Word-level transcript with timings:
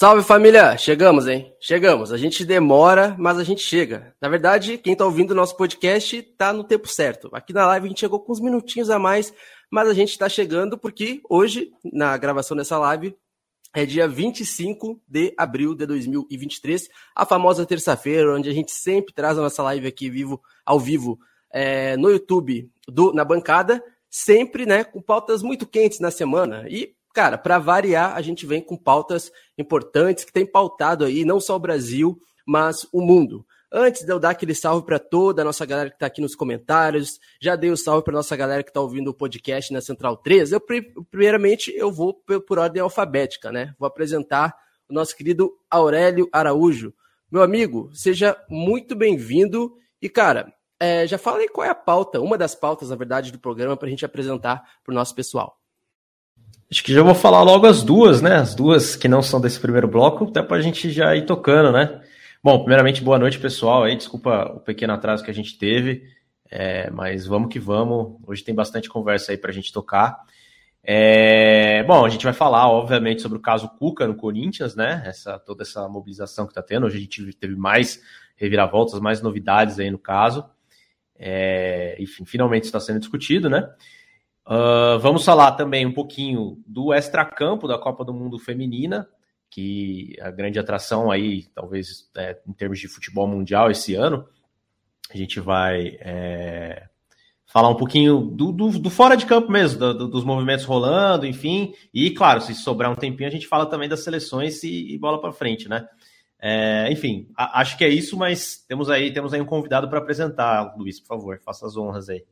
Salve 0.00 0.22
família! 0.22 0.78
Chegamos, 0.78 1.28
hein? 1.28 1.52
Chegamos. 1.60 2.10
A 2.10 2.16
gente 2.16 2.42
demora, 2.42 3.14
mas 3.18 3.38
a 3.38 3.44
gente 3.44 3.60
chega. 3.60 4.16
Na 4.18 4.30
verdade, 4.30 4.78
quem 4.78 4.96
tá 4.96 5.04
ouvindo 5.04 5.32
o 5.32 5.34
nosso 5.34 5.54
podcast 5.58 6.22
tá 6.38 6.54
no 6.54 6.64
tempo 6.64 6.88
certo. 6.88 7.28
Aqui 7.34 7.52
na 7.52 7.66
live 7.66 7.84
a 7.84 7.88
gente 7.90 8.00
chegou 8.00 8.18
com 8.18 8.32
uns 8.32 8.40
minutinhos 8.40 8.88
a 8.88 8.98
mais, 8.98 9.30
mas 9.70 9.90
a 9.90 9.92
gente 9.92 10.16
tá 10.16 10.26
chegando 10.26 10.78
porque 10.78 11.20
hoje, 11.28 11.70
na 11.92 12.16
gravação 12.16 12.56
dessa 12.56 12.78
live, 12.78 13.14
é 13.74 13.84
dia 13.84 14.08
25 14.08 14.98
de 15.06 15.34
abril 15.36 15.74
de 15.74 15.84
2023, 15.84 16.88
a 17.14 17.26
famosa 17.26 17.66
terça-feira, 17.66 18.34
onde 18.34 18.48
a 18.48 18.54
gente 18.54 18.72
sempre 18.72 19.12
traz 19.12 19.36
a 19.36 19.42
nossa 19.42 19.62
live 19.64 19.86
aqui 19.86 20.08
vivo, 20.08 20.40
ao 20.64 20.80
vivo 20.80 21.18
é, 21.52 21.94
no 21.98 22.08
YouTube 22.08 22.70
do 22.88 23.12
Na 23.12 23.22
Bancada, 23.22 23.84
sempre 24.08 24.64
né, 24.64 24.82
com 24.82 25.02
pautas 25.02 25.42
muito 25.42 25.66
quentes 25.66 26.00
na 26.00 26.10
semana. 26.10 26.64
E 26.70 26.94
cara, 27.14 27.38
para 27.38 27.58
variar, 27.58 28.16
a 28.16 28.22
gente 28.22 28.46
vem 28.46 28.60
com 28.60 28.76
pautas 28.76 29.30
importantes 29.58 30.24
que 30.24 30.32
tem 30.32 30.46
pautado 30.46 31.04
aí 31.04 31.24
não 31.24 31.40
só 31.40 31.56
o 31.56 31.60
Brasil, 31.60 32.18
mas 32.46 32.86
o 32.92 33.00
mundo. 33.00 33.44
Antes 33.72 34.04
de 34.04 34.12
eu 34.12 34.18
dar 34.18 34.30
aquele 34.30 34.54
salve 34.54 34.84
para 34.84 34.98
toda 34.98 35.42
a 35.42 35.44
nossa 35.44 35.64
galera 35.64 35.90
que 35.90 35.94
está 35.94 36.06
aqui 36.06 36.20
nos 36.20 36.34
comentários, 36.34 37.20
já 37.40 37.54
dei 37.54 37.70
o 37.70 37.74
um 37.74 37.76
salve 37.76 38.02
para 38.02 38.14
nossa 38.14 38.34
galera 38.34 38.64
que 38.64 38.70
está 38.70 38.80
ouvindo 38.80 39.08
o 39.08 39.14
podcast 39.14 39.72
na 39.72 39.80
Central 39.80 40.16
3. 40.16 40.50
Eu, 40.50 40.60
primeiramente, 41.08 41.72
eu 41.76 41.92
vou 41.92 42.12
por 42.14 42.58
ordem 42.58 42.82
alfabética, 42.82 43.52
né? 43.52 43.72
Vou 43.78 43.86
apresentar 43.86 44.56
o 44.88 44.92
nosso 44.92 45.16
querido 45.16 45.52
Aurélio 45.70 46.28
Araújo. 46.32 46.92
Meu 47.30 47.42
amigo, 47.44 47.88
seja 47.94 48.36
muito 48.48 48.96
bem-vindo. 48.96 49.72
E, 50.02 50.08
cara, 50.08 50.52
é, 50.80 51.06
já 51.06 51.16
falei 51.16 51.48
qual 51.48 51.64
é 51.64 51.70
a 51.70 51.74
pauta, 51.74 52.20
uma 52.20 52.36
das 52.36 52.56
pautas, 52.56 52.90
na 52.90 52.96
verdade, 52.96 53.30
do 53.30 53.38
programa 53.38 53.76
para 53.76 53.86
a 53.86 53.90
gente 53.90 54.04
apresentar 54.04 54.64
para 54.82 54.90
o 54.90 54.94
nosso 54.96 55.14
pessoal. 55.14 55.59
Acho 56.72 56.84
que 56.84 56.94
já 56.94 57.02
vou 57.02 57.16
falar 57.16 57.42
logo 57.42 57.66
as 57.66 57.82
duas, 57.82 58.22
né? 58.22 58.36
As 58.36 58.54
duas 58.54 58.94
que 58.94 59.08
não 59.08 59.20
são 59.22 59.40
desse 59.40 59.58
primeiro 59.58 59.88
bloco, 59.88 60.26
até 60.26 60.40
para 60.40 60.58
a 60.58 60.60
gente 60.60 60.88
já 60.92 61.16
ir 61.16 61.26
tocando, 61.26 61.72
né? 61.72 62.00
Bom, 62.40 62.60
primeiramente, 62.60 63.02
boa 63.02 63.18
noite, 63.18 63.40
pessoal. 63.40 63.82
Aí, 63.82 63.96
desculpa 63.96 64.52
o 64.54 64.60
pequeno 64.60 64.92
atraso 64.92 65.24
que 65.24 65.30
a 65.32 65.34
gente 65.34 65.58
teve, 65.58 66.04
é, 66.48 66.88
mas 66.90 67.26
vamos 67.26 67.52
que 67.52 67.58
vamos. 67.58 68.18
Hoje 68.24 68.44
tem 68.44 68.54
bastante 68.54 68.88
conversa 68.88 69.32
aí 69.32 69.36
para 69.36 69.50
a 69.50 69.52
gente 69.52 69.72
tocar. 69.72 70.20
É, 70.84 71.82
bom, 71.82 72.04
a 72.04 72.08
gente 72.08 72.22
vai 72.22 72.32
falar, 72.32 72.68
obviamente, 72.68 73.20
sobre 73.20 73.36
o 73.36 73.42
caso 73.42 73.68
Cuca 73.70 74.06
no 74.06 74.14
Corinthians, 74.14 74.76
né? 74.76 75.02
Essa, 75.04 75.40
toda 75.40 75.64
essa 75.64 75.88
mobilização 75.88 76.46
que 76.46 76.52
está 76.52 76.62
tendo. 76.62 76.86
Hoje 76.86 76.98
a 76.98 77.00
gente 77.00 77.32
teve 77.32 77.56
mais 77.56 78.00
reviravoltas, 78.36 79.00
mais 79.00 79.20
novidades 79.20 79.80
aí 79.80 79.90
no 79.90 79.98
caso. 79.98 80.48
É, 81.18 81.96
enfim, 81.98 82.24
finalmente 82.24 82.62
está 82.62 82.78
sendo 82.78 83.00
discutido, 83.00 83.50
né? 83.50 83.68
Uh, 84.46 84.98
vamos 84.98 85.24
falar 85.24 85.52
também 85.52 85.86
um 85.86 85.92
pouquinho 85.92 86.62
do 86.66 86.92
extracampo 86.92 87.68
da 87.68 87.78
Copa 87.78 88.04
do 88.04 88.12
Mundo 88.12 88.38
Feminina, 88.38 89.08
que 89.50 90.16
a 90.20 90.30
grande 90.30 90.58
atração 90.58 91.10
aí, 91.10 91.46
talvez 91.54 92.08
é, 92.16 92.38
em 92.46 92.52
termos 92.52 92.78
de 92.78 92.88
futebol 92.88 93.26
mundial 93.26 93.70
esse 93.70 93.94
ano. 93.94 94.26
A 95.12 95.16
gente 95.16 95.40
vai 95.40 95.98
é, 96.00 96.88
falar 97.46 97.68
um 97.68 97.74
pouquinho 97.74 98.20
do, 98.20 98.52
do, 98.52 98.78
do, 98.78 98.90
fora 98.90 99.16
de 99.16 99.26
campo 99.26 99.50
mesmo, 99.50 99.78
do, 99.78 100.08
dos 100.08 100.24
movimentos 100.24 100.64
rolando, 100.64 101.26
enfim. 101.26 101.74
E, 101.92 102.10
claro, 102.12 102.40
se 102.40 102.54
sobrar 102.54 102.90
um 102.90 102.94
tempinho, 102.94 103.28
a 103.28 103.32
gente 103.32 103.48
fala 103.48 103.66
também 103.66 103.88
das 103.88 104.04
seleções 104.04 104.62
e, 104.62 104.94
e 104.94 104.98
bola 104.98 105.20
para 105.20 105.32
frente, 105.32 105.68
né? 105.68 105.86
É, 106.40 106.90
enfim, 106.90 107.28
a, 107.36 107.60
acho 107.60 107.76
que 107.76 107.84
é 107.84 107.88
isso, 107.88 108.16
mas 108.16 108.64
temos 108.68 108.88
aí, 108.88 109.12
temos 109.12 109.34
aí 109.34 109.40
um 109.40 109.46
convidado 109.46 109.88
para 109.88 109.98
apresentar, 109.98 110.74
Luiz, 110.76 111.00
por 111.00 111.08
favor, 111.08 111.40
faça 111.44 111.66
as 111.66 111.76
honras 111.76 112.08
aí. 112.08 112.24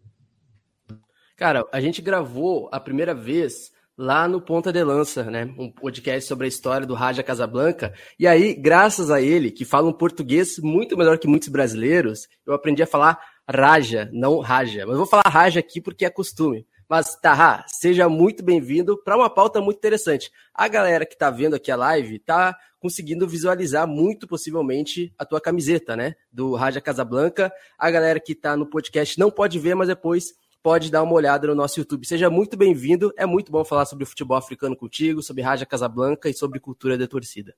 Cara, 1.39 1.65
a 1.71 1.81
gente 1.81 2.03
gravou 2.03 2.69
a 2.73 2.81
primeira 2.81 3.15
vez 3.15 3.71
lá 3.97 4.27
no 4.27 4.41
Ponta 4.41 4.73
de 4.73 4.83
Lança, 4.83 5.23
né? 5.23 5.45
Um 5.57 5.71
podcast 5.71 6.27
sobre 6.27 6.47
a 6.47 6.49
história 6.49 6.85
do 6.85 6.95
Raja 6.95 7.23
Casablanca. 7.23 7.95
E 8.19 8.27
aí, 8.27 8.55
graças 8.55 9.09
a 9.09 9.23
ele, 9.23 9.53
que 9.53 9.65
fala 9.65 9.89
um 9.89 9.93
português 9.93 10.59
muito 10.59 10.97
melhor 10.97 11.17
que 11.17 11.29
muitos 11.29 11.47
brasileiros, 11.47 12.27
eu 12.45 12.53
aprendi 12.53 12.83
a 12.83 12.89
falar 12.89 13.21
Raja, 13.49 14.11
não 14.13 14.41
Raja. 14.41 14.85
Mas 14.85 14.97
vou 14.97 15.07
falar 15.07 15.29
Raja 15.29 15.61
aqui 15.61 15.81
porque 15.81 16.05
é 16.05 16.11
costume. 16.11 16.67
Mas, 16.89 17.15
Taha, 17.15 17.65
seja 17.69 18.09
muito 18.09 18.43
bem-vindo 18.43 19.01
para 19.05 19.17
uma 19.17 19.31
pauta 19.31 19.61
muito 19.61 19.77
interessante. 19.77 20.33
A 20.53 20.67
galera 20.67 21.07
que 21.07 21.15
está 21.15 21.31
vendo 21.31 21.55
aqui 21.55 21.71
a 21.71 21.77
live 21.77 22.17
está 22.17 22.59
conseguindo 22.81 23.29
visualizar 23.29 23.87
muito 23.87 24.27
possivelmente 24.27 25.15
a 25.17 25.25
tua 25.25 25.41
camiseta, 25.41 25.95
né? 25.95 26.17
Do 26.33 26.57
Raja 26.57 26.81
Casablanca. 26.81 27.53
A 27.79 27.89
galera 27.93 28.19
que 28.19 28.33
está 28.33 28.57
no 28.57 28.67
podcast 28.67 29.17
não 29.21 29.31
pode 29.31 29.57
ver, 29.61 29.77
mas 29.77 29.87
depois 29.87 30.33
pode 30.63 30.91
dar 30.91 31.03
uma 31.03 31.15
olhada 31.15 31.47
no 31.47 31.55
nosso 31.55 31.79
YouTube. 31.81 32.07
Seja 32.07 32.29
muito 32.29 32.57
bem-vindo. 32.57 33.13
É 33.17 33.25
muito 33.27 33.51
bom 33.51 33.65
falar 33.65 33.85
sobre 33.85 34.05
futebol 34.05 34.37
africano 34.37 34.77
contigo, 34.77 35.23
sobre 35.23 35.43
Raja 35.43 35.67
Casablanca 35.67 36.29
e 36.29 36.35
sobre 36.35 36.61
cultura 36.61 36.97
de 36.97 37.07
torcida. 37.07 37.55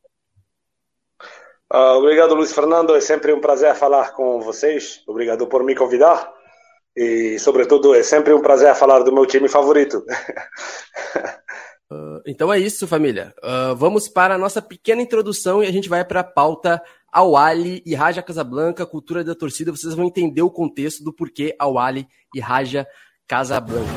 Uh, 1.72 1.96
obrigado, 1.98 2.34
Luiz 2.34 2.52
Fernando. 2.52 2.94
É 2.96 3.00
sempre 3.00 3.32
um 3.32 3.40
prazer 3.40 3.74
falar 3.74 4.12
com 4.12 4.40
vocês. 4.40 5.02
Obrigado 5.06 5.46
por 5.46 5.62
me 5.62 5.74
convidar. 5.74 6.32
E, 6.96 7.38
sobretudo, 7.38 7.94
é 7.94 8.02
sempre 8.02 8.34
um 8.34 8.42
prazer 8.42 8.74
falar 8.74 9.04
do 9.04 9.12
meu 9.12 9.24
time 9.24 9.48
favorito. 9.48 10.04
uh, 11.90 12.20
então 12.26 12.52
é 12.52 12.58
isso, 12.58 12.88
família. 12.88 13.32
Uh, 13.38 13.76
vamos 13.76 14.08
para 14.08 14.34
a 14.34 14.38
nossa 14.38 14.60
pequena 14.60 15.00
introdução 15.00 15.62
e 15.62 15.66
a 15.68 15.72
gente 15.72 15.88
vai 15.88 16.04
para 16.04 16.20
a 16.20 16.24
pauta 16.24 16.82
Awali 17.12 17.82
e 17.84 17.94
Raja 17.94 18.22
Casablanca, 18.22 18.86
cultura 18.86 19.24
da 19.24 19.34
torcida, 19.34 19.72
vocês 19.72 19.94
vão 19.94 20.06
entender 20.06 20.42
o 20.42 20.50
contexto 20.50 21.02
do 21.02 21.12
porquê 21.12 21.54
Awali 21.58 22.06
e 22.34 22.38
Raja 22.38 22.86
Casablanca. 23.26 23.90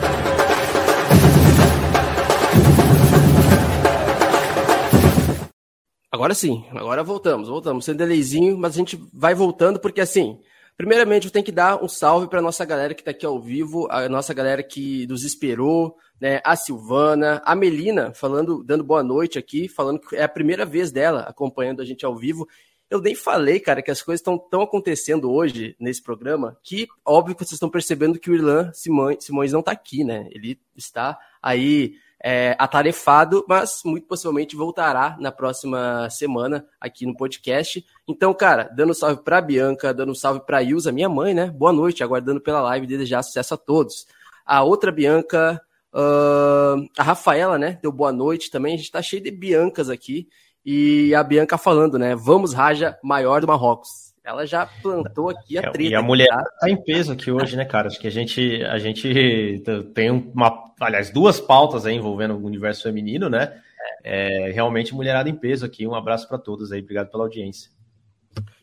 Agora 6.12 6.34
sim, 6.34 6.64
agora 6.72 7.04
voltamos, 7.04 7.50
voltamos. 7.50 7.86
Sem 7.86 7.96
delayzinho, 7.96 8.58
mas 8.58 8.74
a 8.74 8.78
gente 8.78 9.00
vai 9.14 9.36
voltando 9.36 9.80
porque 9.80 10.02
assim, 10.02 10.40
primeiramente 10.78 11.26
eu 11.26 11.32
tenho 11.32 11.46
que 11.46 11.52
dar 11.52 11.84
um 11.84 11.88
salve 11.88 12.28
para 12.28 12.42
nossa 12.42 12.64
galera 12.66 12.94
que 12.94 13.02
está 13.02 13.12
aqui 13.12 13.26
ao 13.26 13.40
vivo, 13.40 13.88
a 13.92 14.08
nossa 14.08 14.34
galera 14.34 14.64
que 14.64 15.06
nos 15.08 15.24
esperou, 15.24 15.96
né? 16.22 16.40
A 16.44 16.56
Silvana, 16.56 17.42
a 17.46 17.56
Melina 17.56 18.14
falando, 18.14 18.64
dando 18.64 18.84
boa 18.84 19.04
noite 19.04 19.38
aqui, 19.38 19.68
falando 19.68 20.00
que 20.00 20.16
é 20.16 20.24
a 20.24 20.30
primeira 20.30 20.66
vez 20.66 20.92
dela 20.92 21.22
acompanhando 21.22 21.82
a 21.82 21.86
gente 21.86 22.06
ao 22.06 22.16
vivo. 22.16 22.48
Eu 22.94 23.02
nem 23.02 23.16
falei, 23.16 23.60
cara, 23.60 23.82
que 23.82 23.90
as 23.90 24.04
coisas 24.04 24.20
estão 24.20 24.38
tão 24.38 24.62
acontecendo 24.62 25.32
hoje 25.32 25.76
nesse 25.80 26.00
programa 26.00 26.56
que, 26.62 26.88
óbvio 27.04 27.34
que 27.34 27.44
vocês 27.44 27.54
estão 27.54 27.68
percebendo 27.68 28.20
que 28.20 28.30
o 28.30 28.36
Irlan 28.36 28.72
Simões, 28.72 29.52
não 29.52 29.62
está 29.62 29.72
aqui, 29.72 30.04
né? 30.04 30.28
Ele 30.30 30.60
está 30.78 31.18
aí 31.42 31.96
é, 32.24 32.56
atarefado, 32.60 33.44
mas 33.50 33.82
muito 33.84 34.06
possivelmente 34.06 34.56
voltará 34.56 35.18
na 35.20 35.32
próxima 35.32 36.08
semana 36.12 36.68
aqui 36.80 37.08
no 37.08 37.18
podcast. 37.18 37.84
Então, 38.08 38.32
cara, 38.32 38.66
dando 38.66 38.94
salve 38.94 39.24
para 39.24 39.42
Bianca, 39.42 39.92
dando 39.92 40.14
salve 40.14 40.42
para 40.42 40.62
Ilza, 40.62 40.92
minha 40.92 41.10
mãe, 41.10 41.34
né? 41.34 41.48
Boa 41.48 41.74
noite, 41.74 42.04
aguardando 42.04 42.42
pela 42.42 42.62
live, 42.62 42.86
desejar 42.86 43.24
sucesso 43.24 43.56
a 43.56 43.58
todos. 43.58 44.06
A 44.46 44.62
outra 44.62 44.92
Bianca, 44.92 45.60
uh, 45.92 46.88
a 46.96 47.02
Rafaela, 47.02 47.58
né? 47.58 47.80
Deu 47.82 47.92
boa 47.92 48.12
noite 48.12 48.52
também. 48.52 48.76
A 48.76 48.78
gente 48.78 48.92
tá 48.92 49.02
cheio 49.02 49.24
de 49.24 49.32
Biancas 49.32 49.90
aqui. 49.90 50.28
E 50.66 51.14
a 51.14 51.24
Bianca 51.24 51.58
falando, 51.58 52.00
né? 52.00 52.16
Vamos, 52.16 52.54
Raja, 52.54 52.98
maior 53.04 53.42
do 53.42 53.48
Marrocos. 53.48 54.14
Ela 54.24 54.46
já 54.46 54.66
plantou 54.66 55.30
aqui 55.30 55.58
a 55.58 55.70
treta. 55.70 55.92
E 55.92 55.96
a 55.96 56.02
mulher 56.02 56.30
tá? 56.30 56.44
tá 56.62 56.70
em 56.70 56.82
peso 56.82 57.12
aqui 57.12 57.30
hoje, 57.30 57.58
né, 57.58 57.66
cara? 57.66 57.88
Acho 57.88 58.00
que 58.00 58.08
a 58.08 58.12
gente, 58.12 58.64
a 58.64 58.80
gente 58.80 59.62
tem 59.94 60.10
uma, 60.10 60.74
aliás, 60.80 61.10
duas 61.10 61.42
pautas 61.42 61.86
aí 61.86 61.96
envolvendo 61.96 62.34
o 62.34 62.46
universo 62.46 62.84
feminino, 62.84 63.30
né? 63.30 63.60
É, 64.02 64.50
realmente 64.52 64.96
mulherada 64.96 65.30
em 65.30 65.36
peso 65.36 65.66
aqui. 65.66 65.86
Um 65.86 65.94
abraço 65.94 66.28
para 66.30 66.38
todos 66.38 66.72
aí. 66.72 66.80
Obrigado 66.80 67.12
pela 67.12 67.24
audiência. 67.24 67.70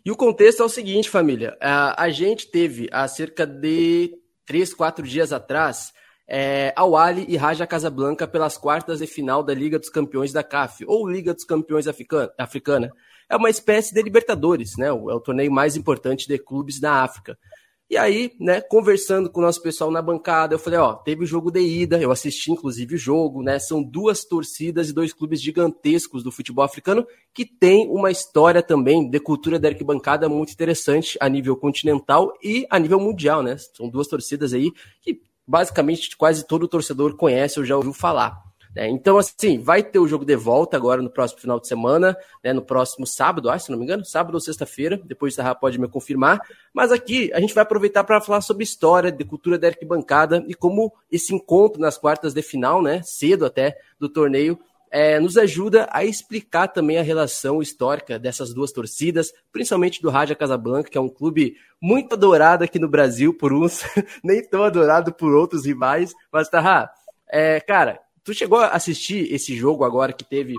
E 0.02 0.10
o 0.10 0.16
contexto 0.16 0.62
é 0.62 0.64
o 0.64 0.68
seguinte, 0.68 1.10
família. 1.10 1.54
A, 1.60 2.04
a 2.04 2.08
gente 2.08 2.50
teve 2.50 2.88
há 2.90 3.06
cerca 3.06 3.46
de 3.46 4.14
três, 4.46 4.72
quatro 4.72 5.06
dias 5.06 5.30
atrás 5.30 5.92
é, 6.30 6.72
Al 6.76 6.96
Ali 6.96 7.26
e 7.28 7.36
Raja 7.36 7.66
Casablanca 7.66 8.28
pelas 8.28 8.56
quartas 8.56 9.00
de 9.00 9.06
final 9.06 9.42
da 9.42 9.52
Liga 9.52 9.80
dos 9.80 9.90
Campeões 9.90 10.32
da 10.32 10.44
CAF, 10.44 10.84
ou 10.86 11.08
Liga 11.08 11.34
dos 11.34 11.42
Campeões 11.44 11.86
Africana. 12.38 12.92
É 13.28 13.36
uma 13.36 13.50
espécie 13.50 13.92
de 13.92 14.00
Libertadores, 14.00 14.76
né? 14.76 14.86
É 14.86 14.92
o 14.92 15.20
torneio 15.20 15.50
mais 15.50 15.76
importante 15.76 16.28
de 16.28 16.38
clubes 16.38 16.78
da 16.78 17.02
África. 17.02 17.36
E 17.90 17.96
aí, 17.96 18.30
né, 18.38 18.60
conversando 18.60 19.28
com 19.28 19.40
o 19.40 19.42
nosso 19.42 19.60
pessoal 19.60 19.90
na 19.90 20.00
bancada, 20.00 20.54
eu 20.54 20.60
falei, 20.60 20.78
ó, 20.78 20.94
teve 20.94 21.26
jogo 21.26 21.50
de 21.50 21.58
ida, 21.58 22.00
eu 22.00 22.12
assisti 22.12 22.52
inclusive 22.52 22.94
o 22.94 22.98
jogo, 22.98 23.42
né? 23.42 23.58
São 23.58 23.82
duas 23.82 24.24
torcidas 24.24 24.88
e 24.88 24.92
dois 24.92 25.12
clubes 25.12 25.42
gigantescos 25.42 26.22
do 26.22 26.30
futebol 26.30 26.64
africano 26.64 27.04
que 27.34 27.44
tem 27.44 27.88
uma 27.88 28.08
história 28.08 28.62
também 28.62 29.10
de 29.10 29.18
cultura 29.18 29.58
da 29.58 29.66
arquibancada 29.66 30.28
muito 30.28 30.52
interessante 30.52 31.18
a 31.20 31.28
nível 31.28 31.56
continental 31.56 32.32
e 32.40 32.64
a 32.70 32.78
nível 32.78 33.00
mundial, 33.00 33.42
né? 33.42 33.56
São 33.76 33.88
duas 33.88 34.06
torcidas 34.06 34.52
aí 34.54 34.70
que 35.02 35.20
basicamente 35.50 36.16
quase 36.16 36.46
todo 36.46 36.68
torcedor 36.68 37.16
conhece 37.16 37.58
ou 37.58 37.66
já 37.66 37.76
ouviu 37.76 37.92
falar. 37.92 38.40
É, 38.76 38.88
então, 38.88 39.18
assim, 39.18 39.58
vai 39.58 39.82
ter 39.82 39.98
o 39.98 40.06
jogo 40.06 40.24
de 40.24 40.36
volta 40.36 40.76
agora 40.76 41.02
no 41.02 41.10
próximo 41.10 41.40
final 41.40 41.58
de 41.58 41.66
semana, 41.66 42.16
né, 42.42 42.52
no 42.52 42.62
próximo 42.62 43.04
sábado, 43.04 43.50
acho, 43.50 43.64
se 43.64 43.72
não 43.72 43.78
me 43.78 43.82
engano, 43.82 44.04
sábado 44.04 44.34
ou 44.34 44.40
sexta-feira, 44.40 44.96
depois 45.04 45.36
o 45.36 45.54
pode 45.56 45.76
me 45.76 45.88
confirmar. 45.88 46.40
Mas 46.72 46.92
aqui 46.92 47.32
a 47.34 47.40
gente 47.40 47.52
vai 47.52 47.62
aproveitar 47.62 48.04
para 48.04 48.20
falar 48.20 48.42
sobre 48.42 48.62
história, 48.62 49.10
de 49.10 49.24
cultura 49.24 49.58
da 49.58 49.66
arquibancada 49.66 50.44
e 50.46 50.54
como 50.54 50.92
esse 51.10 51.34
encontro 51.34 51.80
nas 51.80 51.98
quartas 51.98 52.32
de 52.32 52.42
final, 52.42 52.80
né, 52.80 53.02
cedo 53.02 53.44
até 53.44 53.76
do 53.98 54.08
torneio, 54.08 54.56
é, 54.90 55.20
nos 55.20 55.36
ajuda 55.36 55.88
a 55.90 56.04
explicar 56.04 56.68
também 56.68 56.98
a 56.98 57.02
relação 57.02 57.62
histórica 57.62 58.18
dessas 58.18 58.52
duas 58.52 58.72
torcidas, 58.72 59.32
principalmente 59.52 60.02
do 60.02 60.10
Raja 60.10 60.34
Casablanca, 60.34 60.90
que 60.90 60.98
é 60.98 61.00
um 61.00 61.08
clube 61.08 61.56
muito 61.80 62.14
adorado 62.14 62.64
aqui 62.64 62.78
no 62.78 62.88
Brasil 62.88 63.32
por 63.32 63.52
uns, 63.52 63.82
nem 64.24 64.42
tão 64.42 64.64
adorado 64.64 65.12
por 65.12 65.34
outros 65.34 65.64
rivais. 65.64 66.12
Mas, 66.32 66.48
tá, 66.48 66.92
é, 67.28 67.60
cara, 67.60 68.00
Tu 68.22 68.34
chegou 68.34 68.58
a 68.58 68.68
assistir 68.68 69.32
esse 69.32 69.56
jogo 69.56 69.84
agora 69.84 70.12
que 70.12 70.24
teve 70.24 70.56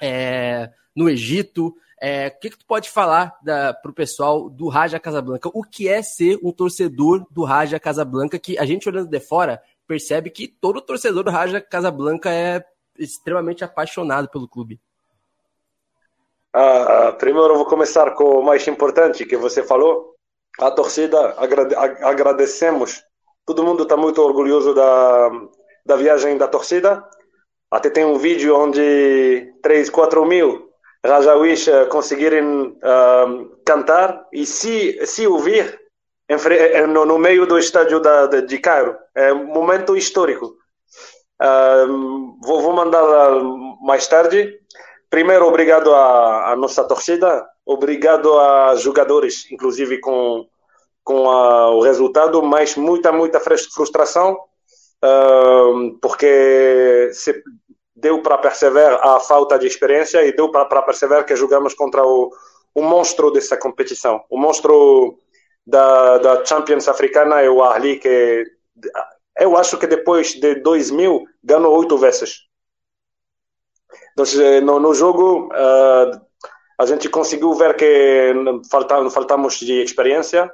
é, 0.00 0.70
no 0.94 1.08
Egito? 1.08 1.74
É, 2.00 2.28
o 2.28 2.40
que, 2.40 2.50
que 2.50 2.58
tu 2.58 2.66
pode 2.66 2.90
falar 2.90 3.38
para 3.44 3.90
o 3.90 3.92
pessoal 3.92 4.48
do 4.48 4.68
Raja 4.68 4.98
Casablanca? 4.98 5.50
O 5.52 5.62
que 5.62 5.88
é 5.88 6.02
ser 6.02 6.38
um 6.42 6.52
torcedor 6.52 7.26
do 7.30 7.44
Raja 7.44 7.80
Casablanca? 7.80 8.38
Que 8.38 8.58
a 8.58 8.64
gente 8.64 8.88
olhando 8.88 9.08
de 9.08 9.20
fora 9.20 9.60
percebe 9.86 10.30
que 10.30 10.46
todo 10.46 10.80
torcedor 10.80 11.24
do 11.24 11.30
Raja 11.30 11.60
Casablanca 11.60 12.30
é 12.30 12.64
extremamente 12.98 13.64
apaixonado 13.64 14.28
pelo 14.28 14.48
clube. 14.48 14.80
Ah, 16.52 17.14
primeiro 17.18 17.52
eu 17.52 17.56
vou 17.56 17.66
começar 17.66 18.10
com 18.12 18.40
o 18.40 18.42
mais 18.42 18.66
importante 18.66 19.24
que 19.24 19.36
você 19.36 19.62
falou. 19.62 20.14
A 20.58 20.70
torcida, 20.70 21.34
agrade 21.38 21.74
agradecemos. 21.74 23.02
Todo 23.46 23.64
mundo 23.64 23.84
está 23.84 23.96
muito 23.96 24.20
orgulhoso 24.20 24.74
da, 24.74 25.30
da 25.86 25.96
viagem 25.96 26.36
da 26.36 26.48
torcida. 26.48 27.04
Até 27.70 27.88
tem 27.88 28.04
um 28.04 28.18
vídeo 28.18 28.56
onde 28.56 29.54
3, 29.62 29.88
4 29.90 30.26
mil 30.26 30.70
Rajawis 31.04 31.66
uh, 31.66 31.86
conseguirem 31.88 32.44
uh, 32.44 33.56
cantar 33.64 34.26
e 34.32 34.44
se, 34.44 35.04
se 35.06 35.26
ouvir 35.26 35.80
em, 36.28 36.86
no, 36.86 37.06
no, 37.06 37.18
meio 37.18 37.46
do 37.46 37.58
estádio 37.58 38.00
da, 38.00 38.26
de, 38.26 38.42
de 38.42 38.58
Cairo. 38.58 38.96
É 39.14 39.32
um 39.32 39.46
momento 39.46 39.96
histórico. 39.96 40.56
Uh, 41.40 42.36
vou, 42.42 42.60
vou 42.60 42.72
mandar 42.72 43.02
mais 43.80 44.06
tarde. 44.06 44.58
Primeiro, 45.08 45.46
obrigado 45.46 45.94
à, 45.94 46.54
nossa 46.56 46.84
torcida, 46.84 47.44
obrigado 47.66 48.38
a 48.38 48.76
jogadores, 48.76 49.50
inclusive 49.50 49.98
com, 49.98 50.46
com 51.02 51.28
a, 51.28 51.70
o 51.70 51.80
resultado, 51.80 52.40
mas 52.42 52.76
muita, 52.76 53.10
muita 53.10 53.40
frustração 53.40 54.38
porque 56.00 57.10
se 57.12 57.42
deu 57.94 58.22
para 58.22 58.38
perceber 58.38 58.98
a 59.00 59.20
falta 59.20 59.58
de 59.58 59.66
experiência 59.66 60.24
e 60.24 60.34
deu 60.34 60.50
para 60.50 60.82
perceber 60.82 61.24
que 61.24 61.36
jogamos 61.36 61.74
contra 61.74 62.04
o, 62.04 62.30
o 62.74 62.82
monstro 62.82 63.30
dessa 63.30 63.56
competição. 63.56 64.22
O 64.30 64.38
monstro 64.38 65.18
da, 65.66 66.18
da 66.18 66.44
Champions 66.44 66.88
africana 66.88 67.40
é 67.40 67.50
o 67.50 67.62
Ahli, 67.62 67.98
que 67.98 68.44
eu 69.40 69.56
acho 69.56 69.78
que 69.78 69.86
depois 69.86 70.34
de 70.34 70.56
2000 70.56 71.24
ganhou 71.42 71.78
oito 71.78 71.96
vezes. 71.96 72.42
Então, 74.12 74.26
no, 74.62 74.78
no 74.78 74.94
jogo, 74.94 75.46
uh, 75.46 76.20
a 76.78 76.84
gente 76.84 77.08
conseguiu 77.08 77.54
ver 77.54 77.74
que 77.74 78.34
faltamos, 78.70 79.58
de 79.58 79.82
experiência, 79.82 80.50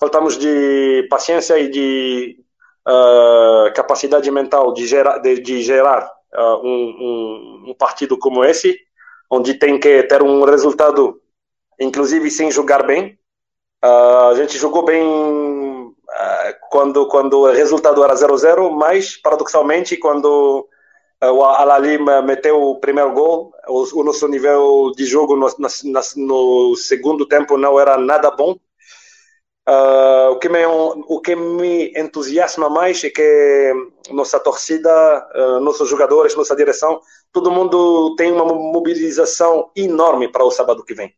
faltamos 0.00 0.38
de 0.38 1.06
paciência 1.10 1.58
e 1.58 1.68
de 1.68 2.38
uh, 2.88 3.72
capacidade 3.74 4.30
mental 4.30 4.72
de 4.72 4.86
gerar, 4.86 5.18
de, 5.18 5.40
de 5.40 5.62
gerar 5.62 6.10
uh, 6.34 6.66
um, 6.66 6.68
um, 6.68 7.70
um, 7.70 7.74
partido 7.74 8.18
como 8.18 8.42
esse, 8.42 8.78
onde 9.30 9.54
tem 9.54 9.78
que 9.78 10.02
ter 10.04 10.22
um 10.22 10.44
resultado, 10.44 11.20
inclusive 11.78 12.30
sem 12.30 12.50
jogar 12.50 12.86
bem. 12.86 13.18
A 13.82 14.32
gente 14.34 14.56
jogou 14.56 14.82
bem 14.82 15.02
quando, 16.70 17.06
quando 17.08 17.40
o 17.40 17.52
resultado 17.52 18.02
era 18.04 18.14
0-0, 18.14 18.70
mas, 18.70 19.16
paradoxalmente, 19.16 19.96
quando 19.96 20.68
o 21.22 21.42
Alali 21.44 21.98
meteu 22.22 22.60
o 22.60 22.80
primeiro 22.80 23.12
gol, 23.12 23.52
o, 23.68 24.00
o 24.00 24.04
nosso 24.04 24.28
nível 24.28 24.92
de 24.96 25.04
jogo 25.06 25.36
no, 25.36 25.46
no, 25.58 25.68
no 26.16 26.76
segundo 26.76 27.26
tempo 27.26 27.56
não 27.56 27.78
era 27.78 27.96
nada 27.96 28.30
bom. 28.30 28.56
Uh, 29.66 30.32
o, 30.32 30.38
que 30.38 30.48
me, 30.50 30.62
o 30.66 31.20
que 31.22 31.34
me 31.34 31.90
entusiasma 31.96 32.68
mais 32.68 33.02
é 33.02 33.08
que 33.08 33.72
nossa 34.10 34.38
torcida, 34.38 35.26
uh, 35.34 35.60
nossos 35.60 35.88
jogadores, 35.88 36.36
nossa 36.36 36.54
direção, 36.54 37.00
todo 37.32 37.50
mundo 37.50 38.14
tem 38.14 38.30
uma 38.30 38.44
mobilização 38.44 39.70
enorme 39.74 40.30
para 40.30 40.44
o 40.44 40.50
sábado 40.50 40.84
que 40.84 40.92
vem. 40.92 41.14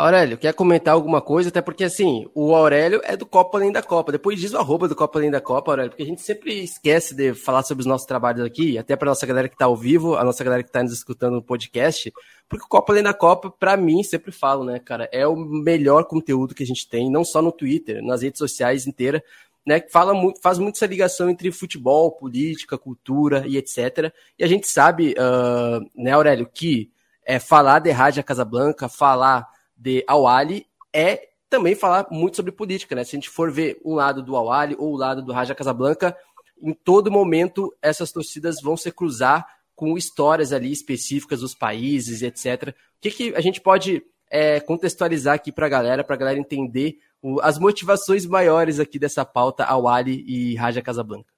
Aurélio, 0.00 0.38
quer 0.38 0.54
comentar 0.54 0.94
alguma 0.94 1.20
coisa? 1.20 1.48
Até 1.48 1.60
porque, 1.60 1.82
assim, 1.82 2.24
o 2.32 2.54
Aurélio 2.54 3.00
é 3.02 3.16
do 3.16 3.26
Copa 3.26 3.58
Além 3.58 3.72
da 3.72 3.82
Copa. 3.82 4.12
Depois 4.12 4.38
diz 4.38 4.52
o 4.52 4.56
arroba 4.56 4.86
do 4.86 4.94
Copa 4.94 5.18
Além 5.18 5.28
da 5.28 5.40
Copa, 5.40 5.72
Aurélio, 5.72 5.90
porque 5.90 6.04
a 6.04 6.06
gente 6.06 6.22
sempre 6.22 6.62
esquece 6.62 7.16
de 7.16 7.34
falar 7.34 7.64
sobre 7.64 7.80
os 7.80 7.86
nossos 7.86 8.06
trabalhos 8.06 8.44
aqui, 8.44 8.78
até 8.78 8.94
para 8.94 9.08
nossa 9.08 9.26
galera 9.26 9.48
que 9.48 9.56
está 9.56 9.64
ao 9.64 9.76
vivo, 9.76 10.14
a 10.14 10.22
nossa 10.22 10.44
galera 10.44 10.62
que 10.62 10.68
está 10.68 10.84
nos 10.84 10.92
escutando 10.92 11.34
no 11.34 11.42
podcast, 11.42 12.12
porque 12.48 12.64
o 12.64 12.68
Copa 12.68 12.92
Além 12.92 13.02
da 13.02 13.12
Copa, 13.12 13.50
para 13.50 13.76
mim, 13.76 14.04
sempre 14.04 14.30
falo, 14.30 14.62
né, 14.62 14.78
cara, 14.78 15.08
é 15.10 15.26
o 15.26 15.34
melhor 15.34 16.04
conteúdo 16.04 16.54
que 16.54 16.62
a 16.62 16.66
gente 16.66 16.88
tem, 16.88 17.10
não 17.10 17.24
só 17.24 17.42
no 17.42 17.50
Twitter, 17.50 18.00
nas 18.00 18.22
redes 18.22 18.38
sociais 18.38 18.86
inteiras, 18.86 19.20
né, 19.66 19.82
fala 19.90 20.14
faz 20.40 20.58
muito 20.58 20.76
essa 20.76 20.86
ligação 20.86 21.28
entre 21.28 21.50
futebol, 21.50 22.12
política, 22.12 22.78
cultura 22.78 23.42
e 23.48 23.56
etc. 23.56 24.12
E 24.38 24.44
a 24.44 24.46
gente 24.46 24.68
sabe, 24.68 25.16
uh, 25.18 25.84
né, 26.00 26.12
Aurélio, 26.12 26.48
que 26.54 26.88
é 27.26 27.40
falar 27.40 27.80
de 27.80 27.90
Rádio 27.90 28.22
Casablanca, 28.22 28.88
falar 28.88 29.57
de 29.78 30.04
Awali 30.06 30.66
é 30.92 31.28
também 31.48 31.74
falar 31.74 32.06
muito 32.10 32.36
sobre 32.36 32.52
política, 32.52 32.94
né? 32.94 33.04
Se 33.04 33.16
a 33.16 33.18
gente 33.18 33.30
for 33.30 33.50
ver 33.50 33.80
um 33.84 33.94
lado 33.94 34.22
do 34.22 34.36
Awali 34.36 34.76
ou 34.78 34.92
o 34.92 34.96
lado 34.96 35.22
do 35.22 35.32
Raja 35.32 35.54
Casablanca, 35.54 36.16
em 36.60 36.74
todo 36.74 37.10
momento 37.10 37.74
essas 37.80 38.12
torcidas 38.12 38.56
vão 38.62 38.76
se 38.76 38.90
cruzar 38.90 39.46
com 39.74 39.96
histórias 39.96 40.52
ali 40.52 40.72
específicas 40.72 41.40
dos 41.40 41.54
países, 41.54 42.20
etc. 42.22 42.70
O 42.70 43.00
que, 43.00 43.10
que 43.10 43.34
a 43.34 43.40
gente 43.40 43.60
pode 43.60 44.02
é, 44.28 44.58
contextualizar 44.60 45.34
aqui 45.34 45.52
para 45.52 45.66
a 45.66 45.70
galera, 45.70 46.04
para 46.04 46.16
a 46.16 46.18
galera 46.18 46.38
entender 46.38 46.98
o, 47.22 47.40
as 47.40 47.58
motivações 47.58 48.26
maiores 48.26 48.80
aqui 48.80 48.98
dessa 48.98 49.24
pauta 49.24 49.64
Awali 49.64 50.24
e 50.26 50.56
Raja 50.56 50.82
Casablanca? 50.82 51.32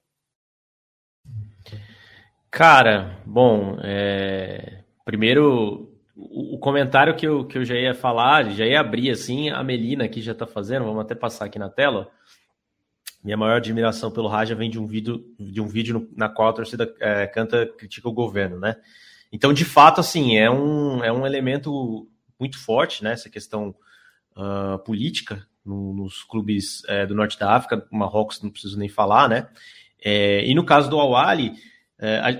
Cara, 2.49 3.21
bom, 3.25 3.77
é... 3.81 4.83
primeiro 5.05 5.90
o, 6.15 6.57
comentário 6.57 7.15
que 7.15 7.27
eu, 7.27 7.45
que 7.45 7.57
eu 7.57 7.65
já 7.65 7.75
ia 7.75 7.93
falar, 7.93 8.49
já 8.51 8.65
ia 8.65 8.79
abrir 8.79 9.09
assim, 9.11 9.49
a 9.49 9.63
Melina 9.63 10.05
aqui 10.05 10.21
já 10.21 10.31
está 10.31 10.45
fazendo, 10.45 10.85
vamos 10.85 11.01
até 11.01 11.15
passar 11.15 11.45
aqui 11.45 11.57
na 11.57 11.69
tela. 11.69 12.09
Minha 13.23 13.37
maior 13.37 13.57
admiração 13.57 14.11
pelo 14.11 14.27
Raja 14.27 14.55
vem 14.55 14.69
de 14.69 14.79
um 14.79 14.87
vídeo, 14.87 15.23
de 15.39 15.61
um 15.61 15.67
vídeo 15.67 15.93
no, 15.93 16.09
na 16.15 16.27
qual 16.27 16.49
a 16.49 16.53
torcida 16.53 16.93
é, 16.99 17.27
canta, 17.27 17.65
critica 17.77 18.09
o 18.09 18.13
governo, 18.13 18.59
né? 18.59 18.75
Então, 19.31 19.53
de 19.53 19.63
fato, 19.63 20.01
assim, 20.01 20.37
é 20.37 20.49
um, 20.49 21.03
é 21.03 21.11
um 21.11 21.25
elemento 21.25 22.09
muito 22.39 22.57
forte, 22.57 23.03
né? 23.03 23.13
Essa 23.13 23.29
questão 23.29 23.75
uh, 24.35 24.79
política 24.79 25.45
no, 25.63 25.93
nos 25.93 26.23
clubes 26.23 26.83
é, 26.87 27.05
do 27.05 27.15
norte 27.15 27.39
da 27.39 27.55
África, 27.55 27.85
Marrocos 27.91 28.41
não 28.41 28.49
preciso 28.49 28.77
nem 28.77 28.89
falar, 28.89 29.29
né? 29.29 29.47
É, 30.03 30.43
e 30.45 30.53
no 30.55 30.65
caso 30.65 30.89
do 30.89 30.99
Awali, 30.99 31.53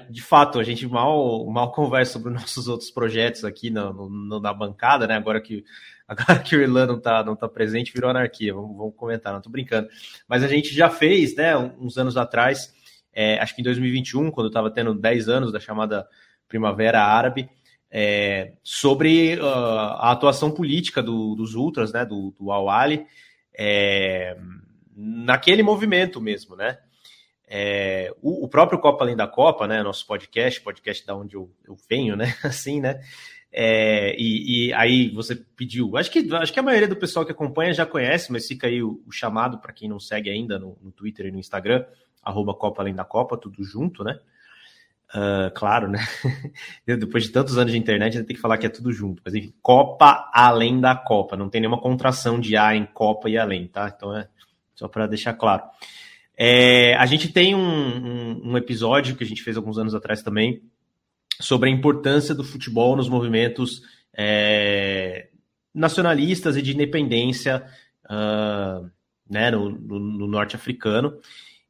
de 0.10 0.22
fato, 0.22 0.60
a 0.60 0.64
gente 0.64 0.88
mal, 0.88 1.46
mal 1.46 1.72
conversa 1.72 2.14
sobre 2.14 2.32
nossos 2.34 2.68
outros 2.68 2.90
projetos 2.90 3.46
aqui 3.46 3.70
no, 3.70 4.10
no, 4.10 4.40
na 4.40 4.54
bancada, 4.54 5.06
né? 5.06 5.16
Agora 5.16 5.40
que, 5.40 5.64
agora 6.08 6.40
que 6.40 6.56
o 6.56 6.62
Irlan 6.62 6.88
não 6.88 6.98
está 6.98 7.24
não 7.24 7.36
tá 7.36 7.48
presente, 7.48 7.94
virou 7.94 8.10
anarquia. 8.10 8.54
Vamos, 8.54 8.76
vamos 8.76 8.96
comentar, 8.96 9.32
não 9.32 9.40
estou 9.40 9.52
brincando. 9.52 9.88
Mas 10.28 10.44
a 10.44 10.48
gente 10.48 10.74
já 10.74 10.90
fez, 10.90 11.36
né, 11.36 11.56
uns 11.56 11.98
anos 11.98 12.18
atrás, 12.18 12.74
é, 13.14 13.40
acho 13.40 13.56
que 13.56 13.62
em 13.62 13.64
2021, 13.64 14.32
quando 14.32 14.48
estava 14.48 14.72
tendo 14.72 14.96
10 14.96 15.30
anos 15.30 15.52
da 15.52 15.60
chamada 15.60 16.08
Primavera 16.48 17.04
Árabe, 17.04 17.50
é, 17.92 18.54
sobre 18.64 19.38
uh, 19.38 19.46
a 19.46 20.12
atuação 20.12 20.50
política 20.50 21.04
do, 21.04 21.36
dos 21.36 21.56
Ultras, 21.56 21.92
né, 21.92 22.06
do, 22.06 22.34
do 22.40 22.52
Awali, 22.52 23.06
é, 23.54 24.38
naquele 24.96 25.62
movimento 25.62 26.22
mesmo, 26.22 26.56
né? 26.56 26.78
É, 27.54 28.10
o, 28.22 28.46
o, 28.46 28.48
próprio 28.48 28.80
Copa 28.80 29.04
Além 29.04 29.14
da 29.14 29.28
Copa, 29.28 29.68
né, 29.68 29.84
nosso 29.84 30.08
podcast, 30.08 30.62
podcast 30.62 31.06
da 31.06 31.14
onde 31.14 31.36
eu, 31.36 31.52
eu 31.68 31.76
venho, 31.90 32.16
né, 32.16 32.34
assim, 32.46 32.80
né, 32.80 33.02
É, 33.52 34.16
e, 34.18 34.70
e, 34.70 34.74
aí 34.74 35.10
você 35.10 35.36
pediu. 35.36 35.98
Acho 35.98 36.10
que, 36.10 36.34
acho 36.34 36.54
que 36.54 36.60
a 36.62 36.64
maioria 36.64 36.88
do 36.88 36.96
pessoal 36.96 37.26
que 37.26 37.34
acompanha 37.34 37.74
já 37.74 37.86
conhece, 37.86 38.32
mas 38.32 38.48
fica 38.48 38.68
aí 38.68 38.82
o, 38.82 39.04
o 39.06 39.12
chamado 39.12 39.60
para 39.60 39.74
quem 39.74 39.90
não 39.90 40.00
segue 40.00 40.30
ainda 40.30 40.58
no, 40.58 40.78
no, 40.82 40.94
Twitter 40.94 41.26
e 41.26 41.32
no 41.32 41.40
Instagram, 41.40 41.84
arroba 42.24 42.54
Copa 42.54 42.82
Além 42.82 42.96
da 42.96 43.04
Copa, 43.04 43.36
tudo 43.36 43.62
junto, 43.66 44.02
né? 44.02 44.18
Uh, 45.14 45.52
claro, 45.54 45.90
né? 45.90 46.00
Depois 46.88 47.26
de 47.26 47.32
tantos 47.32 47.58
anos 47.58 47.74
de 47.74 47.78
internet, 47.78 48.14
gente 48.14 48.28
tem 48.28 48.36
que 48.38 48.42
falar 48.42 48.58
que 48.58 48.66
é 48.66 48.70
tudo 48.70 48.94
junto. 48.94 49.22
Mas 49.26 49.36
enfim, 49.36 49.54
Copa 49.62 50.32
Além 50.34 50.80
da 50.80 50.96
Copa. 50.96 51.36
Não 51.36 51.50
tem 51.50 51.60
nenhuma 51.60 51.82
contração 51.82 52.40
de 52.40 52.56
A 52.56 52.74
em 52.74 52.86
Copa 52.86 53.30
e 53.30 53.38
além, 53.38 53.68
tá? 53.68 53.92
Então 53.94 54.16
é 54.16 54.30
só 54.74 54.88
para 54.88 55.06
deixar 55.06 55.34
claro. 55.34 55.64
É, 56.44 56.96
a 56.96 57.06
gente 57.06 57.32
tem 57.32 57.54
um, 57.54 57.60
um, 57.60 58.42
um 58.52 58.58
episódio 58.58 59.16
que 59.16 59.24
a 59.24 59.28
gente 59.28 59.44
fez 59.44 59.56
alguns 59.56 59.78
anos 59.78 59.94
atrás 59.94 60.24
também, 60.24 60.60
sobre 61.40 61.70
a 61.70 61.72
importância 61.72 62.34
do 62.34 62.44
futebol 62.44 62.96
nos 62.96 63.08
movimentos 63.08 63.84
é, 64.12 65.28
nacionalistas 65.72 66.58
e 66.58 66.64
de 66.64 66.74
independência 66.74 67.64
uh, 68.06 68.90
né, 69.30 69.52
no, 69.52 69.70
no, 69.70 70.00
no 70.00 70.28
norte-africano. 70.28 71.16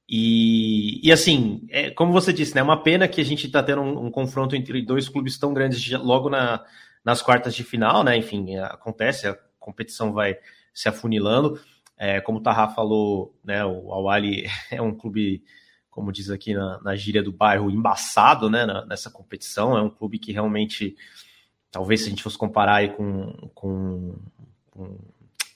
E, 0.07 1.05
e, 1.05 1.11
assim, 1.11 1.67
é, 1.69 1.89
como 1.91 2.13
você 2.13 2.31
disse, 2.31 2.55
né, 2.55 2.61
é 2.61 2.63
uma 2.63 2.81
pena 2.81 3.09
que 3.09 3.19
a 3.19 3.25
gente 3.25 3.47
está 3.47 3.61
tendo 3.61 3.81
um, 3.81 4.05
um, 4.05 4.09
confronto 4.09 4.55
entre 4.55 4.81
dois 4.81 5.09
clubes 5.09 5.37
tão 5.37 5.53
grandes 5.53 5.85
logo 5.99 6.29
na, 6.29 6.63
nas 7.03 7.21
quartas 7.21 7.53
de 7.53 7.65
final, 7.65 8.05
né? 8.05 8.15
Enfim, 8.15 8.55
acontece, 8.55 9.27
a 9.27 9.37
competição 9.59 10.13
vai 10.13 10.37
se 10.73 10.87
afunilando. 10.87 11.59
É, 12.03 12.19
como 12.19 12.39
o 12.39 12.41
Tarra 12.41 12.67
falou, 12.69 13.31
né, 13.43 13.63
o 13.63 13.93
Awali 13.93 14.47
é 14.71 14.81
um 14.81 14.91
clube 14.91 15.43
como 15.91 16.11
diz 16.11 16.31
aqui 16.31 16.53
na, 16.55 16.81
na 16.81 16.95
gíria 16.95 17.21
do 17.21 17.31
bairro, 17.31 17.69
embaçado 17.69 18.49
né, 18.49 18.65
na, 18.65 18.83
nessa 18.85 19.11
competição. 19.11 19.77
É 19.77 19.81
um 19.83 19.89
clube 19.89 20.17
que 20.17 20.31
realmente, 20.31 20.95
talvez 21.69 21.99
se 22.01 22.07
a 22.07 22.09
gente 22.09 22.23
fosse 22.23 22.37
comparar 22.37 22.77
aí 22.77 22.89
com, 22.89 23.51
com, 23.53 24.15
com 24.71 24.97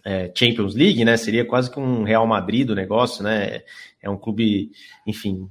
é, 0.03 0.31
Champions 0.35 0.75
League, 0.75 1.03
né, 1.03 1.17
seria 1.17 1.45
quase 1.45 1.71
que 1.71 1.79
um 1.79 2.03
Real 2.03 2.27
Madrid 2.27 2.67
do 2.67 2.75
negócio, 2.75 3.23
né? 3.23 3.63
É 3.99 4.09
um 4.09 4.17
clube, 4.17 4.71
enfim. 5.07 5.49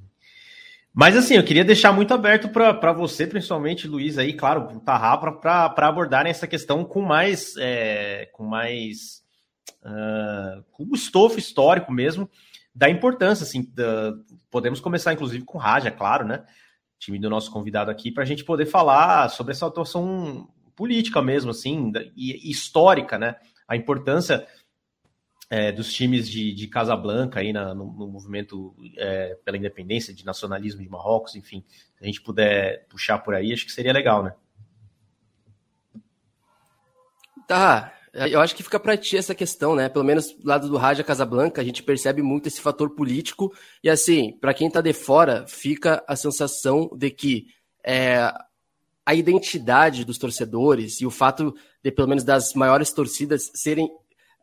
Mas 0.93 1.17
assim, 1.17 1.35
eu 1.35 1.43
queria 1.43 1.65
deixar 1.65 1.91
muito 1.91 2.15
aberto 2.15 2.49
para 2.51 2.93
você, 2.93 3.27
principalmente, 3.27 3.89
Luiz, 3.89 4.17
aí, 4.17 4.33
claro, 4.33 4.77
o 4.77 4.81
Tarra, 4.81 5.17
para 5.17 5.89
abordarem 5.89 6.31
essa 6.31 6.47
questão 6.47 6.85
com 6.85 7.01
mais, 7.01 7.57
é, 7.57 8.29
com 8.33 8.45
mais 8.45 9.24
com 10.73 10.85
o 10.85 10.95
estofo 10.95 11.39
histórico 11.39 11.93
mesmo, 11.93 12.29
da 12.75 12.91
importância, 12.91 13.45
assim, 13.45 13.71
da, 13.73 14.13
podemos 14.51 14.81
começar 14.81 15.13
inclusive 15.13 15.45
com 15.45 15.59
Raja, 15.59 15.89
é 15.89 15.93
claro, 15.93 16.27
né? 16.27 16.45
Time 16.99 17.19
do 17.19 17.31
nosso 17.31 17.51
convidado 17.51 17.91
aqui, 17.91 18.11
para 18.11 18.23
a 18.23 18.27
gente 18.27 18.45
poder 18.45 18.67
falar 18.67 19.29
sobre 19.29 19.53
essa 19.53 19.67
atuação 19.67 20.49
política 20.75 21.23
mesmo, 21.23 21.51
assim, 21.51 21.93
e 22.17 22.51
histórica, 22.51 23.19
né? 23.19 23.37
A 23.69 23.77
importância 23.77 24.47
é, 25.51 25.71
dos 25.71 25.93
times 25.93 26.29
de, 26.29 26.53
de 26.53 26.67
Casablanca 26.67 27.41
aí 27.41 27.53
na, 27.53 27.75
no, 27.75 27.93
no, 27.93 28.09
movimento 28.09 28.75
é, 28.97 29.37
pela 29.45 29.57
independência, 29.57 30.15
de 30.15 30.25
nacionalismo 30.25 30.83
de 30.83 30.89
Marrocos, 30.89 31.37
enfim, 31.37 31.65
se 31.69 32.03
a 32.03 32.07
gente 32.07 32.21
puder 32.21 32.87
puxar 32.89 33.19
por 33.19 33.35
aí, 33.35 33.53
acho 33.53 33.65
que 33.65 33.73
seria 33.73 33.93
legal, 33.93 34.23
né? 34.23 34.35
Tá, 37.47 37.94
eu 38.15 38.41
acho 38.41 38.55
que 38.55 38.63
fica 38.63 38.79
para 38.79 38.97
ti 38.97 39.17
essa 39.17 39.35
questão, 39.35 39.75
né? 39.75 39.89
Pelo 39.89 40.05
menos 40.05 40.33
do 40.33 40.47
lado 40.47 40.69
do 40.69 40.77
Raja 40.77 41.03
Casablanca, 41.03 41.61
a 41.61 41.65
gente 41.65 41.83
percebe 41.83 42.23
muito 42.23 42.47
esse 42.47 42.61
fator 42.61 42.91
político. 42.91 43.53
E 43.83 43.91
assim, 43.91 44.39
para 44.41 44.55
quem 44.55 44.69
está 44.69 44.81
de 44.81 44.93
fora, 44.93 45.45
fica 45.49 46.03
a 46.07 46.15
sensação 46.15 46.89
de 46.97 47.11
que 47.11 47.47
é, 47.85 48.33
a 49.05 49.15
identidade 49.15 50.05
dos 50.05 50.17
torcedores 50.17 51.01
e 51.01 51.07
o 51.07 51.11
fato 51.11 51.55
de, 51.83 51.91
pelo 51.91 52.09
menos, 52.09 52.23
das 52.23 52.55
maiores 52.55 52.93
torcidas 52.93 53.51
serem 53.53 53.91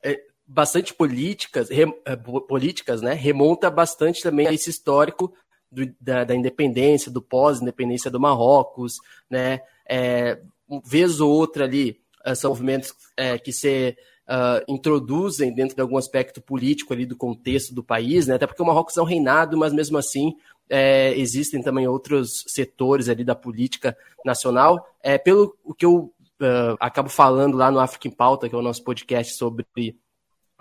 é, 0.03 0.19
bastante 0.45 0.93
políticas, 0.93 1.69
re, 1.69 1.85
é, 2.05 2.15
políticas, 2.15 3.01
né? 3.01 3.13
Remonta 3.13 3.71
bastante 3.71 4.21
também 4.21 4.47
a 4.47 4.53
esse 4.53 4.69
histórico 4.69 5.33
do, 5.71 5.89
da, 5.99 6.25
da, 6.25 6.35
independência, 6.35 7.09
do 7.09 7.21
pós-independência 7.21 8.11
do 8.11 8.19
Marrocos, 8.19 8.97
né? 9.29 9.61
É, 9.89 10.41
vez 10.85 11.21
ou 11.21 11.31
outra 11.31 11.63
ali 11.63 12.01
são 12.35 12.51
movimentos 12.51 12.93
é, 13.17 13.37
que 13.37 13.51
se 13.51 13.95
uh, 14.27 14.63
introduzem 14.71 15.53
dentro 15.53 15.75
de 15.75 15.81
algum 15.81 15.97
aspecto 15.97 16.41
político 16.41 16.93
ali 16.93 17.05
do 17.05 17.15
contexto 17.15 17.73
do 17.73 17.83
país, 17.83 18.27
né? 18.27 18.35
até 18.35 18.47
porque 18.47 18.61
o 18.61 18.65
Marrocos 18.65 18.97
é 18.97 19.01
um 19.01 19.05
reinado, 19.05 19.57
mas 19.57 19.73
mesmo 19.73 19.97
assim 19.97 20.33
é, 20.69 21.13
existem 21.17 21.61
também 21.61 21.87
outros 21.87 22.45
setores 22.47 23.09
ali 23.09 23.25
da 23.25 23.35
política 23.35 23.97
nacional. 24.23 24.87
É, 25.03 25.17
pelo 25.17 25.57
o 25.65 25.73
que 25.73 25.85
eu 25.85 26.13
uh, 26.41 26.77
acabo 26.79 27.09
falando 27.09 27.57
lá 27.57 27.69
no 27.69 27.79
África 27.79 28.07
em 28.07 28.11
Pauta, 28.11 28.47
que 28.47 28.55
é 28.55 28.57
o 28.57 28.61
nosso 28.61 28.81
podcast 28.83 29.35
sobre 29.35 29.65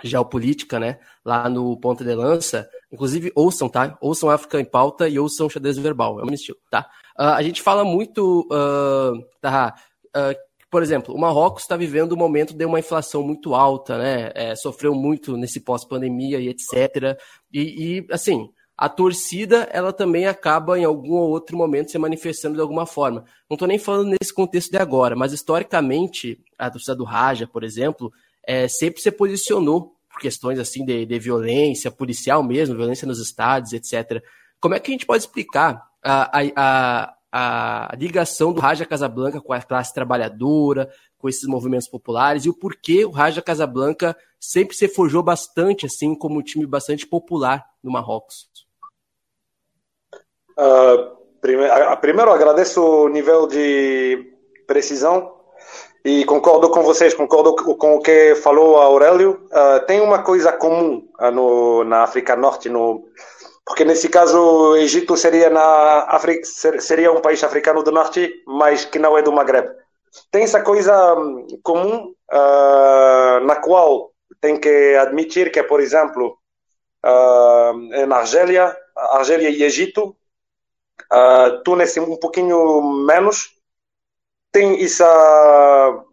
geopolítica, 0.02 0.80
né? 0.80 0.98
Lá 1.24 1.48
no 1.48 1.76
Ponta 1.78 2.04
de 2.04 2.14
Lança. 2.14 2.68
Inclusive, 2.90 3.30
ouçam, 3.36 3.68
tá? 3.68 3.96
Ouçam 4.00 4.30
África 4.30 4.60
em 4.60 4.64
Pauta 4.64 5.08
e 5.08 5.18
ouçam 5.18 5.48
Xadrez 5.48 5.78
Verbal. 5.78 6.18
É 6.18 6.22
o 6.22 6.26
meu 6.26 6.34
estilo, 6.34 6.58
tá? 6.70 6.90
Uh, 7.16 7.34
a 7.36 7.42
gente 7.42 7.62
fala 7.62 7.84
muito, 7.84 8.48
uh, 8.50 9.24
tá? 9.40 9.74
Uh, 10.08 10.34
por 10.70 10.82
exemplo, 10.82 11.14
o 11.14 11.18
Marrocos 11.18 11.62
está 11.62 11.76
vivendo 11.76 12.12
um 12.12 12.18
momento 12.18 12.54
de 12.54 12.64
uma 12.64 12.78
inflação 12.78 13.22
muito 13.22 13.54
alta, 13.54 13.98
né? 13.98 14.30
É, 14.34 14.54
sofreu 14.54 14.94
muito 14.94 15.36
nesse 15.36 15.60
pós-pandemia 15.60 16.38
e 16.38 16.48
etc. 16.48 17.18
E, 17.52 17.98
e, 17.98 18.06
assim, 18.12 18.48
a 18.76 18.88
torcida 18.88 19.68
ela 19.72 19.92
também 19.92 20.26
acaba 20.26 20.78
em 20.78 20.84
algum 20.84 21.14
ou 21.14 21.28
outro 21.30 21.56
momento 21.56 21.90
se 21.90 21.98
manifestando 21.98 22.54
de 22.54 22.60
alguma 22.60 22.86
forma. 22.86 23.24
Não 23.48 23.56
estou 23.56 23.66
nem 23.66 23.78
falando 23.78 24.16
nesse 24.20 24.32
contexto 24.32 24.70
de 24.70 24.78
agora, 24.78 25.16
mas 25.16 25.32
historicamente 25.32 26.40
a 26.56 26.70
torcida 26.70 26.94
do 26.94 27.04
Raja, 27.04 27.48
por 27.48 27.64
exemplo, 27.64 28.12
é, 28.46 28.68
sempre 28.68 29.02
se 29.02 29.10
posicionou 29.10 29.96
por 30.08 30.20
questões 30.20 30.58
assim 30.60 30.84
de, 30.84 31.04
de 31.04 31.18
violência 31.18 31.90
policial 31.90 32.44
mesmo, 32.44 32.76
violência 32.76 33.08
nos 33.08 33.18
estádios, 33.18 33.72
etc. 33.72 34.22
Como 34.60 34.74
é 34.74 34.80
que 34.80 34.90
a 34.90 34.94
gente 34.94 35.06
pode 35.06 35.24
explicar 35.24 35.82
a, 36.02 36.38
a, 36.38 36.42
a 36.56 37.14
ligação 37.96 38.52
do 38.52 38.60
Raja 38.60 38.84
Casablanca 38.84 39.40
com 39.40 39.52
a 39.52 39.62
classe 39.62 39.94
trabalhadora, 39.94 40.90
com 41.18 41.28
esses 41.28 41.46
movimentos 41.46 41.88
populares 41.88 42.44
e 42.44 42.48
o 42.48 42.54
porquê 42.54 43.04
o 43.04 43.10
Raja 43.10 43.42
Casablanca 43.42 44.16
sempre 44.40 44.74
se 44.76 44.88
forjou 44.88 45.22
bastante 45.22 45.86
assim 45.86 46.14
como 46.14 46.38
um 46.38 46.42
time 46.42 46.66
bastante 46.66 47.06
popular 47.06 47.64
no 47.82 47.92
Marrocos. 47.92 48.48
Uh, 50.58 51.16
primeiro, 51.40 51.96
primeiro 51.98 52.30
agradeço 52.30 52.82
o 52.82 53.08
nível 53.08 53.46
de 53.46 54.34
precisão 54.66 55.40
e 56.04 56.24
concordo 56.24 56.70
com 56.70 56.82
vocês, 56.82 57.12
concordo 57.12 57.54
com 57.54 57.96
o 57.96 58.00
que 58.00 58.34
falou 58.36 58.78
a 58.78 58.84
Aurélio. 58.84 59.46
Uh, 59.46 59.84
tem 59.86 60.00
uma 60.00 60.22
coisa 60.22 60.52
comum 60.52 61.06
uh, 61.20 61.30
no, 61.30 61.84
na 61.84 62.02
África 62.02 62.34
Norte, 62.34 62.70
no, 62.70 63.04
porque 63.64 63.84
nesse 63.84 64.08
caso 64.08 64.38
o 64.38 64.76
Egito 64.76 65.16
seria 65.16 65.50
na 65.50 66.04
África, 66.08 66.44
seria 66.80 67.12
um 67.12 67.20
país 67.20 67.42
africano 67.44 67.82
do 67.82 67.92
norte, 67.92 68.42
mas 68.46 68.84
que 68.84 68.98
não 68.98 69.16
é 69.16 69.22
do 69.22 69.32
Maghreb. 69.32 69.68
Tem 70.30 70.42
essa 70.42 70.60
coisa 70.60 71.14
hum, 71.14 71.46
comum 71.62 72.14
uh, 72.32 73.40
na 73.44 73.56
qual 73.56 74.10
tem 74.40 74.58
que 74.58 74.96
admitir 74.96 75.52
que, 75.52 75.62
por 75.62 75.80
exemplo, 75.80 76.36
uh, 77.04 78.06
na 78.06 78.16
Argélia, 78.16 78.76
Argélia 78.96 79.50
e 79.50 79.62
Egito, 79.62 80.16
uh, 81.12 81.62
Tunis 81.62 81.96
um 81.96 82.16
pouquinho 82.16 82.82
menos, 83.06 83.50
tem 84.52 84.82
essa, 84.82 86.04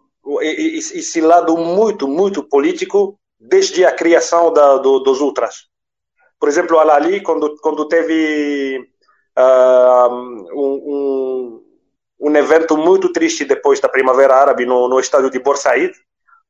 esse 0.42 1.22
lado 1.22 1.58
muito, 1.58 2.08
muito 2.08 2.44
político 2.44 3.20
desde 3.40 3.84
a 3.84 3.92
criação 3.92 4.54
da, 4.54 4.78
do, 4.78 5.00
dos 5.00 5.22
ultras. 5.22 5.68
Por 6.40 6.50
exemplo, 6.50 6.80
Al 6.80 6.92
Ali, 6.92 7.22
quando, 7.22 7.56
quando 7.58 7.88
teve 7.88 8.88
uh, 9.38 10.14
um, 10.14 11.62
um, 12.22 12.30
um, 12.30 12.36
evento 12.36 12.78
muito 12.78 13.12
triste 13.12 13.44
depois 13.46 13.80
da 13.80 13.90
Primavera 13.90 14.36
Árabe 14.36 14.66
no, 14.66 14.88
no 14.88 15.00
estádio 15.00 15.32
de 15.32 15.40
Borsaid, 15.40 15.94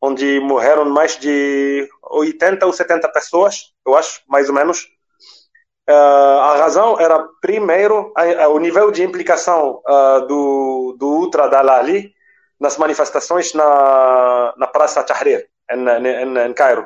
onde 0.01 0.39
morreram 0.39 0.85
mais 0.85 1.17
de 1.17 1.87
80 2.03 2.65
ou 2.65 2.73
70 2.73 3.07
pessoas, 3.09 3.73
eu 3.85 3.95
acho, 3.95 4.21
mais 4.27 4.49
ou 4.49 4.55
menos. 4.55 4.87
Uh, 5.89 6.39
a 6.41 6.57
razão 6.57 6.99
era, 6.99 7.25
primeiro, 7.41 8.11
a, 8.15 8.43
a, 8.43 8.49
o 8.49 8.59
nível 8.59 8.91
de 8.91 9.03
implicação 9.03 9.81
uh, 9.87 10.27
do, 10.27 10.95
do 10.99 11.07
Ultra 11.07 11.47
da 11.47 11.59
Al 11.59 11.69
Ali 11.69 12.13
nas 12.59 12.77
manifestações 12.77 13.53
na, 13.53 14.53
na 14.57 14.67
Praça 14.67 15.01
Tahrir, 15.03 15.47
em, 15.71 15.87
em, 15.87 16.37
em 16.37 16.53
Cairo. 16.53 16.85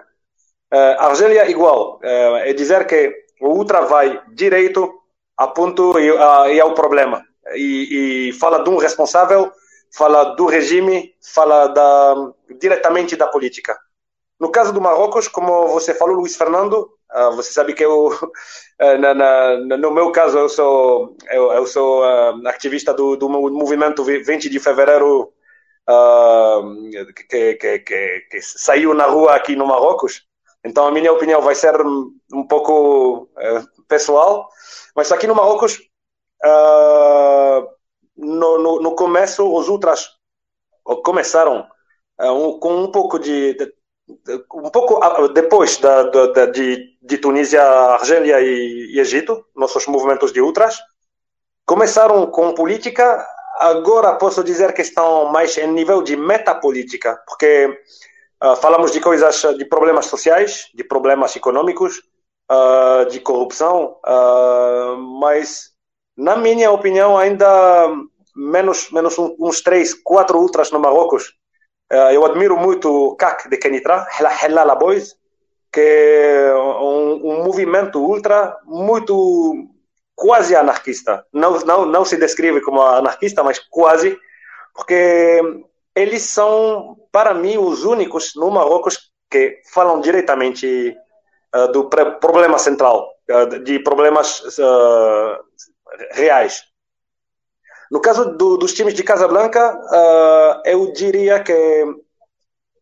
Uh, 0.73 0.95
Argélia 0.99 1.49
igual. 1.49 1.99
Uh, 2.03 2.37
é 2.37 2.53
dizer 2.53 2.87
que 2.87 3.13
o 3.41 3.49
Ultra 3.49 3.81
vai 3.81 4.21
direito 4.33 5.01
a 5.37 5.47
ponto 5.47 5.99
e, 5.99 6.11
uh, 6.11 6.47
e 6.47 6.59
ao 6.59 6.73
problema. 6.73 7.23
E, 7.55 8.29
e, 8.29 8.33
fala 8.33 8.63
de 8.63 8.69
um 8.69 8.77
responsável, 8.77 9.51
fala 9.91 10.35
do 10.35 10.45
regime, 10.45 11.13
fala 11.33 11.67
da, 11.67 12.15
diretamente 12.59 13.15
da 13.15 13.27
política. 13.27 13.77
No 14.39 14.49
caso 14.49 14.71
do 14.71 14.81
Marrocos, 14.81 15.27
como 15.27 15.67
você 15.67 15.93
falou, 15.93 16.15
Luiz 16.15 16.35
Fernando, 16.35 16.89
uh, 17.13 17.35
você 17.35 17.51
sabe 17.51 17.73
que 17.73 17.83
eu, 17.83 18.09
na, 18.99 19.13
na, 19.13 19.57
no 19.77 19.91
meu 19.91 20.11
caso, 20.11 20.37
eu 20.37 20.49
sou, 20.49 21.17
eu, 21.29 21.51
eu 21.51 21.67
sou 21.67 22.03
ativista 22.45 22.93
do, 22.93 23.15
do 23.15 23.27
movimento 23.27 24.03
20 24.03 24.49
de 24.49 24.59
fevereiro 24.59 25.33
uh, 25.89 27.13
que, 27.13 27.55
que, 27.55 27.79
que, 27.79 28.19
que, 28.29 28.41
saiu 28.41 28.93
na 28.93 29.05
rua 29.05 29.35
aqui 29.35 29.55
no 29.55 29.65
Marrocos. 29.65 30.23
Então 30.63 30.87
a 30.87 30.91
minha 30.91 31.11
opinião 31.11 31.41
vai 31.41 31.55
ser 31.55 31.75
um 31.81 32.47
pouco 32.47 33.23
uh, 33.23 33.83
pessoal, 33.87 34.47
mas 34.95 35.11
aqui 35.11 35.25
no 35.25 35.35
Marrocos, 35.35 35.79
uh, 36.45 37.67
no, 38.15 38.59
no, 38.59 38.81
no, 38.81 38.95
começo, 38.95 39.43
os 39.53 39.67
ultras 39.67 40.07
começaram 41.03 41.67
um, 42.19 42.59
com 42.59 42.83
um 42.83 42.91
pouco 42.91 43.17
de, 43.17 43.55
de, 43.55 43.73
um 44.53 44.69
pouco 44.69 45.27
depois 45.29 45.77
da, 45.77 46.03
da, 46.03 46.45
de, 46.45 46.97
de 47.01 47.17
Tunísia, 47.17 47.63
Argélia 47.63 48.39
e, 48.41 48.93
e 48.93 48.99
Egito, 48.99 49.45
nossos 49.55 49.87
movimentos 49.87 50.31
de 50.31 50.41
ultras, 50.41 50.77
começaram 51.65 52.27
com 52.27 52.53
política. 52.53 53.25
Agora 53.59 54.15
posso 54.15 54.43
dizer 54.43 54.73
que 54.73 54.81
estão 54.81 55.31
mais 55.31 55.57
em 55.57 55.71
nível 55.71 56.01
de 56.01 56.15
metapolítica, 56.15 57.19
porque 57.27 57.69
uh, 58.43 58.55
falamos 58.55 58.91
de 58.91 58.99
coisas, 58.99 59.41
de 59.57 59.65
problemas 59.65 60.07
sociais, 60.07 60.69
de 60.73 60.83
problemas 60.83 61.35
econômicos, 61.35 62.01
uh, 62.51 63.05
de 63.09 63.19
corrupção, 63.19 63.97
uh, 64.05 64.97
mas, 65.19 65.71
na 66.17 66.35
minha 66.35 66.71
opinião, 66.71 67.17
ainda 67.17 67.89
menos, 68.35 68.89
menos 68.91 69.17
uns 69.17 69.61
três, 69.61 69.93
quatro 69.93 70.39
ultras 70.39 70.71
no 70.71 70.79
Marrocos. 70.79 71.33
eu 72.13 72.25
admiro 72.25 72.57
muito 72.57 72.89
o 72.89 73.15
CAC 73.15 73.49
de 73.49 73.57
Kenitra, 73.57 74.07
Helala 74.43 74.75
Boys, 74.75 75.15
que 75.71 75.81
é 75.81 76.55
um, 76.55 77.31
um 77.31 77.43
movimento 77.43 77.99
ultra 77.99 78.57
muito 78.65 79.67
quase 80.15 80.55
anarquista. 80.55 81.25
Não, 81.33 81.59
não, 81.59 81.85
não 81.85 82.05
se 82.05 82.15
descreve 82.17 82.61
como 82.61 82.81
anarquista, 82.81 83.43
mas 83.43 83.59
quase, 83.59 84.17
porque 84.73 85.41
eles 85.95 86.23
são, 86.23 86.97
para 87.11 87.33
mim, 87.33 87.57
os 87.57 87.83
únicos 87.83 88.33
no 88.35 88.49
Marrocos 88.49 89.11
que 89.29 89.61
falam 89.73 90.01
diretamente 90.01 90.95
uh, 91.55 91.71
do 91.71 91.89
problema 91.89 92.57
central, 92.59 93.09
uh, 93.29 93.59
de 93.63 93.79
problemas 93.79 94.41
uh, 94.57 95.37
reais. 96.11 96.63
No 97.89 97.99
caso 97.99 98.37
do, 98.37 98.57
dos 98.57 98.73
times 98.73 98.93
de 98.93 99.03
Casablanca, 99.03 99.77
eu 100.63 100.93
diria 100.93 101.43
que 101.43 101.85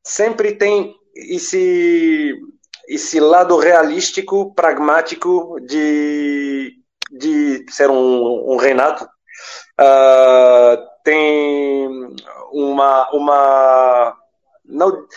sempre 0.03 0.53
tem 0.53 0.95
esse, 1.15 2.35
esse 2.87 3.19
lado 3.19 3.57
realístico, 3.57 4.53
pragmático 4.53 5.59
de 5.61 6.79
de 7.11 7.65
ser 7.69 7.89
um, 7.89 8.53
um 8.53 8.57
reinado. 8.57 9.05
Uh, 9.79 10.88
tem 11.09 12.15
uma, 12.51 13.09
uma 13.11 14.17
não, 14.63 15.07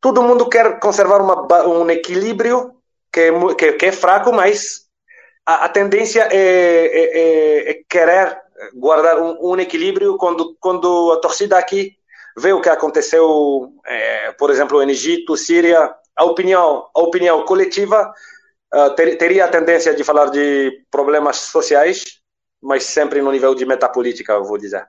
todo 0.00 0.22
mundo 0.22 0.48
quer 0.48 0.80
conservar 0.80 1.22
uma, 1.22 1.66
um 1.68 1.88
equilíbrio 1.90 2.74
que 3.12 3.20
é, 3.20 3.54
que, 3.54 3.72
que 3.74 3.86
é 3.86 3.92
fraco, 3.92 4.32
mas 4.32 4.86
a, 5.46 5.66
a 5.66 5.68
tendência 5.68 6.28
é, 6.32 6.36
é, 6.36 7.20
é, 7.20 7.70
é, 7.70 7.82
querer 7.88 8.36
guardar 8.74 9.20
um, 9.20 9.52
um, 9.52 9.60
equilíbrio 9.60 10.16
quando, 10.16 10.56
quando 10.58 11.12
a 11.12 11.20
torcida 11.20 11.56
aqui 11.56 11.96
vê 12.36 12.52
o 12.52 12.60
que 12.60 12.68
aconteceu, 12.68 13.72
é, 13.86 14.32
por 14.32 14.50
exemplo, 14.50 14.82
em 14.82 14.90
Egito, 14.90 15.36
Síria, 15.36 15.94
a 16.16 16.24
opinião, 16.24 16.88
a 16.94 17.00
opinião 17.00 17.44
coletiva 17.44 18.12
uh, 18.74 18.90
ter, 18.94 19.16
teria 19.16 19.44
a 19.44 19.48
tendência 19.48 19.94
de 19.94 20.02
falar 20.02 20.30
de 20.30 20.84
problemas 20.90 21.36
sociais, 21.36 22.20
mas 22.60 22.84
sempre 22.84 23.20
no 23.20 23.30
nível 23.30 23.54
de 23.54 23.66
metapolítica, 23.66 24.32
eu 24.32 24.44
vou 24.44 24.58
dizer. 24.58 24.86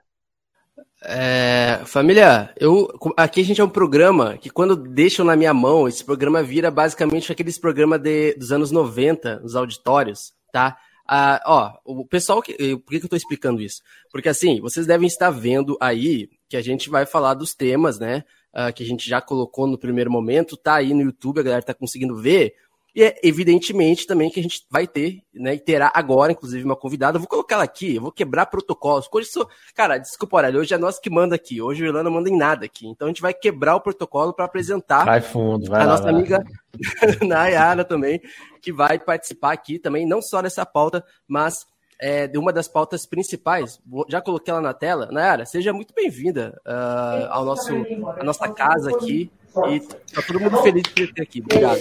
É, 1.05 1.81
família, 1.86 2.53
eu 2.57 2.88
aqui 3.17 3.41
a 3.41 3.43
gente 3.43 3.60
é 3.60 3.63
um 3.63 3.69
programa 3.69 4.38
que 4.38 4.50
quando 4.50 4.75
deixam 4.75 5.25
na 5.25 5.36
minha 5.36 5.53
mão, 5.53 5.86
esse 5.86 6.03
programa 6.03 6.41
vira 6.41 6.72
basicamente 6.72 7.29
aqueles 7.29 7.57
programas 7.57 8.00
de, 8.00 8.33
dos 8.36 8.53
anos 8.53 8.72
90, 8.72 9.41
nos 9.41 9.55
auditórios, 9.55 10.33
tá? 10.51 10.77
Ah, 11.05 11.41
ó, 11.45 11.74
o 11.83 12.05
pessoal 12.05 12.41
que. 12.41 12.53
Por 12.77 12.91
que, 12.91 13.00
que 13.00 13.05
eu 13.05 13.10
tô 13.10 13.15
explicando 13.17 13.62
isso? 13.62 13.81
Porque 14.10 14.29
assim, 14.29 14.62
vocês 14.62 14.88
devem 14.88 15.07
estar 15.07 15.29
vendo 15.29 15.77
aí 15.81 16.29
que 16.48 16.55
a 16.55 16.62
gente 16.62 16.89
vai 16.89 17.05
falar 17.05 17.33
dos 17.33 17.53
temas, 17.53 18.00
né? 18.00 18.24
Uh, 18.53 18.72
que 18.72 18.83
a 18.83 18.86
gente 18.86 19.10
já 19.10 19.19
colocou 19.19 19.67
no 19.67 19.77
primeiro 19.77 20.12
momento, 20.12 20.55
tá 20.55 20.75
aí 20.75 20.93
no 20.93 21.01
YouTube, 21.01 21.39
a 21.39 21.43
galera 21.43 21.63
tá 21.63 21.73
conseguindo 21.73 22.15
ver. 22.15 22.54
E 22.95 23.03
é 23.03 23.19
evidentemente 23.23 24.06
também 24.06 24.29
que 24.29 24.39
a 24.39 24.43
gente 24.43 24.65
vai 24.69 24.86
ter, 24.86 25.23
né, 25.34 25.56
e 25.56 25.60
terá 25.60 25.91
agora, 25.95 26.32
inclusive, 26.32 26.63
uma 26.63 26.75
convidada. 26.75 27.15
Eu 27.17 27.21
vou 27.21 27.27
colocar 27.27 27.56
ela 27.56 27.63
aqui, 27.63 27.95
eu 27.95 28.01
vou 28.01 28.12
quebrar 28.12 28.45
protocolos. 28.45 29.08
Hoje 29.12 29.29
sou... 29.29 29.49
Cara, 29.73 29.97
desculpa, 29.97 30.38
Aurélio, 30.38 30.60
hoje 30.60 30.75
é 30.75 30.77
nós 30.77 30.99
que 30.99 31.10
manda 31.10 31.36
aqui. 31.36 31.60
Hoje 31.60 31.82
o 31.82 31.88
Irlanda 31.88 32.03
não 32.03 32.12
manda 32.12 32.29
em 32.29 32.38
nada 32.38 32.65
aqui. 32.65 32.88
Então 32.88 33.08
a 33.08 33.10
gente 33.10 33.21
vai 33.21 33.34
quebrar 33.34 33.75
o 33.75 33.82
protocolo 33.82 34.34
para 34.34 34.45
apresentar 34.45 35.06
vai 35.06 35.21
fundo, 35.21 35.69
vai 35.69 35.82
a 35.82 35.86
lá, 35.86 35.91
nossa 35.91 36.03
vai. 36.03 36.13
amiga 36.13 36.43
Nayara 37.25 37.84
também, 37.84 38.21
que 38.62 38.71
vai 38.71 38.99
participar 38.99 39.53
aqui 39.53 39.79
também, 39.79 40.06
não 40.06 40.21
só 40.21 40.41
nessa 40.41 40.65
pauta, 40.65 41.03
mas 41.27 41.65
é, 41.99 42.27
de 42.27 42.38
uma 42.38 42.51
das 42.51 42.67
pautas 42.67 43.06
principais. 43.06 43.79
Já 44.10 44.21
coloquei 44.21 44.51
ela 44.51 44.62
na 44.62 44.73
tela. 44.73 45.10
Nayara, 45.12 45.45
seja 45.45 45.73
muito 45.73 45.93
bem-vinda 45.93 46.60
uh, 46.65 47.27
ao 47.29 47.45
nosso, 47.45 47.73
à 48.19 48.23
nossa 48.23 48.49
casa 48.49 48.89
aqui. 48.91 49.32
E 49.69 49.79
tá 49.79 50.21
todo 50.25 50.39
mundo 50.39 50.58
feliz 50.63 50.84
de 50.84 51.13
ter 51.13 51.21
aqui. 51.21 51.39
Obrigado. 51.41 51.79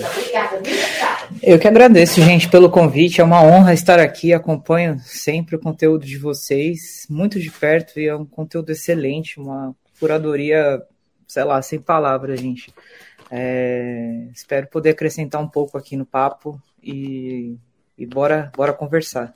Eu 1.43 1.59
que 1.59 1.67
agradeço, 1.67 2.21
gente, 2.21 2.49
pelo 2.49 2.71
convite. 2.71 3.21
É 3.21 3.25
uma 3.25 3.43
honra 3.43 3.73
estar 3.73 3.99
aqui. 3.99 4.33
Acompanho 4.33 4.99
sempre 5.01 5.57
o 5.57 5.59
conteúdo 5.59 6.05
de 6.05 6.19
vocês, 6.19 7.07
muito 7.09 7.41
de 7.41 7.51
perto, 7.51 7.99
e 7.99 8.07
é 8.07 8.15
um 8.15 8.27
conteúdo 8.27 8.71
excelente, 8.71 9.41
uma 9.41 9.75
curadoria, 9.99 10.83
sei 11.27 11.45
lá, 11.45 11.63
sem 11.63 11.81
palavras, 11.81 12.39
gente. 12.39 12.73
É, 13.31 14.27
espero 14.31 14.67
poder 14.67 14.91
acrescentar 14.91 15.41
um 15.41 15.49
pouco 15.49 15.79
aqui 15.79 15.97
no 15.97 16.05
papo 16.05 16.61
e, 16.83 17.57
e 17.97 18.05
bora, 18.05 18.53
bora 18.55 18.75
conversar. 18.75 19.35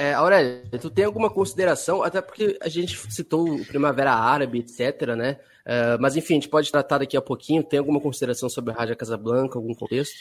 É, 0.00 0.14
Aurélia, 0.14 0.62
tu 0.80 0.88
tem 0.88 1.04
alguma 1.04 1.28
consideração, 1.28 2.02
até 2.02 2.22
porque 2.22 2.56
a 2.62 2.70
gente 2.70 2.96
citou 3.12 3.46
o 3.46 3.66
Primavera 3.66 4.14
Árabe, 4.14 4.60
etc., 4.60 5.08
né? 5.14 5.36
Uh, 5.66 6.00
mas 6.00 6.16
enfim, 6.16 6.32
a 6.32 6.36
gente 6.36 6.48
pode 6.48 6.72
tratar 6.72 6.96
daqui 6.96 7.18
a 7.18 7.20
pouquinho. 7.20 7.62
Tem 7.62 7.78
alguma 7.78 8.00
consideração 8.00 8.48
sobre 8.48 8.72
a 8.72 8.74
Rádio 8.74 8.96
Casablanca, 8.96 9.58
algum 9.58 9.74
contexto? 9.74 10.14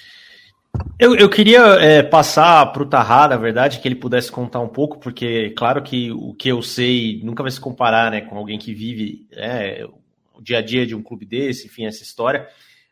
Eu, 0.99 1.15
eu 1.15 1.29
queria 1.29 1.61
é, 1.79 2.03
passar 2.03 2.65
para 2.73 2.83
o 2.83 2.85
Tarra, 2.85 3.29
na 3.29 3.37
verdade, 3.37 3.79
que 3.79 3.87
ele 3.87 3.95
pudesse 3.95 4.29
contar 4.29 4.59
um 4.59 4.67
pouco, 4.67 4.99
porque 4.99 5.51
claro 5.51 5.81
que 5.81 6.11
o 6.11 6.33
que 6.33 6.49
eu 6.49 6.61
sei 6.61 7.21
nunca 7.23 7.41
vai 7.41 7.51
se 7.51 7.61
comparar 7.61 8.11
né, 8.11 8.19
com 8.19 8.37
alguém 8.37 8.59
que 8.59 8.73
vive 8.73 9.29
é, 9.31 9.87
o 10.33 10.41
dia 10.41 10.57
a 10.57 10.61
dia 10.61 10.85
de 10.85 10.93
um 10.93 11.01
clube 11.01 11.25
desse, 11.25 11.67
enfim, 11.67 11.85
essa 11.85 12.03
história. 12.03 12.49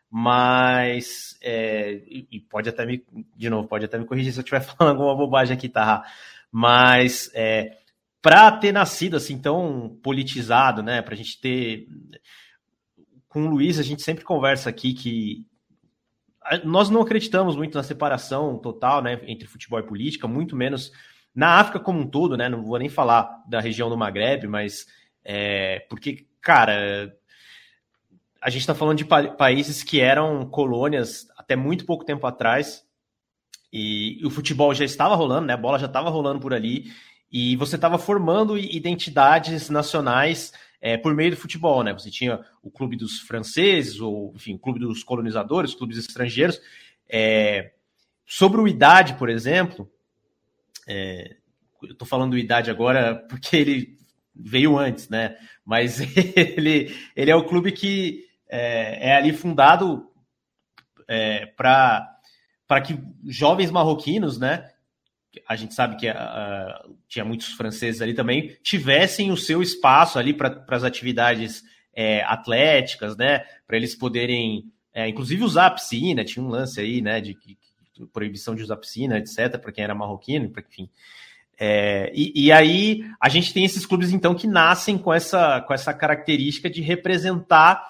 Mas, 0.10 1.38
é, 1.44 2.00
e 2.08 2.40
pode 2.50 2.70
até 2.70 2.86
me, 2.86 3.04
de 3.36 3.50
novo, 3.50 3.68
pode 3.68 3.84
até 3.84 3.98
me 3.98 4.06
corrigir 4.06 4.32
se 4.32 4.40
eu 4.40 4.42
estiver 4.42 4.62
falando 4.64 4.96
alguma 4.96 5.14
bobagem 5.14 5.54
aqui, 5.54 5.68
Tarra. 5.68 6.06
Mas 6.52 7.30
é, 7.34 7.78
para 8.22 8.52
ter 8.52 8.72
nascido 8.72 9.16
assim 9.16 9.38
tão 9.38 9.98
politizado, 10.04 10.82
né? 10.82 11.02
Para 11.02 11.14
a 11.14 11.18
gente 11.18 11.40
ter. 11.40 11.88
Com 13.28 13.44
o 13.46 13.50
Luiz, 13.50 13.78
a 13.78 13.84
gente 13.84 14.02
sempre 14.02 14.24
conversa 14.24 14.70
aqui 14.70 14.94
que 14.94 15.46
nós 16.64 16.90
não 16.90 17.02
acreditamos 17.02 17.56
muito 17.56 17.76
na 17.76 17.84
separação 17.84 18.58
total 18.58 19.02
né, 19.02 19.20
entre 19.28 19.48
futebol 19.48 19.80
e 19.80 19.84
política, 19.84 20.28
muito 20.28 20.56
menos 20.56 20.92
na 21.36 21.60
África 21.60 21.80
como 21.80 22.00
um 22.00 22.08
todo, 22.08 22.38
né? 22.38 22.50
Não 22.50 22.64
vou 22.64 22.80
nem 22.80 22.90
falar 22.90 23.44
da 23.48 23.60
região 23.60 23.90
do 23.90 23.98
Maghreb, 23.98 24.48
mas 24.48 24.88
é, 25.24 25.86
porque, 25.90 26.26
cara, 26.42 27.14
a 28.42 28.50
gente 28.50 28.62
está 28.62 28.74
falando 28.74 28.98
de 28.98 29.06
pa 29.06 29.28
países 29.28 29.84
que 29.84 30.00
eram 30.00 30.46
colônias 30.46 31.28
até 31.38 31.56
muito 31.56 31.86
pouco 31.86 32.06
tempo 32.06 32.26
atrás 32.26 32.87
e, 33.72 34.26
o 34.26 34.30
futebol 34.30 34.74
já 34.74 34.86
estava 34.86 35.16
rolando, 35.16 35.48
né? 35.48 35.54
A 35.54 35.58
bola 35.58 35.80
já 35.80 35.88
estava 35.88 36.10
rolando 36.10 36.40
por 36.40 36.54
ali. 36.54 36.92
E 37.32 37.56
você 37.58 37.76
estava 37.76 37.98
formando 37.98 38.58
identidades 38.58 39.70
nacionais 39.70 40.54
é, 40.80 40.96
por 40.98 41.14
meio 41.14 41.32
do 41.32 41.38
futebol, 41.38 41.84
né? 41.84 41.94
Você 41.94 42.10
tinha 42.10 42.40
o 42.62 42.72
clube 42.72 42.96
dos 42.96 43.20
franceses, 43.20 44.00
ou 44.00 44.34
enfim, 44.36 44.54
o 44.54 44.60
clube 44.60 44.80
dos 44.80 45.04
colonizadores, 45.04 45.76
clubes 45.76 45.98
estrangeiros. 45.98 46.60
É, 47.10 47.74
sobre 48.26 48.62
o 48.62 48.68
Idade, 48.68 49.16
por 49.16 49.30
exemplo, 49.30 49.92
é, 50.88 51.36
eu 51.84 51.92
estou 51.92 52.08
falando 52.08 52.38
Idade 52.38 52.72
agora 52.72 53.16
porque 53.30 53.58
ele 53.58 53.98
veio 54.34 54.78
antes, 54.78 55.10
né? 55.10 55.36
Mas 55.66 56.00
ele, 56.36 56.96
ele 57.16 57.32
é 57.32 57.36
o 57.36 57.46
clube 57.46 57.72
que 57.74 58.26
é, 58.48 59.16
ali 59.16 59.34
fundado 59.34 60.10
para 61.56 62.17
para 62.68 62.82
que 62.82 63.00
jovens 63.26 63.72
marroquinos, 63.72 64.38
né? 64.38 64.70
A 65.48 65.56
gente 65.56 65.74
sabe 65.74 65.96
que 65.98 66.10
uh, 66.10 66.96
tinha 67.08 67.24
muitos 67.24 67.50
franceses 67.50 68.02
ali 68.02 68.14
também, 68.14 68.58
tivessem 68.62 69.32
o 69.32 69.38
seu 69.38 69.62
espaço 69.62 70.18
ali 70.18 70.34
para 70.34 70.66
as 70.70 70.84
atividades 70.84 71.64
é, 71.94 72.24
atléticas, 72.24 73.16
né? 73.16 73.46
Para 73.66 73.78
eles 73.78 73.96
poderem, 73.96 74.66
é, 74.94 75.08
inclusive, 75.08 75.44
usar 75.44 75.68
a 75.68 75.72
piscina. 75.72 76.26
Tinha 76.26 76.44
um 76.44 76.50
lance 76.50 76.80
aí, 76.80 77.02
né? 77.02 77.22
De, 77.22 77.34
de, 77.34 77.58
de 77.94 78.06
proibição 78.08 78.56
de 78.56 78.64
usar 78.64 78.78
piscina, 78.78 79.18
etc., 79.18 79.58
para 79.60 79.72
quem 79.72 79.84
era 79.84 79.96
marroquino, 79.96 80.50
para 80.50 80.64
enfim. 80.68 80.90
É, 81.60 82.12
e, 82.14 82.46
e, 82.46 82.52
aí 82.52 83.04
a 83.20 83.30
gente 83.30 83.52
tem 83.52 83.66
esses 83.66 83.84
clubes 83.84 84.14
então 84.14 84.36
que 84.36 84.46
nascem 84.46 84.96
com 84.96 85.12
essa, 85.12 85.60
com 85.62 85.74
essa 85.74 85.92
característica 85.92 86.70
de 86.70 86.82
representar 86.82 87.84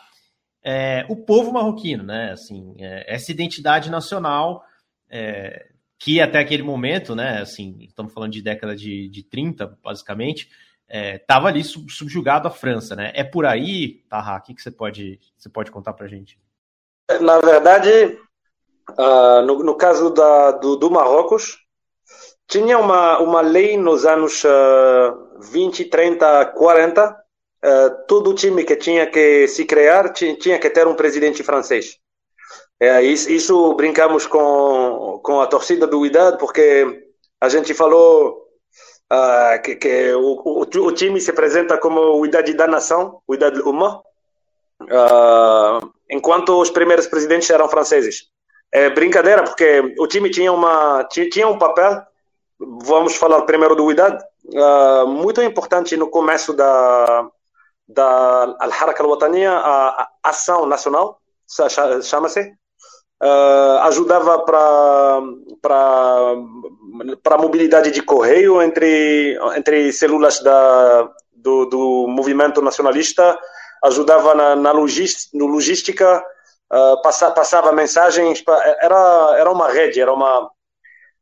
é, 0.64 1.06
o 1.10 1.18
povo 1.18 1.52
marroquino, 1.52 2.04
né? 2.04 2.32
Assim, 2.32 2.76
é, 2.80 3.14
essa 3.14 3.32
identidade 3.32 3.90
nacional 3.90 4.64
é, 5.10 5.68
que 6.00 6.22
até 6.22 6.40
aquele 6.40 6.64
momento, 6.64 7.16
né? 7.16 7.42
Assim, 7.42 7.78
estamos 7.82 8.14
falando 8.14 8.32
de 8.32 8.42
década 8.42 8.76
de, 8.76 9.10
de 9.10 9.24
30, 9.24 9.78
basicamente, 9.84 10.50
estava 10.90 11.50
é, 11.50 11.52
ali 11.52 11.64
sub, 11.64 11.92
subjugado 11.92 12.48
à 12.48 12.52
França, 12.52 12.96
né? 12.96 13.12
É 13.16 13.24
por 13.24 13.46
aí, 13.46 14.04
Taha, 14.10 14.38
o 14.38 14.42
que, 14.42 14.54
que 14.54 14.62
você 14.62 14.72
pode 14.72 15.20
você 15.38 15.50
pode 15.50 15.72
contar 15.72 15.94
para 15.94 16.08
gente? 16.08 16.40
Na 17.22 17.40
verdade, 17.40 18.20
uh, 18.92 19.42
no, 19.46 19.64
no, 19.64 19.76
caso 19.76 20.10
da, 20.10 20.52
do, 20.52 20.76
do 20.76 20.92
Marrocos, 20.92 21.58
tinha 22.48 22.78
uma, 22.78 23.20
uma 23.20 23.42
lei 23.42 23.78
nos 23.78 24.06
anos 24.06 24.44
uh, 24.44 25.40
20, 25.52 25.86
30, 25.86 26.46
40. 26.48 27.24
Uh, 27.58 28.06
todo 28.08 28.36
time 28.36 28.64
que 28.64 28.76
tinha 28.76 29.08
que 29.08 29.48
se 29.48 29.66
criar 29.66 30.14
tinha 30.14 30.60
que 30.60 30.70
ter 30.70 30.86
um 30.86 30.96
presidente 30.96 31.44
francês. 31.44 31.98
É, 32.80 33.02
isso, 33.02 33.32
isso, 33.32 33.74
brincamos 33.74 34.28
com, 34.28 35.20
com 35.24 35.42
a 35.42 35.48
torcida 35.48 35.88
do 35.88 36.06
Idade, 36.06 36.38
porque 36.38 37.08
a 37.42 37.50
gente 37.50 37.74
falou 37.74 38.48
uh, 39.12 39.62
que, 39.64 39.76
que 39.76 40.14
o, 40.14 40.42
o, 40.46 40.62
o, 40.62 40.92
time 40.92 41.20
se 41.20 41.32
apresenta 41.32 41.78
como 41.78 42.00
o 42.00 42.26
Idade 42.26 42.54
da 42.54 42.68
Nação, 42.68 43.20
o 43.28 43.34
Idade 43.34 43.60
Uma, 43.62 44.02
uh, 44.82 45.92
enquanto 46.10 46.62
os 46.62 46.70
primeiros 46.70 47.08
presidentes 47.08 47.50
eram 47.50 47.68
franceses. 47.68 48.30
É 48.72 48.90
brincadeira, 48.90 49.44
porque 49.44 49.96
o 49.98 50.08
time 50.08 50.30
tinha, 50.30 50.52
uma, 50.52 51.04
tinha 51.06 51.48
um 51.48 51.58
papel. 51.58 52.02
Vamos 52.60 53.16
falar 53.16 53.42
primeiro 53.44 53.76
do 53.76 53.86
Widad, 53.86 54.20
uh, 54.46 55.08
muito 55.08 55.42
importante 55.42 55.96
no 55.96 56.10
começo 56.10 56.54
da, 56.54 57.28
da 57.88 58.56
Al-Haraka 58.60 59.04
al-Wataniya, 59.04 59.52
a 59.52 60.10
ação 60.24 60.66
nacional, 60.66 61.22
chama-se, 62.04 62.42
uh, 63.24 63.80
ajudava 63.84 64.40
para 64.40 65.22
a 67.32 67.38
mobilidade 67.38 67.92
de 67.92 68.02
correio 68.02 68.62
entre, 68.62 69.38
entre 69.56 69.92
células 69.94 70.40
da, 70.42 71.10
do, 71.34 71.66
do 71.66 72.08
movimento 72.08 72.62
nacionalista, 72.62 73.38
ajudava 73.84 74.36
na, 74.36 74.56
na 74.56 74.72
logística, 74.72 75.38
no 75.38 75.46
logística 75.46 76.24
uh, 76.72 77.02
passa, 77.02 77.32
passava 77.32 77.72
mensagens, 77.72 78.44
era, 78.82 79.36
era 79.38 79.52
uma 79.52 79.70
rede, 79.70 80.02
era 80.02 80.12
uma, 80.12 80.50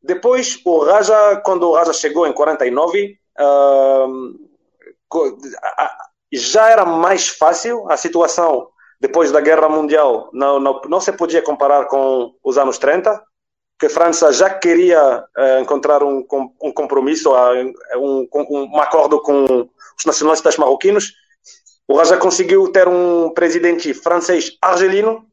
depois, 0.06 0.60
o 0.64 0.84
Raja, 0.84 1.42
quando 1.44 1.68
o 1.68 1.74
Raja 1.74 1.92
chegou 1.92 2.28
em 2.28 2.34
49, 2.34 3.18
uh, 3.40 4.46
já 6.32 6.70
era 6.70 6.86
mais 6.86 7.28
fácil 7.28 7.90
a 7.90 7.98
situação 7.98 8.68
depois 9.00 9.32
da 9.32 9.42
Guerra 9.42 9.70
Mundial. 9.70 10.30
Não, 10.34 10.60
não, 10.60 10.82
não 10.88 11.00
se 11.00 11.12
podia 11.12 11.42
comparar 11.42 11.86
com 11.86 12.34
os 12.44 12.58
anos 12.58 12.78
30, 12.78 13.22
que 13.80 13.88
a 13.88 13.90
França 13.90 14.32
já 14.32 14.50
queria 14.50 15.26
uh, 15.38 15.62
encontrar 15.62 16.04
um, 16.04 16.26
um 16.62 16.72
compromisso, 16.72 17.32
um, 17.98 18.28
um, 18.34 18.80
acordo 18.80 19.22
com 19.22 19.70
os 19.98 20.06
nacionalistas 20.06 20.58
marroquinos. 20.58 21.14
O 21.88 21.96
Raja 21.96 22.18
conseguiu 22.18 22.72
ter 22.72 22.88
um 22.88 23.30
presidente 23.32 23.94
francês 23.94 24.58
argelino. 24.62 25.26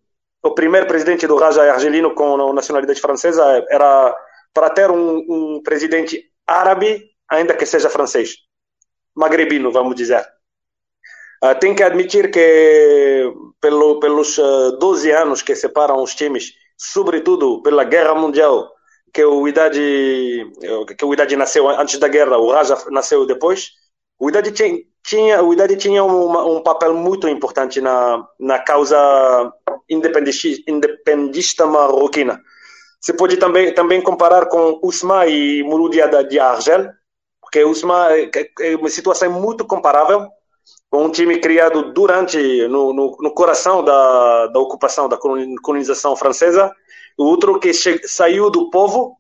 O 0.43 0.51
primeiro 0.51 0.87
presidente 0.87 1.27
do 1.27 1.37
Raja 1.37 1.65
é 1.65 1.71
argelino 1.71 2.15
com 2.15 2.53
nacionalidade 2.53 3.01
francesa. 3.01 3.65
Era 3.71 4.15
para 4.53 4.71
ter 4.71 4.91
um, 4.91 5.25
um 5.29 5.63
presidente 5.63 6.31
árabe, 6.47 7.11
ainda 7.29 7.55
que 7.55 7.65
seja 7.65 7.89
francês, 7.89 8.37
magrebino, 9.15 9.73
vamos 9.73 9.95
dizer. 9.95 10.27
Uh, 11.43 11.59
tem 11.59 11.75
que 11.75 11.83
admitir 11.83 12.31
que 12.31 13.33
pelo, 13.61 13.99
pelos 13.99 14.39
uh, 14.39 14.69
ah, 14.75 14.77
12 14.79 15.11
anos 15.11 15.43
que 15.43 15.57
separam 15.57 16.01
os 16.01 16.15
times, 16.15 16.53
sobretudo 16.77 17.61
pela 17.63 17.83
Guerra 17.83 18.15
Mundial, 18.15 18.71
que 19.13 19.25
o 19.25 19.49
Idade 19.49 20.47
que 20.97 21.05
o 21.05 21.13
Idade 21.13 21.37
nasceu 21.37 21.69
antes 21.69 21.99
da 21.99 22.09
guerra, 22.09 22.39
o 22.39 22.51
Raja 22.53 22.79
nasceu 22.91 23.27
depois. 23.27 23.71
O 24.19 24.29
Idade 24.29 24.53
tinha, 24.53 24.79
tinha 25.05 25.43
o 25.43 25.53
Idade 25.53 25.77
tinha 25.77 26.05
um, 26.05 26.57
um 26.57 26.63
papel 26.63 26.95
muito 26.95 27.29
importante 27.29 27.81
na 27.81 28.25
na 28.39 28.59
causa 28.61 29.53
independentista, 29.91 30.63
independista 30.71 31.67
marroquina. 31.67 32.41
Você 33.01 33.13
pode 33.13 33.37
também, 33.37 33.75
também 33.75 34.01
comparar 34.01 34.47
com 34.47 34.79
Usma 34.81 35.27
e 35.27 35.63
Mouloudia 35.65 36.07
de 36.23 36.39
Argel, 36.39 36.89
porque 37.41 37.65
Usma 37.65 38.09
é, 38.13 38.77
uma 38.77 38.89
situação 38.89 39.29
muito 39.31 39.67
comparável, 39.67 40.21
com 40.21 40.31
um 40.93 41.11
time 41.11 41.39
criado 41.39 41.93
durante, 41.93 42.69
no, 42.69 42.93
no, 42.93 43.17
no 43.21 43.31
coração 43.33 43.83
da, 43.83 44.49
da 44.49 44.61
ocupação, 44.61 45.09
da 45.09 45.19
colonização 45.63 46.15
francesa, 46.15 46.75
o 47.17 47.25
outro 47.25 47.59
que 47.59 47.73
che, 47.73 48.07
saiu 48.07 48.51
do 48.51 48.69
povo 48.71 49.17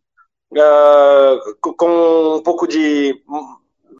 uh, 0.52 1.74
com 1.76 2.36
um 2.36 2.42
pouco 2.42 2.66
de 2.66 3.14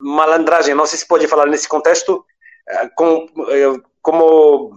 malandragem, 0.01 0.75
não 0.75 0.87
sei 0.87 0.99
se 0.99 1.09
pode 1.09 1.27
falar 1.27 1.47
nesse 1.47 1.69
contexto, 1.69 2.17
uh, 2.17 2.89
com, 2.95 3.25
uh, 3.25 3.83
como 4.03 4.73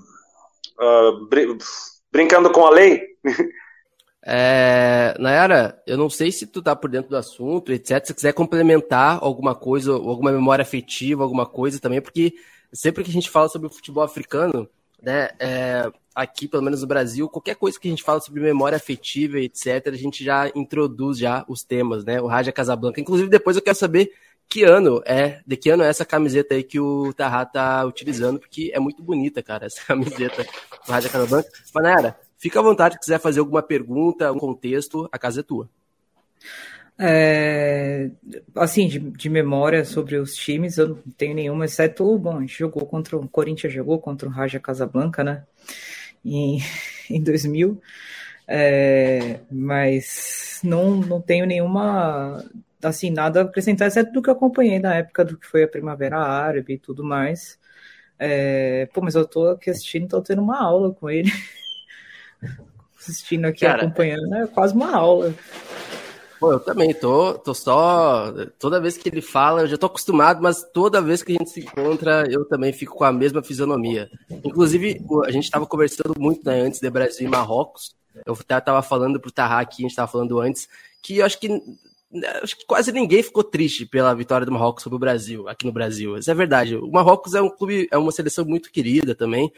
brincando 2.12 2.50
com 2.52 2.66
a 2.66 2.70
lei, 2.70 3.02
É, 4.28 5.14
Nayara, 5.20 5.80
eu 5.86 5.96
não 5.96 6.10
sei 6.10 6.32
se 6.32 6.48
tu 6.48 6.60
tá 6.60 6.76
por 6.76 6.90
dentro 6.90 7.12
do 7.12 7.16
assunto, 7.16 7.72
etc. 7.72 8.04
Se 8.04 8.14
quiser 8.16 8.34
complementar 8.34 9.20
alguma 9.22 9.54
coisa, 9.54 9.92
alguma 9.92 10.32
memória 10.32 10.64
afetiva, 10.64 11.22
alguma 11.22 11.46
coisa 11.46 11.80
também, 11.80 12.02
porque 12.02 12.34
sempre 12.76 13.04
que 13.04 13.10
a 13.10 13.14
gente 13.14 13.30
fala 13.30 13.50
sobre 13.50 13.68
o 13.68 13.72
futebol 13.72 14.04
africano, 14.04 14.70
né, 15.02 15.30
é, 15.40 15.92
aqui, 16.14 16.48
pelo 16.48 16.64
menos 16.64 16.82
no 16.82 16.88
Brasil, 16.88 17.30
qualquer 17.30 17.56
coisa 17.56 17.80
que 17.80 17.88
a 17.88 17.92
gente 17.92 18.04
fala 18.04 18.20
sobre 18.20 18.42
memória 18.42 18.76
afetiva, 18.76 19.40
etc., 19.40 19.88
a 19.88 19.98
gente 19.98 20.24
já 20.24 20.50
introduz 20.56 21.18
já 21.18 21.46
os 21.48 21.64
temas, 21.64 22.04
né? 22.06 22.22
O 22.22 22.28
Raja 22.28 22.52
Casablanca. 22.52 23.02
Inclusive, 23.02 23.30
depois 23.30 23.56
eu 23.56 23.62
quero 23.62 23.78
saber 23.78 24.12
que 24.48 24.64
ano 24.64 25.02
é, 25.06 25.42
de 25.46 25.58
que 25.58 25.70
ano 25.70 25.84
é 25.84 25.90
essa 25.90 26.06
camiseta 26.06 26.56
aí 26.56 26.64
que 26.64 26.80
o 26.80 27.12
Tarra 27.14 27.46
tá 27.46 27.86
utilizando, 27.86 28.40
porque 28.40 28.72
é 28.74 28.80
muito 28.80 29.04
bonita, 29.04 29.44
cara, 29.44 29.66
essa 29.66 29.82
camiseta 29.86 30.44
do 30.44 30.92
Raja 30.92 31.10
Casablanca. 31.10 31.50
Mas, 31.74 32.14
Fica 32.38 32.60
à 32.60 32.64
vontade, 32.64 32.96
se 32.96 33.00
quiser 33.00 33.20
fazer 33.20 33.40
alguma 33.40 33.64
pergunta, 33.64 34.32
um 34.32 34.38
contexto, 34.38 35.10
a 35.12 35.18
casa 35.18 35.40
é 35.40 35.44
tua. 35.44 35.70
É, 36.98 38.10
assim, 38.56 38.88
de, 38.88 39.00
de, 39.00 39.30
memória 39.30 39.84
sobre 39.84 40.16
os 40.16 40.34
times, 40.34 40.78
eu 40.78 40.90
não 40.90 40.96
tenho 41.18 41.36
nenhuma, 41.36 41.66
exceto, 41.66 42.18
bom, 42.18 42.38
a 42.38 42.42
gente 42.42 42.58
jogou 42.58 42.86
contra 42.86 43.18
o 43.18 43.28
Corinthians, 43.28 43.74
jogou 43.74 44.00
contra 44.00 44.30
o 44.30 44.32
Raja 44.32 44.62
Casablanca, 44.62 45.22
né, 45.22 45.44
em, 46.24 46.60
em 47.10 47.22
2000, 47.22 47.82
é, 48.48 49.40
mas 49.52 50.62
não, 50.64 50.96
não 50.96 51.22
tenho 51.22 51.46
nenhuma, 51.46 52.44
assim, 52.82 53.10
nada 53.10 53.42
a 53.42 53.44
acrescentar, 53.44 53.88
exceto 53.90 54.14
do 54.14 54.22
que 54.22 54.30
eu 54.30 54.34
acompanhei 54.34 54.80
na 54.80 54.96
época 54.96 55.26
do 55.26 55.38
que 55.38 55.48
foi 55.48 55.64
a 55.64 55.68
Primavera 55.68 56.18
Árabe 56.18 56.76
e 56.76 56.80
tudo 56.80 57.04
mais. 57.04 57.60
É, 58.18 58.88
pô, 58.94 59.02
mas 59.02 59.16
eu 59.16 59.26
tô 59.28 59.50
aqui 59.50 59.70
assistindo, 59.70 60.08
tô 60.08 60.22
tendo 60.22 60.42
uma 60.42 60.62
aula 60.62 60.94
com 60.94 61.10
ele. 61.10 61.30
assistindo 62.98 63.46
aqui, 63.46 63.66
Cara, 63.66 63.84
acompanhando, 63.84 64.34
é 64.36 64.48
quase 64.48 64.74
uma 64.74 64.96
aula. 64.96 65.34
Pô, 66.40 66.54
eu 66.54 66.60
também 66.60 66.94
tô, 66.94 67.34
tô 67.36 67.54
só. 67.54 68.34
Toda 68.60 68.82
vez 68.82 68.98
que 68.98 69.08
ele 69.10 69.22
fala, 69.22 69.62
eu 69.62 69.68
já 69.68 69.78
tô 69.78 69.86
acostumado, 69.86 70.42
mas 70.42 70.64
toda 70.74 71.02
vez 71.02 71.24
que 71.24 71.32
a 71.32 71.36
gente 71.38 71.50
se 71.50 71.62
encontra, 71.62 72.26
eu 72.30 72.46
também 72.46 72.74
fico 72.74 72.96
com 72.96 73.04
a 73.04 73.12
mesma 73.12 73.42
fisionomia. 73.42 74.10
Inclusive, 74.44 75.02
a 75.26 75.32
gente 75.32 75.46
estava 75.46 75.66
conversando 75.66 76.14
muito 76.20 76.46
né, 76.46 76.62
antes 76.62 76.80
de 76.80 76.90
Brasil 76.90 77.28
e 77.28 77.32
Marrocos. 77.32 77.96
Eu 78.26 78.34
até 78.34 78.60
tava 78.60 78.82
falando 78.82 79.20
pro 79.20 79.32
Tarra 79.32 79.60
aqui, 79.60 79.84
a 79.84 79.88
gente 79.88 79.96
tava 79.96 80.12
falando 80.12 80.40
antes, 80.40 80.68
que 81.02 81.18
eu 81.18 81.26
acho 81.26 81.40
que 81.40 81.62
acho 82.42 82.58
que 82.58 82.66
quase 82.66 82.94
ninguém 82.94 83.22
ficou 83.22 83.44
triste 83.44 83.86
pela 83.86 84.14
vitória 84.14 84.46
do 84.46 84.52
Marrocos 84.52 84.84
sobre 84.84 84.96
o 84.96 85.00
Brasil, 85.00 85.50
aqui 85.50 85.66
no 85.66 85.72
Brasil. 85.74 86.18
Isso 86.18 86.32
é 86.32 86.34
verdade. 86.34 86.76
O 86.78 86.90
Marrocos 86.90 87.34
é 87.34 87.42
um 87.42 87.50
clube, 87.50 87.88
é 87.92 87.98
uma 87.98 88.12
seleção 88.12 88.46
muito 88.46 88.72
querida 88.72 89.14
também 89.14 89.52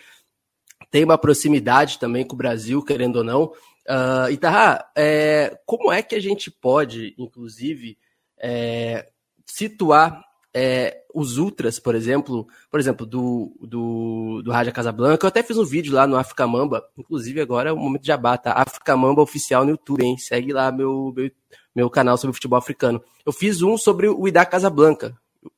tem 0.90 1.04
uma 1.04 1.18
proximidade 1.18 2.00
também 2.00 2.26
com 2.26 2.34
o 2.34 2.38
Brasil, 2.38 2.82
querendo 2.82 3.18
ou 3.18 3.24
não. 3.24 3.52
Uh, 3.90 4.90
é, 4.96 5.58
como 5.66 5.92
é 5.92 6.02
que 6.02 6.16
a 6.16 6.20
gente 6.20 6.52
pode, 6.52 7.16
inclusive, 7.18 7.98
é, 8.38 9.08
situar 9.46 10.24
é, 10.54 11.04
os 11.14 11.38
ultras, 11.38 11.80
por 11.80 11.96
exemplo, 11.96 12.48
por 12.70 12.80
exemplo, 12.80 13.06
do, 13.06 13.56
do, 13.62 14.42
do 14.44 14.52
Raja 14.52 14.72
Casablanca. 14.72 15.26
Eu 15.26 15.30
até 15.30 15.44
fiz 15.44 15.58
um 15.58 15.64
vídeo 15.64 15.94
lá 15.94 16.08
no 16.08 16.18
África 16.18 16.48
Mamba, 16.48 16.84
inclusive 16.98 17.40
agora 17.40 17.70
é 17.70 17.74
o 17.74 17.78
momento 17.78 18.04
de 18.04 18.12
abata, 18.12 18.52
tá? 18.52 18.64
África 18.68 18.98
Mamba 18.98 19.22
oficial 19.22 19.64
no 19.64 19.72
YouTube, 19.72 20.04
hein? 20.04 20.18
Segue 20.18 20.52
lá 20.52 20.72
meu, 20.72 21.14
meu, 21.16 21.32
meu 21.76 21.90
canal 21.90 22.18
sobre 22.18 22.34
futebol 22.34 22.58
africano. 22.58 23.02
Eu 23.26 23.32
fiz 23.32 23.62
um 23.62 23.78
sobre 23.78 24.08
o 24.08 24.28
Idá 24.28 24.46
Casablanca, 24.46 25.16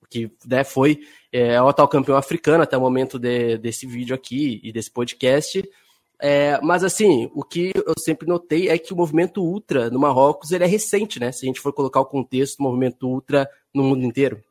que 0.09 0.31
né, 0.45 0.63
foi 0.63 0.99
é, 1.31 1.61
o 1.61 1.67
atual 1.67 1.87
campeão 1.87 2.17
africano 2.17 2.63
até 2.63 2.77
o 2.77 2.81
momento 2.81 3.17
de, 3.17 3.57
desse 3.57 3.85
vídeo 3.85 4.15
aqui 4.15 4.59
e 4.63 4.71
desse 4.71 4.91
podcast. 4.91 5.63
É, 6.21 6.59
mas 6.61 6.83
assim, 6.83 7.31
o 7.33 7.43
que 7.43 7.71
eu 7.73 7.93
sempre 7.97 8.27
notei 8.27 8.67
é 8.67 8.77
que 8.77 8.93
o 8.93 8.97
movimento 8.97 9.41
ultra 9.41 9.89
no 9.89 9.99
Marrocos 9.99 10.51
ele 10.51 10.65
é 10.65 10.67
recente, 10.67 11.19
né? 11.19 11.31
Se 11.31 11.45
a 11.45 11.47
gente 11.47 11.61
for 11.61 11.71
colocar 11.71 12.01
o 12.01 12.05
contexto 12.05 12.57
do 12.57 12.63
movimento 12.63 13.07
ultra 13.07 13.49
no 13.73 13.83
mundo 13.83 14.03
inteiro. 14.03 14.43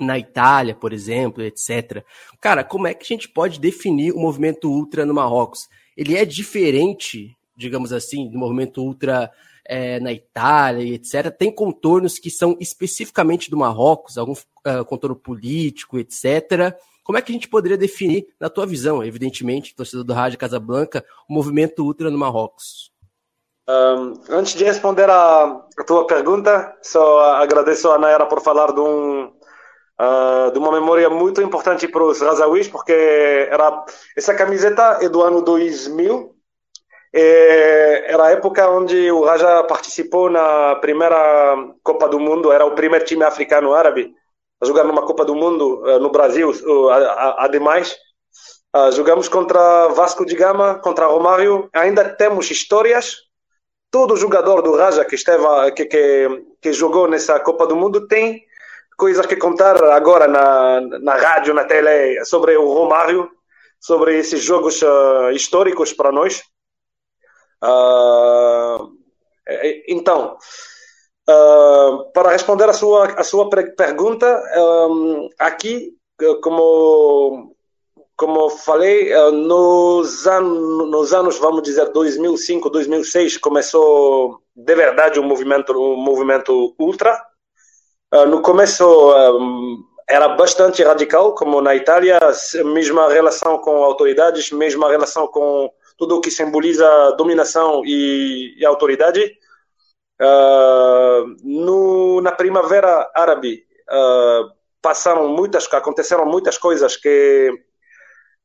Na 0.00 0.18
Itália, 0.18 0.74
por 0.74 0.92
exemplo, 0.92 1.44
etc. 1.44 2.04
Cara, 2.40 2.64
como 2.64 2.88
é 2.88 2.94
que 2.94 3.04
a 3.04 3.16
gente 3.16 3.28
pode 3.28 3.60
definir 3.60 4.12
o 4.12 4.18
movimento 4.18 4.68
ultra 4.68 5.06
no 5.06 5.14
Marrocos? 5.14 5.68
Ele 5.96 6.16
é 6.16 6.24
diferente, 6.24 7.36
digamos 7.56 7.92
assim, 7.92 8.28
do 8.28 8.36
movimento 8.36 8.82
ultra 8.82 9.30
é, 9.64 10.00
na 10.00 10.12
Itália, 10.12 10.94
etc. 10.94 11.30
Tem 11.30 11.50
contornos 11.52 12.18
que 12.18 12.28
são 12.28 12.56
especificamente 12.60 13.48
do 13.48 13.56
Marrocos, 13.56 14.18
algum 14.18 14.32
uh, 14.32 14.84
contorno 14.84 15.14
político, 15.14 15.98
etc. 15.98 16.76
Como 17.04 17.18
é 17.18 17.22
que 17.22 17.30
a 17.30 17.34
gente 17.34 17.48
poderia 17.48 17.76
definir, 17.76 18.26
na 18.40 18.48
tua 18.48 18.66
visão, 18.66 19.04
evidentemente, 19.04 19.74
torcedor 19.76 20.04
do 20.04 20.14
Raja 20.14 20.38
Casablanca, 20.38 21.04
o 21.28 21.34
movimento 21.34 21.84
ultra 21.84 22.10
no 22.10 22.16
Marrocos? 22.16 22.90
Um, 23.68 24.14
antes 24.30 24.54
de 24.54 24.64
responder 24.64 25.08
a, 25.08 25.44
a, 25.78 25.84
tua 25.84 26.06
pergunta, 26.06 26.74
só 26.82 27.34
agradeço 27.34 27.90
a 27.90 27.98
Nayara 27.98 28.26
por 28.26 28.40
falar 28.40 28.72
de, 28.72 28.80
um, 28.80 29.24
uh, 29.26 30.50
de 30.50 30.58
uma 30.58 30.72
memória 30.72 31.08
muito 31.10 31.42
importante 31.42 31.86
para 31.86 32.02
os 32.02 32.20
Razawis, 32.20 32.68
porque 32.68 32.92
era, 33.50 33.84
essa 34.16 34.34
camiseta 34.34 34.98
é 35.02 35.08
do 35.08 35.22
ano 35.22 35.42
2000, 35.42 36.34
era 37.16 38.24
a 38.24 38.30
época 38.32 38.68
onde 38.68 39.10
o 39.12 39.24
Raja 39.24 39.62
participou 39.64 40.28
na 40.28 40.74
primeira 40.76 41.56
Copa 41.82 42.08
do 42.08 42.18
Mundo, 42.18 42.50
era 42.50 42.66
o 42.66 42.74
primeiro 42.74 43.04
time 43.04 43.22
africano 43.24 43.72
árabe 43.72 44.12
jogar 44.64 44.84
numa 44.84 45.06
Copa 45.06 45.24
do 45.24 45.34
Mundo 45.34 45.82
uh, 45.82 45.98
no 45.98 46.10
Brasil, 46.10 46.52
ademais. 47.38 47.96
Uh, 48.74 48.90
jogamos 48.92 49.28
contra 49.28 49.88
Vasco 49.88 50.24
de 50.26 50.34
Gama, 50.34 50.80
contra 50.80 51.06
Romário. 51.06 51.68
Ainda 51.72 52.08
temos 52.08 52.50
histórias. 52.50 53.16
Todo 53.90 54.16
jogador 54.16 54.62
do 54.62 54.76
Raja 54.76 55.04
que, 55.04 55.14
esteve, 55.14 55.44
que, 55.76 55.84
que, 55.84 56.28
que 56.60 56.72
jogou 56.72 57.06
nessa 57.06 57.38
Copa 57.38 57.66
do 57.66 57.76
Mundo 57.76 58.08
tem 58.08 58.42
coisas 58.96 59.26
que 59.26 59.36
contar 59.36 59.82
agora 59.92 60.26
na, 60.26 60.80
na 60.80 61.14
rádio, 61.14 61.54
na 61.54 61.64
tele, 61.64 62.24
sobre 62.24 62.56
o 62.56 62.72
Romário, 62.72 63.30
sobre 63.78 64.18
esses 64.18 64.42
jogos 64.42 64.82
uh, 64.82 65.30
históricos 65.32 65.92
para 65.92 66.10
nós. 66.10 66.42
Uh, 67.62 68.92
então, 69.86 70.36
Uh, 71.26 72.04
para 72.12 72.32
responder 72.32 72.68
a 72.68 72.74
sua, 72.74 73.06
a 73.18 73.24
sua 73.24 73.48
pergunta, 73.48 74.42
um, 74.90 75.30
aqui, 75.38 75.96
como, 76.42 77.56
como 78.14 78.50
falei, 78.50 79.14
uh, 79.14 79.32
nos, 79.32 80.26
an 80.26 80.42
nos 80.42 81.14
anos, 81.14 81.38
vamos 81.38 81.62
dizer, 81.62 81.90
2005, 81.92 82.68
2006, 82.68 83.38
começou 83.38 84.38
de 84.54 84.74
verdade 84.74 85.18
o 85.18 85.24
movimento, 85.24 85.72
o 85.72 85.96
movimento 85.96 86.74
ultra. 86.78 87.18
Uh, 88.12 88.26
no 88.26 88.42
começo 88.42 88.84
um, 88.86 89.82
era 90.06 90.28
bastante 90.28 90.82
radical, 90.82 91.34
como 91.34 91.62
na 91.62 91.74
Itália, 91.74 92.20
mesma 92.66 93.08
relação 93.08 93.56
com 93.58 93.82
autoridades, 93.82 94.50
mesma 94.50 94.90
relação 94.90 95.26
com 95.26 95.70
tudo 95.96 96.16
o 96.16 96.20
que 96.20 96.30
simboliza 96.30 97.14
dominação 97.16 97.82
e, 97.84 98.54
e 98.58 98.66
autoridade. 98.66 99.38
Uh, 100.20 101.34
no, 101.42 102.20
na 102.20 102.30
Primavera 102.30 103.10
Árabe 103.14 103.66
uh, 103.90 104.48
passaram 104.80 105.28
muitas, 105.28 105.72
aconteceram 105.72 106.24
muitas 106.24 106.56
coisas 106.56 106.96
que 106.96 107.50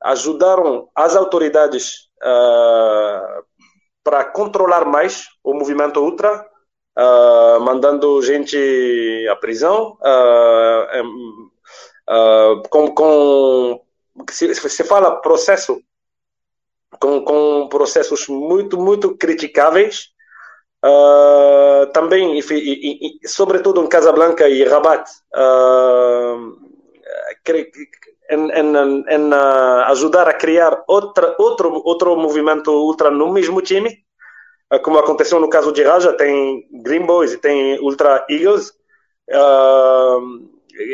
ajudaram 0.01 0.89
as 0.95 1.15
autoridades 1.15 2.09
uh, 2.23 3.43
para 4.03 4.23
controlar 4.25 4.85
mais 4.85 5.27
o 5.43 5.53
movimento 5.53 6.01
ultra, 6.01 6.45
mandando 7.61 8.21
gente 8.21 9.27
à 9.29 9.35
prisão, 9.35 9.97
com, 12.69 12.93
com 12.93 13.81
se, 14.31 14.53
se 14.55 14.83
fala 14.83 15.21
processo 15.21 15.81
com, 16.99 17.23
com 17.23 17.69
processos 17.69 18.27
muito 18.27 18.77
muito 18.77 19.15
criticáveis 19.15 20.11
Uh, 20.85 21.87
também, 21.91 22.39
e, 22.39 22.43
e, 22.51 23.19
e, 23.21 23.27
sobretudo 23.27 23.83
em 23.83 23.87
Casablanca 23.87 24.47
e 24.47 24.63
Rabat, 24.63 25.09
uh, 25.35 26.57
em, 28.29 28.51
em, 28.51 29.05
em 29.09 29.33
uh, 29.33 29.83
ajudar 29.87 30.29
a 30.29 30.33
criar 30.33 30.81
outra, 30.87 31.35
outro, 31.37 31.81
outro 31.83 32.15
movimento 32.15 32.71
ultra 32.71 33.11
no 33.11 33.29
mesmo 33.33 33.61
time, 33.61 33.97
como 34.83 34.99
aconteceu 34.99 35.39
no 35.39 35.49
caso 35.49 35.73
de 35.73 35.83
Raja, 35.83 36.13
tem 36.13 36.65
Green 36.83 37.05
Boys 37.05 37.33
e 37.33 37.37
tem 37.39 37.79
Ultra 37.79 38.25
Eagles, 38.29 38.71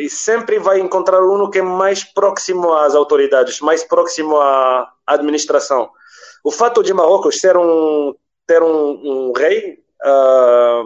e 0.01 0.09
sempre 0.09 0.57
vai 0.59 0.79
encontrar 0.79 1.21
um 1.21 1.49
que 1.49 1.59
é 1.59 1.61
mais 1.61 2.01
próximo 2.01 2.73
às 2.73 2.95
autoridades, 2.95 3.59
mais 3.59 3.83
próximo 3.83 4.37
à 4.37 4.89
administração. 5.05 5.89
O 6.41 6.51
fato 6.51 6.81
de 6.81 6.93
Marrocos 6.93 7.41
ser 7.41 7.57
um 7.57 8.15
ter 8.47 8.61
um, 8.61 9.29
um 9.29 9.31
rei, 9.31 9.79
uh, 10.05 10.83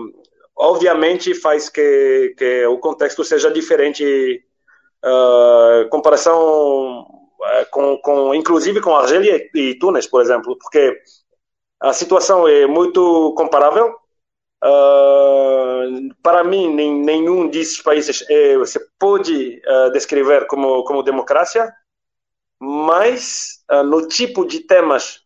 obviamente 0.55 1.33
faz 1.33 1.69
que, 1.69 2.33
que 2.37 2.65
o 2.65 2.77
contexto 2.79 3.23
seja 3.23 3.51
diferente, 3.51 4.43
uh, 5.03 5.89
comparação 5.89 7.01
uh, 7.01 7.65
com, 7.71 7.97
com, 7.97 8.35
inclusive 8.35 8.81
com 8.81 8.95
Argélia 8.95 9.49
e 9.53 9.75
Túnez, 9.75 10.07
por 10.07 10.21
exemplo, 10.21 10.57
porque 10.57 10.97
a 11.79 11.93
situação 11.93 12.47
é 12.47 12.67
muito 12.67 13.33
comparável. 13.35 13.95
Uh, 14.61 16.13
para 16.21 16.43
mim, 16.43 16.73
nem, 16.73 16.93
nenhum 16.93 17.47
desses 17.47 17.81
países 17.81 18.25
é, 18.29 18.57
você 18.57 18.77
pode 18.99 19.61
uh, 19.65 19.89
descrever 19.93 20.45
como, 20.47 20.83
como 20.83 21.01
democracia, 21.01 21.71
mas 22.59 23.63
uh, 23.71 23.83
no 23.83 24.05
tipo 24.07 24.45
de 24.45 24.59
temas 24.59 25.21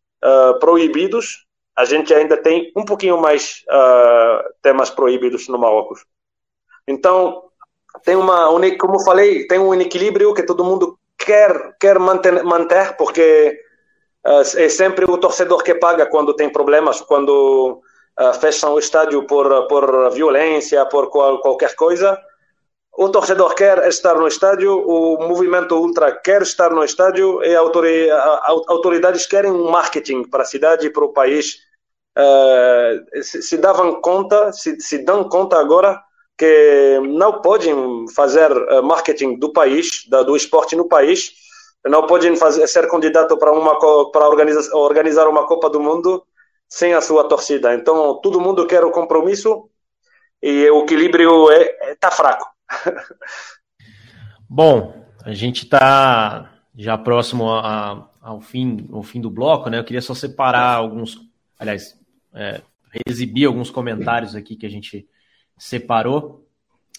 proibidos, 0.62 1.46
a 1.76 1.86
gente 1.86 2.14
ainda 2.14 2.38
tem 2.38 2.72
um 2.76 2.86
pouquinho 2.86 3.20
mais 3.20 3.64
uh, 3.70 4.54
temas 4.62 4.90
proibidos 4.90 5.48
no 5.48 5.58
Marrocos. 5.58 6.06
Então, 6.88 7.44
tem 8.04 8.16
uma, 8.16 8.50
como 8.80 9.04
falei, 9.04 9.48
tem 9.48 9.60
um 9.60 9.74
equilíbrio 9.76 10.34
que 10.34 10.44
todo 10.44 10.64
mundo 10.64 10.98
quer, 11.18 11.76
quer 11.80 11.98
manter, 12.00 12.44
manter 12.44 12.96
porque 12.98 13.60
uh, 14.26 14.42
é 14.58 14.70
sempre 14.70 15.06
o 15.06 15.18
torcedor 15.18 15.64
que 15.64 15.74
paga 15.76 16.06
quando 16.06 16.36
tem 16.36 16.50
problemas, 16.50 17.02
quando 17.02 17.82
uh, 18.20 18.34
fecham 18.40 18.74
o 18.74 18.80
estádio 18.80 19.26
por, 19.26 19.68
por 19.68 20.12
violência, 20.12 20.86
por 20.86 21.10
qual, 21.10 21.40
qualquer 21.40 21.76
coisa. 21.76 22.20
O 22.96 23.10
torcedor 23.10 23.56
quer 23.56 23.88
estar 23.88 24.16
no 24.16 24.28
estádio, 24.28 24.78
o 24.78 25.18
movimento 25.28 25.76
ultra 25.76 26.12
quer 26.12 26.44
estar 26.44 26.70
no 26.70 26.84
estádio 26.84 27.44
e 27.44 27.56
autoridades 27.56 29.26
querem 29.26 29.52
um 29.52 29.70
marketing 29.70 30.24
para 30.24 30.44
a 30.44 30.46
cidade 30.46 30.86
e 30.88 30.90
para 30.92 31.04
o 31.04 31.12
país. 31.12 31.58
Uh, 32.16 33.24
se, 33.24 33.58
davam 33.58 34.00
conta, 34.00 34.54
se, 34.54 34.80
se 34.80 35.00
dão 35.00 35.28
conta 35.28 35.60
agora 35.60 36.00
que 36.38 37.00
não 37.02 37.42
podem 37.42 38.06
fazer 38.14 38.52
eh, 38.52 38.82
marketing 38.82 39.38
do 39.38 39.54
país, 39.54 40.06
do 40.08 40.36
esporte 40.36 40.76
no 40.76 40.88
país, 40.88 41.32
não 41.86 42.08
podem 42.08 42.36
fazer, 42.36 42.68
ser 42.68 42.88
candidato 42.88 43.38
para 43.38 43.52
uma 43.52 43.78
para 44.12 44.28
organizar, 44.28 44.76
organizar 44.76 45.28
uma 45.28 45.46
Copa 45.46 45.70
do 45.70 45.80
Mundo 45.80 46.24
sem 46.68 46.94
a 46.94 47.02
sua 47.02 47.28
torcida. 47.28 47.74
Então 47.74 48.20
todo 48.22 48.42
mundo 48.42 48.66
quer 48.66 48.84
o 48.84 48.92
compromisso 48.92 49.70
e 50.42 50.70
o 50.70 50.84
equilíbrio 50.84 51.52
está 51.52 51.86
é, 51.86 51.96
tá 51.96 52.12
fraco. 52.12 52.53
Bom, 54.50 55.08
a 55.24 55.34
gente 55.34 55.64
está 55.64 56.54
já 56.76 56.98
próximo 56.98 57.50
a, 57.50 58.10
ao 58.22 58.42
fim, 58.42 58.88
ao 58.92 59.04
fim 59.04 59.22
do 59.22 59.30
bloco, 59.30 59.70
né? 59.70 59.80
Eu 59.80 59.84
queria 59.84 60.02
só 60.02 60.14
separar 60.14 60.76
alguns, 60.76 61.20
aliás, 61.58 62.00
é, 62.34 62.62
exibir 63.08 63.46
alguns 63.46 63.70
comentários 63.70 64.36
aqui 64.36 64.56
que 64.56 64.66
a 64.66 64.70
gente 64.70 65.08
separou 65.58 66.48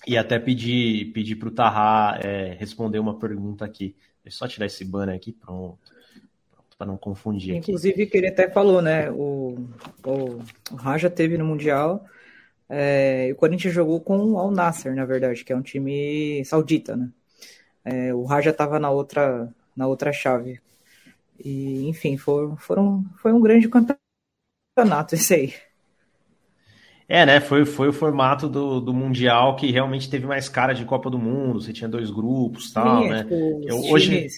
e 0.07 0.17
até 0.17 0.39
pedir 0.39 1.13
pedir 1.13 1.37
para 1.37 1.49
o 1.49 1.53
Tarra 1.53 2.19
é, 2.23 2.57
responder 2.59 2.99
uma 2.99 3.19
pergunta 3.19 3.65
aqui. 3.65 3.97
Deixa 4.23 4.37
eu 4.37 4.39
só 4.39 4.49
tirar 4.49 4.67
esse 4.67 4.85
banner 4.85 5.15
aqui, 5.15 5.33
pronto. 5.33 5.79
Para 6.77 6.87
não 6.89 6.97
confundir. 6.97 7.55
Inclusive, 7.55 8.03
aqui. 8.03 8.11
que 8.11 8.19
ele 8.19 8.29
até 8.29 8.51
falou, 8.51 8.83
né? 8.83 9.11
O, 9.11 9.69
o, 10.05 10.43
o 10.73 10.75
Raja 10.75 11.09
teve 11.09 11.39
no 11.39 11.45
Mundial 11.45 12.05
é, 12.69 13.31
o 13.33 13.37
Corinthians 13.37 13.75
jogou 13.75 14.01
com 14.01 14.33
o 14.33 14.39
Al 14.39 14.51
Nasser, 14.51 14.95
na 14.95 15.05
verdade, 15.05 15.45
que 15.45 15.53
é 15.53 15.57
um 15.57 15.63
time 15.63 16.45
saudita, 16.45 16.97
né? 16.97 17.11
É, 17.85 18.15
o 18.15 18.25
Raja 18.25 18.51
estava 18.51 18.79
na 18.79 18.91
outra, 18.91 19.53
na 19.77 19.87
outra 19.87 20.13
chave. 20.13 20.61
E, 21.39 21.87
enfim, 21.89 22.17
foram, 22.17 22.57
foram, 22.57 23.05
foi 23.17 23.33
um 23.33 23.41
grande 23.41 23.69
campeonato 23.69 25.15
esse 25.15 25.35
aí. 25.35 25.55
É, 27.07 27.27
né? 27.27 27.41
Foi, 27.41 27.67
foi 27.67 27.89
o 27.89 27.93
formato 27.93 28.49
do, 28.49 28.81
do 28.81 28.95
Mundial 28.95 29.57
que 29.57 29.71
realmente 29.71 30.09
teve 30.09 30.27
mais 30.27 30.49
cara 30.49 30.73
de 30.73 30.85
Copa 30.85 31.11
do 31.11 31.19
Mundo. 31.19 31.61
Você 31.61 31.73
tinha 31.73 31.89
dois 31.89 32.11
grupos 32.11 32.73
tal, 32.73 33.03
Sim, 33.03 33.11
né? 33.11 33.23
Tipo, 33.23 33.61
Eu, 33.67 33.81
hoje. 33.91 34.29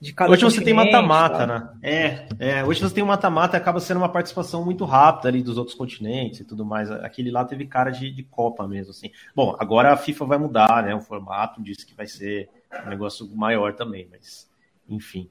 De 0.00 0.12
cada 0.12 0.30
Hoje 0.30 0.44
você 0.44 0.62
tem 0.62 0.72
mata-mata, 0.72 1.46
né? 1.46 1.70
É, 1.82 2.28
é, 2.38 2.64
hoje 2.64 2.80
você 2.80 2.94
tem 2.94 3.02
um 3.02 3.08
mata-mata 3.08 3.56
e 3.56 3.58
acaba 3.58 3.80
sendo 3.80 3.96
uma 3.96 4.08
participação 4.08 4.64
muito 4.64 4.84
rápida 4.84 5.28
ali 5.28 5.42
dos 5.42 5.58
outros 5.58 5.76
continentes 5.76 6.38
e 6.40 6.44
tudo 6.44 6.64
mais. 6.64 6.88
Aquele 6.90 7.32
lá 7.32 7.44
teve 7.44 7.66
cara 7.66 7.90
de, 7.90 8.10
de 8.10 8.22
Copa 8.22 8.66
mesmo, 8.68 8.90
assim. 8.90 9.10
Bom, 9.34 9.56
agora 9.58 9.92
a 9.92 9.96
FIFA 9.96 10.24
vai 10.24 10.38
mudar, 10.38 10.84
né? 10.84 10.94
O 10.94 11.00
formato 11.00 11.60
disse 11.60 11.84
que 11.84 11.96
vai 11.96 12.06
ser 12.06 12.48
um 12.86 12.90
negócio 12.90 13.28
maior 13.34 13.74
também, 13.74 14.08
mas 14.08 14.48
enfim. 14.88 15.28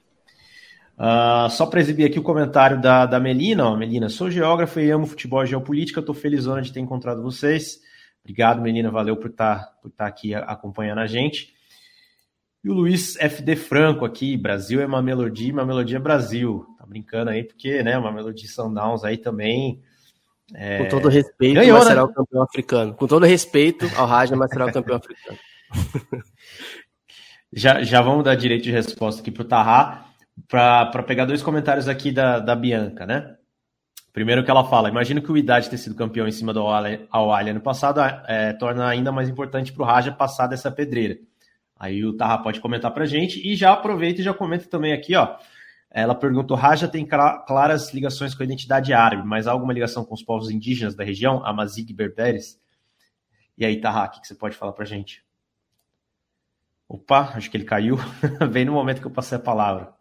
Uh, 0.97 1.49
só 1.49 1.65
para 1.65 1.79
exibir 1.79 2.05
aqui 2.05 2.19
o 2.19 2.23
comentário 2.23 2.81
da, 2.81 3.05
da 3.05 3.21
Melina. 3.21 3.69
Ó, 3.69 3.77
Melina, 3.77 4.09
sou 4.09 4.29
geógrafa 4.29 4.81
e 4.81 4.91
amo 4.91 5.05
futebol 5.05 5.43
e 5.43 5.47
geopolítica. 5.47 6.01
Estou 6.01 6.13
felizona 6.13 6.61
de 6.61 6.73
ter 6.73 6.81
encontrado 6.81 7.23
vocês. 7.23 7.79
Obrigado, 8.21 8.61
Melina. 8.61 8.91
Valeu 8.91 9.15
por 9.15 9.29
estar 9.29 9.59
tá, 9.59 9.71
por 9.81 9.91
tá 9.91 10.05
aqui 10.07 10.35
acompanhando 10.35 10.99
a 10.99 11.07
gente. 11.07 11.55
E 12.67 12.69
o 12.69 12.73
Luiz 12.73 13.15
FD 13.15 13.55
Franco 13.55 14.03
aqui, 14.03 14.35
Brasil 14.35 14.81
é 14.81 14.85
uma 14.85 15.01
melodia, 15.01 15.53
uma 15.53 15.65
melodia 15.65 16.01
Brasil. 16.01 16.65
Tá 16.77 16.85
brincando 16.85 17.31
aí, 17.31 17.45
porque, 17.45 17.81
né, 17.81 17.97
uma 17.97 18.11
melodia 18.11 18.45
Sundowns 18.45 19.05
aí 19.05 19.15
também. 19.15 19.81
É... 20.53 20.79
Com 20.79 20.89
todo 20.89 21.07
respeito, 21.07 21.61
Ganhou, 21.61 21.77
mas 21.77 21.87
será 21.87 22.01
né? 22.01 22.09
o 22.09 22.13
campeão 22.13 22.43
africano. 22.43 22.93
Com 22.93 23.07
todo 23.07 23.25
respeito 23.25 23.89
ao 23.95 24.05
Raja, 24.05 24.35
mas 24.35 24.49
será 24.49 24.65
o 24.65 24.73
campeão 24.73 24.97
africano. 24.97 25.37
já, 27.53 27.81
já 27.83 28.01
vamos 28.01 28.25
dar 28.25 28.35
direito 28.35 28.63
de 28.63 28.71
resposta 28.71 29.21
aqui 29.21 29.31
pro 29.31 29.45
Tarra, 29.45 30.05
para 30.49 31.03
pegar 31.03 31.23
dois 31.23 31.41
comentários 31.41 31.87
aqui 31.87 32.11
da, 32.11 32.37
da 32.39 32.53
Bianca, 32.53 33.05
né? 33.05 33.33
Primeiro 34.11 34.43
que 34.43 34.51
ela 34.51 34.65
fala, 34.65 34.89
imagino 34.89 35.21
que 35.21 35.31
o 35.31 35.37
Idade 35.37 35.69
ter 35.69 35.77
sido 35.77 35.95
campeão 35.95 36.27
em 36.27 36.33
cima 36.33 36.53
do 36.53 36.59
Al-Ali 36.59 37.49
ano 37.49 37.61
passado 37.61 38.01
é, 38.27 38.51
torna 38.51 38.89
ainda 38.89 39.09
mais 39.09 39.29
importante 39.29 39.71
para 39.71 39.83
o 39.83 39.85
Raja 39.85 40.11
passar 40.11 40.47
dessa 40.47 40.69
pedreira. 40.69 41.17
Aí 41.79 42.03
o 42.03 42.13
Tarra 42.13 42.39
pode 42.39 42.59
comentar 42.59 42.91
para 42.91 43.05
gente 43.05 43.45
e 43.45 43.55
já 43.55 43.73
aproveita 43.73 44.21
e 44.21 44.23
já 44.23 44.33
comenta 44.33 44.67
também 44.67 44.93
aqui, 44.93 45.15
ó. 45.15 45.37
Ela 45.89 46.15
perguntou: 46.15 46.57
Raja 46.57 46.87
tem 46.87 47.05
claras 47.05 47.93
ligações 47.93 48.35
com 48.35 48.43
a 48.43 48.45
identidade 48.45 48.93
árabe, 48.93 49.27
mas 49.27 49.47
há 49.47 49.51
alguma 49.51 49.73
ligação 49.73 50.03
com 50.03 50.13
os 50.13 50.23
povos 50.23 50.49
indígenas 50.49 50.95
da 50.95 51.03
região, 51.03 51.45
Amazigh 51.45 51.93
Berberes? 51.93 52.59
E 53.57 53.65
aí, 53.65 53.79
Tarra, 53.79 54.05
o 54.05 54.21
que 54.21 54.27
você 54.27 54.35
pode 54.35 54.55
falar 54.55 54.73
para 54.73 54.85
gente? 54.85 55.25
Opa, 56.87 57.33
acho 57.35 57.49
que 57.49 57.57
ele 57.57 57.65
caiu. 57.65 57.97
Vem 58.51 58.65
no 58.65 58.73
momento 58.73 59.01
que 59.01 59.07
eu 59.07 59.11
passei 59.11 59.37
a 59.37 59.41
palavra. 59.41 59.93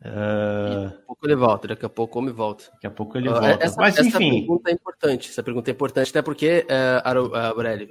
Uh... 0.00 0.88
Daqui 0.88 0.94
a 0.94 1.06
pouco 1.06 1.26
ele 1.26 1.36
volta, 1.36 1.68
daqui 1.68 1.84
a 1.84 1.88
pouco 1.88 2.20
ele 2.20 2.32
volta. 2.32 2.64
Daqui 2.72 2.86
a 2.86 2.90
pouco 2.90 3.18
ele 3.18 3.28
volta. 3.28 3.58
Essa, 3.62 3.80
Mas, 3.80 3.98
essa 3.98 4.08
enfim. 4.08 4.30
pergunta 4.30 4.70
é 4.70 4.72
importante. 4.72 5.28
Essa 5.28 5.42
pergunta 5.42 5.70
é 5.70 5.72
importante, 5.72 6.10
até 6.10 6.22
porque, 6.22 6.66
uh, 6.68 7.46
Aurélio, 7.54 7.90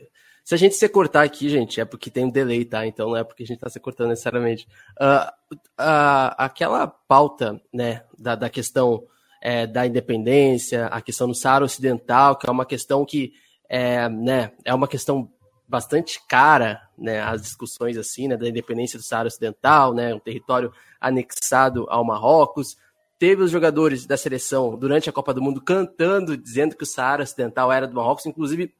se 0.49 0.55
a 0.55 0.57
gente 0.57 0.73
se 0.73 0.89
cortar 0.89 1.21
aqui, 1.21 1.47
gente, 1.47 1.79
é 1.79 1.85
porque 1.85 2.09
tem 2.09 2.25
um 2.25 2.29
delay, 2.31 2.65
tá? 2.65 2.83
Então 2.83 3.09
não 3.09 3.17
é 3.17 3.23
porque 3.23 3.43
a 3.43 3.45
gente 3.45 3.57
está 3.57 3.69
se 3.69 3.79
cortando 3.79 4.09
necessariamente. 4.09 4.67
Uh, 4.99 5.53
uh, 5.79 6.33
aquela 6.39 6.87
pauta, 6.87 7.61
né, 7.71 8.03
da, 8.17 8.33
da 8.33 8.49
questão 8.49 9.03
é, 9.43 9.67
da 9.67 9.85
independência, 9.85 10.87
a 10.87 11.01
questão 11.01 11.27
do 11.27 11.35
Saara 11.35 11.63
Ocidental, 11.63 12.35
que 12.35 12.49
é 12.49 12.51
uma 12.51 12.65
questão 12.65 13.05
que 13.05 13.31
é, 13.69 14.09
né, 14.09 14.51
é 14.65 14.73
uma 14.73 14.87
questão 14.87 15.31
bastante 15.67 16.19
cara, 16.27 16.81
né, 16.97 17.21
as 17.21 17.43
discussões 17.43 17.95
assim, 17.95 18.27
né, 18.27 18.35
da 18.35 18.49
independência 18.49 18.97
do 18.97 19.05
Saara 19.05 19.27
Ocidental, 19.27 19.93
né, 19.93 20.15
um 20.15 20.19
território 20.19 20.73
anexado 20.99 21.85
ao 21.91 22.03
Marrocos. 22.03 22.75
Teve 23.19 23.43
os 23.43 23.51
jogadores 23.51 24.07
da 24.07 24.17
seleção 24.17 24.75
durante 24.75 25.11
a 25.11 25.13
Copa 25.13 25.31
do 25.31 25.43
Mundo 25.43 25.61
cantando, 25.61 26.35
dizendo 26.35 26.75
que 26.75 26.85
o 26.85 26.87
Saara 26.87 27.21
Ocidental 27.21 27.71
era 27.71 27.87
do 27.87 27.93
Marrocos, 27.93 28.25
inclusive 28.25 28.73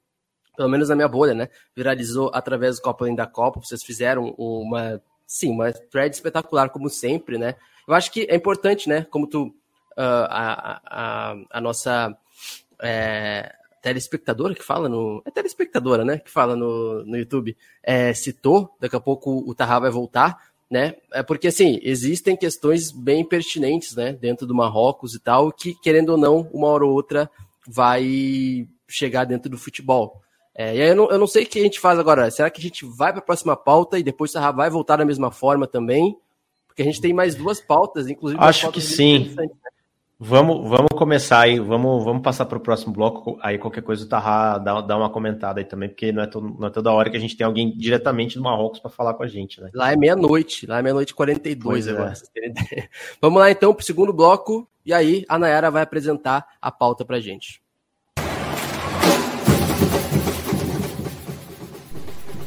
pelo 0.59 0.67
menos 0.67 0.89
na 0.89 0.95
minha 0.95 1.07
bolha, 1.07 1.33
né? 1.33 1.47
Viralizou 1.73 2.29
através 2.33 2.75
do 2.75 2.81
Copa 2.81 3.09
da 3.15 3.25
Copa. 3.25 3.61
Vocês 3.63 3.81
fizeram 3.81 4.35
uma, 4.37 5.01
sim, 5.25 5.49
uma 5.49 5.71
thread 5.71 6.13
espetacular, 6.13 6.69
como 6.69 6.89
sempre, 6.89 7.37
né? 7.37 7.55
Eu 7.87 7.93
acho 7.93 8.11
que 8.11 8.27
é 8.29 8.35
importante, 8.35 8.89
né? 8.89 9.07
Como 9.09 9.25
tu, 9.25 9.43
uh, 9.43 10.27
a, 10.27 10.81
a, 10.85 11.35
a, 11.49 11.61
nossa 11.61 12.13
é, 12.81 13.55
telespectadora 13.81 14.53
que 14.53 14.61
fala 14.61 14.89
no. 14.89 15.23
É 15.25 15.31
telespectadora, 15.31 16.03
né? 16.03 16.17
Que 16.17 16.29
fala 16.29 16.57
no, 16.57 17.05
no 17.05 17.15
YouTube, 17.15 17.55
é, 17.81 18.13
citou. 18.13 18.75
Daqui 18.81 18.97
a 18.97 18.99
pouco 18.99 19.49
o 19.49 19.55
Tarra 19.55 19.79
vai 19.79 19.89
voltar, 19.89 20.51
né? 20.69 20.95
É 21.13 21.23
porque, 21.23 21.47
assim, 21.47 21.79
existem 21.81 22.35
questões 22.35 22.91
bem 22.91 23.23
pertinentes, 23.23 23.95
né? 23.95 24.11
Dentro 24.11 24.45
do 24.45 24.53
Marrocos 24.53 25.15
e 25.15 25.21
tal, 25.21 25.53
que, 25.53 25.73
querendo 25.75 26.09
ou 26.09 26.17
não, 26.17 26.49
uma 26.51 26.67
hora 26.67 26.85
ou 26.85 26.91
outra 26.91 27.31
vai 27.65 28.67
chegar 28.89 29.23
dentro 29.23 29.49
do 29.49 29.57
futebol. 29.57 30.21
É, 30.59 30.75
e 30.75 30.81
aí 30.81 30.89
eu 30.89 30.95
não, 30.95 31.09
eu 31.09 31.17
não 31.17 31.25
sei 31.25 31.43
o 31.43 31.47
que 31.47 31.57
a 31.57 31.63
gente 31.63 31.79
faz 31.79 31.97
agora. 31.97 32.29
Será 32.29 32.49
que 32.49 32.59
a 32.59 32.61
gente 32.61 32.85
vai 32.85 33.13
para 33.13 33.19
a 33.19 33.25
próxima 33.25 33.55
pauta 33.55 33.97
e 33.97 34.03
depois 34.03 34.33
vai 34.33 34.69
voltar 34.69 34.97
da 34.97 35.05
mesma 35.05 35.31
forma 35.31 35.65
também? 35.65 36.17
Porque 36.67 36.81
a 36.81 36.85
gente 36.85 36.99
tem 36.99 37.13
mais 37.13 37.33
duas 37.33 37.61
pautas, 37.61 38.09
inclusive. 38.09 38.43
Acho 38.43 38.63
pautas 38.63 38.83
que 38.83 38.93
sim. 38.93 39.33
Né? 39.37 39.47
Vamos, 40.19 40.69
vamos 40.69 40.89
começar 40.97 41.39
aí, 41.39 41.61
vamos, 41.61 42.03
vamos 42.03 42.21
passar 42.21 42.45
para 42.45 42.57
o 42.57 42.61
próximo 42.61 42.91
bloco. 42.91 43.39
Aí 43.41 43.57
qualquer 43.57 43.81
coisa 43.81 44.03
o 44.03 44.09
Tarra 44.09 44.57
dá, 44.57 44.81
dá 44.81 44.97
uma 44.97 45.09
comentada 45.09 45.61
aí 45.61 45.65
também, 45.65 45.87
porque 45.87 46.11
não 46.11 46.23
é, 46.23 46.27
to, 46.27 46.41
não 46.41 46.67
é 46.67 46.69
toda 46.69 46.91
hora 46.91 47.09
que 47.09 47.15
a 47.15 47.21
gente 47.21 47.37
tem 47.37 47.47
alguém 47.47 47.71
diretamente 47.71 48.35
do 48.35 48.43
Marrocos 48.43 48.81
para 48.81 48.91
falar 48.91 49.13
com 49.13 49.23
a 49.23 49.27
gente, 49.27 49.61
né? 49.61 49.69
Lá 49.73 49.93
é 49.93 49.95
meia-noite, 49.95 50.67
lá 50.67 50.79
é 50.79 50.81
meia-noite 50.81 51.13
e 51.13 51.15
42 51.15 51.87
é. 51.87 51.91
agora. 51.91 52.13
É. 52.35 52.89
vamos 53.21 53.39
lá 53.39 53.49
então 53.49 53.73
para 53.73 53.81
o 53.81 53.85
segundo 53.85 54.11
bloco, 54.11 54.67
e 54.85 54.91
aí 54.91 55.23
a 55.29 55.39
Nayara 55.39 55.71
vai 55.71 55.83
apresentar 55.83 56.45
a 56.61 56.69
pauta 56.69 57.05
para 57.05 57.21
gente. 57.21 57.61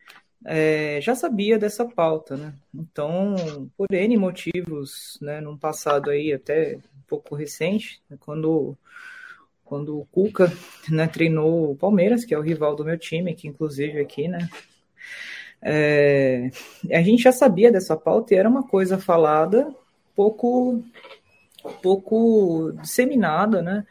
é, 0.44 1.00
já 1.00 1.14
sabia 1.14 1.58
dessa 1.58 1.84
pauta, 1.86 2.36
né? 2.36 2.54
Então, 2.74 3.70
por 3.76 3.92
N 3.92 4.16
motivos, 4.18 5.18
né, 5.20 5.40
num 5.40 5.56
passado 5.56 6.10
aí 6.10 6.32
até 6.32 6.76
um 6.76 7.02
pouco 7.08 7.34
recente, 7.34 8.02
né, 8.10 8.16
quando, 8.20 8.76
quando 9.64 9.98
o 9.98 10.04
Cuca 10.06 10.52
né, 10.90 11.06
treinou 11.08 11.72
o 11.72 11.76
Palmeiras, 11.76 12.24
que 12.24 12.34
é 12.34 12.38
o 12.38 12.42
rival 12.42 12.76
do 12.76 12.84
meu 12.84 12.98
time, 12.98 13.34
que 13.34 13.48
inclusive 13.48 13.98
aqui, 14.00 14.28
né? 14.28 14.48
É, 15.66 16.50
a 16.92 17.00
gente 17.00 17.22
já 17.22 17.32
sabia 17.32 17.72
dessa 17.72 17.96
pauta 17.96 18.34
e 18.34 18.36
era 18.36 18.48
uma 18.48 18.68
coisa 18.68 18.98
falada 18.98 19.74
pouco 20.14 20.84
pouco 21.82 22.72
disseminada, 22.82 23.62
né? 23.62 23.86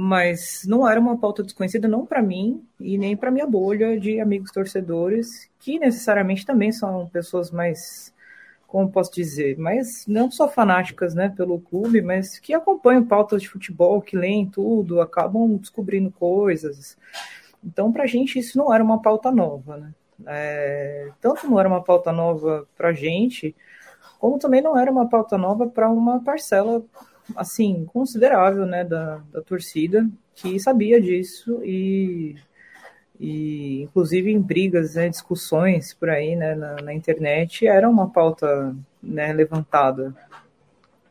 Mas 0.00 0.62
não 0.64 0.88
era 0.88 1.00
uma 1.00 1.18
pauta 1.18 1.42
desconhecida 1.42 1.88
não 1.88 2.06
para 2.06 2.22
mim 2.22 2.64
e 2.78 2.96
nem 2.96 3.16
para 3.16 3.32
minha 3.32 3.48
bolha 3.48 3.98
de 3.98 4.20
amigos 4.20 4.52
torcedores 4.52 5.50
que 5.58 5.76
necessariamente 5.76 6.46
também 6.46 6.70
são 6.70 7.08
pessoas 7.08 7.50
mais 7.50 8.14
como 8.64 8.92
posso 8.92 9.10
dizer, 9.12 9.58
mas 9.58 10.06
não 10.06 10.30
só 10.30 10.46
fanáticas, 10.46 11.14
né, 11.14 11.30
pelo 11.30 11.58
clube, 11.58 12.00
mas 12.00 12.38
que 12.38 12.54
acompanham 12.54 13.04
pautas 13.04 13.42
de 13.42 13.48
futebol, 13.48 14.00
que 14.00 14.16
leem 14.16 14.46
tudo, 14.46 15.00
acabam 15.00 15.56
descobrindo 15.56 16.12
coisas. 16.12 16.96
Então, 17.64 17.90
para 17.90 18.04
a 18.04 18.06
gente 18.06 18.38
isso 18.38 18.56
não 18.56 18.72
era 18.72 18.84
uma 18.84 19.02
pauta 19.02 19.32
nova, 19.32 19.78
né? 19.78 19.92
É, 20.26 21.10
tanto 21.20 21.50
não 21.50 21.58
era 21.58 21.68
uma 21.68 21.82
pauta 21.82 22.12
nova 22.12 22.68
para 22.76 22.90
a 22.90 22.92
gente, 22.92 23.56
como 24.20 24.38
também 24.38 24.62
não 24.62 24.78
era 24.78 24.92
uma 24.92 25.08
pauta 25.08 25.36
nova 25.36 25.66
para 25.66 25.90
uma 25.90 26.20
parcela 26.20 26.84
assim, 27.36 27.84
considerável, 27.92 28.66
né, 28.66 28.84
da, 28.84 29.20
da 29.32 29.42
torcida, 29.42 30.08
que 30.34 30.58
sabia 30.60 31.00
disso 31.00 31.60
e, 31.64 32.36
e 33.20 33.82
inclusive 33.82 34.30
em 34.30 34.40
brigas, 34.40 34.94
né, 34.94 35.08
discussões 35.08 35.94
por 35.94 36.10
aí, 36.10 36.36
né, 36.36 36.54
na, 36.54 36.76
na 36.76 36.94
internet, 36.94 37.66
era 37.66 37.88
uma 37.88 38.10
pauta, 38.10 38.74
né, 39.02 39.32
levantada. 39.32 40.14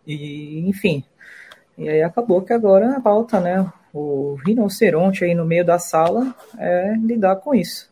E, 0.06 0.60
enfim, 0.68 1.04
E 1.78 1.90
aí 1.90 2.02
acabou 2.04 2.42
que 2.42 2.54
agora 2.54 2.98
a 2.98 3.02
pauta, 3.02 3.40
né? 3.40 3.72
O 3.94 4.36
rinoceronte 4.46 5.24
aí 5.24 5.34
no 5.36 5.46
meio 5.46 5.66
da 5.66 5.80
sala 5.80 6.36
é 6.58 6.94
lidar 6.98 7.38
com 7.38 7.54
isso. 7.56 7.92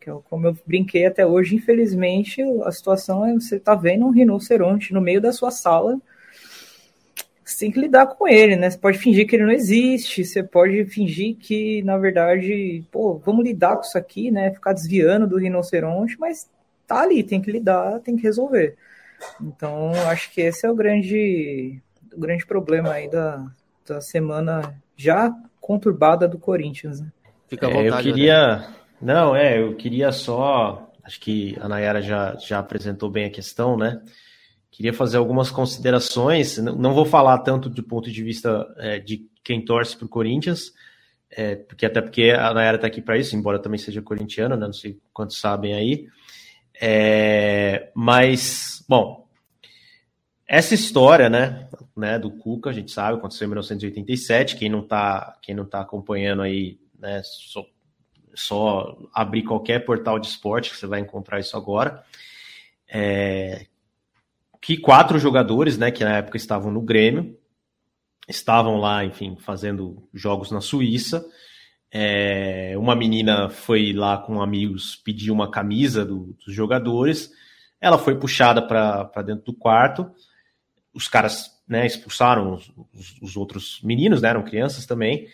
Que 0.00 0.10
é 0.10 0.14
como 0.30 0.46
eu 0.48 0.56
brinquei 0.66 1.06
até 1.06 1.26
hoje, 1.26 1.56
infelizmente, 1.56 2.42
a 2.64 2.72
situação 2.72 3.24
é 3.26 3.34
você 3.34 3.60
tá 3.60 3.74
vendo 3.74 4.06
um 4.06 4.10
rinoceronte 4.10 4.92
no 4.94 5.00
meio 5.00 5.20
da 5.20 5.32
sua 5.32 5.50
sala. 5.50 6.00
Você 7.50 7.58
tem 7.58 7.72
que 7.72 7.80
lidar 7.80 8.06
com 8.06 8.28
ele, 8.28 8.54
né? 8.56 8.70
Você 8.70 8.78
pode 8.78 8.98
fingir 8.98 9.26
que 9.26 9.34
ele 9.34 9.44
não 9.44 9.52
existe, 9.52 10.24
você 10.24 10.42
pode 10.42 10.84
fingir 10.84 11.36
que, 11.36 11.82
na 11.82 11.98
verdade, 11.98 12.84
pô, 12.90 13.20
vamos 13.24 13.44
lidar 13.44 13.76
com 13.76 13.82
isso 13.82 13.98
aqui, 13.98 14.30
né? 14.30 14.52
Ficar 14.52 14.72
desviando 14.72 15.26
do 15.26 15.36
rinoceronte, 15.36 16.16
mas 16.18 16.48
tá 16.86 17.02
ali, 17.02 17.22
tem 17.24 17.42
que 17.42 17.50
lidar, 17.50 18.00
tem 18.00 18.16
que 18.16 18.22
resolver. 18.22 18.76
Então, 19.40 19.92
acho 20.08 20.32
que 20.32 20.40
esse 20.40 20.66
é 20.66 20.70
o 20.70 20.74
grande 20.74 21.80
o 22.14 22.20
grande 22.20 22.46
problema 22.46 22.92
aí 22.92 23.08
da, 23.08 23.44
da 23.86 24.00
semana 24.00 24.74
já 24.96 25.32
conturbada 25.60 26.26
do 26.26 26.38
Corinthians. 26.38 27.00
Né? 27.00 27.08
Fica 27.48 27.66
à 27.66 27.70
vontade. 27.70 27.88
É, 27.88 28.10
eu 28.10 28.14
queria. 28.14 28.56
Né? 28.56 28.74
Não, 29.00 29.36
é, 29.36 29.60
eu 29.60 29.74
queria 29.74 30.12
só. 30.12 30.90
Acho 31.02 31.20
que 31.20 31.56
a 31.60 31.68
Nayara 31.68 32.00
já, 32.00 32.36
já 32.36 32.58
apresentou 32.58 33.10
bem 33.10 33.24
a 33.24 33.30
questão, 33.30 33.76
né? 33.76 34.00
Queria 34.70 34.92
fazer 34.92 35.16
algumas 35.16 35.50
considerações. 35.50 36.58
Não 36.58 36.94
vou 36.94 37.04
falar 37.04 37.38
tanto 37.38 37.68
do 37.68 37.82
ponto 37.82 38.10
de 38.10 38.22
vista 38.22 38.66
é, 38.78 38.98
de 38.98 39.28
quem 39.42 39.64
torce 39.64 39.96
para 39.96 40.06
o 40.06 40.08
Corinthians, 40.08 40.72
é, 41.30 41.56
porque 41.56 41.86
até 41.86 42.00
porque 42.00 42.30
a 42.30 42.52
Nayara 42.54 42.76
está 42.76 42.86
aqui 42.86 43.00
para 43.00 43.18
isso, 43.18 43.36
embora 43.36 43.58
também 43.58 43.78
seja 43.78 44.02
corintiana, 44.02 44.56
né? 44.56 44.66
Não 44.66 44.72
sei 44.72 44.98
quantos 45.12 45.38
sabem 45.38 45.74
aí. 45.74 46.08
É, 46.80 47.90
mas, 47.94 48.84
bom, 48.88 49.28
essa 50.46 50.74
história, 50.74 51.28
né, 51.28 51.68
né, 51.96 52.18
do 52.18 52.30
Cuca, 52.30 52.70
a 52.70 52.72
gente 52.72 52.90
sabe, 52.90 53.18
aconteceu 53.18 53.44
em 53.44 53.50
1987. 53.50 54.56
Quem 54.56 54.68
não 54.68 54.80
está 54.80 55.36
tá 55.70 55.80
acompanhando 55.80 56.42
aí, 56.42 56.80
né, 56.98 57.20
só, 57.22 57.64
só 58.34 58.98
abrir 59.14 59.44
qualquer 59.44 59.84
portal 59.84 60.18
de 60.18 60.26
esporte 60.26 60.70
que 60.70 60.76
você 60.76 60.88
vai 60.88 60.98
encontrar 60.98 61.38
isso 61.38 61.56
agora. 61.56 62.02
É, 62.88 63.66
que 64.60 64.76
quatro 64.76 65.18
jogadores, 65.18 65.78
né, 65.78 65.90
que 65.90 66.04
na 66.04 66.16
época 66.16 66.36
estavam 66.36 66.70
no 66.70 66.80
Grêmio, 66.80 67.36
estavam 68.28 68.76
lá, 68.76 69.04
enfim, 69.04 69.36
fazendo 69.40 70.08
jogos 70.12 70.50
na 70.50 70.60
Suíça. 70.60 71.24
É, 71.92 72.74
uma 72.76 72.94
menina 72.94 73.48
foi 73.48 73.92
lá 73.92 74.18
com 74.18 74.40
amigos 74.40 74.96
pedir 74.96 75.30
uma 75.30 75.50
camisa 75.50 76.04
do, 76.04 76.36
dos 76.44 76.54
jogadores. 76.54 77.30
Ela 77.80 77.98
foi 77.98 78.14
puxada 78.16 78.62
para 78.62 79.22
dentro 79.22 79.46
do 79.46 79.54
quarto 79.54 80.10
os 80.92 81.08
caras 81.08 81.50
né, 81.68 81.86
expulsaram 81.86 82.54
os, 82.54 82.72
os, 82.92 83.22
os, 83.22 83.36
outros 83.36 83.80
meninos, 83.82 84.20
né, 84.20 84.28
eram 84.28 84.42
crianças 84.42 84.86
também. 84.86 85.28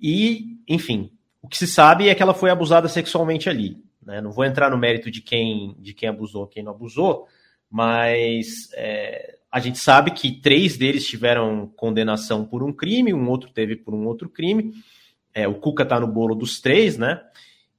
E, 0.00 0.58
enfim, 0.68 1.10
o 1.42 1.48
que 1.48 1.58
se 1.58 1.66
sabe 1.66 2.08
é 2.08 2.14
que 2.14 2.22
ela 2.22 2.34
foi 2.34 2.50
abusada 2.50 2.88
sexualmente 2.88 3.48
ali. 3.48 3.82
Né? 4.02 4.20
Não 4.20 4.32
vou 4.32 4.44
entrar 4.44 4.70
no 4.70 4.78
mérito 4.78 5.10
de 5.10 5.20
quem, 5.20 5.76
de 5.78 5.92
quem 5.94 6.08
abusou, 6.08 6.46
quem 6.46 6.62
não 6.62 6.72
abusou, 6.72 7.26
mas 7.74 8.68
é, 8.74 9.36
a 9.50 9.58
gente 9.58 9.80
sabe 9.80 10.12
que 10.12 10.30
três 10.30 10.76
deles 10.76 11.08
tiveram 11.08 11.66
condenação 11.74 12.44
por 12.44 12.62
um 12.62 12.72
crime, 12.72 13.12
um 13.12 13.28
outro 13.28 13.50
teve 13.50 13.74
por 13.74 13.92
um 13.92 14.06
outro 14.06 14.28
crime. 14.28 14.72
É, 15.34 15.48
o 15.48 15.54
Cuca 15.54 15.84
tá 15.84 15.98
no 15.98 16.06
bolo 16.06 16.36
dos 16.36 16.60
três, 16.60 16.96
né? 16.96 17.20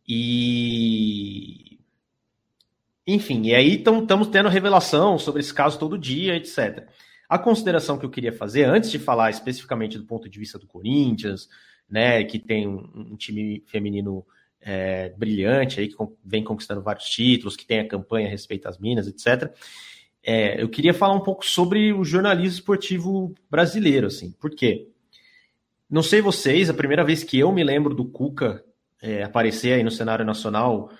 E. 0.05 1.79
Enfim, 3.07 3.43
e 3.43 3.55
aí 3.55 3.75
estamos 3.75 4.27
tendo 4.27 4.49
revelação 4.49 5.17
sobre 5.17 5.39
esse 5.39 5.53
caso 5.53 5.79
todo 5.79 5.97
dia, 5.97 6.35
etc. 6.35 6.89
A 7.29 7.39
consideração 7.39 7.97
que 7.97 8.05
eu 8.05 8.09
queria 8.09 8.33
fazer, 8.33 8.65
antes 8.65 8.91
de 8.91 8.99
falar 8.99 9.29
especificamente 9.29 9.97
do 9.97 10.03
ponto 10.03 10.27
de 10.27 10.37
vista 10.37 10.59
do 10.59 10.67
Corinthians, 10.67 11.47
né, 11.89 12.21
que 12.25 12.37
tem 12.37 12.67
um, 12.67 12.85
um 12.93 13.15
time 13.15 13.63
feminino 13.65 14.25
é, 14.65 15.09
brilhante 15.09 15.79
aí, 15.79 15.87
que 15.87 15.95
vem 16.23 16.43
conquistando 16.43 16.81
vários 16.81 17.05
títulos, 17.05 17.55
que 17.55 17.65
tem 17.65 17.79
a 17.79 17.87
campanha 17.87 18.27
Respeita 18.27 18.67
as 18.67 18.77
Minas, 18.77 19.07
etc. 19.07 19.53
É, 20.23 20.61
eu 20.61 20.67
queria 20.67 20.93
falar 20.93 21.13
um 21.13 21.21
pouco 21.21 21.45
sobre 21.45 21.93
o 21.93 22.03
jornalismo 22.03 22.57
esportivo 22.57 23.33
brasileiro, 23.49 24.07
assim, 24.07 24.31
por 24.31 24.49
quê? 24.49 24.89
Não 25.87 26.01
sei 26.01 26.19
vocês, 26.19 26.69
a 26.69 26.73
primeira 26.73 27.03
vez 27.03 27.23
que 27.23 27.37
eu 27.37 27.51
me 27.51 27.63
lembro 27.63 27.93
do 27.93 28.05
Cuca 28.05 28.65
é, 28.99 29.21
aparecer 29.21 29.73
aí 29.73 29.83
no 29.83 29.91
cenário 29.91 30.25
nacional 30.25 30.91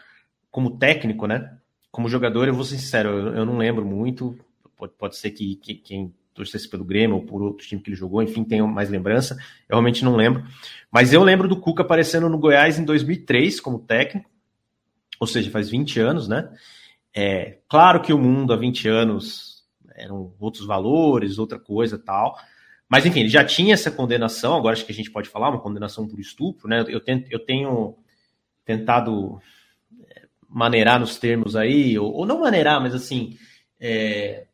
como 0.52 0.78
técnico, 0.78 1.26
né? 1.26 1.58
Como 1.92 2.08
jogador, 2.08 2.48
eu 2.48 2.54
vou 2.54 2.64
ser 2.64 2.78
sincero, 2.78 3.10
eu, 3.10 3.34
eu 3.38 3.46
não 3.46 3.58
lembro 3.58 3.84
muito 3.84 4.38
pode, 4.76 4.94
pode 4.94 5.18
ser 5.18 5.32
que, 5.32 5.56
que 5.56 5.76
quem 5.76 6.14
torcesse 6.36 6.70
pelo 6.70 6.84
Grêmio 6.84 7.16
ou 7.16 7.24
por 7.24 7.42
outro 7.42 7.66
time 7.66 7.82
que 7.82 7.90
ele 7.90 7.96
jogou, 7.96 8.22
enfim, 8.22 8.44
tenha 8.44 8.68
mais 8.68 8.90
lembrança. 8.90 9.36
Eu 9.68 9.76
realmente 9.76 10.04
não 10.04 10.16
lembro. 10.16 10.44
Mas 10.92 11.14
eu 11.14 11.24
lembro 11.24 11.48
do 11.48 11.60
Cuca 11.60 11.82
aparecendo 11.82 12.30
no 12.30 12.38
Goiás 12.38 12.78
em 12.78 12.84
2003 12.86 13.60
como 13.60 13.80
técnico, 13.80 14.30
ou 15.20 15.26
seja, 15.26 15.50
faz 15.50 15.70
20 15.70 16.00
anos, 16.00 16.28
né? 16.28 16.50
É, 17.14 17.60
claro 17.70 18.02
que 18.02 18.12
o 18.12 18.18
mundo 18.18 18.52
há 18.52 18.58
20 18.58 18.90
anos 18.90 19.64
eram 19.96 20.34
outros 20.38 20.66
valores, 20.66 21.40
outra 21.40 21.58
coisa 21.58 21.98
tal. 21.98 22.38
Mas, 22.88 23.06
enfim, 23.06 23.22
ele 23.22 23.30
já 23.30 23.44
tinha 23.44 23.74
essa 23.74 23.90
condenação, 23.90 24.56
agora 24.56 24.74
acho 24.74 24.86
que 24.86 24.92
a 24.92 24.96
gente 24.96 25.10
pode 25.10 25.30
falar, 25.30 25.50
uma 25.50 25.62
condenação 25.62 26.08
por 26.08 26.20
estupro, 26.20 26.68
né? 26.68 26.84
Eu, 26.88 27.00
tento, 27.00 27.32
eu 27.32 27.40
tenho 27.40 27.96
tentado 28.64 29.42
é, 30.08 30.28
maneirar 30.48 31.00
nos 31.00 31.18
termos 31.18 31.56
aí, 31.56 31.98
ou, 31.98 32.14
ou 32.14 32.26
não 32.26 32.42
maneirar, 32.42 32.82
mas 32.82 32.94
assim, 32.94 33.38
é, 33.80 34.45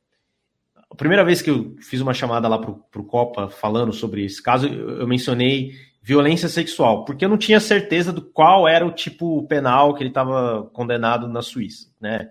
a 0.92 0.96
primeira 0.96 1.24
vez 1.24 1.42
que 1.42 1.50
eu 1.50 1.76
fiz 1.80 2.02
uma 2.02 2.14
chamada 2.14 2.50
lá 2.50 2.60
pro, 2.60 2.76
pro 2.92 3.06
Copa 3.06 3.50
falando 3.50 3.94
sobre 3.94 4.26
esse 4.26 4.44
caso, 4.44 4.68
eu 4.68 5.08
mencionei 5.08 5.72
violência 6.02 6.50
sexual, 6.50 7.06
porque 7.06 7.24
eu 7.24 7.30
não 7.30 7.38
tinha 7.38 7.60
certeza 7.60 8.12
do 8.12 8.22
qual 8.22 8.68
era 8.68 8.86
o 8.86 8.92
tipo 8.92 9.48
penal 9.48 9.94
que 9.94 10.04
ele 10.04 10.10
estava 10.10 10.70
condenado 10.74 11.30
na 11.30 11.42
Suíça, 11.42 11.89
né? 12.00 12.30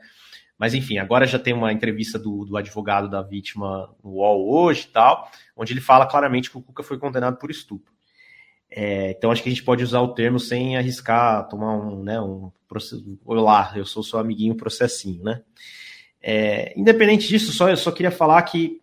Mas 0.59 0.75
enfim, 0.75 0.99
agora 0.99 1.27
já 1.27 1.39
tem 1.39 1.55
uma 1.55 1.73
entrevista 1.73 2.19
do, 2.19 2.45
do 2.45 2.55
advogado 2.55 3.09
da 3.09 3.23
vítima 3.23 3.89
no 4.05 4.11
UOL 4.11 4.53
hoje 4.53 4.83
e 4.83 4.93
tal, 4.93 5.31
onde 5.57 5.73
ele 5.73 5.81
fala 5.81 6.07
claramente 6.07 6.51
que 6.51 6.59
o 6.59 6.63
Cuca 6.63 6.83
foi 6.83 6.99
condenado 6.99 7.39
por 7.39 7.51
estupro. 7.51 7.91
É, 8.71 9.13
então 9.13 9.31
acho 9.31 9.43
que 9.43 9.49
a 9.49 9.53
gente 9.53 9.65
pode 9.65 9.83
usar 9.83 10.01
o 10.01 10.13
termo 10.13 10.39
sem 10.39 10.77
arriscar 10.77 11.49
tomar 11.49 11.77
um, 11.77 12.03
né, 12.03 12.21
um 12.21 12.53
Olá, 13.25 13.73
eu 13.75 13.85
sou 13.85 14.03
seu 14.03 14.19
amiguinho 14.19 14.55
processinho, 14.55 15.25
né? 15.25 15.43
É, 16.23 16.79
independente 16.79 17.29
disso, 17.29 17.53
só, 17.53 17.69
eu 17.69 17.77
só 17.77 17.91
queria 17.91 18.11
falar 18.11 18.43
que 18.43 18.81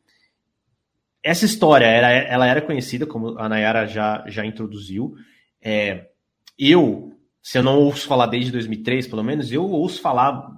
essa 1.22 1.46
história 1.46 1.86
era, 1.86 2.10
ela 2.10 2.48
era 2.48 2.62
conhecida, 2.62 3.06
como 3.06 3.38
a 3.38 3.50
Nayara 3.50 3.86
já, 3.86 4.24
já 4.28 4.46
introduziu. 4.46 5.16
É, 5.62 6.10
eu, 6.58 7.14
se 7.42 7.58
eu 7.58 7.64
não 7.64 7.80
ouço 7.80 8.08
falar 8.08 8.28
desde 8.28 8.52
2003, 8.52 9.08
pelo 9.08 9.24
menos, 9.24 9.52
eu 9.52 9.64
ouço 9.64 10.02
falar 10.02 10.58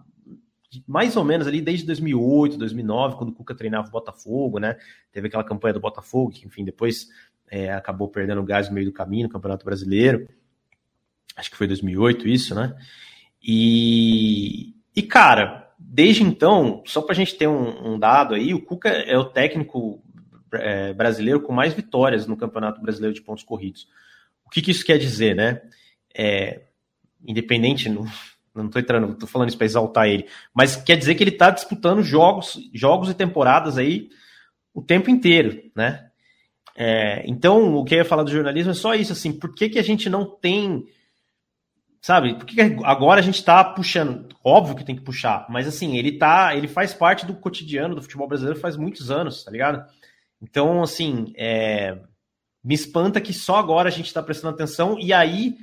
mais 0.88 1.18
ou 1.18 1.24
menos 1.24 1.48
ali 1.48 1.62
desde 1.62 1.86
2008, 1.86 2.58
2009, 2.58 3.16
quando 3.16 3.30
o 3.30 3.34
Cuca 3.34 3.56
treinava 3.56 3.88
o 3.88 3.92
Botafogo, 3.92 4.60
né? 4.60 4.78
Teve 5.12 5.28
aquela 5.28 5.44
campanha 5.44 5.74
do 5.74 5.80
Botafogo, 5.80 6.32
que, 6.32 6.46
enfim, 6.46 6.64
depois 6.64 7.08
é, 7.50 7.74
acabou 7.74 8.08
perdendo 8.08 8.44
gás 8.44 8.70
no 8.70 8.76
meio 8.76 8.86
do 8.86 8.94
caminho 8.94 9.24
no 9.24 9.34
Campeonato 9.34 9.66
Brasileiro. 9.66 10.30
Acho 11.36 11.50
que 11.50 11.58
foi 11.58 11.68
2008 11.68 12.28
isso, 12.28 12.54
né? 12.54 12.76
E, 13.42 14.76
e 14.96 15.02
cara, 15.02 15.69
desde 15.80 16.24
então, 16.24 16.84
só 16.86 17.02
para 17.02 17.14
a 17.14 17.16
gente 17.16 17.36
ter 17.36 17.48
um, 17.48 17.94
um, 17.94 18.00
dado 18.00 18.36
aí, 18.36 18.54
o 18.54 18.62
Cuca 18.62 18.90
é 18.90 19.18
o 19.18 19.24
técnico 19.24 20.04
é, 20.54 20.94
brasileiro 20.94 21.40
com 21.40 21.54
mais 21.54 21.74
vitórias 21.74 22.28
no 22.28 22.36
Campeonato 22.36 22.82
Brasileiro 22.82 23.16
de 23.16 23.22
Pontos 23.22 23.44
Corridos. 23.44 23.88
O 24.46 24.50
que, 24.50 24.62
que 24.62 24.72
isso 24.72 24.86
quer 24.86 24.98
dizer, 24.98 25.36
né? 25.36 25.62
É, 26.14 26.64
independente, 27.26 27.88
não, 27.88 28.06
não 28.54 28.66
estou 28.66 28.82
entrando, 28.82 29.14
estou 29.14 29.28
falando 29.28 29.50
isso 29.50 29.58
para 29.58 29.66
exaltar 29.66 30.08
ele, 30.08 30.28
mas 30.54 30.76
quer 30.76 30.98
dizer 30.98 31.16
que 31.16 31.24
ele 31.24 31.32
está 31.32 31.50
disputando 31.50 32.04
jogos, 32.04 32.60
jogos 32.74 33.10
e 33.10 33.14
temporadas 33.14 33.78
aí 33.78 34.10
o 34.74 34.82
tempo 34.82 35.10
inteiro, 35.10 35.64
né? 35.76 36.10
É, 36.76 37.24
então, 37.28 37.76
o 37.76 37.84
que 37.84 37.94
eu 37.94 38.00
ia 38.00 38.06
falar 38.06 38.24
do 38.24 38.32
jornalismo 38.32 38.72
é 38.72 38.76
só 38.76 38.96
isso, 38.96 39.12
assim, 39.12 39.34
por 39.34 39.54
que, 39.54 39.70
que 39.70 39.80
a 39.80 39.84
gente 39.84 40.10
não 40.10 40.26
tem 40.26 40.86
sabe? 42.02 42.36
Porque 42.36 42.60
agora 42.84 43.20
a 43.20 43.24
gente 43.24 43.44
tá 43.44 43.64
puxando, 43.64 44.28
óbvio 44.44 44.76
que 44.76 44.86
tem 44.86 44.96
que 44.96 45.04
puxar, 45.04 45.46
mas 45.50 45.68
assim, 45.68 45.98
ele 45.98 46.18
tá, 46.18 46.56
ele 46.56 46.68
faz 46.68 46.94
parte 46.94 47.26
do 47.26 47.36
cotidiano 47.36 47.96
do 47.96 48.02
futebol 48.02 48.28
brasileiro 48.28 48.60
faz 48.60 48.78
muitos 48.78 49.12
anos, 49.12 49.44
tá 49.44 49.52
ligado? 49.52 49.86
Então, 50.42 50.82
assim, 50.82 51.34
é, 51.36 51.98
me 52.64 52.74
espanta 52.74 53.20
que 53.20 53.34
só 53.34 53.58
agora 53.58 53.90
a 53.90 53.92
gente 53.92 54.08
está 54.08 54.24
prestando 54.24 54.54
atenção 54.54 54.98
e 55.00 55.12
aí, 55.12 55.58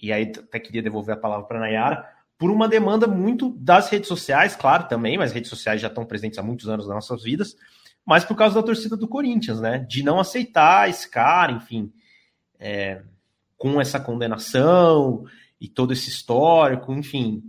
e 0.00 0.12
aí 0.12 0.32
até 0.36 0.58
queria 0.58 0.82
devolver 0.82 1.14
a 1.14 1.20
palavra 1.20 1.46
para 1.46 1.60
Nayara, 1.60 2.04
por 2.36 2.50
uma 2.50 2.66
demanda 2.66 3.06
muito 3.06 3.50
das 3.58 3.90
redes 3.90 4.08
sociais, 4.08 4.56
claro, 4.56 4.88
também, 4.88 5.18
mas 5.18 5.30
redes 5.30 5.50
sociais 5.50 5.80
já 5.80 5.88
estão 5.88 6.06
presentes 6.06 6.38
há 6.38 6.42
muitos 6.42 6.68
anos 6.68 6.86
nas 6.86 6.94
nossas 6.94 7.22
vidas, 7.22 7.54
mas 8.04 8.24
por 8.24 8.34
causa 8.34 8.54
da 8.54 8.62
torcida 8.62 8.96
do 8.96 9.06
Corinthians, 9.06 9.60
né? 9.60 9.86
De 9.86 10.02
não 10.02 10.18
aceitar 10.18 10.88
esse 10.88 11.08
cara, 11.08 11.52
enfim, 11.52 11.92
é, 12.58 13.02
com 13.58 13.78
essa 13.78 14.00
condenação 14.00 15.26
e 15.60 15.68
todo 15.68 15.92
esse 15.92 16.08
histórico, 16.08 16.92
enfim. 16.92 17.42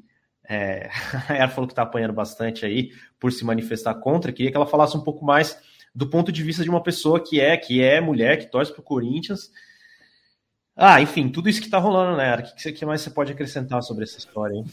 É, 0.47 0.89
ela 1.29 1.47
falou 1.47 1.67
que 1.67 1.73
está 1.73 1.83
apanhando 1.83 2.13
bastante 2.13 2.65
aí 2.65 2.91
por 3.19 3.31
se 3.31 3.45
manifestar 3.45 3.95
contra. 3.95 4.31
Queria 4.31 4.51
que 4.51 4.57
ela 4.57 4.67
falasse 4.67 4.97
um 4.97 5.03
pouco 5.03 5.23
mais 5.23 5.57
do 5.93 6.09
ponto 6.09 6.31
de 6.31 6.43
vista 6.43 6.63
de 6.63 6.69
uma 6.69 6.83
pessoa 6.83 7.23
que 7.23 7.39
é, 7.39 7.55
que 7.57 7.81
é 7.81 8.01
mulher, 8.01 8.37
que 8.37 8.51
torce 8.51 8.73
pro 8.73 8.83
Corinthians. 8.83 9.51
Ah, 10.75 11.01
enfim, 11.01 11.29
tudo 11.29 11.49
isso 11.49 11.61
que 11.61 11.69
tá 11.69 11.77
rolando, 11.77 12.17
né? 12.17 12.35
O 12.35 12.43
que, 12.55 12.71
que 12.71 12.85
mais 12.85 13.01
você 13.01 13.09
pode 13.09 13.31
acrescentar 13.31 13.83
sobre 13.83 14.03
essa 14.03 14.17
história, 14.17 14.55
hein? 14.55 14.65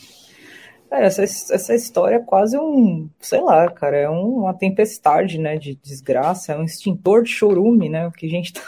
É, 0.90 1.04
essa, 1.04 1.22
essa 1.22 1.74
história 1.74 2.16
é 2.16 2.20
quase 2.20 2.56
um, 2.56 3.10
sei 3.20 3.40
lá, 3.40 3.70
cara, 3.70 3.96
é 3.96 4.08
um, 4.08 4.38
uma 4.38 4.54
tempestade, 4.54 5.38
né, 5.38 5.58
de 5.58 5.74
desgraça, 5.74 6.52
é 6.52 6.56
um 6.56 6.64
extintor 6.64 7.24
de 7.24 7.30
chorume, 7.30 7.90
né, 7.90 8.06
o 8.06 8.10
que 8.10 8.24
a 8.24 8.30
gente 8.30 8.52
tá, 8.54 8.62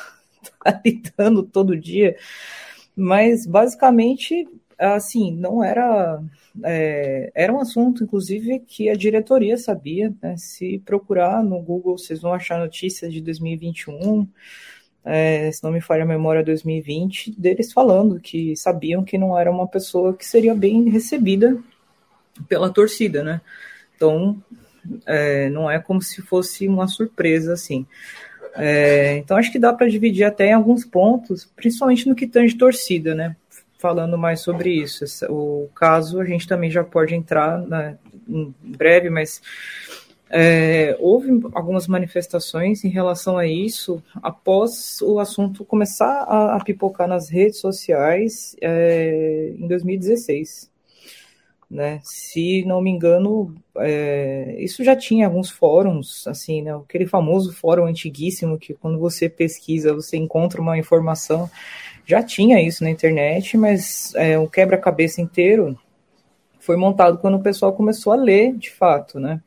tá 0.62 0.80
lidando 0.84 1.42
todo 1.42 1.78
dia. 1.78 2.14
Mas, 2.94 3.46
basicamente, 3.46 4.46
assim, 4.88 5.32
não 5.32 5.62
era... 5.62 6.22
É, 6.64 7.30
era 7.34 7.52
um 7.52 7.60
assunto, 7.60 8.02
inclusive, 8.02 8.58
que 8.60 8.88
a 8.88 8.94
diretoria 8.94 9.56
sabia, 9.56 10.12
né, 10.20 10.36
se 10.36 10.78
procurar 10.84 11.44
no 11.44 11.60
Google, 11.60 11.96
vocês 11.96 12.20
vão 12.20 12.32
achar 12.32 12.58
notícias 12.58 13.12
de 13.12 13.20
2021, 13.20 14.26
é, 15.04 15.50
se 15.50 15.62
não 15.62 15.70
me 15.70 15.80
falha 15.80 16.02
a 16.02 16.06
memória, 16.06 16.42
2020, 16.42 17.32
deles 17.38 17.72
falando 17.72 18.20
que 18.20 18.54
sabiam 18.56 19.04
que 19.04 19.16
não 19.16 19.38
era 19.38 19.50
uma 19.50 19.66
pessoa 19.66 20.14
que 20.14 20.26
seria 20.26 20.54
bem 20.54 20.90
recebida 20.90 21.58
pela 22.48 22.70
torcida, 22.70 23.22
né? 23.22 23.40
Então, 23.96 24.42
é, 25.06 25.48
não 25.50 25.70
é 25.70 25.78
como 25.78 26.02
se 26.02 26.22
fosse 26.22 26.68
uma 26.68 26.86
surpresa, 26.86 27.52
assim. 27.52 27.86
É, 28.56 29.16
então, 29.18 29.36
acho 29.36 29.52
que 29.52 29.58
dá 29.58 29.72
para 29.72 29.88
dividir 29.88 30.24
até 30.24 30.48
em 30.48 30.52
alguns 30.52 30.84
pontos, 30.84 31.50
principalmente 31.56 32.08
no 32.08 32.14
que 32.14 32.26
tange 32.26 32.56
torcida, 32.56 33.14
né? 33.14 33.36
Falando 33.80 34.18
mais 34.18 34.40
sobre 34.40 34.70
isso. 34.74 35.04
O 35.30 35.70
caso 35.74 36.20
a 36.20 36.24
gente 36.24 36.46
também 36.46 36.70
já 36.70 36.84
pode 36.84 37.14
entrar 37.14 37.58
né, 37.58 37.96
em 38.28 38.54
breve, 38.62 39.08
mas 39.08 39.40
é, 40.28 40.94
houve 41.00 41.30
algumas 41.54 41.88
manifestações 41.88 42.84
em 42.84 42.90
relação 42.90 43.38
a 43.38 43.46
isso 43.46 44.02
após 44.22 45.00
o 45.00 45.18
assunto 45.18 45.64
começar 45.64 46.24
a, 46.24 46.56
a 46.56 46.62
pipocar 46.62 47.08
nas 47.08 47.30
redes 47.30 47.58
sociais 47.58 48.54
é, 48.60 49.54
em 49.58 49.66
2016 49.66 50.70
né? 51.70 52.00
Se 52.02 52.64
não 52.64 52.82
me 52.82 52.90
engano, 52.90 53.54
é, 53.78 54.56
isso 54.58 54.82
já 54.82 54.96
tinha 54.96 55.26
alguns 55.26 55.50
fóruns, 55.50 56.26
assim, 56.26 56.62
né? 56.62 56.74
Aquele 56.74 57.06
famoso 57.06 57.52
fórum 57.52 57.86
antiguíssimo 57.86 58.58
que 58.58 58.74
quando 58.74 58.98
você 58.98 59.28
pesquisa 59.28 59.94
você 59.94 60.16
encontra 60.16 60.60
uma 60.60 60.76
informação, 60.76 61.48
já 62.10 62.22
tinha 62.22 62.60
isso 62.60 62.82
na 62.82 62.90
internet, 62.90 63.56
mas 63.56 64.12
é, 64.16 64.36
o 64.36 64.48
quebra-cabeça 64.48 65.20
inteiro 65.20 65.78
foi 66.58 66.76
montado 66.76 67.18
quando 67.18 67.36
o 67.36 67.42
pessoal 67.42 67.72
começou 67.72 68.12
a 68.12 68.16
ler, 68.16 68.52
de 68.56 68.70
fato, 68.70 69.20
né? 69.20 69.40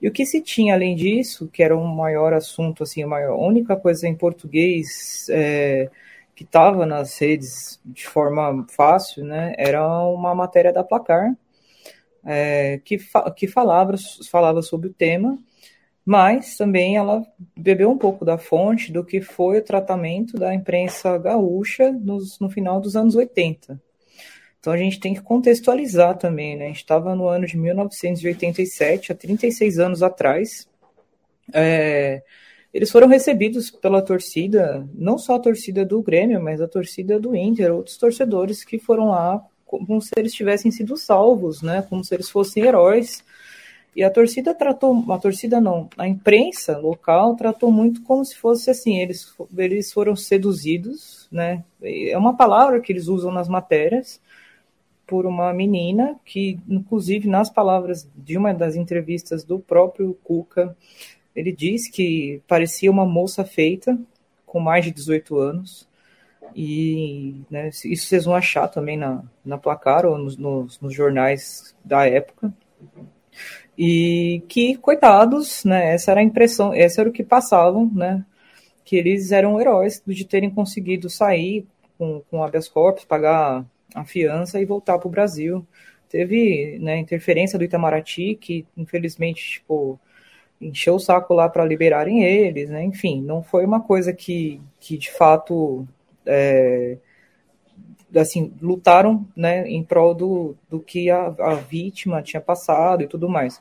E 0.00 0.06
o 0.06 0.12
que 0.12 0.26
se 0.26 0.42
tinha 0.42 0.74
além 0.74 0.94
disso, 0.94 1.48
que 1.48 1.62
era 1.62 1.76
um 1.76 1.86
maior 1.86 2.34
assunto, 2.34 2.82
assim, 2.82 3.02
a 3.02 3.06
maior, 3.06 3.38
única 3.38 3.74
coisa 3.76 4.06
em 4.06 4.14
português 4.14 5.26
é, 5.30 5.88
que 6.34 6.44
estava 6.44 6.84
nas 6.84 7.18
redes 7.18 7.80
de 7.82 8.06
forma 8.06 8.66
fácil, 8.68 9.24
né? 9.24 9.54
Era 9.56 9.82
uma 10.06 10.34
matéria 10.34 10.72
da 10.72 10.84
Placar, 10.84 11.34
é, 12.22 12.78
que, 12.84 12.98
fa 12.98 13.30
que 13.30 13.46
falava, 13.46 13.94
falava 14.30 14.60
sobre 14.60 14.88
o 14.88 14.92
tema, 14.92 15.38
mas 16.06 16.56
também 16.56 16.96
ela 16.96 17.26
bebeu 17.56 17.90
um 17.90 17.98
pouco 17.98 18.24
da 18.24 18.38
fonte 18.38 18.92
do 18.92 19.04
que 19.04 19.20
foi 19.20 19.58
o 19.58 19.64
tratamento 19.64 20.38
da 20.38 20.54
imprensa 20.54 21.18
gaúcha 21.18 21.90
nos, 21.90 22.38
no 22.38 22.48
final 22.48 22.80
dos 22.80 22.94
anos 22.94 23.16
80. 23.16 23.82
Então 24.60 24.72
a 24.72 24.76
gente 24.76 25.00
tem 25.00 25.14
que 25.14 25.20
contextualizar 25.20 26.16
também, 26.16 26.56
né? 26.56 26.66
A 26.66 26.68
gente 26.68 26.76
estava 26.76 27.12
no 27.16 27.26
ano 27.26 27.44
de 27.44 27.56
1987, 27.56 29.10
há 29.10 29.14
36 29.16 29.80
anos 29.80 30.00
atrás. 30.00 30.68
É, 31.52 32.22
eles 32.72 32.90
foram 32.90 33.08
recebidos 33.08 33.68
pela 33.72 34.00
torcida, 34.00 34.88
não 34.94 35.18
só 35.18 35.34
a 35.34 35.40
torcida 35.40 35.84
do 35.84 36.00
Grêmio, 36.00 36.40
mas 36.40 36.60
a 36.60 36.68
torcida 36.68 37.18
do 37.18 37.34
Inter, 37.34 37.74
outros 37.74 37.96
torcedores 37.96 38.64
que 38.64 38.78
foram 38.78 39.08
lá 39.08 39.44
como 39.64 40.00
se 40.00 40.10
eles 40.16 40.32
tivessem 40.32 40.70
sido 40.70 40.96
salvos, 40.96 41.62
né? 41.62 41.84
Como 41.88 42.04
se 42.04 42.14
eles 42.14 42.30
fossem 42.30 42.62
heróis. 42.62 43.24
E 43.96 44.04
a 44.04 44.10
torcida 44.10 44.54
tratou, 44.54 45.10
a 45.10 45.18
torcida 45.18 45.58
não, 45.58 45.88
a 45.96 46.06
imprensa 46.06 46.76
local 46.76 47.34
tratou 47.34 47.72
muito 47.72 48.02
como 48.02 48.22
se 48.22 48.36
fosse 48.36 48.68
assim, 48.70 48.98
eles, 48.98 49.34
eles 49.56 49.90
foram 49.90 50.14
seduzidos, 50.14 51.26
né? 51.32 51.64
É 51.82 52.16
uma 52.18 52.36
palavra 52.36 52.78
que 52.78 52.92
eles 52.92 53.08
usam 53.08 53.32
nas 53.32 53.48
matérias 53.48 54.20
por 55.06 55.24
uma 55.24 55.50
menina 55.54 56.14
que, 56.26 56.60
inclusive, 56.68 57.26
nas 57.26 57.48
palavras 57.48 58.06
de 58.14 58.36
uma 58.36 58.52
das 58.52 58.76
entrevistas 58.76 59.44
do 59.44 59.58
próprio 59.58 60.12
Cuca, 60.22 60.76
ele 61.34 61.50
diz 61.50 61.88
que 61.88 62.42
parecia 62.46 62.90
uma 62.90 63.06
moça 63.06 63.44
feita 63.44 63.98
com 64.44 64.60
mais 64.60 64.84
de 64.84 64.90
18 64.90 65.38
anos 65.38 65.88
e 66.54 67.42
né, 67.50 67.68
isso 67.68 68.06
vocês 68.06 68.24
vão 68.26 68.34
achar 68.34 68.68
também 68.68 68.96
na, 68.96 69.22
na 69.44 69.56
placar 69.56 70.04
ou 70.04 70.18
nos, 70.18 70.36
nos, 70.36 70.80
nos, 70.80 70.94
jornais 70.94 71.74
da 71.84 72.06
época. 72.06 72.52
E 73.78 74.42
que, 74.48 74.76
coitados, 74.76 75.64
né, 75.64 75.92
essa 75.94 76.10
era 76.10 76.20
a 76.20 76.24
impressão, 76.24 76.72
essa 76.72 77.02
era 77.02 77.10
o 77.10 77.12
que 77.12 77.22
passavam, 77.22 77.90
né, 77.94 78.24
que 78.84 78.96
eles 78.96 79.32
eram 79.32 79.60
heróis 79.60 80.02
de 80.06 80.24
terem 80.24 80.50
conseguido 80.50 81.10
sair 81.10 81.66
com, 81.98 82.22
com 82.30 82.42
habeas 82.42 82.68
corpus, 82.68 83.04
pagar 83.04 83.64
a 83.94 84.04
fiança 84.04 84.60
e 84.60 84.64
voltar 84.64 84.98
para 84.98 85.08
o 85.08 85.10
Brasil. 85.10 85.66
Teve 86.08 86.78
né, 86.80 86.96
interferência 86.98 87.58
do 87.58 87.64
Itamaraty, 87.64 88.36
que 88.36 88.64
infelizmente 88.76 89.58
tipo, 89.58 89.98
encheu 90.60 90.94
o 90.94 91.00
saco 91.00 91.34
lá 91.34 91.48
para 91.48 91.64
liberarem 91.64 92.24
eles, 92.24 92.70
né? 92.70 92.84
enfim, 92.84 93.20
não 93.20 93.42
foi 93.42 93.64
uma 93.64 93.80
coisa 93.80 94.12
que, 94.12 94.60
que 94.80 94.96
de 94.96 95.10
fato 95.10 95.86
é, 96.24 96.96
assim, 98.22 98.52
lutaram 98.60 99.26
né, 99.36 99.68
em 99.68 99.82
prol 99.82 100.14
do, 100.14 100.56
do 100.68 100.80
que 100.80 101.10
a, 101.10 101.34
a 101.38 101.54
vítima 101.54 102.22
tinha 102.22 102.40
passado 102.40 103.02
e 103.02 103.06
tudo 103.06 103.28
mais. 103.28 103.60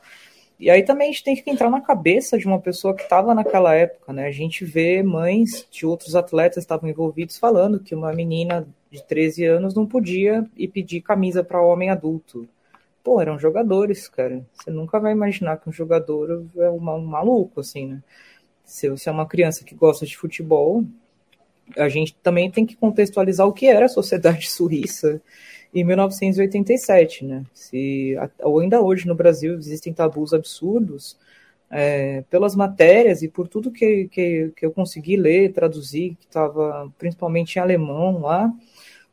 E 0.58 0.70
aí 0.70 0.84
também 0.84 1.10
a 1.10 1.12
gente 1.12 1.24
tem 1.24 1.36
que 1.36 1.49
entrar 1.49 1.70
na 1.70 1.82
cabeça 1.82 2.38
de 2.38 2.47
uma 2.47 2.60
pessoa 2.60 2.95
que 2.95 3.03
estava 3.03 3.34
naquela 3.34 3.76
época, 3.76 4.14
né? 4.14 4.26
A 4.26 4.32
gente 4.32 4.64
vê 4.64 5.03
mães 5.03 5.68
de 5.70 5.86
outros 5.86 6.16
atletas 6.16 6.64
estavam 6.64 6.89
envolvidos 6.89 7.38
falando 7.38 7.80
que 7.80 7.93
uma 7.93 8.14
menina 8.14 8.66
de 8.89 9.03
13 9.03 9.45
anos 9.45 9.76
não 9.76 9.86
podia 9.86 10.45
ir 10.56 10.70
pedir 10.70 11.01
camisa 11.01 11.43
para 11.43 11.62
homem 11.62 11.89
adulto. 11.89 12.47
Pô, 13.03 13.22
eram 13.22 13.38
jogadores, 13.38 14.08
cara. 14.08 14.45
Você 14.53 14.72
nunca 14.72 14.99
vai 14.99 15.12
imaginar 15.12 15.58
que 15.58 15.70
um 15.70 15.74
jogador 15.74 16.47
é 16.58 16.70
um 16.70 16.80
maluco, 16.80 17.60
assim, 17.60 17.88
né? 17.88 18.03
Se 18.64 18.89
você 18.89 19.10
é 19.10 19.12
uma 19.12 19.28
criança 19.28 19.64
que 19.64 19.76
gosta 19.76 20.06
de 20.06 20.18
futebol, 20.18 20.84
a 21.78 21.89
gente 21.89 22.16
também 22.22 22.49
tem 22.49 22.66
que 22.66 22.76
contextualizar 22.76 23.47
o 23.47 23.53
que 23.53 23.68
era 23.68 23.86
a 23.86 23.89
sociedade 23.89 24.49
suíça 24.51 25.22
em 25.74 25.84
1987, 25.84 27.26
né? 27.26 27.43
Se 27.53 28.16
ou 28.41 28.59
ainda 28.59 28.82
hoje 28.82 29.07
no 29.07 29.16
Brasil 29.16 29.55
existem 29.55 29.93
tabus 29.93 30.34
absurdos 30.34 31.18
é, 31.70 32.24
pelas 32.30 32.55
matérias 32.55 33.22
e 33.22 33.28
por 33.28 33.47
tudo 33.47 33.72
que, 33.72 34.07
que, 34.07 34.51
que 34.55 34.66
eu 34.66 34.72
consegui 34.72 35.18
ler, 35.18 35.51
traduzir, 35.51 36.16
que 36.16 36.26
estava 36.26 36.91
principalmente 36.97 37.55
em 37.55 37.59
alemão 37.59 38.22
lá, 38.22 38.51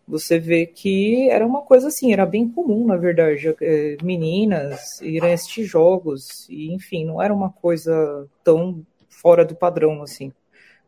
você 0.06 0.38
vê 0.38 0.66
que 0.66 1.28
era 1.30 1.46
uma 1.46 1.62
coisa 1.62 1.88
assim, 1.88 2.12
era 2.12 2.26
bem 2.26 2.48
comum, 2.48 2.86
na 2.86 2.96
verdade, 2.96 3.54
é, 3.60 3.96
meninas 4.02 5.00
irem 5.00 5.32
assistir 5.32 5.64
jogos, 5.64 6.48
e 6.48 6.72
enfim, 6.72 7.04
não 7.04 7.22
era 7.22 7.32
uma 7.32 7.50
coisa 7.50 8.28
tão 8.44 8.84
fora 9.08 9.44
do 9.44 9.54
padrão 9.54 10.02
assim. 10.02 10.32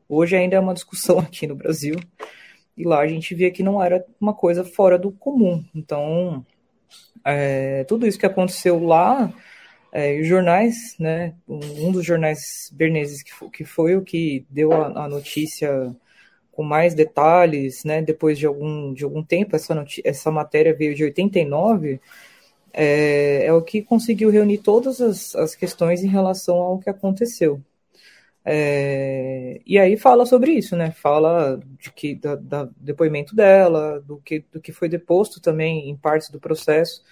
Hoje 0.09 0.37
ainda 0.37 0.57
é 0.57 0.61
uma 0.61 0.75
discussão 0.75 1.19
aqui 1.21 1.47
no 1.47 1.55
Brasil, 1.55 1.97
e 2.77 2.85
lá 2.85 3.01
a 3.01 3.09
gente 3.09 3.35
via 3.35 3.51
que 3.51 3.63
não 3.63 3.83
era 3.83 4.05
uma 4.21 4.35
coisa 4.35 4.65
fora 4.65 4.99
do 4.99 5.13
comum. 5.13 5.65
Então, 5.75 6.45
é, 7.25 7.85
tudo 7.85 8.07
isso 8.07 8.19
que 8.19 8.27
aconteceu 8.27 8.83
lá, 8.85 9.33
é, 9.93 10.21
os 10.21 10.27
jornais, 10.27 10.97
né, 10.99 11.35
um 11.49 11.93
dos 11.93 12.05
jornais 12.05 12.71
berneses 12.73 13.23
que 13.23 13.33
foi, 13.33 13.51
que 13.51 13.65
foi 13.65 13.97
o 13.97 14.03
que 14.03 14.45
deu 14.51 14.73
a, 14.73 15.05
a, 15.05 15.09
notícia 15.09 15.95
com 16.53 16.63
mais 16.63 16.95
detalhes, 16.95 17.85
né, 17.85 18.03
depois 18.03 18.39
de 18.39 18.47
algum, 18.47 18.93
de 18.93 19.05
algum 19.05 19.23
tempo, 19.23 19.57
essa, 19.57 19.85
essa 20.05 20.31
matéria 20.31 20.75
veio 20.75 20.95
de 20.95 21.05
89, 21.05 22.01
é, 22.73 23.47
é 23.47 23.53
o 23.53 23.63
que 23.63 23.83
conseguiu 23.83 24.31
reunir 24.31 24.59
todas 24.59 25.01
as, 25.01 25.35
as 25.37 25.55
questões 25.55 26.03
em 26.03 26.09
relação 26.09 26.57
ao 26.57 26.79
que 26.79 26.91
aconteceu. 26.91 27.63
É, 28.47 29.63
e 29.65 29.79
aí 29.79 29.97
fala 29.97 30.27
sobre 30.27 30.53
isso, 30.53 30.77
né? 30.77 30.91
Fala 30.91 31.59
de 31.79 31.91
que 31.91 32.15
da, 32.15 32.35
da, 32.37 32.69
depoimento 32.77 33.35
dela, 33.35 34.01
do 34.01 34.19
que, 34.19 34.45
do 34.53 34.61
que 34.61 34.71
foi 34.71 34.89
deposto 34.89 35.41
também 35.41 35.89
em 35.89 35.97
partes 35.97 36.29
do 36.29 36.39
processo. 36.39 37.03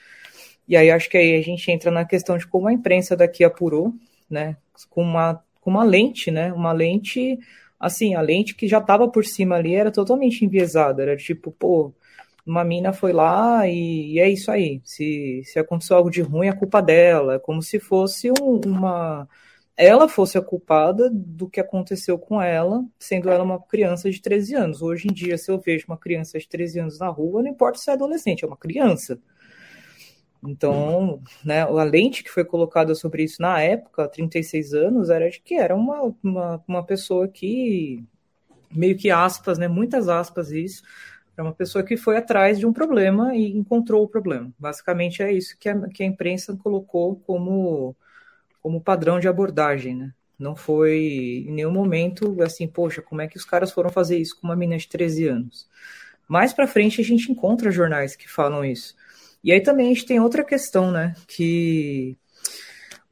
E 0.69 0.77
aí 0.77 0.91
acho 0.91 1.09
que 1.11 1.17
aí 1.17 1.37
a 1.37 1.43
gente 1.43 1.71
entra 1.71 1.91
na 1.91 2.05
questão 2.05 2.37
de 2.37 2.47
como 2.47 2.69
a 2.69 2.73
imprensa 2.73 3.17
daqui 3.17 3.45
apurou, 3.45 3.95
né? 4.29 4.57
Com 4.91 5.03
uma, 5.03 5.43
com 5.61 5.71
uma 5.71 5.85
lente, 5.85 6.31
né? 6.31 6.53
Uma 6.53 6.73
lente, 6.73 7.39
assim, 7.81 8.15
a 8.15 8.21
lente 8.21 8.55
que 8.55 8.69
já 8.69 8.79
estava 8.79 9.09
por 9.09 9.25
cima 9.25 9.57
ali 9.57 9.75
era 9.75 9.91
totalmente 9.91 10.45
enviesada. 10.45 11.03
Era 11.03 11.17
tipo, 11.17 11.51
pô, 11.53 11.95
uma 12.47 12.65
mina 12.65 12.93
foi 12.93 13.13
lá 13.13 13.67
e, 13.69 14.15
e 14.15 14.21
é 14.21 14.29
isso 14.29 14.51
aí. 14.51 14.81
Se, 14.85 15.43
se 15.45 15.59
aconteceu 15.59 15.97
algo 15.97 16.11
de 16.11 16.21
ruim, 16.23 16.49
é 16.49 16.53
culpa 16.53 16.83
dela. 16.83 17.37
É 17.37 17.39
como 17.39 17.63
se 17.63 17.81
fosse 17.81 18.31
um, 18.31 18.61
uma 18.67 19.29
ela 19.77 20.09
fosse 20.09 20.37
a 20.37 20.43
culpada 20.43 21.11
do 21.11 21.49
que 21.49 21.61
aconteceu 21.61 22.19
com 22.19 22.41
ela, 22.41 22.85
sendo 22.99 23.31
ela 23.31 23.43
uma 23.43 23.61
criança 23.61 24.11
de 24.11 24.21
13 24.21 24.55
anos. 24.55 24.83
Hoje 24.83 25.09
em 25.09 25.13
dia, 25.13 25.39
se 25.39 25.51
eu 25.51 25.59
vejo 25.59 25.87
uma 25.89 25.97
criança 25.97 26.39
de 26.39 26.49
13 26.49 26.81
anos 26.81 26.99
na 26.99 27.09
rua, 27.09 27.43
não 27.43 27.51
importa 27.51 27.79
se 27.79 27.91
é 27.91 27.95
adolescente, 27.95 28.45
é 28.45 28.47
uma 28.47 28.57
criança. 28.57 29.19
Então, 30.45 31.23
né, 31.45 31.63
a 31.63 31.85
lente 31.85 32.25
que 32.25 32.31
foi 32.31 32.45
colocada 32.45 32.95
sobre 32.95 33.23
isso 33.23 33.41
na 33.41 33.61
época, 33.61 34.09
36 34.09 34.75
anos, 34.75 35.09
era 35.09 35.31
de 35.31 35.41
que 35.41 35.55
era 35.55 35.75
uma, 35.75 36.15
uma, 36.23 36.65
uma 36.67 36.85
pessoa 36.85 37.29
que, 37.29 38.05
meio 38.71 38.97
que 38.97 39.11
aspas, 39.11 39.57
né, 39.57 39.69
muitas 39.69 40.09
aspas 40.09 40.51
isso, 40.51 40.83
era 41.37 41.47
uma 41.47 41.55
pessoa 41.55 41.85
que 41.85 41.97
foi 41.97 42.17
atrás 42.17 42.59
de 42.59 42.67
um 42.67 42.73
problema 42.73 43.35
e 43.35 43.57
encontrou 43.57 44.05
o 44.05 44.09
problema. 44.09 44.53
Basicamente 44.59 45.23
é 45.23 45.33
isso 45.33 45.57
que 45.59 45.69
a, 45.69 45.89
que 45.89 46.03
a 46.03 46.07
imprensa 46.07 46.57
colocou 46.57 47.17
como 47.25 47.97
como 48.63 48.81
padrão 48.81 49.19
de 49.19 49.29
abordagem, 49.29 49.95
né? 49.95 50.15
Não 50.39 50.57
foi 50.57 51.45
em 51.47 51.53
nenhum 51.53 51.73
momento 51.73 52.41
assim, 52.43 52.67
poxa, 52.67 53.03
como 53.03 53.21
é 53.21 53.29
que 53.29 53.37
os 53.37 53.45
caras 53.45 53.71
foram 53.73 53.91
fazer 53.91 54.19
isso 54.19 54.39
com 54.41 54.47
uma 54.47 54.57
menina 54.57 54.79
de 54.79 54.89
13 54.89 55.29
anos? 55.29 55.69
Mais 56.29 56.53
para 56.53 56.67
frente 56.67 57.01
a 57.01 57.05
gente 57.05 57.31
encontra 57.31 57.71
jornais 57.71 58.17
que 58.17 58.29
falam 58.29 58.65
isso. 58.65 58.95
E 59.45 59.53
aí 59.53 59.61
também 59.61 59.87
a 59.87 59.89
gente 59.91 60.07
tem 60.07 60.21
outra 60.21 60.45
questão, 60.45 60.91
né? 60.91 61.15
Que 61.27 62.17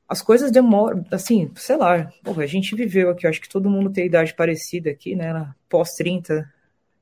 as 0.09 0.23
coisas 0.23 0.51
demoram, 0.51 1.05
assim, 1.11 1.51
sei 1.55 1.77
lá, 1.77 2.11
porra, 2.25 2.45
a 2.45 2.47
gente 2.47 2.75
viveu 2.75 3.11
aqui, 3.11 3.27
acho 3.27 3.41
que 3.41 3.49
todo 3.49 3.71
mundo 3.71 3.91
tem 3.91 4.07
idade 4.07 4.35
parecida 4.35 4.91
aqui, 4.91 5.15
né? 5.15 5.53
Pós 5.69 5.91
30, 5.91 6.53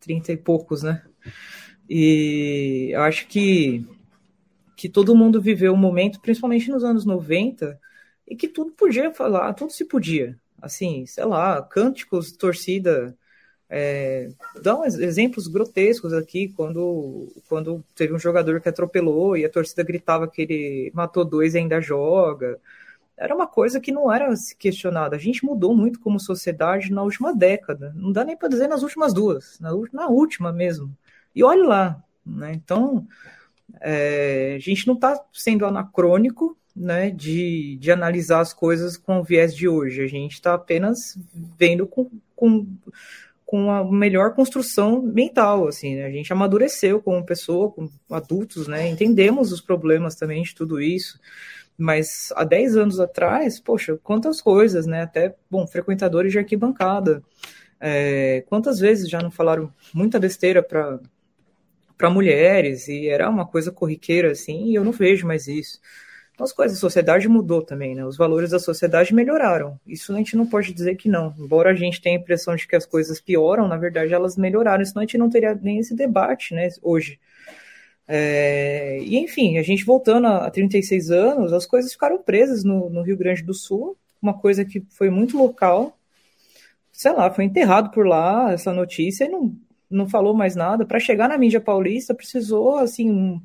30 0.00 0.32
e 0.32 0.36
poucos, 0.36 0.82
né? 0.82 1.02
E 1.88 2.90
eu 2.92 3.00
acho 3.02 3.26
que, 3.26 3.86
que 4.76 4.88
todo 4.88 5.16
mundo 5.16 5.40
viveu 5.40 5.72
um 5.72 5.76
momento, 5.76 6.20
principalmente 6.20 6.70
nos 6.70 6.84
anos 6.84 7.06
90, 7.06 7.80
e 8.28 8.36
que 8.36 8.48
tudo 8.48 8.72
podia 8.72 9.12
falar, 9.12 9.54
tudo 9.54 9.72
se 9.72 9.84
podia. 9.84 10.38
Assim, 10.60 11.06
sei 11.06 11.24
lá, 11.24 11.62
cânticos, 11.62 12.32
torcida. 12.32 13.16
É, 13.70 14.30
dá 14.62 14.78
exemplos 14.86 15.46
grotescos 15.46 16.12
aqui, 16.12 16.48
quando, 16.48 17.28
quando 17.48 17.84
teve 17.94 18.14
um 18.14 18.18
jogador 18.18 18.60
que 18.60 18.68
atropelou 18.68 19.36
e 19.36 19.44
a 19.44 19.50
torcida 19.50 19.82
gritava 19.82 20.28
que 20.28 20.42
ele 20.42 20.90
matou 20.94 21.24
dois 21.24 21.54
e 21.54 21.58
ainda 21.58 21.80
joga. 21.80 22.58
Era 23.16 23.34
uma 23.34 23.46
coisa 23.46 23.80
que 23.80 23.92
não 23.92 24.12
era 24.12 24.32
questionada. 24.58 25.16
A 25.16 25.18
gente 25.18 25.44
mudou 25.44 25.76
muito 25.76 26.00
como 26.00 26.20
sociedade 26.20 26.92
na 26.92 27.02
última 27.02 27.34
década. 27.34 27.92
Não 27.96 28.12
dá 28.12 28.24
nem 28.24 28.36
para 28.36 28.48
dizer 28.48 28.68
nas 28.68 28.82
últimas 28.82 29.12
duas, 29.12 29.58
na, 29.60 29.70
na 29.92 30.06
última 30.08 30.52
mesmo. 30.52 30.94
E 31.34 31.42
olhe 31.42 31.62
lá. 31.62 32.02
Né? 32.24 32.52
Então, 32.54 33.06
é, 33.80 34.54
a 34.56 34.60
gente 34.60 34.86
não 34.86 34.94
está 34.94 35.20
sendo 35.32 35.66
anacrônico, 35.66 36.56
né, 36.78 37.10
de, 37.10 37.76
de 37.76 37.90
analisar 37.90 38.40
as 38.40 38.52
coisas 38.52 38.96
com 38.96 39.18
o 39.20 39.24
viés 39.24 39.54
de 39.54 39.68
hoje. 39.68 40.02
A 40.02 40.06
gente 40.06 40.34
está 40.34 40.54
apenas 40.54 41.18
vendo 41.58 41.86
com, 41.86 42.10
com, 42.36 42.66
com 43.44 43.70
a 43.70 43.84
melhor 43.90 44.34
construção 44.34 45.02
mental, 45.02 45.66
assim, 45.66 45.96
né? 45.96 46.06
A 46.06 46.10
gente 46.10 46.32
amadureceu 46.32 47.02
como 47.02 47.24
pessoa, 47.24 47.70
como 47.70 47.90
adultos, 48.10 48.68
né? 48.68 48.88
Entendemos 48.88 49.52
os 49.52 49.60
problemas 49.60 50.14
também 50.14 50.42
de 50.42 50.54
tudo 50.54 50.80
isso. 50.80 51.18
Mas 51.76 52.32
há 52.34 52.44
10 52.44 52.76
anos 52.76 53.00
atrás, 53.00 53.60
poxa, 53.60 53.98
quantas 54.02 54.40
coisas, 54.40 54.86
né? 54.86 55.02
Até, 55.02 55.34
bom, 55.50 55.66
frequentadores 55.66 56.32
de 56.32 56.38
arquibancada. 56.38 57.22
É, 57.80 58.44
quantas 58.48 58.80
vezes 58.80 59.08
já 59.08 59.20
não 59.22 59.30
falaram 59.30 59.72
muita 59.94 60.18
besteira 60.18 60.62
para 60.62 60.98
para 61.98 62.08
mulheres 62.08 62.86
e 62.86 63.08
era 63.08 63.28
uma 63.28 63.44
coisa 63.44 63.72
corriqueira 63.72 64.30
assim, 64.30 64.66
e 64.66 64.76
eu 64.76 64.84
não 64.84 64.92
vejo 64.92 65.26
mais 65.26 65.48
isso. 65.48 65.80
Então, 66.38 66.44
as 66.44 66.52
coisas, 66.52 66.78
a 66.78 66.80
sociedade 66.80 67.26
mudou 67.26 67.62
também, 67.62 67.96
né? 67.96 68.06
Os 68.06 68.16
valores 68.16 68.50
da 68.50 68.60
sociedade 68.60 69.12
melhoraram. 69.12 69.76
Isso 69.84 70.12
a 70.12 70.16
gente 70.18 70.36
não 70.36 70.46
pode 70.46 70.72
dizer 70.72 70.94
que 70.94 71.08
não. 71.08 71.34
Embora 71.36 71.72
a 71.72 71.74
gente 71.74 72.00
tenha 72.00 72.16
a 72.16 72.20
impressão 72.20 72.54
de 72.54 72.64
que 72.64 72.76
as 72.76 72.86
coisas 72.86 73.20
pioram, 73.20 73.66
na 73.66 73.76
verdade 73.76 74.14
elas 74.14 74.36
melhoraram, 74.36 74.84
senão 74.84 75.00
a 75.00 75.04
gente 75.04 75.18
não 75.18 75.28
teria 75.28 75.52
nem 75.60 75.80
esse 75.80 75.96
debate, 75.96 76.54
né, 76.54 76.68
hoje. 76.80 77.18
É... 78.06 79.00
E, 79.00 79.18
enfim, 79.18 79.58
a 79.58 79.64
gente 79.64 79.84
voltando 79.84 80.28
a 80.28 80.48
36 80.48 81.10
anos, 81.10 81.52
as 81.52 81.66
coisas 81.66 81.92
ficaram 81.92 82.22
presas 82.22 82.62
no, 82.62 82.88
no 82.88 83.02
Rio 83.02 83.16
Grande 83.16 83.42
do 83.42 83.52
Sul, 83.52 83.96
uma 84.22 84.32
coisa 84.32 84.64
que 84.64 84.80
foi 84.90 85.10
muito 85.10 85.36
local. 85.36 85.98
Sei 86.92 87.12
lá, 87.12 87.32
foi 87.32 87.46
enterrado 87.46 87.90
por 87.90 88.06
lá 88.06 88.52
essa 88.52 88.72
notícia 88.72 89.24
e 89.24 89.28
não, 89.28 89.56
não 89.90 90.08
falou 90.08 90.34
mais 90.34 90.54
nada. 90.54 90.86
Para 90.86 91.00
chegar 91.00 91.28
na 91.28 91.36
mídia 91.36 91.60
paulista, 91.60 92.14
precisou, 92.14 92.76
assim, 92.76 93.10
um 93.10 93.40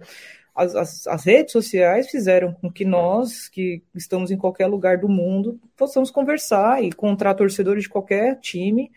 as, 0.55 0.75
as, 0.75 1.07
as, 1.07 1.23
redes 1.23 1.51
sociais 1.51 2.09
fizeram 2.09 2.53
com 2.53 2.71
que 2.71 2.85
nós, 2.85 3.49
que 3.49 3.81
estamos 3.95 4.29
em 4.29 4.37
qualquer 4.37 4.67
lugar 4.67 4.97
do 4.97 5.09
mundo, 5.09 5.59
possamos 5.75 6.11
conversar 6.11 6.83
e 6.83 6.87
encontrar 6.87 7.33
torcedores 7.33 7.83
de 7.83 7.89
qualquer 7.89 8.39
time. 8.39 8.91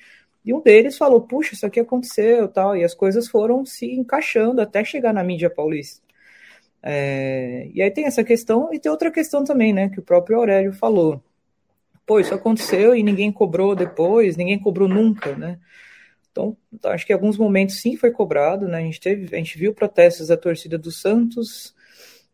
E 0.44 0.52
um 0.52 0.60
deles 0.60 0.98
falou: 0.98 1.22
Puxa, 1.22 1.54
isso 1.54 1.66
aqui 1.66 1.80
aconteceu, 1.80 2.48
tal. 2.48 2.76
E 2.76 2.84
as 2.84 2.94
coisas 2.94 3.28
foram 3.28 3.64
se 3.64 3.86
encaixando 3.86 4.60
até 4.60 4.84
chegar 4.84 5.12
na 5.12 5.24
mídia 5.24 5.48
paulista. 5.50 6.06
É, 6.82 7.68
e 7.74 7.82
aí 7.82 7.90
tem 7.90 8.06
essa 8.06 8.22
questão, 8.22 8.72
e 8.72 8.78
tem 8.78 8.92
outra 8.92 9.10
questão 9.10 9.42
também, 9.42 9.72
né, 9.72 9.88
que 9.88 9.98
o 9.98 10.02
próprio 10.02 10.36
Aurélio 10.38 10.72
falou. 10.72 11.20
Pô, 12.06 12.20
isso 12.20 12.32
aconteceu 12.34 12.94
e 12.94 13.02
ninguém 13.02 13.32
cobrou 13.32 13.74
depois, 13.74 14.36
ninguém 14.36 14.58
cobrou 14.58 14.88
nunca, 14.88 15.34
né? 15.34 15.58
Então, 16.72 16.90
acho 16.92 17.06
que 17.06 17.12
em 17.12 17.14
alguns 17.14 17.38
momentos 17.38 17.80
sim 17.80 17.96
foi 17.96 18.10
cobrado, 18.10 18.68
né? 18.68 18.78
A 18.78 18.82
gente 18.82 19.00
teve, 19.00 19.34
a 19.34 19.38
gente 19.38 19.58
viu 19.58 19.72
protestos 19.72 20.28
da 20.28 20.36
torcida 20.36 20.76
do 20.76 20.90
Santos. 20.90 21.74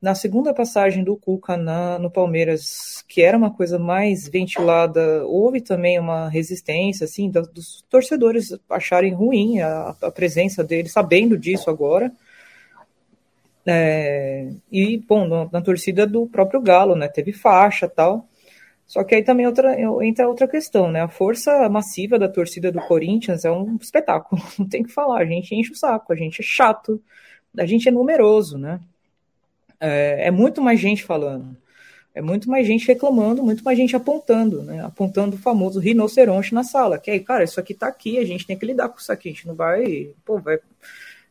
Na 0.00 0.16
segunda 0.16 0.52
passagem 0.52 1.04
do 1.04 1.16
Cuca 1.16 1.56
na, 1.56 1.98
no 1.98 2.10
Palmeiras, 2.10 3.04
que 3.06 3.22
era 3.22 3.38
uma 3.38 3.52
coisa 3.52 3.78
mais 3.78 4.28
ventilada, 4.28 5.24
houve 5.26 5.60
também 5.60 5.98
uma 5.98 6.28
resistência, 6.28 7.04
assim, 7.04 7.30
da, 7.30 7.42
dos 7.42 7.84
torcedores 7.88 8.56
acharem 8.68 9.14
ruim 9.14 9.60
a, 9.60 9.94
a 10.02 10.10
presença 10.10 10.64
dele, 10.64 10.88
sabendo 10.88 11.38
disso 11.38 11.70
agora. 11.70 12.10
É, 13.64 14.50
e, 14.72 14.98
bom, 14.98 15.26
na, 15.28 15.48
na, 15.52 15.60
torcida 15.60 16.04
do 16.04 16.26
próprio 16.26 16.60
Galo, 16.60 16.96
né? 16.96 17.06
Teve 17.06 17.32
faixa 17.32 17.88
tal. 17.88 18.28
Só 18.86 19.02
que 19.04 19.14
aí 19.14 19.22
também 19.22 19.46
outra, 19.46 19.76
entra 20.04 20.28
outra 20.28 20.46
questão, 20.46 20.90
né? 20.90 21.00
A 21.00 21.08
força 21.08 21.68
massiva 21.68 22.18
da 22.18 22.28
torcida 22.28 22.70
do 22.70 22.80
Corinthians 22.80 23.44
é 23.44 23.50
um 23.50 23.76
espetáculo, 23.80 24.42
não 24.58 24.68
tem 24.68 24.82
que 24.82 24.90
falar. 24.92 25.20
A 25.20 25.24
gente 25.24 25.54
enche 25.54 25.72
o 25.72 25.76
saco, 25.76 26.12
a 26.12 26.16
gente 26.16 26.40
é 26.40 26.44
chato, 26.44 27.02
a 27.56 27.66
gente 27.66 27.88
é 27.88 27.92
numeroso, 27.92 28.58
né? 28.58 28.80
É, 29.80 30.28
é 30.28 30.30
muito 30.30 30.60
mais 30.60 30.78
gente 30.78 31.02
falando, 31.02 31.56
é 32.14 32.20
muito 32.22 32.48
mais 32.48 32.66
gente 32.66 32.86
reclamando, 32.86 33.42
muito 33.42 33.64
mais 33.64 33.76
gente 33.76 33.96
apontando, 33.96 34.62
né? 34.62 34.84
Apontando 34.84 35.36
o 35.36 35.38
famoso 35.38 35.80
rinoceronte 35.80 36.54
na 36.54 36.62
sala. 36.62 36.98
Que 36.98 37.10
aí, 37.10 37.20
cara, 37.20 37.44
isso 37.44 37.58
aqui 37.58 37.74
tá 37.74 37.88
aqui, 37.88 38.18
a 38.18 38.24
gente 38.24 38.46
tem 38.46 38.58
que 38.58 38.66
lidar 38.66 38.88
com 38.90 38.98
isso 38.98 39.10
aqui, 39.10 39.30
a 39.30 39.32
gente 39.32 39.46
não 39.46 39.54
vai, 39.54 40.10
pô, 40.24 40.38
vai. 40.38 40.58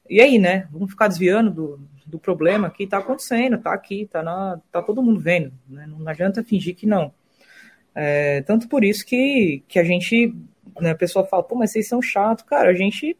E 0.09 0.19
aí, 0.19 0.39
né? 0.39 0.67
Vamos 0.71 0.89
ficar 0.91 1.07
desviando 1.07 1.51
do, 1.51 1.79
do 2.05 2.19
problema 2.19 2.69
que 2.69 2.87
tá 2.87 2.97
acontecendo, 2.97 3.59
tá 3.59 3.73
aqui, 3.73 4.07
tá, 4.11 4.23
na, 4.23 4.59
tá 4.71 4.81
todo 4.81 5.03
mundo 5.03 5.19
vendo, 5.19 5.53
né? 5.69 5.85
Não 5.87 6.07
adianta 6.07 6.43
fingir 6.43 6.75
que 6.75 6.87
não. 6.87 7.13
É, 7.93 8.41
tanto 8.41 8.67
por 8.67 8.83
isso 8.83 9.05
que, 9.05 9.63
que 9.67 9.77
a 9.79 9.83
gente, 9.83 10.33
né, 10.79 10.91
a 10.91 10.95
pessoa 10.95 11.25
fala, 11.25 11.43
pô, 11.43 11.55
mas 11.55 11.71
vocês 11.71 11.87
são 11.87 12.01
chato, 12.01 12.45
cara, 12.45 12.69
a 12.69 12.73
gente 12.73 13.17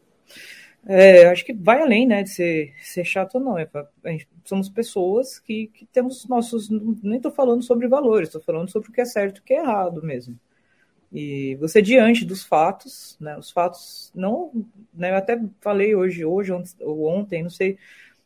é, 0.86 1.26
acho 1.26 1.44
que 1.44 1.52
vai 1.52 1.80
além, 1.80 2.06
né, 2.06 2.22
de 2.22 2.30
ser, 2.30 2.74
ser 2.82 3.04
chato 3.04 3.36
ou 3.36 3.40
não, 3.40 3.58
é 3.58 3.64
pra, 3.66 3.88
gente, 4.06 4.28
somos 4.44 4.68
pessoas 4.68 5.38
que, 5.38 5.68
que 5.68 5.86
temos 5.86 6.26
nossos, 6.26 6.68
nem 6.70 7.16
estou 7.16 7.30
falando 7.30 7.62
sobre 7.62 7.86
valores, 7.86 8.28
estou 8.28 8.42
falando 8.42 8.70
sobre 8.70 8.90
o 8.90 8.92
que 8.92 9.00
é 9.00 9.04
certo 9.04 9.38
e 9.38 9.40
o 9.40 9.44
que 9.44 9.54
é 9.54 9.60
errado 9.60 10.02
mesmo. 10.02 10.38
E 11.12 11.56
você 11.56 11.82
diante 11.82 12.24
dos 12.24 12.42
fatos, 12.42 13.16
né, 13.20 13.36
os 13.38 13.50
fatos 13.50 14.10
não, 14.14 14.50
né, 14.94 15.10
eu 15.10 15.16
até 15.16 15.40
falei 15.60 15.94
hoje, 15.94 16.24
hoje 16.24 16.52
ou 16.80 17.06
ontem, 17.06 17.42
não 17.42 17.50
sei, 17.50 17.78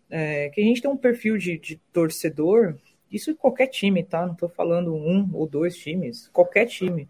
é, 0.08 0.48
que 0.50 0.60
a 0.60 0.64
gente 0.64 0.80
tem 0.80 0.90
um 0.90 0.96
perfil 0.96 1.36
de, 1.36 1.58
de 1.58 1.76
torcedor 1.92 2.76
isso 3.10 3.30
em 3.30 3.34
qualquer 3.34 3.68
time, 3.68 4.02
tá? 4.02 4.24
Não 4.24 4.32
estou 4.32 4.48
falando 4.48 4.94
um 4.94 5.28
ou 5.32 5.46
dois 5.46 5.76
times, 5.76 6.28
qualquer 6.32 6.66
time. 6.66 7.08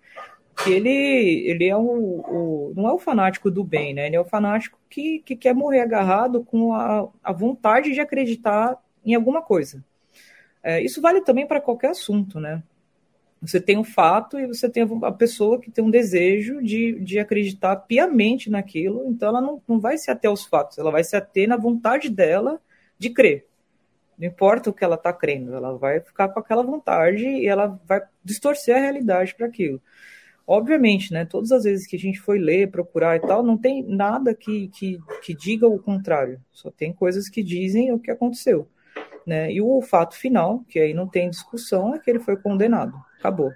Que 0.62 0.72
ele, 0.72 1.48
ele 1.48 1.66
é 1.66 1.76
o, 1.76 1.82
o, 1.82 2.72
não 2.74 2.88
é 2.88 2.92
o 2.92 2.98
fanático 2.98 3.50
do 3.50 3.62
bem, 3.62 3.92
né? 3.92 4.06
Ele 4.06 4.16
é 4.16 4.20
o 4.20 4.24
fanático 4.24 4.78
que, 4.88 5.20
que 5.20 5.36
quer 5.36 5.54
morrer 5.54 5.80
agarrado 5.80 6.42
com 6.44 6.72
a, 6.72 7.08
a 7.22 7.32
vontade 7.32 7.92
de 7.92 8.00
acreditar 8.00 8.78
em 9.04 9.14
alguma 9.14 9.42
coisa. 9.42 9.84
É, 10.62 10.82
isso 10.82 11.00
vale 11.00 11.20
também 11.20 11.46
para 11.46 11.60
qualquer 11.60 11.90
assunto, 11.90 12.40
né? 12.40 12.62
Você 13.40 13.60
tem 13.60 13.78
um 13.78 13.84
fato 13.84 14.38
e 14.38 14.46
você 14.46 14.68
tem 14.68 14.82
a 15.02 15.12
pessoa 15.12 15.60
que 15.60 15.70
tem 15.70 15.84
um 15.84 15.90
desejo 15.90 16.62
de, 16.62 16.98
de 17.00 17.18
acreditar 17.18 17.76
piamente 17.76 18.50
naquilo, 18.50 19.04
então 19.06 19.28
ela 19.28 19.40
não, 19.40 19.62
não 19.68 19.78
vai 19.78 19.98
se 19.98 20.10
ater 20.10 20.30
aos 20.30 20.44
fatos, 20.44 20.78
ela 20.78 20.90
vai 20.90 21.04
se 21.04 21.14
ater 21.14 21.46
na 21.46 21.56
vontade 21.56 22.08
dela 22.08 22.60
de 22.98 23.10
crer. 23.10 23.46
Não 24.18 24.26
importa 24.26 24.70
o 24.70 24.72
que 24.72 24.84
ela 24.84 24.96
está 24.96 25.12
crendo, 25.12 25.54
ela 25.54 25.76
vai 25.76 26.00
ficar 26.00 26.28
com 26.28 26.40
aquela 26.40 26.62
vontade 26.62 27.24
e 27.24 27.46
ela 27.46 27.78
vai 27.86 28.02
distorcer 28.24 28.76
a 28.76 28.80
realidade 28.80 29.34
para 29.34 29.46
aquilo. 29.46 29.80
Obviamente, 30.46 31.12
né, 31.12 31.24
todas 31.24 31.50
as 31.50 31.64
vezes 31.64 31.86
que 31.86 31.96
a 31.96 31.98
gente 31.98 32.20
foi 32.20 32.38
ler, 32.38 32.70
procurar 32.70 33.16
e 33.16 33.20
tal, 33.20 33.42
não 33.42 33.58
tem 33.58 33.82
nada 33.82 34.32
que, 34.32 34.68
que, 34.68 34.98
que 35.22 35.34
diga 35.34 35.66
o 35.66 35.78
contrário. 35.78 36.40
Só 36.52 36.70
tem 36.70 36.92
coisas 36.92 37.28
que 37.28 37.42
dizem 37.42 37.92
o 37.92 37.98
que 37.98 38.12
aconteceu. 38.12 38.68
Né? 39.26 39.52
E 39.52 39.60
o 39.60 39.82
fato 39.82 40.14
final, 40.14 40.64
que 40.68 40.78
aí 40.78 40.94
não 40.94 41.08
tem 41.08 41.28
discussão, 41.28 41.94
é 41.94 41.98
que 41.98 42.08
ele 42.08 42.20
foi 42.20 42.36
condenado. 42.36 42.94
Acabou. 43.18 43.52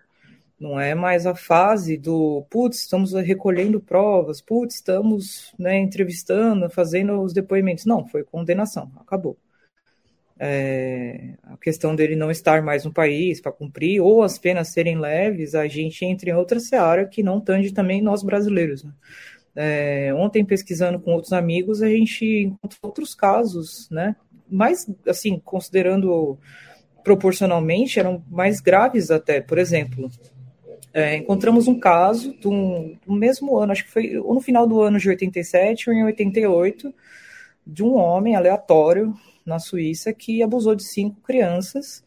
Não 0.59 0.79
é 0.79 0.95
mais 0.95 1.27
a 1.27 1.35
fase 1.35 1.97
do, 1.97 2.45
putz, 2.51 2.81
estamos 2.81 3.13
recolhendo 3.15 3.81
provas, 3.81 4.43
putz, 4.43 4.75
estamos 4.75 5.55
né, 5.59 5.79
entrevistando, 5.79 6.69
fazendo 6.69 7.23
os 7.23 7.33
depoimentos. 7.33 7.87
Não, 7.87 8.05
foi 8.07 8.25
condenação, 8.25 8.91
acabou. 8.97 9.39
É, 10.43 11.35
a 11.43 11.57
questão 11.59 11.95
dele 11.95 12.17
não 12.17 12.31
estar 12.31 12.63
mais 12.63 12.87
no 12.87 12.93
país 12.93 13.43
para 13.43 13.53
cumprir, 13.53 14.01
ou 14.01 14.23
as 14.23 14.39
penas 14.39 14.69
serem 14.69 14.99
leves, 14.99 15.55
a 15.55 15.69
gente 15.69 16.03
entra 16.03 16.31
em 16.31 16.33
outra 16.33 16.59
seara 16.59 17.05
que 17.05 17.23
não 17.23 17.39
tange 17.39 17.73
também 17.73 18.01
nós 18.01 18.23
brasileiros. 18.23 18.83
Né? 18.83 18.93
É, 19.55 20.15
ontem, 20.15 20.43
pesquisando 20.43 20.99
com 20.99 21.13
outros 21.13 21.35
amigos, 21.35 21.83
a 21.83 21.89
gente 21.89 22.25
encontrou 22.25 22.79
outros 22.85 23.15
casos, 23.15 23.87
né? 23.91 24.17
Mais, 24.51 24.91
assim, 25.07 25.39
considerando 25.45 26.39
proporcionalmente, 27.05 28.01
eram 28.01 28.25
mais 28.31 28.61
graves 28.61 29.11
até. 29.11 29.43
Por 29.43 29.59
exemplo, 29.59 30.11
é, 30.93 31.17
encontramos 31.17 31.69
um 31.69 31.79
caso 31.79 32.33
do, 32.33 32.97
do, 33.07 33.13
mesmo 33.13 33.59
ano, 33.59 33.73
acho 33.73 33.85
que 33.85 33.91
foi 33.91 34.17
ou 34.17 34.35
no 34.35 34.41
final 34.41 34.67
do 34.67 34.81
ano 34.81 34.99
de 34.99 35.09
87 35.09 35.91
ou 35.91 35.95
em 35.95 36.05
88, 36.05 36.95
de 37.67 37.85
um 37.85 37.95
homem 37.95 38.37
aleatório 38.37 39.15
na 39.45 39.59
Suíça 39.59 40.13
que 40.13 40.43
abusou 40.43 40.75
de 40.75 40.85
cinco 40.85 41.21
crianças. 41.21 42.05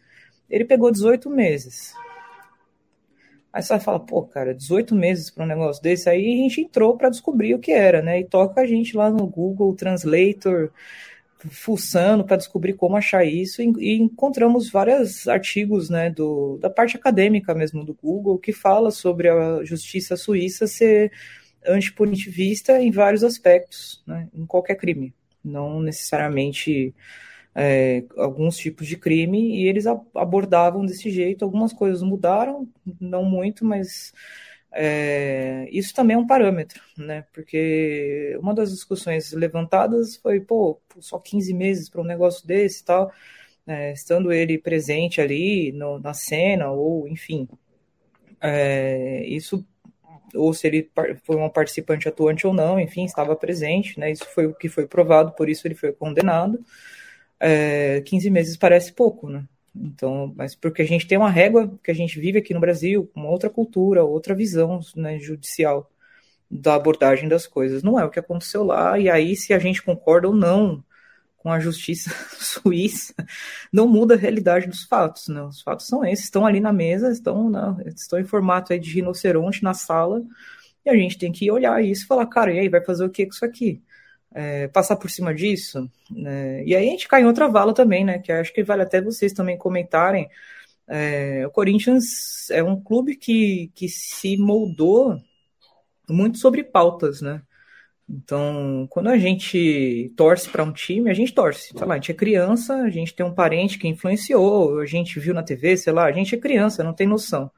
Ele 0.49 0.65
pegou 0.65 0.91
18 0.91 1.29
meses. 1.29 1.93
Aí 3.51 3.61
você 3.61 3.69
vai 3.73 3.79
falar, 3.79 3.99
pô, 3.99 4.23
cara, 4.23 4.53
18 4.53 4.95
meses 4.95 5.29
para 5.29 5.43
um 5.43 5.47
negócio 5.47 5.81
desse. 5.81 6.09
Aí 6.09 6.33
a 6.33 6.37
gente 6.37 6.61
entrou 6.61 6.97
para 6.97 7.09
descobrir 7.09 7.53
o 7.53 7.59
que 7.59 7.71
era, 7.71 8.01
né? 8.01 8.19
E 8.19 8.25
toca 8.25 8.61
a 8.61 8.65
gente 8.65 8.97
lá 8.97 9.11
no 9.11 9.27
Google 9.27 9.75
Translator, 9.75 10.71
fuçando 11.49 12.23
para 12.23 12.37
descobrir 12.37 12.73
como 12.73 12.95
achar 12.95 13.25
isso 13.25 13.61
e, 13.61 13.71
e, 13.79 14.01
encontramos 14.01 14.69
vários 14.69 15.27
artigos 15.27 15.89
né, 15.89 16.09
do, 16.09 16.57
da 16.57 16.69
parte 16.69 16.95
acadêmica 16.95 17.53
mesmo 17.53 17.83
do 17.83 17.93
Google 17.93 18.37
que 18.37 18.53
fala 18.53 18.91
sobre 18.91 19.29
a 19.29 19.63
justiça 19.63 20.15
suíça 20.15 20.67
ser 20.67 21.11
antipunitivista 21.65 22.81
em 22.81 22.91
vários 22.91 23.23
aspectos, 23.23 24.03
né, 24.05 24.27
em 24.33 24.45
qualquer 24.45 24.75
crime, 24.75 25.13
não 25.43 25.81
necessariamente 25.81 26.93
é, 27.55 28.03
alguns 28.17 28.57
tipos 28.57 28.87
de 28.87 28.97
crime, 28.97 29.57
e 29.61 29.67
eles 29.67 29.85
abordavam 29.87 30.85
desse 30.85 31.09
jeito. 31.11 31.45
Algumas 31.45 31.73
coisas 31.73 32.01
mudaram, 32.01 32.67
não 32.99 33.23
muito, 33.25 33.65
mas 33.65 34.13
é, 34.71 35.67
isso 35.71 35.93
também 35.93 36.15
é 36.15 36.19
um 36.19 36.27
parâmetro, 36.27 36.81
né? 36.97 37.25
Porque 37.33 38.35
uma 38.41 38.53
das 38.53 38.71
discussões 38.71 39.31
levantadas 39.33 40.15
foi, 40.17 40.39
pô, 40.41 40.81
só 40.99 41.19
15 41.19 41.53
meses 41.53 41.89
para 41.89 42.01
um 42.01 42.05
negócio 42.05 42.45
desse 42.47 42.81
e 42.81 42.85
tal, 42.85 43.11
é, 43.67 43.93
estando 43.93 44.31
ele 44.31 44.57
presente 44.57 45.21
ali 45.21 45.71
no, 45.73 45.99
na 45.99 46.13
cena, 46.13 46.71
ou 46.71 47.07
enfim. 47.07 47.47
É, 48.41 49.25
isso, 49.25 49.65
ou 50.35 50.53
se 50.53 50.67
ele 50.67 50.89
foi 51.23 51.35
um 51.35 51.49
participante 51.49 52.07
atuante 52.07 52.47
ou 52.47 52.53
não, 52.53 52.79
enfim, 52.79 53.05
estava 53.05 53.35
presente, 53.35 53.99
né? 53.99 54.11
Isso 54.11 54.25
foi 54.33 54.45
o 54.45 54.53
que 54.53 54.69
foi 54.69 54.87
provado, 54.87 55.31
por 55.33 55.49
isso 55.49 55.67
ele 55.67 55.75
foi 55.75 55.91
condenado. 55.91 56.59
15 58.05 58.29
meses 58.29 58.57
parece 58.57 58.93
pouco, 58.93 59.29
né? 59.29 59.43
Então, 59.75 60.31
mas 60.35 60.55
porque 60.55 60.81
a 60.81 60.85
gente 60.85 61.07
tem 61.07 61.17
uma 61.17 61.29
régua 61.29 61.71
que 61.83 61.91
a 61.91 61.95
gente 61.95 62.19
vive 62.19 62.37
aqui 62.37 62.53
no 62.53 62.59
Brasil, 62.59 63.09
uma 63.15 63.29
outra 63.29 63.49
cultura, 63.49 64.03
outra 64.03 64.35
visão 64.35 64.79
né, 64.95 65.17
judicial 65.19 65.89
da 66.49 66.75
abordagem 66.75 67.27
das 67.27 67.47
coisas. 67.47 67.81
Não 67.83 67.99
é 67.99 68.05
o 68.05 68.09
que 68.09 68.19
aconteceu 68.19 68.63
lá, 68.63 68.99
e 68.99 69.09
aí 69.09 69.35
se 69.35 69.53
a 69.53 69.59
gente 69.59 69.81
concorda 69.81 70.27
ou 70.27 70.35
não 70.35 70.83
com 71.43 71.51
a 71.51 71.59
justiça 71.59 72.09
suíça, 72.39 73.13
não 73.71 73.87
muda 73.87 74.15
a 74.15 74.17
realidade 74.17 74.67
dos 74.67 74.83
fatos, 74.85 75.27
né? 75.27 75.43
Os 75.43 75.61
fatos 75.61 75.85
são 75.85 76.03
esses, 76.05 76.25
estão 76.25 76.45
ali 76.45 76.59
na 76.59 76.73
mesa, 76.73 77.11
estão, 77.11 77.49
na, 77.49 77.77
estão 77.85 78.17
em 78.17 78.23
formato 78.23 78.77
de 78.79 78.93
rinoceronte 78.93 79.61
na 79.61 79.73
sala, 79.73 80.23
e 80.85 80.89
a 80.89 80.95
gente 80.95 81.17
tem 81.17 81.31
que 81.31 81.51
olhar 81.51 81.83
isso 81.83 82.05
e 82.05 82.07
falar, 82.07 82.25
cara, 82.27 82.53
e 82.53 82.59
aí, 82.59 82.69
vai 82.69 82.83
fazer 82.83 83.05
o 83.05 83.09
que 83.09 83.25
com 83.25 83.33
isso 83.33 83.45
aqui? 83.45 83.81
é, 84.33 84.67
passar 84.67 84.95
por 84.95 85.09
cima 85.09 85.33
disso. 85.33 85.89
Né? 86.09 86.63
E 86.65 86.75
aí 86.75 86.87
a 86.87 86.91
gente 86.91 87.07
cai 87.07 87.21
em 87.21 87.25
outra 87.25 87.47
vala 87.47 87.73
também, 87.73 88.03
né? 88.03 88.19
Que 88.19 88.31
acho 88.31 88.53
que 88.53 88.63
vale 88.63 88.81
até 88.81 89.01
vocês 89.01 89.33
também 89.33 89.57
comentarem. 89.57 90.29
É, 90.87 91.45
o 91.47 91.51
Corinthians 91.51 92.49
é 92.49 92.63
um 92.63 92.79
clube 92.81 93.15
que, 93.15 93.71
que 93.75 93.87
se 93.87 94.35
moldou 94.37 95.21
muito 96.09 96.37
sobre 96.37 96.63
pautas, 96.63 97.21
né? 97.21 97.41
Então, 98.15 98.85
quando 98.91 99.09
a 99.09 99.17
gente 99.17 100.13
torce 100.15 100.47
para 100.47 100.63
um 100.63 100.71
time, 100.71 101.09
a 101.09 101.13
gente 101.13 101.33
torce. 101.33 101.73
Sei 101.75 101.87
lá, 101.87 101.95
a 101.95 101.97
gente 101.97 102.11
é 102.11 102.13
criança, 102.13 102.75
a 102.75 102.89
gente 102.89 103.15
tem 103.15 103.25
um 103.25 103.33
parente 103.33 103.79
que 103.79 103.87
influenciou, 103.87 104.79
a 104.79 104.85
gente 104.85 105.19
viu 105.19 105.33
na 105.33 105.41
TV, 105.41 105.75
sei 105.75 105.91
lá, 105.91 106.05
a 106.05 106.11
gente 106.11 106.35
é 106.35 106.37
criança, 106.37 106.83
não 106.83 106.93
tem 106.93 107.07
noção. 107.07 107.49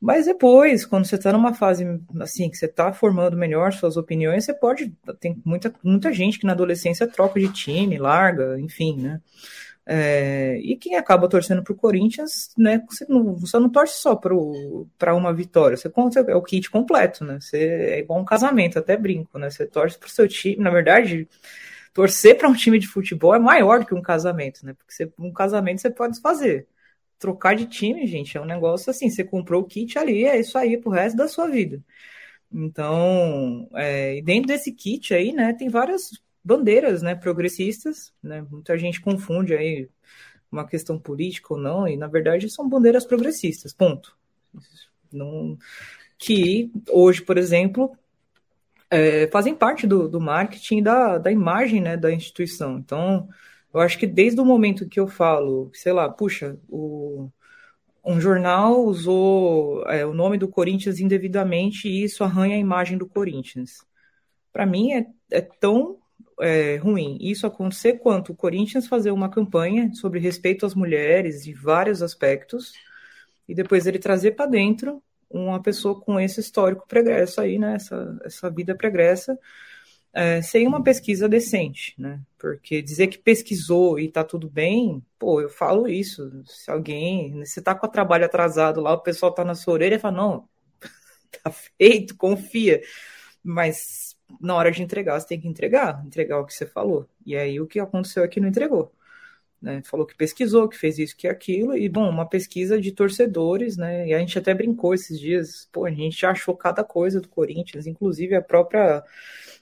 Mas 0.00 0.26
depois, 0.26 0.86
quando 0.86 1.04
você 1.04 1.16
está 1.16 1.32
numa 1.32 1.52
fase 1.52 1.84
assim, 2.20 2.48
que 2.48 2.56
você 2.56 2.66
está 2.66 2.92
formando 2.92 3.36
melhor 3.36 3.72
suas 3.72 3.96
opiniões, 3.96 4.44
você 4.44 4.54
pode. 4.54 4.92
Tem 5.18 5.36
muita, 5.44 5.74
muita 5.82 6.12
gente 6.12 6.38
que 6.38 6.46
na 6.46 6.52
adolescência 6.52 7.06
troca 7.06 7.38
de 7.38 7.52
time, 7.52 7.98
larga, 7.98 8.58
enfim, 8.58 8.96
né? 8.96 9.20
É, 9.92 10.56
e 10.60 10.76
quem 10.76 10.94
acaba 10.94 11.28
torcendo 11.28 11.64
para 11.64 11.72
o 11.72 11.76
Corinthians, 11.76 12.50
né? 12.56 12.80
Você 12.88 13.04
não, 13.08 13.34
você 13.34 13.58
não 13.58 13.68
torce 13.68 13.98
só 13.98 14.14
para 14.14 15.14
uma 15.16 15.34
vitória, 15.34 15.76
você 15.76 15.90
conta, 15.90 16.20
é 16.20 16.34
o 16.36 16.42
kit 16.42 16.70
completo, 16.70 17.24
né? 17.24 17.40
Você, 17.40 17.58
é 17.58 17.98
igual 17.98 18.20
um 18.20 18.24
casamento, 18.24 18.78
até 18.78 18.96
brinco, 18.96 19.36
né? 19.36 19.50
Você 19.50 19.66
torce 19.66 19.98
para 19.98 20.06
o 20.06 20.10
seu 20.10 20.28
time, 20.28 20.62
na 20.62 20.70
verdade. 20.70 21.28
Torcer 21.92 22.38
para 22.38 22.48
um 22.48 22.54
time 22.54 22.78
de 22.78 22.86
futebol 22.86 23.34
é 23.34 23.40
maior 23.40 23.80
do 23.80 23.86
que 23.86 23.94
um 23.94 24.02
casamento, 24.02 24.64
né? 24.64 24.74
Porque 24.74 24.92
você, 24.94 25.12
um 25.18 25.32
casamento 25.32 25.80
você 25.80 25.90
pode 25.90 26.20
fazer 26.20 26.68
trocar 27.18 27.56
de 27.56 27.66
time, 27.66 28.06
gente, 28.06 28.36
é 28.36 28.40
um 28.40 28.46
negócio 28.46 28.90
assim, 28.90 29.10
você 29.10 29.24
comprou 29.24 29.62
o 29.62 29.66
kit 29.66 29.98
ali, 29.98 30.24
é 30.24 30.40
isso 30.40 30.56
aí 30.58 30.78
pro 30.78 30.90
resto 30.90 31.16
da 31.16 31.28
sua 31.28 31.48
vida. 31.48 31.82
Então, 32.52 33.68
é, 33.74 34.22
dentro 34.22 34.48
desse 34.48 34.72
kit 34.72 35.14
aí, 35.14 35.32
né, 35.32 35.52
tem 35.54 35.68
várias 35.68 36.10
bandeiras, 36.44 37.02
né, 37.02 37.14
progressistas, 37.14 38.12
né, 38.22 38.44
muita 38.50 38.76
gente 38.78 39.00
confunde 39.00 39.54
aí 39.54 39.88
uma 40.50 40.66
questão 40.66 40.98
política 40.98 41.54
ou 41.54 41.60
não, 41.60 41.86
e 41.86 41.96
na 41.96 42.08
verdade 42.08 42.50
são 42.50 42.68
bandeiras 42.68 43.04
progressistas, 43.04 43.72
ponto. 43.72 44.16
Não, 45.12 45.58
que 46.18 46.70
hoje, 46.88 47.22
por 47.22 47.38
exemplo, 47.38 47.96
é, 48.90 49.28
fazem 49.28 49.54
parte 49.54 49.86
do, 49.86 50.08
do 50.08 50.20
marketing 50.20 50.82
da, 50.82 51.18
da 51.18 51.30
imagem, 51.30 51.80
né, 51.80 51.96
da 51.96 52.12
instituição. 52.12 52.78
Então, 52.78 53.28
eu 53.72 53.80
acho 53.80 53.98
que 53.98 54.06
desde 54.06 54.40
o 54.40 54.44
momento 54.44 54.88
que 54.88 54.98
eu 54.98 55.06
falo, 55.06 55.70
sei 55.72 55.92
lá, 55.92 56.08
puxa, 56.08 56.58
o, 56.68 57.30
um 58.04 58.20
jornal 58.20 58.84
usou 58.84 59.84
é, 59.86 60.04
o 60.04 60.12
nome 60.12 60.38
do 60.38 60.48
Corinthians 60.48 60.98
indevidamente 60.98 61.88
e 61.88 62.02
isso 62.02 62.24
arranha 62.24 62.56
a 62.56 62.58
imagem 62.58 62.98
do 62.98 63.06
Corinthians. 63.08 63.84
Para 64.52 64.66
mim 64.66 64.92
é, 64.92 65.06
é 65.30 65.40
tão 65.40 65.99
é, 66.40 66.76
ruim 66.76 67.18
isso 67.20 67.46
acontecer 67.46 67.94
quanto 67.94 68.32
o 68.32 68.36
Corinthians 68.36 68.86
fazer 68.86 69.10
uma 69.10 69.28
campanha 69.28 69.92
sobre 69.94 70.18
respeito 70.18 70.66
às 70.66 70.74
mulheres 70.74 71.46
e 71.46 71.52
vários 71.52 72.02
aspectos 72.02 72.72
e 73.48 73.54
depois 73.54 73.86
ele 73.86 73.98
trazer 73.98 74.32
para 74.32 74.46
dentro 74.46 75.02
uma 75.28 75.62
pessoa 75.62 76.00
com 76.00 76.18
esse 76.18 76.40
histórico 76.40 76.86
pregresso 76.88 77.40
aí, 77.40 77.58
né? 77.58 77.74
Essa, 77.74 78.18
essa 78.24 78.50
vida 78.50 78.74
pregressa 78.74 79.38
é, 80.12 80.42
sem 80.42 80.66
uma 80.66 80.82
pesquisa 80.82 81.28
decente, 81.28 81.94
né? 81.98 82.20
Porque 82.38 82.82
dizer 82.82 83.06
que 83.06 83.18
pesquisou 83.18 83.98
e 83.98 84.08
tá 84.10 84.24
tudo 84.24 84.48
bem, 84.48 85.04
pô, 85.18 85.40
eu 85.40 85.48
falo 85.48 85.86
isso. 85.88 86.42
Se 86.46 86.70
alguém, 86.70 87.44
você 87.44 87.62
tá 87.62 87.74
com 87.74 87.86
o 87.86 87.90
trabalho 87.90 88.24
atrasado 88.24 88.80
lá, 88.80 88.92
o 88.92 89.02
pessoal 89.02 89.32
tá 89.32 89.44
na 89.44 89.54
sua 89.54 89.74
orelha 89.74 89.96
e 89.96 89.98
fala, 90.00 90.16
não, 90.16 90.48
tá 91.42 91.50
feito, 91.50 92.16
confia. 92.16 92.80
Mas 93.42 94.09
na 94.40 94.54
hora 94.54 94.70
de 94.70 94.82
entregar, 94.82 95.18
você 95.20 95.28
tem 95.28 95.40
que 95.40 95.48
entregar, 95.48 96.02
entregar 96.06 96.38
o 96.38 96.46
que 96.46 96.54
você 96.54 96.66
falou. 96.66 97.08
E 97.24 97.36
aí 97.36 97.60
o 97.60 97.66
que 97.66 97.80
aconteceu 97.80 98.22
é 98.24 98.28
que 98.28 98.40
não 98.40 98.48
entregou. 98.48 98.92
Né? 99.60 99.82
Falou 99.84 100.06
que 100.06 100.16
pesquisou, 100.16 100.68
que 100.68 100.76
fez 100.76 100.98
isso, 100.98 101.16
que 101.16 101.28
aquilo, 101.28 101.76
e 101.76 101.88
bom, 101.88 102.08
uma 102.08 102.26
pesquisa 102.26 102.80
de 102.80 102.92
torcedores, 102.92 103.76
né? 103.76 104.08
E 104.08 104.14
a 104.14 104.18
gente 104.18 104.38
até 104.38 104.54
brincou 104.54 104.94
esses 104.94 105.20
dias, 105.20 105.68
pô, 105.70 105.84
a 105.84 105.90
gente 105.90 106.24
achou 106.24 106.56
cada 106.56 106.82
coisa 106.82 107.20
do 107.20 107.28
Corinthians, 107.28 107.86
inclusive 107.86 108.34
a 108.34 108.42
própria 108.42 109.04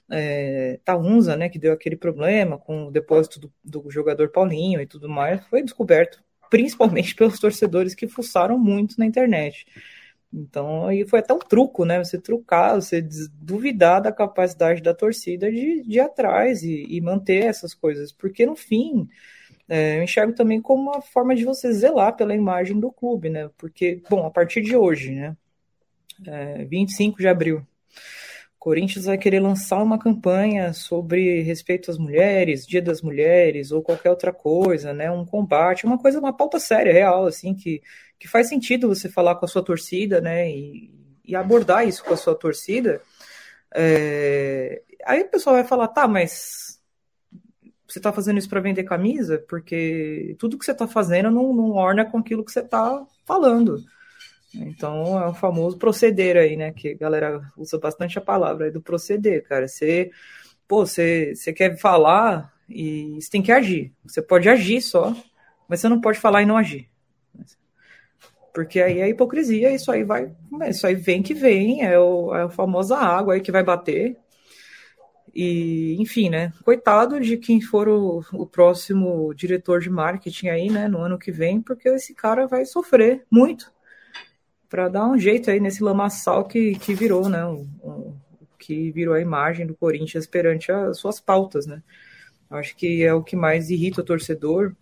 é, 0.09 0.79
Taunza, 0.83 1.35
né, 1.35 1.49
que 1.49 1.59
deu 1.59 1.73
aquele 1.73 1.95
problema 1.95 2.57
com 2.57 2.87
o 2.87 2.91
depósito 2.91 3.39
do, 3.39 3.53
do, 3.63 3.91
jogador 3.91 4.29
Paulinho 4.29 4.81
e 4.81 4.87
tudo 4.87 5.07
mais, 5.09 5.45
foi 5.47 5.61
descoberto 5.63 6.23
principalmente 6.49 7.13
pelos 7.15 7.39
torcedores 7.39 7.93
que 7.93 8.07
fuçaram 8.07 8.57
muito 8.57 8.97
na 8.97 9.05
internet. 9.05 9.65
Então, 10.31 10.85
aí 10.85 11.07
foi 11.07 11.19
até 11.19 11.33
um 11.33 11.39
truco, 11.39 11.85
né? 11.85 11.97
Você 12.03 12.19
trucar, 12.19 12.75
você 12.75 13.01
duvidar 13.01 14.01
da 14.01 14.11
capacidade 14.11 14.81
da 14.81 14.93
torcida 14.93 15.51
de, 15.51 15.81
de 15.81 15.97
ir 15.97 15.99
atrás 15.99 16.61
e, 16.63 16.85
e 16.87 17.01
manter 17.01 17.45
essas 17.45 17.73
coisas, 17.73 18.11
porque 18.11 18.45
no 18.45 18.55
fim, 18.55 19.09
é, 19.67 19.97
eu 19.99 20.03
enxergo 20.03 20.33
também 20.33 20.61
como 20.61 20.91
uma 20.91 21.01
forma 21.01 21.35
de 21.35 21.45
você 21.45 21.71
zelar 21.73 22.15
pela 22.15 22.35
imagem 22.35 22.79
do 22.79 22.91
clube, 22.91 23.29
né? 23.29 23.49
Porque, 23.57 24.01
bom, 24.09 24.25
a 24.25 24.31
partir 24.31 24.61
de 24.61 24.75
hoje, 24.75 25.11
né? 25.11 25.35
É, 26.27 26.65
25 26.65 27.17
de 27.19 27.27
abril, 27.27 27.65
Corinthians 28.59 29.05
vai 29.05 29.17
querer 29.17 29.39
lançar 29.39 29.81
uma 29.81 29.97
campanha 29.97 30.73
sobre 30.73 31.41
respeito 31.41 31.89
às 31.89 31.97
mulheres, 31.97 32.67
Dia 32.67 32.81
das 32.81 33.01
Mulheres 33.01 33.71
ou 33.71 33.81
qualquer 33.81 34.09
outra 34.09 34.33
coisa, 34.33 34.93
né? 34.93 35.09
Um 35.09 35.25
combate, 35.25 35.85
uma 35.85 35.97
coisa, 35.97 36.19
uma 36.19 36.35
pauta 36.35 36.59
séria, 36.59 36.91
real, 36.91 37.25
assim, 37.25 37.55
que, 37.55 37.81
que 38.19 38.27
faz 38.27 38.49
sentido 38.49 38.89
você 38.89 39.07
falar 39.07 39.35
com 39.35 39.45
a 39.45 39.47
sua 39.47 39.63
torcida, 39.63 40.19
né? 40.19 40.51
E, 40.51 40.91
e 41.23 41.35
abordar 41.35 41.87
isso 41.87 42.03
com 42.03 42.13
a 42.13 42.17
sua 42.17 42.35
torcida. 42.35 43.01
É... 43.73 44.81
Aí 45.05 45.21
o 45.21 45.29
pessoal 45.29 45.55
vai 45.55 45.63
falar, 45.63 45.87
tá, 45.87 46.05
mas 46.05 46.79
você 47.87 47.99
está 47.99 48.11
fazendo 48.11 48.39
isso 48.39 48.49
para 48.49 48.59
vender 48.59 48.83
camisa? 48.83 49.43
Porque 49.47 50.35
tudo 50.37 50.57
que 50.57 50.65
você 50.65 50.71
está 50.71 50.87
fazendo 50.87 51.31
não, 51.31 51.53
não 51.53 51.71
orna 51.71 52.03
com 52.05 52.17
aquilo 52.17 52.43
que 52.43 52.51
você 52.51 52.59
está 52.59 53.05
falando. 53.25 53.83
Então 54.53 55.21
é 55.21 55.27
o 55.27 55.33
famoso 55.33 55.77
proceder 55.77 56.37
aí, 56.37 56.55
né? 56.55 56.71
Que 56.71 56.89
a 56.89 56.97
galera 56.97 57.41
usa 57.57 57.77
bastante 57.77 58.17
a 58.17 58.21
palavra 58.21 58.65
aí 58.65 58.71
do 58.71 58.81
proceder, 58.81 59.43
cara. 59.43 59.67
Você, 59.67 60.11
pô, 60.67 60.85
você, 60.85 61.35
você 61.35 61.53
quer 61.53 61.77
falar 61.77 62.53
e 62.67 63.19
você 63.19 63.29
tem 63.29 63.41
que 63.41 63.51
agir. 63.51 63.93
Você 64.05 64.21
pode 64.21 64.49
agir 64.49 64.81
só, 64.81 65.15
mas 65.67 65.79
você 65.79 65.89
não 65.89 66.01
pode 66.01 66.19
falar 66.19 66.41
e 66.41 66.45
não 66.45 66.57
agir. 66.57 66.89
Porque 68.53 68.81
aí 68.81 68.99
é 68.99 69.07
hipocrisia, 69.07 69.71
isso 69.71 69.91
aí 69.91 70.03
vai. 70.03 70.33
Isso 70.67 70.87
aí 70.87 70.95
vem 70.95 71.21
que 71.21 71.35
vem, 71.35 71.83
é, 71.85 71.97
o, 71.99 72.35
é 72.35 72.43
a 72.43 72.49
famosa 72.49 72.97
água 72.97 73.35
aí 73.35 73.41
que 73.41 73.51
vai 73.51 73.63
bater. 73.63 74.17
E, 75.33 75.95
enfim, 75.99 76.27
né? 76.27 76.51
Coitado 76.65 77.19
de 77.19 77.37
quem 77.37 77.61
for 77.61 77.87
o, 77.87 78.25
o 78.33 78.47
próximo 78.47 79.31
diretor 79.35 79.79
de 79.79 79.89
marketing 79.89 80.47
aí, 80.47 80.69
né, 80.71 80.87
no 80.87 80.97
ano 80.97 81.19
que 81.19 81.31
vem, 81.31 81.61
porque 81.61 81.87
esse 81.87 82.15
cara 82.15 82.47
vai 82.47 82.65
sofrer 82.65 83.23
muito 83.29 83.71
para 84.69 84.87
dar 84.87 85.07
um 85.07 85.17
jeito 85.17 85.49
aí 85.49 85.59
nesse 85.59 85.83
lamaçal 85.83 86.45
que, 86.45 86.75
que 86.75 86.93
virou, 86.93 87.27
né? 87.27 87.43
O, 87.45 87.67
o, 87.81 88.15
que 88.57 88.91
virou 88.91 89.15
a 89.15 89.21
imagem 89.21 89.65
do 89.65 89.73
Corinthians 89.73 90.27
perante 90.27 90.71
as 90.71 90.99
suas 90.99 91.19
pautas, 91.19 91.65
né? 91.65 91.81
Acho 92.51 92.75
que 92.75 93.03
é 93.03 93.13
o 93.13 93.23
que 93.23 93.35
mais 93.35 93.69
irrita 93.69 94.01
o 94.01 94.03
torcedor. 94.03 94.73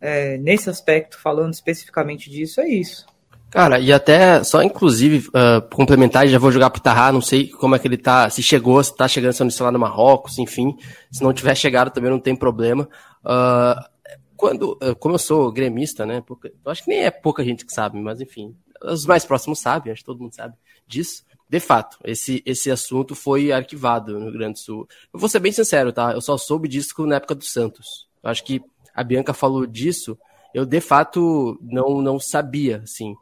É, 0.00 0.38
nesse 0.38 0.70
aspecto, 0.70 1.18
falando 1.18 1.52
especificamente 1.52 2.30
disso, 2.30 2.60
é 2.60 2.68
isso. 2.68 3.04
Cara, 3.50 3.80
e 3.80 3.92
até, 3.92 4.44
só 4.44 4.62
inclusive, 4.62 5.28
uh, 5.28 5.60
complementar, 5.74 6.26
já 6.28 6.38
vou 6.38 6.52
jogar 6.52 6.70
pro 6.70 6.80
Tarra, 6.80 7.10
não 7.10 7.20
sei 7.20 7.48
como 7.48 7.74
é 7.74 7.78
que 7.80 7.88
ele 7.88 7.96
tá, 7.96 8.30
se 8.30 8.42
chegou, 8.42 8.82
se 8.82 8.94
tá 8.94 9.08
chegando, 9.08 9.32
se 9.32 9.42
não 9.42 9.66
lá 9.66 9.72
no 9.72 9.78
Marrocos, 9.78 10.38
enfim, 10.38 10.76
se 11.10 11.20
não 11.22 11.32
tiver 11.32 11.56
chegado 11.56 11.90
também 11.90 12.10
não 12.10 12.20
tem 12.20 12.36
problema. 12.36 12.88
Uh, 13.24 14.14
quando, 14.36 14.78
uh, 14.80 14.94
como 15.00 15.16
eu 15.16 15.18
sou 15.18 15.50
gremista, 15.50 16.06
né, 16.06 16.22
acho 16.64 16.84
que 16.84 16.90
nem 16.90 17.00
é 17.00 17.10
pouca 17.10 17.42
gente 17.44 17.66
que 17.66 17.72
sabe, 17.72 18.00
mas 18.00 18.20
enfim, 18.20 18.54
os 18.82 19.06
mais 19.06 19.24
próximos 19.24 19.58
sabem, 19.58 19.92
acho 19.92 20.02
que 20.02 20.06
todo 20.06 20.20
mundo 20.20 20.34
sabe 20.34 20.54
disso. 20.86 21.24
De 21.48 21.58
fato, 21.58 21.98
esse, 22.04 22.42
esse 22.46 22.70
assunto 22.70 23.14
foi 23.14 23.50
arquivado 23.50 24.18
no 24.18 24.26
Rio 24.26 24.32
Grande 24.32 24.54
do 24.54 24.58
Sul. 24.60 24.88
Eu 25.12 25.18
vou 25.18 25.28
ser 25.28 25.40
bem 25.40 25.50
sincero, 25.50 25.92
tá? 25.92 26.12
Eu 26.12 26.20
só 26.20 26.38
soube 26.38 26.68
disso 26.68 26.94
na 27.06 27.16
época 27.16 27.34
do 27.34 27.44
Santos. 27.44 28.08
Eu 28.22 28.30
acho 28.30 28.44
que 28.44 28.62
a 28.94 29.02
Bianca 29.02 29.34
falou 29.34 29.66
disso, 29.66 30.18
eu 30.54 30.64
de 30.64 30.80
fato 30.80 31.58
não, 31.60 32.00
não 32.00 32.18
sabia, 32.20 32.82
assim. 32.84 33.14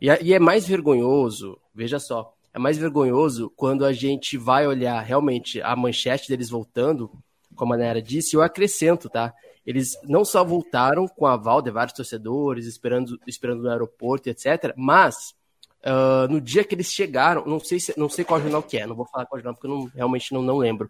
E, 0.00 0.06
e 0.06 0.32
é 0.32 0.38
mais 0.38 0.66
vergonhoso, 0.66 1.58
veja 1.74 1.98
só, 1.98 2.34
é 2.52 2.58
mais 2.58 2.78
vergonhoso 2.78 3.52
quando 3.56 3.84
a 3.84 3.92
gente 3.92 4.38
vai 4.38 4.66
olhar 4.66 5.00
realmente 5.02 5.60
a 5.60 5.76
manchete 5.76 6.28
deles 6.28 6.48
voltando, 6.48 7.10
como 7.54 7.74
a 7.74 7.76
Nera 7.76 8.00
disse, 8.00 8.36
eu 8.36 8.42
acrescento, 8.42 9.10
tá? 9.10 9.34
Eles 9.66 9.98
não 10.04 10.24
só 10.24 10.44
voltaram 10.44 11.08
com 11.08 11.26
a 11.26 11.32
aval 11.32 11.60
de 11.60 11.70
vários 11.70 11.96
torcedores, 11.96 12.66
esperando, 12.66 13.18
esperando 13.26 13.62
no 13.62 13.70
aeroporto, 13.70 14.28
etc., 14.28 14.72
mas 14.76 15.34
uh, 15.84 16.30
no 16.30 16.40
dia 16.40 16.62
que 16.62 16.74
eles 16.74 16.92
chegaram, 16.92 17.44
não 17.44 17.58
sei, 17.58 17.80
se, 17.80 17.98
não 17.98 18.08
sei 18.08 18.24
qual 18.24 18.40
jornal 18.40 18.62
que 18.62 18.78
é, 18.78 18.86
não 18.86 18.94
vou 18.94 19.06
falar 19.06 19.26
qual 19.26 19.40
jornal 19.40 19.54
porque 19.54 19.66
eu 19.66 19.70
não, 19.70 19.84
realmente 19.86 20.32
não, 20.32 20.40
não 20.40 20.58
lembro. 20.58 20.88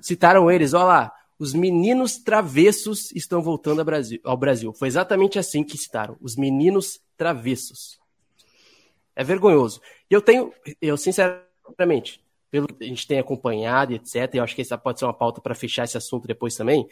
Citaram 0.00 0.50
eles, 0.50 0.74
olha 0.74 0.84
lá, 0.84 1.12
os 1.38 1.52
meninos 1.52 2.16
travessos 2.16 3.10
estão 3.12 3.42
voltando 3.42 3.80
ao 3.80 3.84
Brasil, 3.84 4.20
ao 4.22 4.36
Brasil. 4.36 4.72
Foi 4.72 4.86
exatamente 4.86 5.38
assim 5.38 5.64
que 5.64 5.76
citaram, 5.76 6.16
os 6.20 6.36
meninos 6.36 7.00
travessos. 7.16 7.98
É 9.16 9.24
vergonhoso. 9.24 9.80
E 10.08 10.14
eu 10.14 10.20
tenho, 10.20 10.52
eu 10.80 10.96
sinceramente, 10.96 12.20
pelo 12.50 12.68
que 12.68 12.84
a 12.84 12.86
gente 12.86 13.06
tem 13.06 13.18
acompanhado, 13.18 13.92
etc., 13.92 14.34
eu 14.34 14.44
acho 14.44 14.54
que 14.54 14.62
essa 14.62 14.78
pode 14.78 15.00
ser 15.00 15.04
uma 15.04 15.14
pauta 15.14 15.40
para 15.40 15.54
fechar 15.54 15.84
esse 15.84 15.96
assunto 15.96 16.26
depois 16.26 16.54
também, 16.54 16.88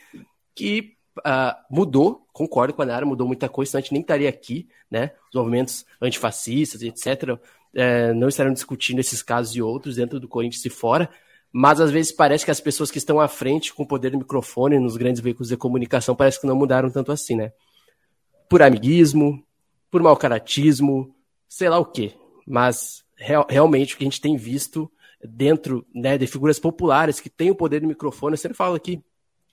que 0.55 0.97
Uh, 1.19 1.55
mudou, 1.71 2.27
concordo 2.33 2.73
com 2.73 2.83
a 2.83 2.87
Nara, 2.87 3.05
mudou 3.05 3.27
muita 3.27 3.49
coisa, 3.49 3.73
senão 3.73 3.79
a 3.81 3.83
gente 3.83 3.93
nem 3.93 4.01
estaria 4.01 4.29
aqui, 4.29 4.69
né? 4.91 5.13
Os 5.29 5.39
movimentos 5.39 5.85
antifascistas, 6.01 6.83
etc., 6.83 7.39
é, 7.75 8.13
não 8.13 8.29
estariam 8.29 8.53
discutindo 8.53 8.99
esses 8.99 9.23
casos 9.23 9.55
e 9.57 9.63
outros 9.63 9.97
dentro 9.97 10.21
do 10.21 10.29
Corinthians 10.29 10.65
e 10.65 10.71
fora, 10.71 11.09
mas 11.51 11.81
às 11.81 11.91
vezes 11.91 12.13
parece 12.13 12.45
que 12.45 12.51
as 12.51 12.61
pessoas 12.61 12.91
que 12.91 12.99
estão 12.99 13.21
à 13.21 13.29
frente 13.29 13.73
com 13.75 13.83
o 13.83 13.87
poder 13.87 14.11
do 14.11 14.19
microfone 14.19 14.79
nos 14.79 14.97
grandes 14.97 15.21
veículos 15.21 15.49
de 15.49 15.57
comunicação 15.57 16.15
parece 16.15 16.41
que 16.41 16.47
não 16.47 16.57
mudaram 16.57 16.91
tanto 16.91 17.13
assim, 17.13 17.37
né? 17.37 17.53
Por 18.49 18.63
amiguismo, 18.63 19.45
por 19.91 20.03
mau 20.03 20.17
caratismo, 20.17 21.15
sei 21.49 21.69
lá 21.69 21.79
o 21.79 21.85
quê. 21.85 22.15
Mas 22.47 23.05
real, 23.17 23.47
realmente 23.49 23.95
o 23.95 23.99
que 23.99 24.05
a 24.05 24.07
gente 24.07 24.21
tem 24.21 24.37
visto 24.37 24.91
dentro 25.23 25.87
né, 25.95 26.19
de 26.19 26.27
figuras 26.27 26.59
populares 26.59 27.21
que 27.21 27.31
têm 27.31 27.51
o 27.51 27.55
poder 27.55 27.81
do 27.81 27.87
microfone, 27.87 28.33
eu 28.33 28.39
sempre 28.39 28.57
falo 28.57 28.75
aqui, 28.75 29.03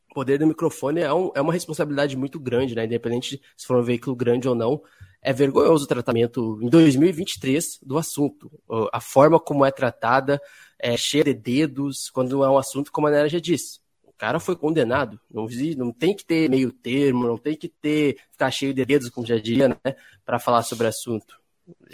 o 0.09 0.13
poder 0.13 0.39
do 0.39 0.47
microfone 0.47 1.01
é, 1.01 1.13
um, 1.13 1.31
é 1.35 1.41
uma 1.41 1.53
responsabilidade 1.53 2.17
muito 2.17 2.39
grande, 2.39 2.75
né? 2.75 2.85
Independente 2.85 3.41
se 3.55 3.67
for 3.67 3.77
um 3.77 3.83
veículo 3.83 4.15
grande 4.15 4.47
ou 4.47 4.55
não. 4.55 4.81
É 5.21 5.33
vergonhoso 5.33 5.83
o 5.83 5.87
tratamento 5.87 6.59
em 6.61 6.69
2023 6.69 7.79
do 7.83 7.97
assunto. 7.97 8.49
A 8.91 9.01
forma 9.01 9.39
como 9.39 9.65
é 9.65 9.71
tratada 9.71 10.41
é 10.79 10.95
cheia 10.95 11.25
de 11.25 11.33
dedos, 11.33 12.09
quando 12.09 12.43
é 12.43 12.49
um 12.49 12.57
assunto, 12.57 12.91
como 12.91 13.07
a 13.07 13.11
Nera 13.11 13.29
já 13.29 13.39
disse. 13.39 13.79
O 14.03 14.13
cara 14.13 14.39
foi 14.39 14.55
condenado. 14.55 15.19
Não, 15.29 15.45
não 15.77 15.91
tem 15.91 16.15
que 16.15 16.25
ter 16.25 16.49
meio 16.49 16.71
termo, 16.71 17.27
não 17.27 17.37
tem 17.37 17.55
que 17.55 17.67
ter 17.67 18.17
ficar 18.31 18.49
cheio 18.49 18.73
de 18.73 18.85
dedos, 18.85 19.09
como 19.09 19.27
já 19.27 19.37
diria, 19.37 19.67
né? 19.67 19.95
Para 20.25 20.39
falar 20.39 20.63
sobre 20.63 20.85
o 20.85 20.89
assunto. 20.89 21.39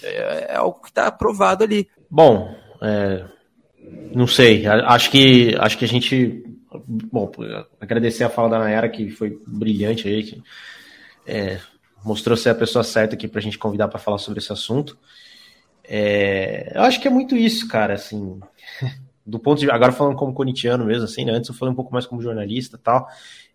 É, 0.01 0.53
é 0.53 0.55
algo 0.55 0.79
que 0.81 0.89
está 0.89 1.07
aprovado 1.07 1.63
ali. 1.63 1.89
Bom, 2.09 2.55
é, 2.81 3.25
não 4.13 4.27
sei. 4.27 4.65
Acho 4.67 5.09
que, 5.09 5.55
acho 5.59 5.77
que 5.77 5.85
a 5.85 5.87
gente 5.87 6.44
bom, 6.87 7.31
agradecer 7.79 8.23
a 8.23 8.29
fala 8.29 8.49
da 8.49 8.59
Nayara, 8.59 8.89
que 8.89 9.09
foi 9.09 9.39
brilhante 9.45 10.07
aí, 10.07 10.23
que 10.23 10.43
é, 11.25 11.59
mostrou 12.03 12.37
ser 12.37 12.49
a 12.49 12.55
pessoa 12.55 12.83
certa 12.83 13.15
aqui 13.15 13.27
para 13.27 13.39
a 13.39 13.43
gente 13.43 13.57
convidar 13.57 13.87
para 13.87 13.99
falar 13.99 14.17
sobre 14.17 14.39
esse 14.39 14.51
assunto. 14.51 14.97
É, 15.83 16.71
eu 16.75 16.81
acho 16.81 16.99
que 16.99 17.07
é 17.07 17.11
muito 17.11 17.35
isso, 17.35 17.67
cara, 17.67 17.93
assim, 17.93 18.39
do 19.25 19.39
ponto 19.39 19.59
de 19.59 19.69
agora 19.69 19.91
falando 19.91 20.15
como 20.15 20.33
corintiano 20.33 20.85
mesmo, 20.85 21.05
assim, 21.05 21.25
né? 21.25 21.33
antes 21.33 21.49
eu 21.49 21.55
falei 21.55 21.71
um 21.71 21.75
pouco 21.75 21.91
mais 21.91 22.05
como 22.05 22.21
jornalista 22.21 22.77
tal. 22.77 23.07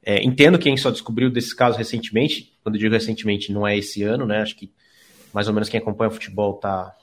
É, 0.03 0.23
entendo 0.25 0.59
quem 0.59 0.77
só 0.77 0.91
descobriu 0.91 1.31
desse 1.31 1.55
caso 1.55 1.77
recentemente, 1.77 2.57
quando 2.63 2.77
eu 2.77 2.81
digo 2.81 2.95
recentemente, 2.95 3.53
não 3.53 3.67
é 3.67 3.77
esse 3.77 4.03
ano, 4.03 4.27
né? 4.27 4.41
Acho 4.41 4.57
que 4.57 4.73
mais 5.33 5.47
ou 5.47 5.55
menos 5.55 5.69
quem 5.69 5.79
acompanha 5.79 6.11
o 6.11 6.15
futebol 6.15 6.55
tá, 6.55 6.97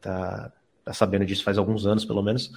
tá, 0.00 0.52
tá 0.84 0.92
sabendo 0.92 1.26
disso 1.26 1.44
faz 1.44 1.58
alguns 1.58 1.86
anos, 1.86 2.04
pelo 2.04 2.22
menos. 2.22 2.50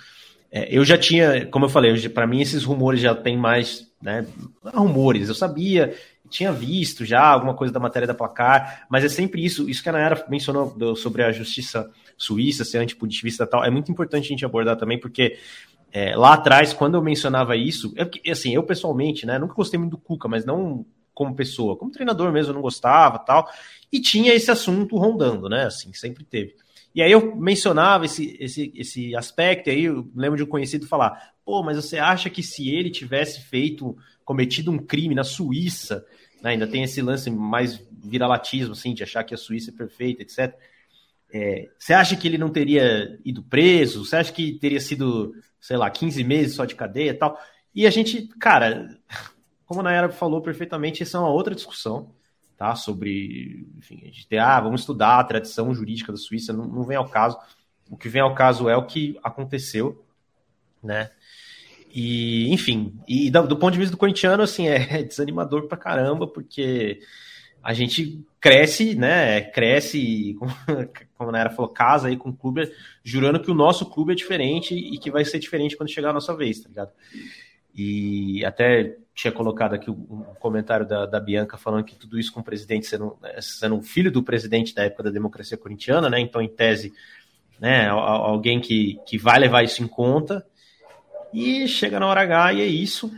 É, 0.56 0.68
eu 0.70 0.86
já 0.86 0.95
tinha, 0.99 1.47
como 1.47 1.66
eu 1.66 1.70
falei, 1.70 2.08
para 2.10 2.28
mim 2.28 2.39
esses 2.39 2.64
rumores 2.64 3.01
já 3.01 3.16
tem 3.16 3.36
mais, 3.36 3.91
né? 3.99 4.24
Rumores, 4.64 5.28
eu 5.28 5.34
sabia, 5.34 5.95
tinha 6.30 6.51
visto 6.51 7.04
já 7.04 7.26
alguma 7.26 7.56
coisa 7.56 7.74
da 7.74 7.80
matéria 7.80 8.08
da 8.08 8.14
placar, 8.14 8.86
mas 8.88 9.04
é 9.04 9.10
sempre 9.10 9.43
isso, 9.43 9.68
isso 9.68 9.82
que 9.82 9.89
a 9.89 9.91
Nayara 9.91 10.24
mencionou 10.30 10.70
do, 10.70 10.95
sobre 10.95 11.24
a 11.24 11.32
justiça 11.32 11.89
suíça, 12.16 12.64
ser 12.64 12.78
antipunitivista 12.78 13.45
e 13.45 13.47
tal, 13.47 13.66
é 13.66 13.72
muito 13.72 13.91
importante 13.91 14.26
a 14.26 14.28
gente 14.28 14.45
abordar 14.45 14.78
também, 14.78 14.99
porque 14.99 15.39
é, 15.91 16.16
lá 16.16 16.34
atrás, 16.34 16.72
quando 16.72 16.93
eu 16.93 17.01
mencionava 17.01 17.58
isso, 17.58 17.91
é 17.95 18.06
porque, 18.06 18.30
assim, 18.30 18.54
eu 18.54 18.62
pessoalmente, 18.62 19.26
né, 19.26 19.39
nunca 19.39 19.56
gostei 19.56 19.80
muito 19.80 19.93
do 19.93 19.97
Cuca, 19.97 20.28
mas 20.28 20.45
não 20.45 20.86
como 21.16 21.36
pessoa, 21.36 21.76
como 21.76 21.91
treinador 21.91 22.32
mesmo, 22.32 22.51
eu 22.51 22.56
não 22.56 22.62
gostava 22.62 23.18
tal, 23.18 23.49
e 23.91 23.99
tinha 23.99 24.36
esse 24.36 24.51
assunto 24.51 24.97
rondando, 24.97 25.49
né, 25.49 25.66
assim, 25.66 25.91
sempre 25.93 26.24
teve. 26.24 26.54
E 26.96 27.02
aí 27.02 27.12
eu 27.12 27.36
mencionava 27.36 28.06
esse, 28.06 28.38
esse, 28.39 28.72
esse 28.76 29.16
aspecto, 29.16 29.70
aí 29.70 29.86
eu 29.86 30.08
lembro 30.16 30.38
de 30.38 30.44
um 30.44 30.48
conhecido 30.48 30.88
falar: 30.88 31.34
pô, 31.44 31.64
mas 31.64 31.76
você 31.76 31.98
acha 31.98 32.30
que 32.30 32.44
se 32.44 32.70
ele 32.70 32.91
tivesse 32.91 33.41
feito, 33.41 33.98
cometido 34.24 34.72
um 34.72 34.78
crime 34.78 35.16
na 35.16 35.24
Suíça, 35.24 36.06
né, 36.41 36.52
ainda 36.52 36.68
tem 36.68 36.84
esse 36.84 37.02
lance 37.02 37.32
mais 37.32 37.84
viralatismo, 37.91 38.74
assim, 38.74 38.94
de 38.94 39.04
achar 39.04 39.24
que 39.24 39.34
a 39.34 39.38
Suíça 39.38 39.72
é 39.72 39.74
perfeita, 39.74 40.22
etc. 40.22 40.56
É, 41.34 41.68
você 41.80 41.94
acha 41.94 42.16
que 42.16 42.28
ele 42.28 42.38
não 42.38 42.50
teria 42.50 43.20
ido 43.26 43.41
preso? 43.41 44.06
Você 44.06 44.18
acha 44.18 44.32
que 44.32 44.54
teria 44.54 44.80
sido, 44.80 45.34
sei 45.60 45.78
lá, 45.78 45.89
15 45.89 46.24
meses 46.24 46.56
só 46.56 46.64
de 46.64 46.76
cadeia 46.76 47.10
e 47.10 47.14
tal? 47.16 47.39
E 47.74 47.88
a 47.88 47.89
gente, 47.89 48.28
cara, 48.39 48.88
como 49.66 49.80
a 49.80 49.84
Nayara 49.84 50.10
falou 50.10 50.41
perfeitamente, 50.41 51.02
essa 51.02 51.18
é 51.18 51.20
uma 51.22 51.32
outra 51.32 51.56
discussão 51.56 52.14
tá? 52.58 52.76
Sobre, 52.76 53.68
enfim, 53.78 53.99
a 54.01 54.06
gente 54.06 54.28
ter, 54.28 54.38
ah, 54.38 54.60
vamos 54.60 54.82
estudar 54.82 55.20
a 55.20 55.24
tradição 55.24 55.74
jurídica 55.74 56.12
da 56.12 56.18
Suíça, 56.18 56.54
não, 56.54 56.66
não 56.66 56.84
vem 56.84 56.97
ao 56.97 57.10
caso. 57.10 57.38
O 57.89 57.97
que 57.97 58.10
vem 58.10 58.22
ao 58.22 58.34
caso 58.34 58.70
é 58.70 58.76
o 58.76 58.86
que 58.86 59.20
aconteceu, 59.24 60.04
né? 60.82 61.12
E, 61.93 62.51
enfim, 62.51 62.99
e 63.08 63.30
do, 63.30 63.47
do 63.47 63.58
ponto 63.58 63.74
de 63.74 63.80
vista 63.80 63.91
do 63.91 63.99
corintiano, 63.99 64.41
assim, 64.41 64.68
é, 64.70 65.04
desanimador 65.04 65.68
pra 65.68 65.78
caramba, 65.78 66.28
porque 66.28 66.99
a 67.62 67.74
gente 67.74 68.26
cresce, 68.41 68.95
né? 68.95 69.41
Cresce, 69.41 70.36
como 70.38 70.51
a 71.30 71.32
Nara 71.32 71.49
falou, 71.49 71.72
casa 71.72 72.08
aí 72.08 72.18
com 72.18 72.30
o 72.30 72.36
clube, 72.36 72.72
jurando 73.04 73.39
que 73.39 73.51
o 73.51 73.56
nosso 73.56 73.86
clube 73.86 74.12
é 74.12 74.16
diferente 74.16 74.76
e 74.76 74.97
que 74.97 75.12
vai 75.12 75.24
ser 75.24 75.39
diferente 75.39 75.78
quando 75.78 75.91
chegar 75.91 76.10
a 76.10 76.14
nossa 76.14 76.36
vez, 76.36 76.60
tá 76.60 76.68
ligado? 76.68 76.91
E 77.76 78.43
até 78.43 78.97
tinha 79.14 79.32
colocado 79.32 79.74
aqui 79.74 79.91
um 79.91 80.24
comentário 80.39 80.88
da, 80.88 81.05
da 81.05 81.20
Bianca 81.20 81.57
falando 81.57 81.84
que 81.84 81.95
tudo 81.95 82.20
isso 82.20 82.34
com 82.34 82.39
o 82.39 82.43
presidente 82.43 82.88
sendo, 82.88 83.18
né, 83.22 83.36
sendo 83.39 83.76
um 83.76 83.82
filho 83.82 84.11
do 84.11 84.24
presidente 84.24 84.74
da 84.74 84.84
época 84.84 85.03
da 85.03 85.11
democracia 85.11 85.57
corintiana, 85.57 86.09
né? 86.09 86.20
Então, 86.20 86.41
em 86.41 86.47
tese, 86.47 86.91
né, 87.59 87.88
alguém 87.89 88.59
que, 88.59 88.99
que 89.05 89.18
vai 89.18 89.39
levar 89.39 89.64
isso 89.64 89.84
em 89.84 89.88
conta. 89.88 90.45
E 91.32 91.68
chega 91.68 91.99
na 91.99 92.07
hora 92.07 92.22
H 92.22 92.53
e 92.53 92.61
é 92.61 92.66
isso. 92.66 93.11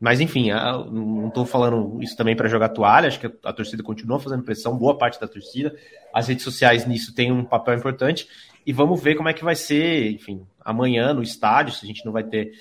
Mas 0.00 0.18
enfim, 0.18 0.50
não 0.50 1.28
estou 1.28 1.44
falando 1.44 2.02
isso 2.02 2.16
também 2.16 2.34
para 2.34 2.48
jogar 2.48 2.70
toalha, 2.70 3.06
acho 3.06 3.20
que 3.20 3.30
a 3.44 3.52
torcida 3.52 3.82
continua 3.82 4.18
fazendo 4.18 4.42
pressão, 4.42 4.78
boa 4.78 4.96
parte 4.96 5.20
da 5.20 5.28
torcida. 5.28 5.76
As 6.12 6.26
redes 6.26 6.42
sociais 6.42 6.86
nisso 6.86 7.14
têm 7.14 7.30
um 7.30 7.44
papel 7.44 7.74
importante. 7.74 8.26
E 8.64 8.72
vamos 8.72 9.02
ver 9.02 9.14
como 9.14 9.28
é 9.28 9.34
que 9.34 9.44
vai 9.44 9.54
ser, 9.54 10.10
enfim, 10.12 10.46
amanhã 10.64 11.12
no 11.12 11.22
estádio, 11.22 11.74
se 11.74 11.84
a 11.84 11.86
gente 11.86 12.04
não 12.04 12.12
vai 12.12 12.24
ter. 12.24 12.52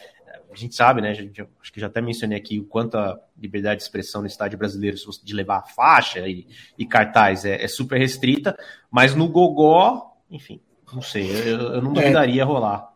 A 0.52 0.56
gente 0.56 0.76
sabe, 0.76 1.02
né? 1.02 1.14
Gente, 1.14 1.42
acho 1.42 1.72
que 1.72 1.80
já 1.80 1.88
até 1.88 2.02
mencionei 2.02 2.38
aqui 2.38 2.60
o 2.60 2.66
quanto 2.66 2.98
a 2.98 3.20
liberdade 3.40 3.78
de 3.78 3.84
expressão 3.84 4.22
no 4.22 4.28
estádio 4.28 4.58
brasileiro, 4.58 4.98
de 5.24 5.34
levar 5.34 5.62
faixa 5.76 6.28
e, 6.28 6.48
e 6.78 6.86
cartaz, 6.86 7.46
é, 7.46 7.64
é, 7.64 7.68
super 7.68 8.00
restrita, 8.00 8.58
mas 8.90 9.14
no 9.14 9.28
Gogó, 9.28 10.18
enfim, 10.30 10.60
não 10.92 11.02
sei, 11.02 11.30
eu, 11.30 11.60
eu 11.60 11.82
não 11.82 11.92
é. 11.92 11.94
duvidaria 11.94 12.42
é. 12.42 12.46
rolar. 12.46 12.92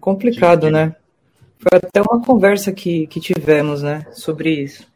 Complicado, 0.00 0.66
de... 0.66 0.72
né? 0.72 0.94
Foi 1.58 1.78
até 1.78 2.00
uma 2.00 2.20
conversa 2.24 2.72
que, 2.72 3.06
que 3.06 3.20
tivemos, 3.20 3.82
né, 3.82 4.06
sobre 4.12 4.50
isso. 4.50 4.86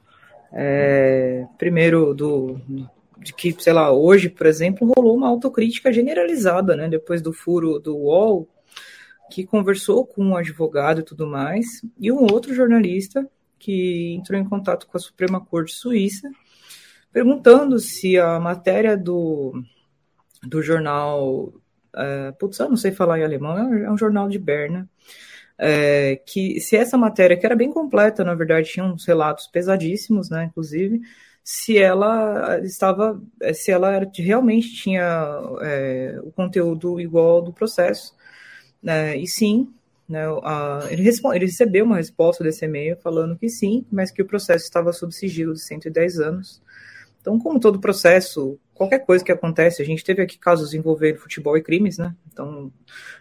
É, 0.52 1.44
primeiro, 1.58 2.14
do, 2.14 2.60
de 3.18 3.32
que, 3.32 3.54
sei 3.58 3.72
lá, 3.72 3.92
hoje, 3.92 4.28
por 4.28 4.46
exemplo, 4.46 4.92
rolou 4.96 5.16
uma 5.16 5.28
autocrítica 5.28 5.92
generalizada, 5.92 6.76
né, 6.76 6.88
depois 6.88 7.20
do 7.20 7.32
furo 7.32 7.78
do 7.78 7.96
UOL, 7.96 8.48
que 9.30 9.44
conversou 9.44 10.06
com 10.06 10.24
um 10.24 10.36
advogado 10.36 11.00
e 11.00 11.04
tudo 11.04 11.26
mais, 11.26 11.66
e 11.98 12.10
um 12.12 12.22
outro 12.32 12.54
jornalista 12.54 13.28
que 13.58 14.14
entrou 14.14 14.38
em 14.38 14.48
contato 14.48 14.86
com 14.86 14.96
a 14.96 15.00
Suprema 15.00 15.40
Corte 15.40 15.72
Suíça, 15.72 16.30
perguntando 17.12 17.78
se 17.78 18.18
a 18.18 18.38
matéria 18.38 18.96
do, 18.96 19.62
do 20.42 20.62
jornal. 20.62 21.52
Uh, 21.94 22.30
putz, 22.38 22.58
eu 22.58 22.68
não 22.68 22.76
sei 22.76 22.92
falar 22.92 23.18
em 23.18 23.24
alemão, 23.24 23.56
é 23.56 23.90
um 23.90 23.94
é 23.94 23.98
jornal 23.98 24.28
de 24.28 24.38
Berna 24.38 24.86
é, 25.58 26.16
que 26.16 26.60
se 26.60 26.76
essa 26.76 26.96
matéria, 26.98 27.36
que 27.36 27.46
era 27.46 27.56
bem 27.56 27.70
completa, 27.70 28.24
na 28.24 28.34
verdade, 28.34 28.70
tinha 28.70 28.84
uns 28.84 29.06
relatos 29.06 29.46
pesadíssimos, 29.46 30.28
né, 30.30 30.44
inclusive, 30.44 31.00
se 31.42 31.78
ela 31.78 32.58
estava, 32.60 33.20
se 33.54 33.70
ela 33.70 34.00
realmente 34.14 34.74
tinha 34.74 35.04
é, 35.62 36.18
o 36.22 36.32
conteúdo 36.32 37.00
igual 37.00 37.36
ao 37.36 37.42
do 37.42 37.52
processo, 37.52 38.14
né, 38.86 39.16
e 39.16 39.26
sim, 39.26 39.68
né, 40.08 40.24
a, 40.44 40.86
ele, 40.90 41.02
ele 41.34 41.46
recebeu 41.46 41.84
uma 41.84 41.96
resposta 41.96 42.44
desse 42.44 42.64
e-mail 42.64 42.96
falando 42.96 43.36
que 43.36 43.48
sim, 43.48 43.84
mas 43.90 44.12
que 44.12 44.22
o 44.22 44.26
processo 44.26 44.64
estava 44.64 44.92
sob 44.92 45.12
sigilo 45.12 45.52
de 45.52 45.60
110 45.60 46.20
anos, 46.20 46.62
então, 47.26 47.40
como 47.40 47.58
todo 47.58 47.80
processo, 47.80 48.56
qualquer 48.72 49.00
coisa 49.00 49.24
que 49.24 49.32
acontece, 49.32 49.82
a 49.82 49.84
gente 49.84 50.04
teve 50.04 50.22
aqui 50.22 50.38
casos 50.38 50.72
envolvendo 50.72 51.18
futebol 51.18 51.56
e 51.56 51.60
crimes, 51.60 51.98
né? 51.98 52.14
Então, 52.32 52.70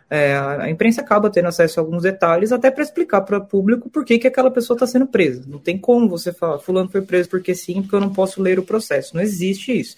é, 0.07 0.35
a 0.35 0.69
imprensa 0.69 1.01
acaba 1.01 1.27
tendo 1.27 1.47
acesso 1.47 1.79
a 1.79 1.83
alguns 1.83 2.03
detalhes 2.03 2.51
até 2.51 2.69
para 2.69 2.83
explicar 2.83 3.21
para 3.21 3.39
o 3.39 3.45
público 3.47 3.89
por 3.89 4.05
que, 4.05 4.19
que 4.19 4.27
aquela 4.27 4.51
pessoa 4.51 4.75
está 4.75 4.85
sendo 4.85 5.07
presa. 5.07 5.43
Não 5.47 5.57
tem 5.57 5.75
como 5.75 6.07
você 6.07 6.31
falar, 6.31 6.59
fulano 6.59 6.87
foi 6.87 7.01
preso 7.01 7.27
porque 7.29 7.55
sim, 7.55 7.81
porque 7.81 7.95
eu 7.95 7.99
não 7.99 8.13
posso 8.13 8.43
ler 8.43 8.59
o 8.59 8.63
processo. 8.63 9.15
Não 9.15 9.23
existe 9.23 9.71
isso. 9.75 9.97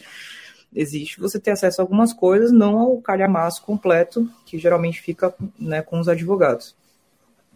Existe 0.74 1.20
você 1.20 1.40
ter 1.40 1.52
acesso 1.52 1.82
a 1.82 1.84
algumas 1.84 2.14
coisas, 2.14 2.52
não 2.52 2.78
ao 2.78 3.02
calhamaço 3.02 3.64
completo, 3.64 4.30
que 4.46 4.58
geralmente 4.58 5.02
fica 5.02 5.34
né, 5.60 5.82
com 5.82 6.00
os 6.00 6.08
advogados. 6.08 6.76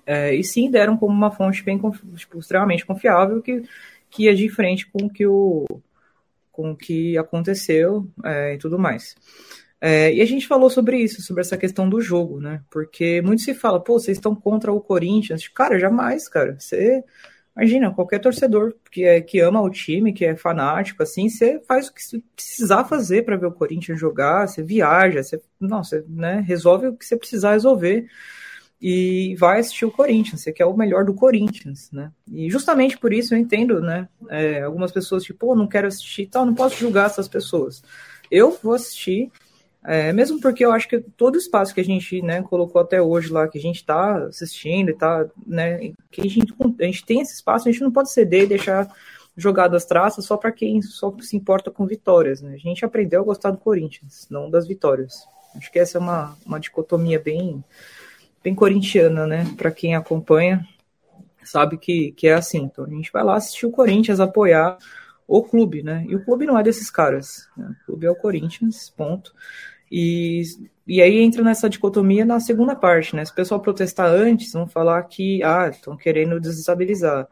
É, 0.06 0.34
e 0.34 0.44
sim 0.44 0.70
deram 0.70 0.98
como 0.98 1.14
uma 1.14 1.32
fonte 1.32 1.64
bem 1.64 1.80
tipo, 2.16 2.40
extremamente 2.40 2.86
confiável 2.86 3.42
que, 3.42 3.64
que 4.10 4.28
é 4.28 4.34
diferente 4.34 4.88
com 4.88 5.06
o 5.06 5.10
que 5.10 5.26
o 5.28 5.66
com 6.52 6.72
o 6.72 6.76
que 6.76 7.18
aconteceu 7.18 8.08
é, 8.24 8.54
e 8.54 8.58
tudo 8.58 8.78
mais. 8.78 9.16
É, 9.80 10.14
e 10.14 10.22
a 10.22 10.26
gente 10.26 10.48
falou 10.48 10.70
sobre 10.70 10.98
isso, 10.98 11.22
sobre 11.24 11.42
essa 11.42 11.58
questão 11.58 11.90
do 11.90 12.00
jogo, 12.00 12.40
né? 12.40 12.62
Porque 12.70 13.20
muito 13.22 13.42
se 13.42 13.56
fala, 13.56 13.80
pô, 13.80 14.00
vocês 14.00 14.18
estão 14.18 14.36
contra 14.36 14.72
o 14.72 14.80
Corinthians. 14.80 15.48
Cara, 15.48 15.80
jamais, 15.80 16.30
cara. 16.30 16.56
Você. 16.60 17.04
Imagina, 17.62 17.94
qualquer 17.94 18.18
torcedor 18.18 18.74
que, 18.90 19.04
é, 19.04 19.22
que 19.22 19.40
ama 19.40 19.62
o 19.62 19.70
time, 19.70 20.12
que 20.12 20.26
é 20.26 20.36
fanático, 20.36 21.04
assim, 21.04 21.30
você 21.30 21.62
faz 21.68 21.90
o 21.90 21.94
que 21.94 22.02
precisar 22.36 22.86
fazer 22.86 23.24
para 23.24 23.38
ver 23.38 23.46
o 23.46 23.52
Corinthians 23.52 24.00
jogar, 24.00 24.48
você 24.48 24.64
viaja, 24.64 25.22
você, 25.22 25.40
não, 25.60 25.84
você 25.84 26.04
né, 26.10 26.40
resolve 26.40 26.88
o 26.88 26.98
que 26.98 27.06
você 27.06 27.16
precisar 27.16 27.52
resolver 27.54 28.08
e 28.82 29.36
vai 29.36 29.60
assistir 29.60 29.86
o 29.86 29.92
Corinthians, 29.92 30.42
você 30.42 30.52
quer 30.52 30.66
o 30.66 30.76
melhor 30.76 31.06
do 31.06 31.14
Corinthians, 31.14 31.92
né? 31.92 32.12
E 32.32 32.50
justamente 32.50 32.98
por 32.98 33.14
isso 33.14 33.36
eu 33.36 33.38
entendo, 33.38 33.80
né? 33.80 34.10
É, 34.28 34.64
algumas 34.64 34.92
pessoas 34.92 35.24
tipo, 35.24 35.46
pô, 35.46 35.56
não 35.56 35.68
quero 35.68 35.88
assistir, 35.88 36.26
tal, 36.26 36.48
não 36.48 36.56
posso 36.56 36.78
julgar 36.78 37.06
essas 37.06 37.28
pessoas. 37.28 37.84
Eu 38.32 38.58
vou 38.64 38.74
assistir, 38.74 39.32
é, 39.84 40.14
mesmo 40.14 40.40
porque 40.40 40.64
eu 40.64 40.72
acho 40.72 40.88
que 40.88 41.00
todo 41.00 41.38
espaço 41.38 41.74
que 41.74 41.82
a 41.82 41.84
gente, 41.84 42.22
né, 42.22 42.42
colocou 42.44 42.82
até 42.82 43.02
hoje 43.02 43.32
lá, 43.32 43.48
que 43.48 43.58
a 43.58 43.62
gente 43.62 43.78
está 43.78 44.26
assistindo 44.26 44.90
e 44.90 44.94
tá, 44.94 45.26
né, 45.46 45.94
que 46.12 46.22
a 46.22 46.30
gente, 46.30 46.54
a 46.80 46.84
gente 46.84 47.06
tem 47.06 47.22
esse 47.22 47.34
espaço, 47.34 47.68
a 47.68 47.72
gente 47.72 47.82
não 47.82 47.92
pode 47.92 48.12
ceder 48.12 48.44
e 48.44 48.48
deixar 48.48 48.88
jogado 49.36 49.76
as 49.76 49.86
traças 49.86 50.26
só 50.26 50.38
para 50.38 50.52
quem 50.52 50.82
só 50.82 51.14
se 51.22 51.36
importa 51.36 51.72
com 51.72 51.88
vitórias, 51.88 52.42
né? 52.42 52.54
A 52.54 52.58
gente 52.58 52.84
aprendeu 52.84 53.22
a 53.22 53.26
gostar 53.26 53.52
do 53.52 53.58
Corinthians, 53.58 54.28
não 54.30 54.50
das 54.50 54.68
vitórias. 54.68 55.26
Acho 55.56 55.72
que 55.72 55.80
essa 55.80 55.98
é 55.98 56.02
uma, 56.02 56.38
uma 56.46 56.60
dicotomia 56.60 57.20
bem 57.20 57.64
bem 58.44 58.54
corintiana, 58.54 59.26
né? 59.26 59.46
Para 59.56 59.72
quem 59.72 59.96
acompanha, 59.96 60.66
sabe 61.44 61.78
que, 61.78 62.12
que 62.12 62.28
é 62.28 62.34
assim. 62.34 62.64
Então 62.64 62.86
a 62.86 62.90
gente 62.90 63.12
vai 63.12 63.24
lá 63.24 63.36
assistir 63.36 63.66
o 63.66 63.72
Corinthians, 63.72 64.20
apoiar 64.20 64.78
o 65.28 65.44
clube, 65.44 65.82
né? 65.82 66.06
E 66.08 66.16
o 66.16 66.24
clube 66.24 66.46
não 66.46 66.58
é 66.60 66.64
desses 66.64 66.90
caras. 66.90 67.48
Né? 67.56 67.74
O 67.84 67.86
clube 67.86 68.06
é 68.06 68.12
o 68.12 68.16
Corinthians, 68.16 68.90
ponto. 68.90 69.34
E, 69.92 70.44
e 70.88 71.02
aí 71.02 71.20
entra 71.20 71.44
nessa 71.44 71.70
dicotomia 71.70 72.24
na 72.24 72.40
segunda 72.40 72.76
parte, 72.76 73.16
né? 73.16 73.26
Se 73.26 73.32
o 73.32 73.36
pessoal 73.36 73.60
protestar 73.60 74.08
antes, 74.08 74.54
vão 74.54 74.68
falar 74.68 75.04
que, 75.04 75.44
ah, 75.44 75.68
estão 75.68 75.98
querendo 75.98 76.40
desestabilizar. 76.40 77.28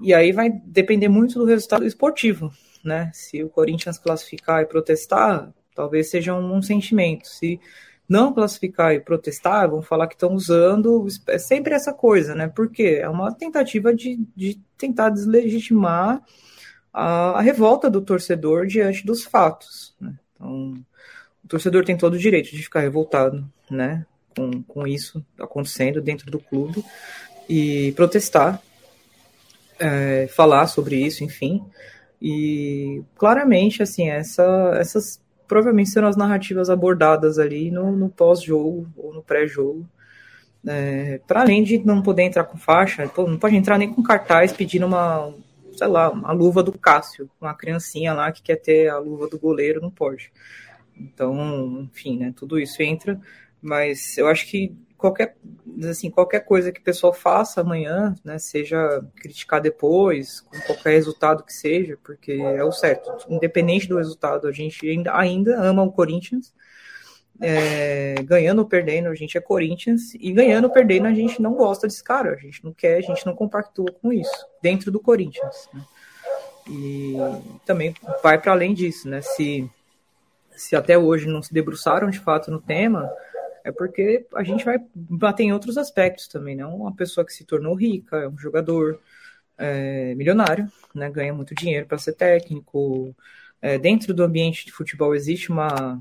E 0.00 0.12
aí 0.12 0.32
vai 0.32 0.50
depender 0.50 1.08
muito 1.08 1.38
do 1.38 1.46
resultado 1.46 1.86
esportivo, 1.86 2.52
né? 2.84 3.10
Se 3.14 3.42
o 3.42 3.48
Corinthians 3.48 3.98
classificar 3.98 4.62
e 4.62 4.66
protestar, 4.66 5.50
talvez 5.74 6.10
seja 6.10 6.34
um, 6.34 6.56
um 6.56 6.60
sentimento. 6.60 7.26
Se 7.26 7.58
não 8.06 8.34
classificar 8.34 8.92
e 8.94 9.00
protestar, 9.00 9.68
vão 9.68 9.82
falar 9.82 10.06
que 10.06 10.14
estão 10.14 10.34
usando, 10.34 11.06
é 11.26 11.38
sempre 11.38 11.74
essa 11.74 11.92
coisa, 11.92 12.34
né? 12.34 12.48
Porque 12.48 12.98
é 13.00 13.08
uma 13.08 13.32
tentativa 13.32 13.94
de, 13.94 14.20
de 14.36 14.60
tentar 14.76 15.08
deslegitimar 15.08 16.22
a, 16.92 17.38
a, 17.38 17.40
revolta 17.40 17.90
do 17.90 18.02
torcedor 18.02 18.66
diante 18.66 19.04
dos 19.04 19.24
fatos. 19.24 19.94
Né? 20.00 20.14
Então, 20.34 20.74
o 21.46 21.48
torcedor 21.48 21.84
tem 21.84 21.96
todo 21.96 22.14
o 22.14 22.18
direito 22.18 22.50
de 22.50 22.60
ficar 22.60 22.80
revoltado, 22.80 23.48
né? 23.70 24.04
Com, 24.36 24.62
com 24.64 24.86
isso 24.86 25.24
acontecendo 25.38 26.02
dentro 26.02 26.28
do 26.28 26.40
clube 26.40 26.84
e 27.48 27.92
protestar, 27.92 28.60
é, 29.78 30.26
falar 30.26 30.66
sobre 30.66 30.96
isso, 30.96 31.22
enfim. 31.22 31.64
E 32.20 33.00
claramente, 33.16 33.80
assim, 33.80 34.10
essa, 34.10 34.72
essas 34.74 35.20
provavelmente 35.46 35.90
serão 35.90 36.08
as 36.08 36.16
narrativas 36.16 36.68
abordadas 36.68 37.38
ali 37.38 37.70
no, 37.70 37.92
no 37.92 38.08
pós-jogo 38.08 38.88
ou 38.96 39.14
no 39.14 39.22
pré-jogo. 39.22 39.88
É, 40.66 41.20
para 41.28 41.42
além 41.42 41.62
de 41.62 41.78
não 41.78 42.02
poder 42.02 42.24
entrar 42.24 42.42
com 42.42 42.58
faixa, 42.58 43.08
não 43.16 43.38
pode 43.38 43.54
entrar 43.54 43.78
nem 43.78 43.92
com 43.92 44.02
cartaz 44.02 44.52
pedindo 44.52 44.84
uma, 44.84 45.32
sei 45.76 45.86
lá, 45.86 46.10
uma 46.10 46.32
luva 46.32 46.60
do 46.60 46.72
Cássio, 46.72 47.30
uma 47.40 47.54
criancinha 47.54 48.12
lá 48.12 48.32
que 48.32 48.42
quer 48.42 48.56
ter 48.56 48.88
a 48.88 48.98
luva 48.98 49.28
do 49.28 49.38
goleiro, 49.38 49.80
não 49.80 49.92
pode. 49.92 50.32
Então, 50.98 51.88
enfim, 51.92 52.18
né, 52.18 52.32
tudo 52.34 52.58
isso 52.58 52.82
entra, 52.82 53.20
mas 53.60 54.16
eu 54.16 54.26
acho 54.28 54.46
que 54.46 54.74
qualquer, 54.96 55.36
assim, 55.88 56.10
qualquer 56.10 56.40
coisa 56.40 56.72
que 56.72 56.80
o 56.80 56.84
pessoal 56.84 57.12
faça 57.12 57.60
amanhã, 57.60 58.14
né, 58.24 58.38
seja 58.38 59.04
criticar 59.16 59.60
depois, 59.60 60.40
com 60.40 60.58
qualquer 60.60 60.90
resultado 60.90 61.44
que 61.44 61.52
seja, 61.52 61.98
porque 62.02 62.32
é 62.32 62.64
o 62.64 62.72
certo. 62.72 63.12
Independente 63.28 63.88
do 63.88 63.98
resultado, 63.98 64.48
a 64.48 64.52
gente 64.52 64.88
ainda, 64.88 65.16
ainda 65.16 65.60
ama 65.60 65.82
o 65.82 65.92
Corinthians. 65.92 66.54
É, 67.38 68.14
ganhando 68.24 68.60
ou 68.60 68.64
perdendo, 68.64 69.08
a 69.08 69.14
gente 69.14 69.36
é 69.36 69.40
Corinthians, 69.42 70.14
e 70.14 70.32
ganhando 70.32 70.64
ou 70.64 70.70
perdendo, 70.70 71.06
a 71.06 71.12
gente 71.12 71.42
não 71.42 71.52
gosta 71.52 71.86
desse 71.86 72.02
cara, 72.02 72.32
a 72.32 72.36
gente 72.36 72.64
não 72.64 72.72
quer, 72.72 72.96
a 72.96 73.02
gente 73.02 73.26
não 73.26 73.34
compactua 73.34 73.92
com 74.00 74.10
isso, 74.10 74.46
dentro 74.62 74.90
do 74.90 74.98
Corinthians. 74.98 75.68
Né? 75.74 75.82
E 76.68 77.14
também 77.66 77.94
vai 78.22 78.40
para 78.40 78.52
além 78.52 78.72
disso, 78.72 79.08
né? 79.08 79.20
Se, 79.20 79.70
se 80.56 80.74
até 80.74 80.98
hoje 80.98 81.28
não 81.28 81.42
se 81.42 81.52
debruçaram 81.52 82.10
de 82.10 82.18
fato 82.18 82.50
no 82.50 82.60
tema, 82.60 83.10
é 83.64 83.70
porque 83.70 84.26
a 84.34 84.42
gente 84.42 84.64
vai 84.64 84.78
bater 84.94 85.44
em 85.44 85.52
outros 85.52 85.76
aspectos 85.76 86.28
também, 86.28 86.56
né? 86.56 86.64
Uma 86.64 86.94
pessoa 86.94 87.24
que 87.24 87.32
se 87.32 87.44
tornou 87.44 87.74
rica, 87.74 88.16
é 88.16 88.28
um 88.28 88.38
jogador 88.38 89.00
é, 89.58 90.14
milionário, 90.14 90.70
né? 90.94 91.10
Ganha 91.10 91.34
muito 91.34 91.54
dinheiro 91.54 91.86
para 91.86 91.98
ser 91.98 92.12
técnico, 92.12 93.14
é, 93.60 93.78
dentro 93.78 94.14
do 94.14 94.22
ambiente 94.22 94.66
de 94.66 94.72
futebol 94.72 95.14
existe 95.14 95.50
uma, 95.50 96.00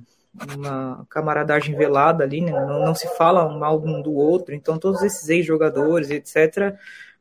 uma 0.56 1.06
camaradagem 1.10 1.76
velada 1.76 2.24
ali, 2.24 2.41
né? 2.41 2.51
não, 2.51 2.86
não, 2.86 2.95
se 2.95 3.08
fala 3.16 3.47
mal 3.58 3.82
um 3.82 4.01
do 4.01 4.14
outro, 4.14 4.53
então 4.53 4.78
todos 4.78 5.01
esses 5.01 5.28
ex-jogadores, 5.30 6.10
etc., 6.10 6.76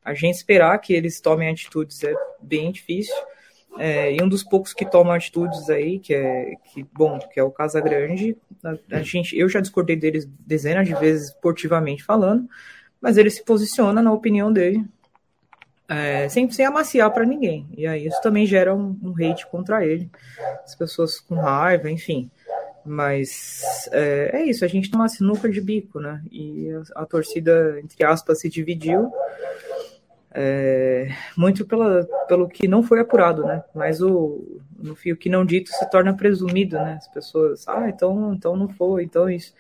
a 0.05 0.13
gente 0.13 0.35
esperar 0.35 0.77
que 0.79 0.93
eles 0.93 1.21
tomem 1.21 1.49
atitudes 1.49 2.05
é 2.05 2.15
bem 2.43 2.71
difícil. 2.71 3.15
É, 3.79 4.15
e 4.15 4.23
um 4.23 4.29
dos 4.29 4.45
poucos 4.45 4.73
que 4.73 4.85
tomam 4.85 5.13
atitudes 5.13 5.69
aí, 5.69 5.99
que 5.99 6.15
é 6.15 6.55
que, 6.73 6.87
bom, 6.93 7.19
que 7.19 7.41
é 7.41 7.43
o 7.43 7.51
Casa 7.51 7.81
Grande, 7.81 8.37
a, 8.63 8.99
a, 8.99 9.03
gente, 9.03 9.37
eu 9.37 9.49
já 9.49 9.61
discordei 9.61 9.97
deles 9.97 10.29
dezenas 10.47 10.87
de 10.87 10.95
vezes 10.95 11.29
esportivamente 11.29 12.05
falando, 12.05 12.49
mas 13.01 13.17
ele 13.17 13.31
se 13.31 13.45
posiciona 13.45 14.01
na 14.01 14.13
opinião 14.13 14.53
dele, 14.53 14.85
é, 15.89 16.29
sem, 16.29 16.49
sem 16.51 16.65
amaciar 16.65 17.11
para 17.11 17.27
ninguém. 17.27 17.69
E 17.77 17.87
aí 17.87 18.07
isso 18.07 18.21
também 18.23 18.47
gera 18.47 18.75
um, 18.75 18.99
um, 19.03 19.13
hate 19.13 19.47
contra 19.47 19.85
ele, 19.85 20.09
as 20.65 20.75
pessoas 20.75 21.19
com 21.19 21.35
raiva, 21.35 21.91
enfim. 21.91 22.31
Mas 22.87 23.89
é, 23.93 24.31
é 24.35 24.43
isso, 24.45 24.65
a 24.65 24.69
gente 24.69 24.91
tem 24.91 24.99
uma 24.99 25.09
sinuca 25.09 25.49
de 25.49 25.61
bico, 25.61 25.99
né? 25.99 26.23
E 26.31 26.71
a, 26.95 27.03
a 27.03 27.07
torcida, 27.07 27.81
entre 27.83 28.05
aspas, 28.05 28.41
se 28.41 28.49
dividiu. 28.49 29.13
É, 30.37 31.09
muito 31.37 31.65
pela, 31.65 32.05
pelo 32.27 32.49
que 32.49 32.67
não 32.67 32.83
foi 32.83 32.99
apurado, 32.99 33.45
né? 33.45 33.63
Mas 33.75 34.03
o 34.03 34.61
no 34.77 34.95
fio 34.95 35.17
que 35.17 35.31
não 35.31 35.45
dito 35.45 35.71
se 35.71 35.89
torna 35.91 36.15
presumido, 36.15 36.77
né? 36.77 36.95
As 36.99 37.09
pessoas, 37.09 37.67
ah, 37.69 37.89
então, 37.89 38.35
então 38.35 38.57
não 38.57 38.69
foi, 38.69 39.05
então 39.05 39.31
isso. 39.31 39.55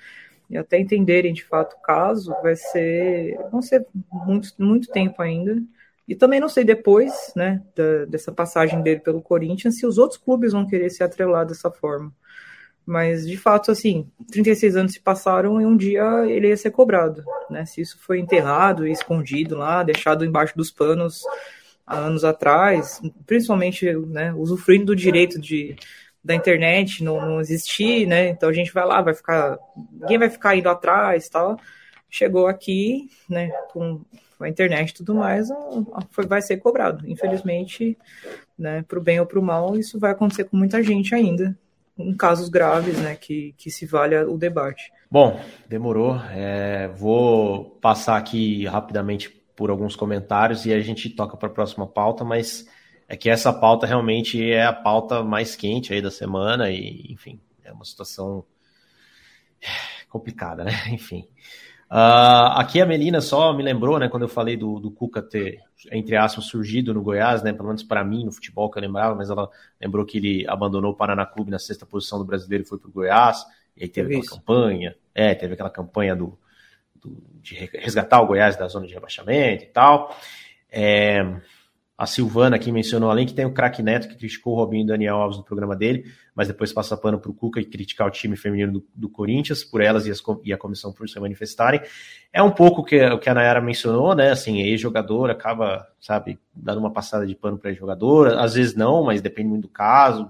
E 0.51 0.57
até 0.57 0.79
entenderem 0.79 1.33
de 1.33 1.45
fato 1.45 1.75
o 1.75 1.81
caso, 1.81 2.35
vai 2.43 2.55
ser, 2.55 3.39
vão 3.51 3.63
ser 3.63 3.87
muito, 4.13 4.49
muito 4.59 4.91
tempo 4.91 5.23
ainda. 5.23 5.63
E 6.07 6.15
também 6.15 6.39
não 6.39 6.49
sei 6.49 6.65
depois, 6.65 7.33
né, 7.35 7.63
da, 7.75 8.05
dessa 8.05 8.31
passagem 8.31 8.83
dele 8.83 9.01
pelo 9.01 9.23
Corinthians, 9.23 9.79
se 9.79 9.87
os 9.87 9.97
outros 9.97 10.21
clubes 10.21 10.53
vão 10.53 10.67
querer 10.67 10.91
se 10.91 11.03
atrelar 11.03 11.47
dessa 11.47 11.71
forma. 11.71 12.13
Mas, 12.87 13.27
de 13.27 13.37
fato, 13.37 13.71
assim, 13.71 14.11
36 14.31 14.77
anos 14.77 14.93
se 14.93 15.01
passaram 15.01 15.61
e 15.61 15.65
um 15.65 15.77
dia 15.77 16.05
ele 16.27 16.49
ia 16.49 16.57
ser 16.57 16.71
cobrado, 16.71 17.25
né? 17.49 17.65
Se 17.65 17.81
isso 17.81 17.99
foi 17.99 18.21
enterrado 18.21 18.87
escondido 18.87 19.57
lá, 19.57 19.83
deixado 19.83 20.25
embaixo 20.25 20.55
dos 20.57 20.71
panos 20.71 21.23
há 21.87 21.97
anos 21.97 22.25
atrás, 22.25 23.01
principalmente, 23.27 23.91
né, 23.93 24.33
usufruindo 24.35 24.87
do 24.87 24.97
direito 24.97 25.41
de, 25.41 25.77
da 26.23 26.35
internet 26.35 27.05
não, 27.05 27.21
não 27.21 27.41
existir, 27.41 28.07
né? 28.07 28.29
Então 28.29 28.49
a 28.49 28.53
gente 28.53 28.73
vai 28.73 28.85
lá, 28.87 29.01
vai 29.01 29.15
ficar, 29.15 29.59
ninguém 29.93 30.19
vai 30.19 30.31
ficar 30.31 30.57
indo 30.57 30.69
atrás, 30.69 31.29
tal. 31.29 31.59
Chegou 32.11 32.47
aqui, 32.47 33.09
né, 33.29 33.51
com 33.73 34.01
a 34.41 34.49
internet 34.49 34.91
e 34.91 34.95
tudo 34.95 35.15
mais, 35.15 35.49
foi, 36.11 36.27
vai 36.27 36.43
ser 36.43 36.59
cobrado. 36.59 37.09
Infelizmente, 37.09 37.99
né, 38.59 38.85
para 38.87 38.99
o 38.99 39.03
bem 39.03 39.21
ou 39.21 39.27
para 39.27 39.39
o 39.39 39.43
mal, 39.43 39.77
isso 39.77 39.99
vai 39.99 40.13
acontecer 40.13 40.45
com 40.45 40.57
muita 40.57 40.83
gente 40.83 41.15
ainda, 41.15 41.57
em 41.99 42.17
casos 42.17 42.49
graves, 42.49 42.99
né, 42.99 43.15
que, 43.15 43.55
que 43.57 43.71
se 43.71 43.87
valha 43.87 44.29
o 44.29 44.37
debate. 44.37 44.93
Bom, 45.11 45.41
demorou. 45.69 46.17
É, 46.31 46.89
vou 46.89 47.71
passar 47.81 48.17
aqui 48.17 48.67
rapidamente 48.67 49.31
por 49.55 49.71
alguns 49.71 49.95
comentários 49.95 50.67
e 50.67 50.73
a 50.73 50.81
gente 50.81 51.09
toca 51.11 51.37
para 51.37 51.49
a 51.49 51.53
próxima 51.53 51.87
pauta, 51.87 52.25
mas 52.25 52.67
é 53.09 53.17
que 53.17 53.31
essa 53.31 53.53
pauta 53.53 53.87
realmente 53.87 54.43
é 54.51 54.65
a 54.65 54.73
pauta 54.73 55.23
mais 55.23 55.55
quente 55.55 55.93
aí 55.93 56.03
da 56.03 56.11
semana 56.11 56.71
e, 56.71 57.13
enfim, 57.13 57.41
é 57.63 57.73
uma 57.73 57.85
situação 57.85 58.45
complicada, 60.09 60.65
né? 60.65 60.73
Enfim. 60.91 61.27
Uh, 61.95 62.59
aqui 62.59 62.81
a 62.81 62.87
Melina 62.87 63.21
só 63.21 63.53
me 63.53 63.63
lembrou, 63.63 64.01
né, 64.01 64.09
quando 64.09 64.25
eu 64.25 64.29
falei 64.29 64.57
do, 64.57 64.81
do 64.81 64.91
Cuca 64.91 65.23
ter, 65.23 65.61
entre 65.93 66.17
aspas, 66.17 66.47
surgido 66.47 66.93
no 66.93 67.01
Goiás, 67.01 67.41
né, 67.45 67.53
pelo 67.53 67.69
menos 67.69 67.85
para 67.85 68.03
mim, 68.03 68.25
no 68.25 68.33
futebol 68.33 68.69
que 68.69 68.77
eu 68.77 68.83
lembrava, 68.83 69.15
mas 69.15 69.31
ela 69.31 69.49
lembrou 69.81 70.05
que 70.05 70.19
ele 70.19 70.45
abandonou 70.49 70.91
o 70.91 70.97
Paraná 70.97 71.25
Clube 71.25 71.53
na 71.53 71.59
sexta 71.61 71.87
posição 71.87 72.19
do 72.19 72.25
brasileiro 72.25 72.65
e 72.65 72.67
foi 72.67 72.81
para 72.81 72.89
o 72.89 72.93
Goiás, 72.93 73.47
e 73.77 73.85
aí 73.85 73.89
teve 73.89 74.17
aquela 74.17 74.37
campanha, 74.37 74.97
é, 75.15 75.37
teve 75.37 75.55
aquela 75.55 75.71
campanha 75.71 76.17
do, 76.17 76.37
do, 76.97 77.17
de 77.41 77.55
resgatar 77.55 78.21
o 78.23 78.27
Goiás 78.27 78.57
da 78.57 78.67
zona 78.67 78.89
de 78.89 78.95
rebaixamento 78.95 79.63
e 79.63 79.69
tal. 79.69 80.17
É, 80.69 81.25
a 81.97 82.07
Silvana 82.07 82.57
aqui 82.57 82.73
mencionou, 82.73 83.09
além 83.09 83.25
que 83.25 83.33
tem 83.33 83.45
o 83.45 83.53
craque 83.53 83.81
Neto, 83.81 84.09
que 84.09 84.17
criticou 84.17 84.55
o 84.55 84.57
Robinho 84.57 84.83
e 84.83 84.85
o 84.85 84.89
Daniel 84.89 85.17
Alves 85.17 85.39
no 85.39 85.45
programa 85.45 85.77
dele, 85.77 86.13
mas 86.35 86.49
depois 86.49 86.73
passa 86.73 86.97
pano 86.97 87.21
para 87.21 87.31
o 87.31 87.35
Cuca 87.35 87.61
e 87.61 87.65
criticar 87.65 88.09
o 88.09 88.11
time 88.11 88.37
feminino 88.37 88.73
do, 88.73 88.87
do 88.93 89.09
Corinthians, 89.09 89.63
por 89.63 89.81
elas 89.81 90.05
e, 90.07 90.11
as, 90.11 90.21
e, 90.43 90.53
a 90.53 90.59
comissão 90.59 90.93
por 90.93 91.09
se 91.09 91.21
manifestarem. 91.21 91.81
É 92.33 92.43
um 92.43 92.51
pouco 92.51 92.81
o 92.81 92.85
que, 92.85 93.01
o 93.01 93.19
que 93.21 93.31
a 93.31 93.35
Nayara 93.35 93.61
mencionou, 93.61 94.13
né? 94.13 94.33
Assim, 94.33 94.61
ex-jogador 94.61 95.31
acaba, 95.31 95.87
sabe, 96.01 96.37
dando 96.53 96.79
uma 96.79 96.93
passada 96.93 97.25
de 97.25 97.35
pano 97.37 97.57
para 97.57 97.71
ex-jogador, 97.71 98.39
às 98.39 98.55
vezes 98.55 98.75
não, 98.75 99.05
mas 99.05 99.23
depende 99.23 99.51
muito 99.51 99.63
do 99.63 99.69
caso. 99.69 100.29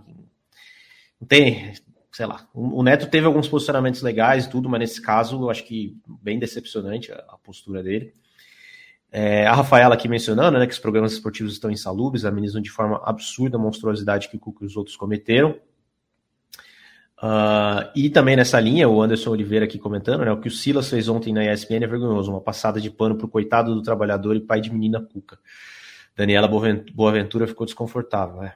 Não 1.19 1.27
tem, 1.27 1.73
sei 2.13 2.27
lá, 2.27 2.47
o 2.53 2.83
Neto 2.83 3.09
teve 3.09 3.25
alguns 3.25 3.49
posicionamentos 3.49 4.03
legais 4.03 4.45
e 4.45 4.51
tudo, 4.51 4.69
mas 4.69 4.81
nesse 4.81 5.01
caso 5.01 5.41
eu 5.41 5.49
acho 5.49 5.65
que 5.65 5.97
bem 6.21 6.39
decepcionante 6.39 7.11
a, 7.11 7.25
a 7.27 7.39
postura 7.39 7.83
dele. 7.83 8.13
É, 9.17 9.47
a 9.47 9.55
Rafaela 9.55 9.95
aqui 9.95 10.09
mencionando 10.09 10.59
né, 10.59 10.67
que 10.67 10.73
os 10.73 10.79
programas 10.81 11.13
esportivos 11.13 11.53
estão 11.53 11.71
insalubres, 11.71 12.25
amenizam 12.25 12.61
de 12.61 12.69
forma 12.69 13.01
absurda 13.05 13.57
a 13.57 13.61
monstruosidade 13.61 14.29
que 14.29 14.35
o 14.35 14.41
Cuca 14.41 14.65
e 14.65 14.67
os 14.67 14.77
outros 14.77 14.97
cometeram. 14.97 15.51
Uh, 17.23 17.87
e 17.95 18.11
também 18.11 18.35
nessa 18.35 18.59
linha, 18.59 18.89
o 18.89 19.01
Anderson 19.01 19.31
Oliveira 19.31 19.67
aqui 19.67 19.79
comentando, 19.79 20.25
né, 20.25 20.33
o 20.33 20.41
que 20.41 20.49
o 20.49 20.51
Silas 20.51 20.91
fez 20.91 21.09
ontem 21.09 21.33
na 21.33 21.45
ESPN 21.45 21.85
é 21.85 21.87
vergonhoso, 21.87 22.29
uma 22.29 22.41
passada 22.41 22.81
de 22.81 22.91
pano 22.91 23.15
pro 23.15 23.29
coitado 23.29 23.73
do 23.73 23.83
trabalhador 23.83 24.35
e 24.35 24.41
pai 24.41 24.61
de 24.61 24.73
menina 24.73 25.01
Cuca. 25.01 25.39
Daniela 26.17 26.49
Boaventura 26.49 27.47
ficou 27.47 27.67
desconfortável, 27.67 28.41
né? 28.41 28.55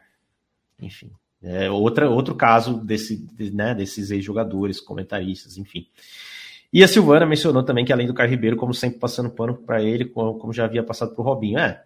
Enfim, 0.83 1.13
é 1.41 1.71
outra, 1.71 2.11
outro 2.11 2.35
caso 2.35 2.85
desse, 2.85 3.25
né, 3.53 3.77
desses 3.77 4.11
ex-jogadores, 4.11 4.81
comentaristas, 4.81 5.57
enfim. 5.57 5.87
E 6.73 6.85
a 6.85 6.89
Silvana 6.89 7.25
mencionou 7.25 7.63
também 7.63 7.85
que 7.85 7.93
além 7.93 8.07
do 8.07 8.15
Caio 8.15 8.31
Ribeiro, 8.31 8.57
como 8.57 8.75
sempre 8.75 8.99
passando 8.99 9.31
pano 9.31 9.55
para 9.55 9.83
ele, 9.83 10.05
como, 10.05 10.53
já 10.53 10.65
havia 10.65 10.83
passado 10.83 11.15
para 11.15 11.23
o 11.23 11.25
Robinho. 11.25 11.59
É, 11.59 11.83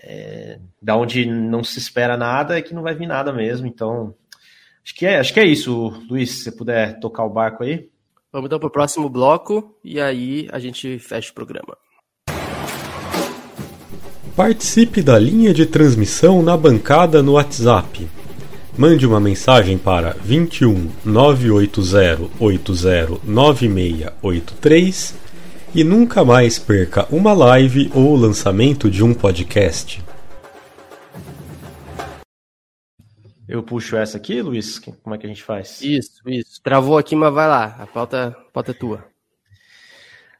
é, 0.00 0.58
da 0.80 0.96
onde 0.96 1.26
não 1.26 1.64
se 1.64 1.78
espera 1.78 2.16
nada 2.16 2.56
é 2.56 2.62
que 2.62 2.74
não 2.74 2.82
vai 2.82 2.94
vir 2.94 3.08
nada 3.08 3.32
mesmo. 3.32 3.66
Então, 3.66 4.14
acho 4.84 4.94
que 4.94 5.04
é, 5.04 5.18
acho 5.18 5.34
que 5.34 5.40
é 5.40 5.46
isso, 5.46 5.88
Luiz. 6.08 6.30
Se 6.30 6.44
você 6.44 6.52
puder 6.52 7.00
tocar 7.00 7.24
o 7.24 7.30
barco 7.30 7.64
aí. 7.64 7.88
Vamos 8.32 8.46
então 8.46 8.58
para 8.58 8.68
o 8.68 8.70
próximo 8.72 9.08
bloco 9.08 9.76
e 9.82 10.00
aí 10.00 10.48
a 10.52 10.58
gente 10.58 10.98
fecha 10.98 11.32
o 11.32 11.34
programa. 11.34 11.76
Participe 14.36 15.02
da 15.02 15.18
linha 15.18 15.52
de 15.52 15.66
transmissão 15.66 16.40
na 16.42 16.56
bancada 16.56 17.20
no 17.20 17.32
WhatsApp 17.32 18.08
Mande 18.78 19.04
uma 19.04 19.18
mensagem 19.18 19.76
para 19.76 20.10
21 20.12 20.92
980 21.04 22.30
80 22.38 23.20
9683 23.24 25.18
e 25.74 25.82
nunca 25.82 26.24
mais 26.24 26.60
perca 26.60 27.04
uma 27.12 27.32
live 27.32 27.90
ou 27.92 28.12
o 28.12 28.16
lançamento 28.16 28.88
de 28.88 29.02
um 29.02 29.12
podcast. 29.12 30.00
Eu 33.48 33.64
puxo 33.64 33.96
essa 33.96 34.16
aqui, 34.16 34.40
Luiz? 34.40 34.78
Como 34.78 35.12
é 35.12 35.18
que 35.18 35.26
a 35.26 35.28
gente 35.28 35.42
faz? 35.42 35.82
Isso, 35.82 36.22
isso. 36.28 36.62
Travou 36.62 36.96
aqui, 36.98 37.16
mas 37.16 37.34
vai 37.34 37.48
lá. 37.48 37.76
A 37.80 37.86
pauta, 37.88 38.28
a 38.28 38.30
pauta 38.52 38.70
é 38.70 38.74
tua. 38.74 39.04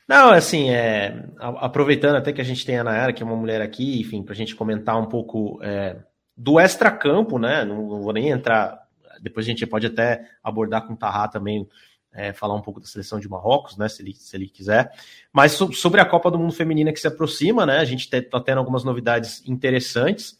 Não, 0.06 0.30
assim, 0.30 0.70
é, 0.70 1.24
aproveitando 1.40 2.14
até 2.14 2.32
que 2.32 2.40
a 2.40 2.44
gente 2.44 2.64
tem 2.64 2.78
a 2.78 2.84
Nayara, 2.84 3.12
que 3.12 3.20
é 3.20 3.26
uma 3.26 3.34
mulher 3.34 3.60
aqui, 3.60 4.00
enfim, 4.00 4.22
para 4.22 4.32
a 4.32 4.36
gente 4.36 4.54
comentar 4.54 4.96
um 4.96 5.06
pouco 5.06 5.58
é, 5.60 5.96
do 6.38 6.60
extracampo, 6.60 7.36
né? 7.36 7.64
Não, 7.64 7.88
não, 7.88 8.00
vou 8.00 8.12
nem 8.12 8.28
entrar. 8.28 8.86
Depois 9.20 9.44
a 9.44 9.48
gente 9.48 9.66
pode 9.66 9.88
até 9.88 10.24
abordar 10.42 10.86
com 10.86 10.92
o 10.92 10.96
Tarra 10.96 11.26
também, 11.26 11.68
é, 12.12 12.32
falar 12.32 12.54
um 12.54 12.62
pouco 12.62 12.78
da 12.78 12.86
seleção 12.86 13.18
de 13.18 13.28
Marrocos, 13.28 13.76
né? 13.76 13.88
Se 13.88 14.00
ele, 14.00 14.14
se 14.14 14.36
ele 14.36 14.48
quiser. 14.48 14.92
Mas 15.32 15.52
so, 15.52 15.72
sobre 15.72 16.00
a 16.00 16.04
Copa 16.04 16.30
do 16.30 16.38
Mundo 16.38 16.52
Feminina 16.52 16.92
que 16.92 17.00
se 17.00 17.08
aproxima, 17.08 17.66
né? 17.66 17.78
A 17.78 17.84
gente 17.84 18.02
está 18.02 18.40
tendo 18.40 18.58
algumas 18.58 18.84
novidades 18.84 19.42
interessantes. 19.48 20.38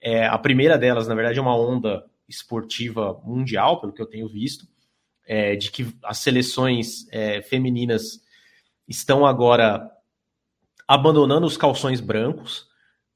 É, 0.00 0.26
a 0.26 0.38
primeira 0.38 0.78
delas, 0.78 1.08
na 1.08 1.14
verdade, 1.16 1.40
é 1.40 1.42
uma 1.42 1.56
onda 1.56 2.04
esportiva 2.28 3.20
mundial, 3.24 3.80
pelo 3.80 3.92
que 3.92 4.00
eu 4.00 4.06
tenho 4.06 4.28
visto, 4.28 4.64
é, 5.26 5.56
de 5.56 5.72
que 5.72 5.92
as 6.04 6.18
seleções 6.18 7.08
é, 7.10 7.42
femininas 7.42 8.20
estão 8.86 9.26
agora 9.26 9.90
abandonando 10.86 11.46
os 11.46 11.56
calções 11.56 12.00
brancos 12.00 12.68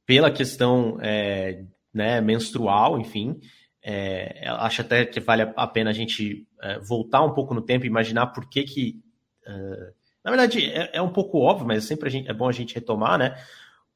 pela 0.04 0.30
questão 0.30 0.98
é, 1.00 1.64
né, 1.96 2.20
menstrual, 2.20 3.00
enfim. 3.00 3.40
É, 3.82 4.44
acho 4.58 4.82
até 4.82 5.04
que 5.04 5.20
vale 5.20 5.42
a 5.56 5.66
pena 5.66 5.90
a 5.90 5.92
gente 5.92 6.46
é, 6.60 6.78
voltar 6.78 7.22
um 7.22 7.32
pouco 7.32 7.54
no 7.54 7.62
tempo 7.62 7.84
e 7.84 7.88
imaginar 7.88 8.26
por 8.28 8.48
que 8.48 8.64
que... 8.64 9.00
Uh, 9.46 9.94
na 10.24 10.30
verdade, 10.30 10.64
é, 10.66 10.90
é, 10.94 11.02
um 11.02 11.12
pouco 11.12 11.38
óbvio, 11.38 11.66
mas 11.66 11.84
sempre 11.84 12.10
gente, 12.10 12.28
é 12.28 12.34
bom 12.34 12.48
a 12.48 12.52
gente 12.52 12.74
retomar, 12.74 13.16
né? 13.16 13.40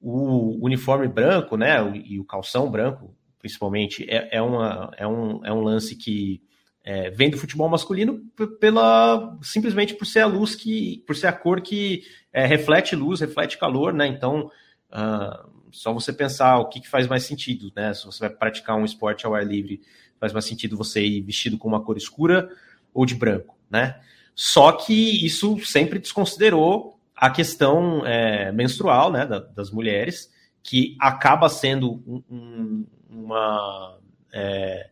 O 0.01 0.64
uniforme 0.64 1.09
branco, 1.09 1.56
né, 1.56 1.77
e 2.06 2.18
o 2.18 2.24
calção 2.24 2.70
branco, 2.70 3.14
principalmente, 3.39 4.06
é, 4.09 4.36
é, 4.36 4.40
uma, 4.40 4.90
é, 4.97 5.06
um, 5.06 5.44
é 5.44 5.52
um 5.52 5.60
lance 5.60 5.97
que 5.97 6.40
é, 6.82 7.10
vem 7.10 7.28
do 7.28 7.36
futebol 7.36 7.68
masculino 7.68 8.20
pela 8.59 9.36
simplesmente 9.43 9.93
por 9.94 10.06
ser 10.06 10.20
a 10.20 10.27
luz 10.27 10.55
que, 10.55 11.05
por 11.06 11.14
ser 11.14 11.27
a 11.27 11.32
cor 11.32 11.60
que 11.60 12.05
é, 12.32 12.47
reflete 12.47 12.97
luz, 12.97 13.20
reflete 13.20 13.59
calor, 13.59 13.93
né? 13.93 14.06
Então 14.06 14.51
Uh, 14.90 15.60
só 15.72 15.92
você 15.92 16.12
pensar 16.12 16.59
o 16.59 16.68
que, 16.68 16.80
que, 16.80 16.88
faz 16.88 17.06
mais 17.06 17.24
sentido, 17.24 17.72
né? 17.74 17.92
Se 17.94 18.05
você 18.06 18.20
vai 18.20 18.30
praticar 18.30 18.76
um 18.76 18.84
esporte 18.84 19.26
ao 19.26 19.34
ar 19.34 19.47
livre, 19.47 19.80
faz 20.18 20.32
mais 20.32 20.44
sentido 20.44 20.76
você 20.76 21.05
ir 21.05 21.22
vestido 21.22 21.59
com 21.59 21.68
uma 21.68 21.82
cor 21.82 21.97
escura 21.97 22.48
ou 22.92 23.06
de 23.06 23.14
branco, 23.14 23.59
né? 23.70 24.01
Só 24.34 24.72
que 24.72 25.24
isso 25.24 25.59
sempre 25.64 25.98
desconsiderou 25.98 26.98
a 27.14 27.30
questão 27.30 28.06
é, 28.06 28.51
menstrual, 28.51 29.12
né, 29.12 29.26
da, 29.26 29.38
das 29.40 29.70
mulheres, 29.70 30.30
que 30.62 30.97
acaba 30.98 31.48
sendo 31.48 32.02
um, 32.06 32.22
um, 32.30 32.86
uma 33.10 33.98
é, 34.32 34.88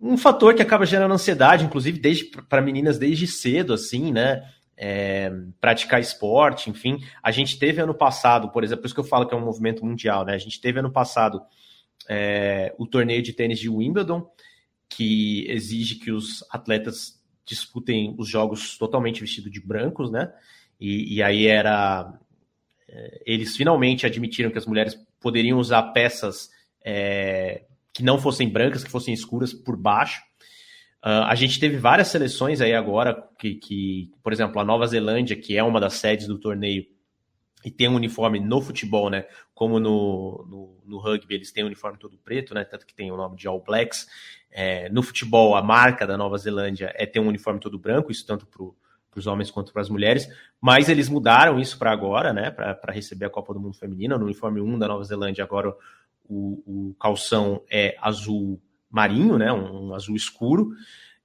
um 0.00 0.16
fator 0.16 0.54
que 0.54 0.62
acaba 0.62 0.84
gerando 0.84 1.14
ansiedade, 1.14 1.64
inclusive 1.64 2.00
desde 2.00 2.24
para 2.24 2.60
meninas 2.60 2.98
desde 2.98 3.26
cedo, 3.28 3.72
assim, 3.72 4.10
né? 4.10 4.42
É, 4.84 5.30
praticar 5.60 6.00
esporte, 6.00 6.68
enfim. 6.68 6.98
A 7.22 7.30
gente 7.30 7.56
teve 7.56 7.80
ano 7.80 7.94
passado, 7.94 8.50
por 8.50 8.64
exemplo, 8.64 8.82
por 8.82 8.86
isso 8.86 8.94
que 8.94 9.00
eu 9.00 9.04
falo 9.04 9.28
que 9.28 9.32
é 9.32 9.36
um 9.36 9.44
movimento 9.44 9.84
mundial, 9.86 10.24
né? 10.24 10.34
A 10.34 10.38
gente 10.38 10.60
teve 10.60 10.80
ano 10.80 10.90
passado 10.90 11.40
é, 12.08 12.74
o 12.76 12.84
torneio 12.84 13.22
de 13.22 13.32
tênis 13.32 13.60
de 13.60 13.68
Wimbledon, 13.68 14.28
que 14.88 15.46
exige 15.48 15.94
que 15.96 16.10
os 16.10 16.44
atletas 16.50 17.22
disputem 17.44 18.14
os 18.18 18.28
jogos 18.28 18.76
totalmente 18.76 19.20
vestidos 19.20 19.52
de 19.52 19.60
brancos, 19.60 20.10
né? 20.10 20.32
E, 20.80 21.14
e 21.14 21.22
aí 21.22 21.46
era. 21.46 22.12
É, 22.88 23.22
eles 23.24 23.56
finalmente 23.56 24.04
admitiram 24.04 24.50
que 24.50 24.58
as 24.58 24.66
mulheres 24.66 24.98
poderiam 25.20 25.58
usar 25.58 25.82
peças 25.92 26.50
é, 26.84 27.62
que 27.92 28.02
não 28.02 28.18
fossem 28.18 28.48
brancas, 28.48 28.82
que 28.82 28.90
fossem 28.90 29.14
escuras 29.14 29.52
por 29.52 29.76
baixo. 29.76 30.22
Uh, 31.04 31.26
a 31.26 31.34
gente 31.34 31.58
teve 31.58 31.76
várias 31.76 32.08
seleções 32.08 32.60
aí 32.60 32.72
agora, 32.74 33.28
que, 33.36 33.56
que, 33.56 34.12
por 34.22 34.32
exemplo, 34.32 34.60
a 34.60 34.64
Nova 34.64 34.86
Zelândia, 34.86 35.34
que 35.34 35.58
é 35.58 35.62
uma 35.62 35.80
das 35.80 35.94
sedes 35.94 36.28
do 36.28 36.38
torneio, 36.38 36.86
e 37.64 37.70
tem 37.70 37.88
um 37.88 37.94
uniforme 37.94 38.40
no 38.40 38.60
futebol, 38.60 39.10
né? 39.10 39.24
Como 39.54 39.78
no, 39.78 40.44
no, 40.48 40.82
no, 40.84 40.98
rugby, 40.98 41.34
eles 41.34 41.52
têm 41.52 41.64
um 41.64 41.68
uniforme 41.68 41.98
todo 41.98 42.18
preto, 42.18 42.54
né? 42.54 42.64
Tanto 42.64 42.86
que 42.86 42.94
tem 42.94 43.10
o 43.10 43.16
nome 43.16 43.36
de 43.36 43.46
All 43.46 43.62
Blacks. 43.62 44.06
É, 44.50 44.88
no 44.90 45.02
futebol, 45.02 45.54
a 45.54 45.62
marca 45.62 46.06
da 46.06 46.16
Nova 46.16 46.36
Zelândia 46.38 46.92
é 46.96 47.06
ter 47.06 47.20
um 47.20 47.28
uniforme 47.28 47.60
todo 47.60 47.78
branco, 47.78 48.10
isso 48.10 48.26
tanto 48.26 48.46
para 48.46 49.18
os 49.18 49.26
homens 49.26 49.50
quanto 49.50 49.72
para 49.72 49.82
as 49.82 49.88
mulheres. 49.88 50.28
Mas 50.60 50.88
eles 50.88 51.08
mudaram 51.08 51.60
isso 51.60 51.78
para 51.78 51.92
agora, 51.92 52.32
né? 52.32 52.50
Para 52.50 52.92
receber 52.92 53.26
a 53.26 53.30
Copa 53.30 53.54
do 53.54 53.60
Mundo 53.60 53.74
Feminina. 53.74 54.18
No 54.18 54.24
uniforme 54.24 54.60
1 54.60 54.78
da 54.78 54.88
Nova 54.88 55.04
Zelândia, 55.04 55.44
agora 55.44 55.74
o, 56.28 56.62
o 56.66 56.94
calção 56.94 57.62
é 57.70 57.96
azul 58.00 58.60
marinho, 58.92 59.38
né? 59.38 59.52
Um, 59.52 59.88
um 59.88 59.94
azul 59.94 60.14
escuro. 60.14 60.72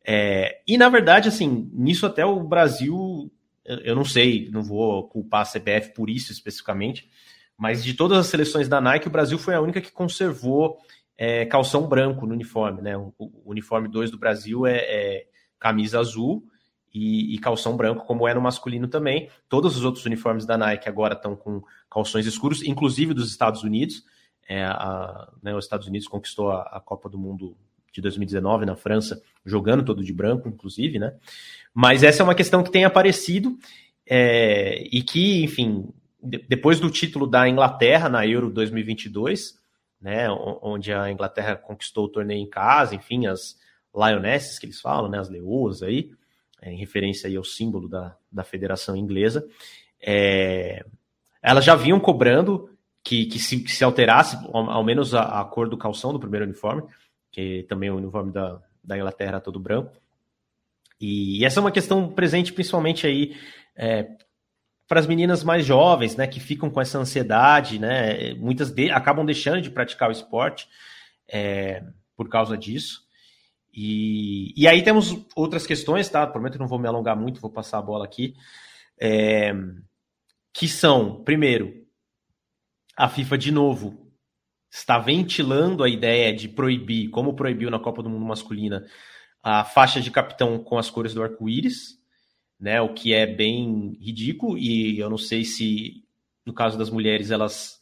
É, 0.06 0.62
e 0.66 0.78
na 0.78 0.88
verdade, 0.88 1.28
assim, 1.28 1.70
nisso 1.74 2.06
até 2.06 2.26
o 2.26 2.42
Brasil, 2.42 3.30
eu 3.66 3.94
não 3.94 4.06
sei, 4.06 4.50
não 4.50 4.64
vou 4.64 5.08
culpar 5.10 5.42
a 5.42 5.60
CBF 5.60 5.94
por 5.94 6.10
isso 6.10 6.32
especificamente, 6.32 7.10
mas 7.58 7.84
de 7.84 7.94
todas 7.94 8.18
as 8.18 8.28
seleções 8.28 8.70
da 8.70 8.80
Nike, 8.80 9.08
o 9.08 9.12
Brasil 9.12 9.38
foi 9.38 9.54
a 9.54 9.62
única 9.62 9.82
que 9.82 9.92
conservou 9.92 10.78
é, 11.18 11.46
calção 11.46 11.88
branco 11.88 12.26
no 12.26 12.34
uniforme, 12.34 12.82
né? 12.82 12.96
O, 12.96 13.14
o 13.18 13.52
uniforme 13.52 13.90
2 13.90 14.12
do 14.12 14.18
Brasil 14.18 14.66
é, 14.66 14.78
é 14.78 15.28
camisa 15.60 16.00
azul 16.00 16.48
e, 16.94 17.36
e, 17.36 17.40
calção 17.40 17.76
branco, 17.76 18.06
como 18.06 18.28
é 18.28 18.34
no 18.34 18.42
masculino 18.42 18.88
também. 18.88 19.30
Todos 19.50 19.76
os 19.76 19.84
outros 19.84 20.06
uniformes 20.06 20.46
da 20.46 20.58
Nike 20.58 20.88
agora 20.88 21.16
estão 21.16 21.36
com 21.36 21.62
calções 21.92 22.26
escuros, 22.26 22.64
inclusive 22.64 23.14
dos 23.14 23.30
Estados 23.30 23.64
Unidos. 23.64 24.04
É, 24.48 24.64
a, 24.64 25.30
né, 25.44 25.54
os 25.56 25.66
Estados 25.66 25.88
Unidos 25.88 26.08
conquistou 26.08 26.52
a, 26.52 26.62
a, 26.62 26.80
Copa 26.80 27.10
do 27.10 27.18
Mundo 27.18 27.58
de 27.92 28.02
2019 28.02 28.66
na 28.66 28.76
França, 28.76 29.22
jogando 29.46 29.84
todo 29.84 30.04
de 30.04 30.14
branco, 30.14 30.48
inclusive, 30.48 31.00
né? 31.00 31.16
Mas 31.74 32.04
essa 32.04 32.22
é 32.22 32.24
uma 32.24 32.36
questão 32.36 32.64
que 32.64 32.72
tem 32.72 32.86
aparecido 32.86 33.58
é, 34.06 34.84
e 34.92 35.02
que, 35.02 35.44
enfim, 35.44 35.90
de, 36.22 36.38
depois 36.48 36.80
do 36.80 36.90
título 36.90 37.28
da 37.28 37.48
Inglaterra 37.48 38.08
na 38.08 38.26
Euro 38.26 38.50
2022, 38.50 39.60
né, 40.00 40.30
onde 40.62 40.94
a 40.94 41.12
Inglaterra 41.12 41.56
conquistou 41.56 42.06
o 42.06 42.10
torneio 42.10 42.42
em 42.42 42.50
casa, 42.50 42.96
enfim, 42.96 43.26
as 43.26 43.58
Lionesses 43.94 44.60
que 44.60 44.66
eles 44.66 44.80
falam, 44.80 45.10
né, 45.10 45.20
as 45.20 45.30
leoas 45.30 45.82
aí, 45.82 46.12
é, 46.62 46.72
em 46.72 46.78
referência 46.78 47.28
aí 47.28 47.36
ao 47.36 47.44
símbolo 47.44 47.88
da, 47.90 48.16
da 48.32 48.44
Federação 48.44 48.96
Inglesa, 48.96 49.48
é, 50.02 50.86
elas 51.42 51.66
já 51.66 51.76
vinham 51.76 52.00
cobrando 52.00 52.70
que, 53.08 53.26
que, 53.26 53.40
se, 53.40 53.62
que 53.62 53.72
se 53.72 53.86
alterasse 53.86 54.36
ao, 54.52 54.70
ao 54.70 54.84
menos 54.84 55.16
a, 55.16 55.40
a, 55.40 55.46
cor 55.46 55.70
do 55.70 55.78
calção 55.78 56.12
do 56.12 56.20
primeiro 56.20 56.46
uniforme, 56.46 56.84
que 57.32 57.66
também 57.70 57.90
o 57.90 57.96
uniforme 57.96 58.34
da, 58.34 58.62
da 58.84 58.98
Inglaterra 58.98 59.40
todo 59.40 59.62
branco. 59.62 59.94
E, 61.00 61.40
e 61.40 61.46
essa 61.46 61.58
é 61.60 61.62
uma 61.62 61.72
questão 61.72 62.10
presente 62.10 62.52
principalmente 62.52 63.08
aí 63.08 63.38
é, 63.78 64.10
para 64.90 65.00
as 65.00 65.08
meninas 65.08 65.42
mais 65.42 65.66
jovens, 65.66 66.18
né, 66.18 66.28
que 66.28 66.42
ficam 66.42 66.70
com 66.70 66.82
essa 66.82 67.00
ansiedade, 67.00 67.80
né, 67.80 68.34
muitas 68.34 68.72
de, 68.72 68.92
acabam 68.92 69.26
deixando 69.26 69.62
de 69.62 69.72
praticar 69.72 70.10
o 70.10 70.12
esporte 70.12 70.68
é, 71.30 71.84
por 72.14 72.28
causa 72.28 72.58
disso. 72.58 73.08
E, 73.74 74.54
e 74.62 74.68
aí 74.68 74.84
temos 74.84 75.16
outras 75.34 75.66
questões, 75.66 76.10
tá? 76.10 76.28
Prometo 76.28 76.54
que 76.54 76.60
não 76.60 76.68
vou 76.68 76.80
me 76.80 76.88
alongar 76.88 77.16
muito, 77.16 77.40
vou 77.40 77.52
passar 77.52 77.78
a 77.78 77.82
bola 77.82 78.04
aqui. 78.04 78.36
É, 79.00 79.54
que 80.52 80.68
são, 80.68 81.24
primeiro, 81.24 81.87
a 82.98 83.08
FIFA, 83.08 83.38
de 83.38 83.52
novo, 83.52 84.12
está 84.72 84.98
ventilando 84.98 85.84
a 85.84 85.90
ideia 85.90 86.36
de 86.36 86.50
proibir, 86.50 87.10
como 87.10 87.36
proibiu 87.36 87.70
na 87.70 87.80
Copa 87.80 88.02
do 88.02 88.10
Mundo 88.10 88.26
Masculina, 88.26 88.86
a 89.44 89.64
faixa 89.64 90.02
de 90.02 90.10
capitão 90.10 90.58
com 90.64 90.78
as 90.78 90.90
cores 90.90 91.14
do 91.14 91.22
arco-íris, 91.22 91.98
né? 92.60 92.82
O 92.82 92.94
que 92.94 93.14
é 93.14 93.28
bem 93.28 93.96
ridículo, 94.02 94.58
e 94.58 95.00
eu 95.00 95.10
não 95.10 95.18
sei 95.18 95.46
se, 95.46 96.04
no 96.46 96.54
caso 96.54 96.78
das 96.78 96.90
mulheres, 96.90 97.30
elas 97.30 97.78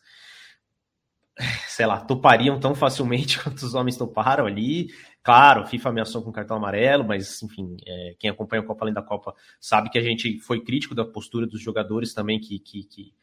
sei 1.67 1.85
lá, 1.85 1.99
topariam 1.99 2.59
tão 2.59 2.73
facilmente 2.73 3.39
quanto 3.43 3.57
os 3.57 3.73
homens 3.73 3.97
toparam 3.97 4.45
ali. 4.45 4.87
Claro, 5.21 5.65
FIFA 5.65 5.89
ameaçou 5.89 6.21
com 6.21 6.31
cartão 6.31 6.57
amarelo, 6.57 7.03
mas 7.03 7.41
enfim, 7.41 7.75
é, 7.85 8.15
quem 8.19 8.29
acompanha 8.29 8.61
a 8.61 8.65
Copa 8.65 8.83
Além 8.85 8.93
da 8.93 9.01
Copa 9.01 9.33
sabe 9.59 9.89
que 9.89 9.97
a 9.97 10.01
gente 10.01 10.39
foi 10.39 10.63
crítico 10.63 10.95
da 10.95 11.03
postura 11.03 11.47
dos 11.47 11.61
jogadores 11.61 12.13
também 12.13 12.39
que, 12.39 12.59
que, 12.59 12.83
que 12.83 13.13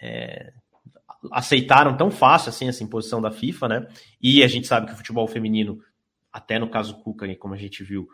é, 0.00 0.52
aceitaram 1.32 1.96
tão 1.96 2.10
fácil 2.10 2.50
assim 2.50 2.68
essa 2.68 2.84
imposição 2.84 3.20
da 3.20 3.30
FIFA, 3.30 3.68
né? 3.68 3.88
E 4.20 4.42
a 4.42 4.46
gente 4.46 4.66
sabe 4.66 4.86
que 4.86 4.92
o 4.92 4.96
futebol 4.96 5.26
feminino, 5.26 5.80
até 6.32 6.58
no 6.58 6.68
caso 6.68 6.98
Cuca, 7.02 7.32
como 7.36 7.54
a 7.54 7.56
gente 7.56 7.82
viu, 7.82 8.08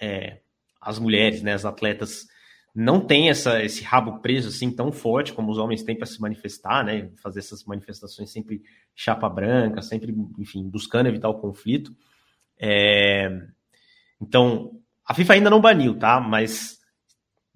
é, 0.00 0.40
as 0.80 0.98
mulheres, 0.98 1.42
né, 1.42 1.52
as 1.52 1.64
atletas 1.64 2.26
não 2.74 3.00
têm 3.00 3.28
essa, 3.28 3.62
esse 3.62 3.82
rabo 3.82 4.20
preso 4.20 4.48
assim 4.48 4.70
tão 4.70 4.92
forte 4.92 5.32
como 5.32 5.50
os 5.50 5.58
homens 5.58 5.82
têm 5.82 5.96
para 5.96 6.06
se 6.06 6.20
manifestar, 6.20 6.84
né? 6.84 7.10
Fazer 7.22 7.40
essas 7.40 7.64
manifestações 7.64 8.30
sempre 8.30 8.62
chapa 8.94 9.28
branca, 9.28 9.82
sempre, 9.82 10.14
enfim, 10.38 10.68
buscando 10.68 11.08
evitar 11.08 11.28
o 11.28 11.40
conflito. 11.40 11.94
É... 12.58 13.28
Então, 14.20 14.80
a 15.04 15.14
FIFA 15.14 15.34
ainda 15.34 15.50
não 15.50 15.60
baniu, 15.60 15.98
tá? 15.98 16.20
Mas 16.20 16.79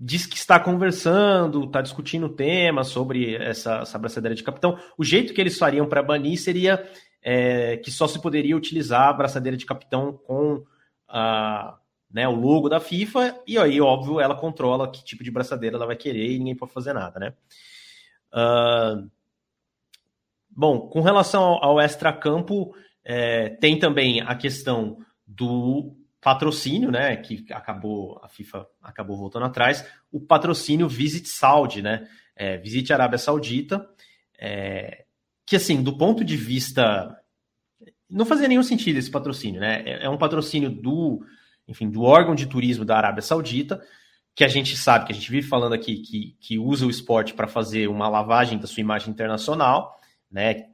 diz 0.05 0.27
que 0.27 0.37
está 0.37 0.61
conversando, 0.61 1.65
está 1.65 1.81
discutindo 1.81 2.27
o 2.27 2.35
tema 2.35 2.85
sobre 2.85 3.37
essa, 3.37 3.77
essa 3.77 3.99
braçadeira 3.99 4.35
de 4.35 4.43
capitão. 4.43 4.79
O 4.99 5.03
jeito 5.03 5.33
que 5.33 5.41
eles 5.41 5.57
fariam 5.57 5.89
para 5.89 6.03
banir 6.03 6.39
seria 6.39 6.87
é, 7.23 7.79
que 7.79 7.91
só 7.91 8.07
se 8.07 8.21
poderia 8.21 8.55
utilizar 8.55 9.09
a 9.09 9.13
braçadeira 9.15 9.57
de 9.57 9.65
capitão 9.65 10.13
com 10.13 10.63
a, 11.09 11.79
né, 12.13 12.29
o 12.29 12.35
logo 12.35 12.69
da 12.69 12.81
FIFA, 12.81 13.41
e 13.47 13.57
aí, 13.57 13.81
óbvio, 13.81 14.21
ela 14.21 14.35
controla 14.35 14.91
que 14.91 15.03
tipo 15.03 15.25
de 15.25 15.31
braçadeira 15.31 15.77
ela 15.77 15.87
vai 15.87 15.97
querer 15.97 16.33
e 16.33 16.39
ninguém 16.39 16.55
pode 16.55 16.73
fazer 16.73 16.93
nada, 16.93 17.19
né? 17.19 17.33
Uh, 18.31 19.11
bom, 20.51 20.81
com 20.81 21.01
relação 21.01 21.43
ao, 21.43 21.65
ao 21.65 21.81
extra-campo, 21.81 22.75
é, 23.03 23.49
tem 23.49 23.79
também 23.79 24.21
a 24.21 24.35
questão 24.35 24.99
do 25.27 25.97
patrocínio, 26.25 26.91
né, 26.91 27.15
que 27.19 27.45
acabou 27.53 28.19
a 28.25 28.29
FIFA 28.31 28.67
acabou 28.83 29.15
voltando 29.15 29.45
atrás, 29.45 29.87
o 30.11 30.19
patrocínio 30.19 30.89
Visit 30.89 31.29
Saudi, 31.29 31.83
né, 31.83 32.09
é, 32.35 32.57
Visite 32.57 32.95
Arábia 32.95 33.19
Saudita, 33.19 33.87
é, 34.39 35.05
que 35.47 35.55
assim, 35.55 35.83
do 35.83 35.99
ponto 35.99 36.25
de 36.25 36.35
vista 36.35 37.15
não 38.09 38.25
fazia 38.25 38.49
nenhum 38.49 38.63
sentido 38.63 38.97
esse 38.97 39.11
patrocínio, 39.11 39.61
né? 39.61 39.83
É, 39.85 40.07
é 40.07 40.09
um 40.09 40.17
patrocínio 40.17 40.71
do, 40.71 41.23
enfim, 41.69 41.91
do 41.91 42.03
órgão 42.03 42.35
de 42.35 42.47
turismo 42.47 42.87
da 42.87 42.97
Arábia 42.97 43.21
Saudita, 43.21 43.83
que 44.35 44.45
a 44.45 44.49
gente 44.49 44.77
sabe, 44.77 45.07
que 45.07 45.13
a 45.13 45.15
gente 45.15 45.31
vive 45.31 45.47
falando 45.47 45.75
aqui, 45.75 45.97
que, 45.99 46.37
que 46.41 46.59
usa 46.59 46.87
o 46.87 46.91
esporte 46.91 47.35
para 47.35 47.47
fazer 47.47 47.89
uma 47.89 48.09
lavagem 48.09 48.59
da 48.59 48.67
sua 48.67 48.81
imagem 48.81 49.11
internacional, 49.11 50.01
né? 50.31 50.69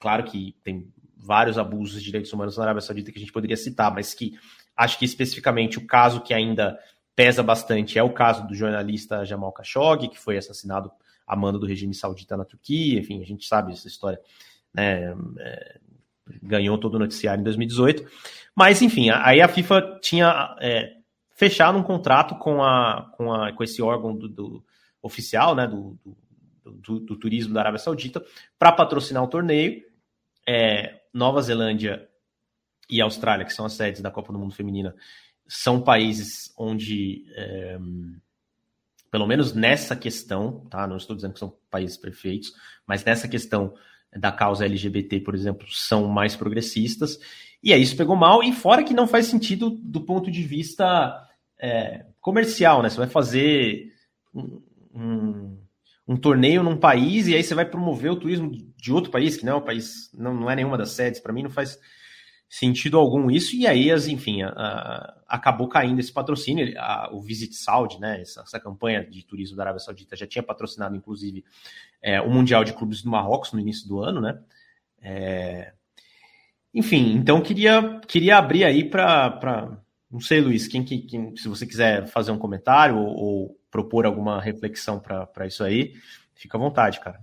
Claro 0.00 0.24
que 0.24 0.56
tem 0.64 0.92
vários 1.16 1.56
abusos 1.56 2.00
de 2.00 2.06
direitos 2.06 2.32
humanos 2.32 2.56
na 2.56 2.64
Arábia 2.64 2.80
Saudita 2.80 3.12
que 3.12 3.18
a 3.18 3.20
gente 3.20 3.32
poderia 3.32 3.56
citar, 3.56 3.94
mas 3.94 4.12
que 4.12 4.36
Acho 4.76 4.98
que 4.98 5.04
especificamente 5.04 5.78
o 5.78 5.86
caso 5.86 6.22
que 6.22 6.32
ainda 6.32 6.78
pesa 7.14 7.42
bastante 7.42 7.98
é 7.98 8.02
o 8.02 8.12
caso 8.12 8.46
do 8.46 8.54
jornalista 8.54 9.24
Jamal 9.24 9.52
Khashoggi, 9.52 10.08
que 10.08 10.18
foi 10.18 10.36
assassinado 10.36 10.90
a 11.26 11.36
mando 11.36 11.58
do 11.58 11.66
regime 11.66 11.94
saudita 11.94 12.36
na 12.36 12.44
Turquia. 12.44 12.98
Enfim, 12.98 13.20
a 13.20 13.26
gente 13.26 13.46
sabe 13.46 13.72
essa 13.72 13.86
história. 13.86 14.18
Né? 14.74 15.14
É, 15.40 15.78
ganhou 16.42 16.78
todo 16.78 16.94
o 16.94 16.98
noticiário 16.98 17.40
em 17.40 17.44
2018. 17.44 18.04
Mas, 18.54 18.82
enfim, 18.82 19.10
aí 19.10 19.40
a 19.40 19.48
FIFA 19.48 19.98
tinha 20.00 20.56
é, 20.60 20.96
fechado 21.34 21.78
um 21.78 21.82
contrato 21.82 22.36
com, 22.36 22.62
a, 22.62 23.10
com, 23.16 23.32
a, 23.32 23.52
com 23.52 23.64
esse 23.64 23.82
órgão 23.82 24.14
do, 24.14 24.28
do 24.28 24.64
oficial, 25.02 25.54
né, 25.54 25.66
do, 25.66 25.98
do, 26.64 27.00
do, 27.00 27.16
turismo 27.16 27.52
da 27.52 27.60
Arábia 27.60 27.78
Saudita 27.78 28.22
para 28.58 28.72
patrocinar 28.72 29.22
o 29.22 29.28
torneio. 29.28 29.82
É, 30.46 31.00
Nova 31.12 31.42
Zelândia 31.42 32.08
e 32.88 33.00
Austrália, 33.00 33.44
que 33.44 33.52
são 33.52 33.64
as 33.64 33.74
sedes 33.74 34.00
da 34.00 34.10
Copa 34.10 34.32
do 34.32 34.38
Mundo 34.38 34.54
Feminina, 34.54 34.94
são 35.46 35.80
países 35.80 36.52
onde, 36.56 37.24
é, 37.34 37.78
pelo 39.10 39.26
menos 39.26 39.52
nessa 39.52 39.94
questão, 39.94 40.66
tá? 40.70 40.86
Não 40.86 40.96
estou 40.96 41.14
dizendo 41.14 41.34
que 41.34 41.38
são 41.38 41.56
países 41.70 41.96
perfeitos, 41.96 42.52
mas 42.86 43.04
nessa 43.04 43.28
questão 43.28 43.74
da 44.16 44.30
causa 44.30 44.64
LGBT, 44.64 45.20
por 45.20 45.34
exemplo, 45.34 45.66
são 45.70 46.06
mais 46.06 46.36
progressistas. 46.36 47.18
E 47.62 47.72
aí 47.72 47.80
isso 47.82 47.96
pegou 47.96 48.16
mal, 48.16 48.42
e 48.42 48.52
fora 48.52 48.82
que 48.82 48.94
não 48.94 49.06
faz 49.06 49.26
sentido 49.26 49.70
do 49.70 50.00
ponto 50.00 50.30
de 50.30 50.42
vista 50.42 51.28
é, 51.58 52.06
comercial, 52.20 52.82
né? 52.82 52.90
Você 52.90 52.96
vai 52.96 53.08
fazer 53.08 53.92
um, 54.34 54.62
um, 54.94 55.58
um, 56.08 56.16
torneio 56.16 56.62
num 56.62 56.76
país 56.76 57.28
e 57.28 57.34
aí 57.34 57.42
você 57.42 57.54
vai 57.54 57.64
promover 57.64 58.10
o 58.10 58.16
turismo 58.16 58.50
de 58.50 58.92
outro 58.92 59.10
país, 59.10 59.36
que 59.36 59.46
não 59.46 59.52
é 59.52 59.56
um 59.56 59.64
país, 59.64 60.10
não, 60.12 60.34
não 60.34 60.50
é 60.50 60.56
nenhuma 60.56 60.76
das 60.76 60.90
sedes, 60.90 61.20
para 61.20 61.32
mim 61.32 61.42
não 61.42 61.50
faz 61.50 61.78
sentido 62.52 62.98
algum 62.98 63.30
isso, 63.30 63.56
e 63.56 63.66
aí, 63.66 63.90
as, 63.90 64.06
enfim, 64.06 64.42
a, 64.42 64.50
a, 64.50 65.16
acabou 65.26 65.66
caindo 65.66 65.98
esse 66.00 66.12
patrocínio, 66.12 66.78
a, 66.78 67.08
o 67.10 67.22
Visit 67.22 67.54
Saudi, 67.54 67.98
né, 67.98 68.20
essa, 68.20 68.42
essa, 68.42 68.60
campanha 68.60 69.02
de 69.02 69.24
turismo 69.24 69.56
da 69.56 69.62
Arábia 69.62 69.80
Saudita 69.80 70.14
já 70.14 70.26
tinha 70.26 70.42
patrocinado, 70.42 70.94
inclusive, 70.94 71.42
é, 72.02 72.20
o 72.20 72.28
Mundial 72.28 72.62
de 72.62 72.74
Clubes 72.74 73.00
do 73.00 73.10
Marrocos 73.10 73.54
no 73.54 73.58
início 73.58 73.88
do 73.88 74.00
ano, 74.00 74.20
né, 74.20 74.38
é, 75.00 75.72
enfim, 76.74 77.14
então 77.14 77.40
queria, 77.40 77.98
queria 78.06 78.36
abrir 78.36 78.64
aí 78.64 78.84
para, 78.84 79.74
não 80.10 80.20
sei, 80.20 80.42
Luiz, 80.42 80.68
quem, 80.68 80.84
quem, 80.84 81.34
se 81.34 81.48
você 81.48 81.66
quiser 81.66 82.06
fazer 82.08 82.32
um 82.32 82.38
comentário 82.38 82.98
ou, 82.98 83.16
ou 83.16 83.60
propor 83.70 84.04
alguma 84.04 84.38
reflexão 84.38 85.00
para 85.00 85.46
isso 85.46 85.64
aí, 85.64 85.94
fica 86.34 86.58
à 86.58 86.60
vontade, 86.60 87.00
cara. 87.00 87.18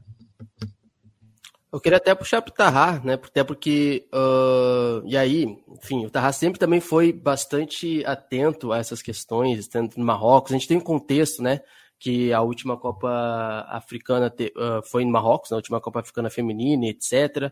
Eu 1.72 1.80
queria 1.80 1.98
até 1.98 2.16
puxar 2.16 2.42
pro 2.42 2.52
Tarrar, 2.52 3.06
né? 3.06 3.14
Até 3.14 3.44
porque. 3.44 4.08
Uh, 4.12 5.06
e 5.06 5.16
aí, 5.16 5.58
enfim, 5.68 6.06
o 6.06 6.10
Tarrar 6.10 6.34
sempre 6.34 6.60
também 6.60 6.80
foi 6.80 7.14
bastante 7.14 8.04
atento 8.06 8.72
a 8.72 8.80
essas 8.80 9.04
questões, 9.04 9.68
tanto 9.68 10.00
no 10.00 10.06
Marrocos. 10.06 10.52
A 10.52 10.56
gente 10.56 10.68
tem 10.68 10.78
um 10.78 10.82
contexto, 10.82 11.44
né? 11.44 11.62
Que 12.00 12.34
a 12.34 12.42
última 12.42 12.76
Copa 12.76 13.68
Africana 13.70 14.32
te, 14.32 14.52
uh, 14.56 14.82
foi 14.84 15.04
em 15.04 15.12
Marrocos, 15.12 15.52
né, 15.52 15.56
a 15.56 15.58
última 15.58 15.80
Copa 15.80 16.00
Africana 16.00 16.30
Feminina, 16.30 16.88
etc. 16.88 17.52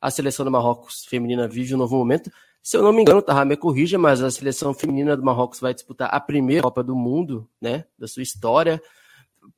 A 0.00 0.10
seleção 0.10 0.44
do 0.44 0.50
Marrocos 0.50 1.04
feminina 1.06 1.48
vive 1.48 1.74
um 1.74 1.78
novo 1.78 1.96
momento. 1.96 2.30
Se 2.62 2.76
eu 2.76 2.82
não 2.82 2.92
me 2.92 3.00
engano, 3.00 3.22
Tarrar 3.22 3.46
me 3.46 3.56
corrija, 3.56 3.98
mas 3.98 4.22
a 4.22 4.30
seleção 4.30 4.74
feminina 4.74 5.16
do 5.16 5.24
Marrocos 5.24 5.58
vai 5.58 5.74
disputar 5.74 6.08
a 6.12 6.20
primeira 6.20 6.62
Copa 6.62 6.84
do 6.84 6.94
Mundo, 6.94 7.48
né? 7.60 7.84
Da 7.98 8.06
sua 8.06 8.22
história 8.22 8.80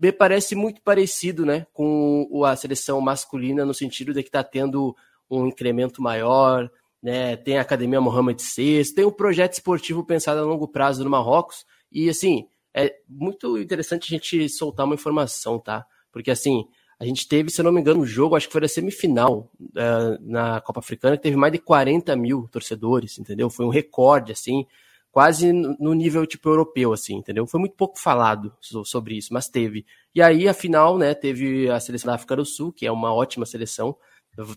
me 0.01 0.13
parece 0.13 0.55
muito 0.55 0.81
parecido 0.83 1.47
né, 1.47 1.67
com 1.73 2.43
a 2.45 2.57
seleção 2.57 3.01
masculina, 3.01 3.65
no 3.65 3.75
sentido 3.75 4.13
de 4.13 4.23
que 4.23 4.29
está 4.29 4.43
tendo 4.43 4.95
um 5.31 5.47
incremento 5.47 6.03
maior, 6.03 6.71
né, 7.03 7.37
tem 7.37 7.59
a 7.59 7.63
Academia 7.63 8.01
Mohamed 8.01 8.43
VI, 8.43 8.95
tem 8.95 9.05
um 9.05 9.11
projeto 9.11 9.53
esportivo 9.53 10.05
pensado 10.05 10.41
a 10.41 10.45
longo 10.45 10.67
prazo 10.67 11.05
no 11.05 11.11
Marrocos, 11.11 11.65
e 11.91 12.09
assim, 12.09 12.47
é 12.75 12.95
muito 13.09 13.59
interessante 13.59 14.13
a 14.15 14.17
gente 14.17 14.49
soltar 14.49 14.87
uma 14.87 14.95
informação, 14.95 15.59
tá? 15.59 15.87
Porque 16.13 16.31
assim, 16.31 16.67
a 17.01 17.05
gente 17.05 17.29
teve, 17.29 17.51
se 17.51 17.63
não 17.63 17.73
me 17.73 17.81
engano, 17.81 18.01
um 18.01 18.07
jogo, 18.07 18.35
acho 18.35 18.47
que 18.49 18.53
foi 18.53 18.65
a 18.65 18.69
semifinal 18.69 19.51
uh, 19.61 20.19
na 20.21 20.61
Copa 20.61 20.81
Africana, 20.81 21.17
que 21.17 21.23
teve 21.23 21.37
mais 21.37 21.53
de 21.53 21.59
40 21.59 22.15
mil 22.17 22.49
torcedores, 22.51 23.19
entendeu? 23.19 23.49
Foi 23.49 23.65
um 23.65 23.71
recorde, 23.71 24.33
assim, 24.33 24.67
quase 25.11 25.53
no 25.53 25.95
nível 25.95 26.27
tipo 26.27 26.49
europeu, 26.49 26.93
assim, 26.93 27.17
entendeu? 27.17 27.47
Foi 27.47 27.59
muito 27.59 27.75
pouco 27.75 27.99
falado 27.99 28.53
sobre 28.85 29.17
isso, 29.17 29.33
mas 29.33 29.49
teve. 29.49 29.85
E 30.15 30.23
aí, 30.23 30.49
afinal, 30.49 30.99
né, 30.99 31.15
teve 31.15 31.71
a 31.71 31.81
seleção 31.81 32.09
da 32.09 32.15
África 32.15 32.37
do 32.37 32.45
Sul, 32.45 32.73
que 32.73 32.87
é 32.87 32.93
uma 32.93 33.13
ótima 33.13 33.47
seleção, 33.47 33.97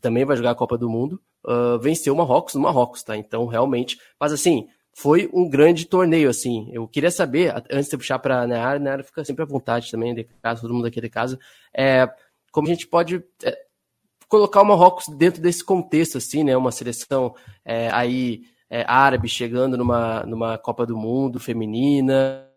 também 0.02 0.26
vai 0.26 0.38
jogar 0.38 0.52
a 0.52 0.56
Copa 0.56 0.78
do 0.78 0.90
Mundo, 0.90 1.22
uh, 1.46 1.80
venceu 1.80 2.14
o 2.14 2.18
Marrocos 2.18 2.54
no 2.54 2.62
Marrocos, 2.62 3.04
tá? 3.04 3.18
Então, 3.18 3.46
realmente, 3.48 3.98
mas 4.20 4.32
assim, 4.32 4.68
foi 4.94 5.30
um 5.34 5.50
grande 5.50 5.86
torneio, 5.86 6.30
assim. 6.30 6.70
Eu 6.72 6.88
queria 6.88 7.12
saber, 7.12 7.54
antes 7.72 7.90
de 7.90 7.98
puxar 7.98 8.20
para 8.20 8.42
a 8.42 8.48
Nayara, 8.48 8.80
Nayara 8.80 9.04
fica 9.04 9.24
sempre 9.24 9.44
à 9.44 9.46
vontade 9.46 9.90
também, 9.90 10.14
de 10.14 10.26
casa, 10.42 10.62
todo 10.62 10.74
mundo 10.74 10.86
aqui 10.86 11.02
de 11.02 11.10
casa, 11.10 11.40
é, 11.76 12.08
como 12.52 12.68
a 12.68 12.72
gente 12.72 12.88
pode 12.88 13.24
é, 13.44 13.58
colocar 14.28 14.62
o 14.62 14.66
Marrocos 14.66 15.08
dentro 15.08 15.42
desse 15.42 15.64
contexto, 15.64 16.18
assim, 16.18 16.44
né? 16.44 16.56
Uma 16.56 16.72
seleção 16.72 17.34
é, 17.66 17.90
aí 17.92 18.44
é, 18.72 18.86
árabe 18.88 19.28
chegando 19.28 19.78
numa, 19.78 20.24
numa 20.24 20.58
Copa 20.58 20.86
do 20.86 20.96
Mundo 20.96 21.42
feminina, 21.42 22.48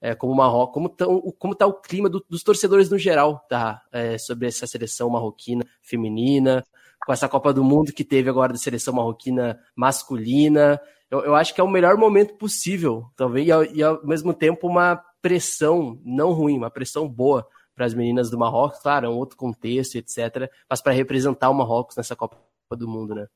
é, 0.00 0.14
como 0.14 0.32
o 0.32 0.36
Marrocos, 0.36 0.72
como 0.72 0.86
está 0.86 1.06
como 1.36 1.54
tá 1.56 1.66
o 1.66 1.74
clima 1.74 2.08
do, 2.08 2.24
dos 2.30 2.44
torcedores 2.44 2.88
no 2.88 2.96
geral, 2.96 3.44
tá? 3.48 3.82
É, 3.90 4.16
sobre 4.16 4.46
essa 4.46 4.64
seleção 4.64 5.10
marroquina 5.10 5.66
feminina, 5.82 6.64
com 7.04 7.12
essa 7.12 7.28
Copa 7.28 7.52
do 7.52 7.64
Mundo 7.64 7.92
que 7.92 8.04
teve 8.04 8.30
agora 8.30 8.52
da 8.52 8.58
seleção 8.58 8.94
marroquina 8.94 9.58
masculina. 9.74 10.80
Eu, 11.10 11.24
eu 11.24 11.34
acho 11.34 11.52
que 11.52 11.60
é 11.60 11.64
o 11.64 11.68
melhor 11.68 11.96
momento 11.96 12.34
possível, 12.34 13.06
talvez, 13.16 13.48
e 13.48 13.50
ao, 13.50 13.64
e 13.64 13.82
ao 13.82 14.06
mesmo 14.06 14.32
tempo 14.32 14.68
uma 14.68 15.02
pressão 15.20 16.00
não 16.04 16.32
ruim, 16.32 16.56
uma 16.56 16.70
pressão 16.70 17.08
boa 17.08 17.44
para 17.74 17.86
as 17.86 17.92
meninas 17.92 18.30
do 18.30 18.38
Marrocos, 18.38 18.78
claro, 18.78 19.06
é 19.06 19.08
um 19.08 19.16
outro 19.16 19.36
contexto, 19.36 19.96
etc., 19.96 20.48
mas 20.70 20.80
para 20.80 20.92
representar 20.92 21.50
o 21.50 21.54
Marrocos 21.54 21.96
nessa 21.96 22.14
Copa 22.14 22.38
do 22.70 22.88
Mundo, 22.88 23.14
né? 23.14 23.26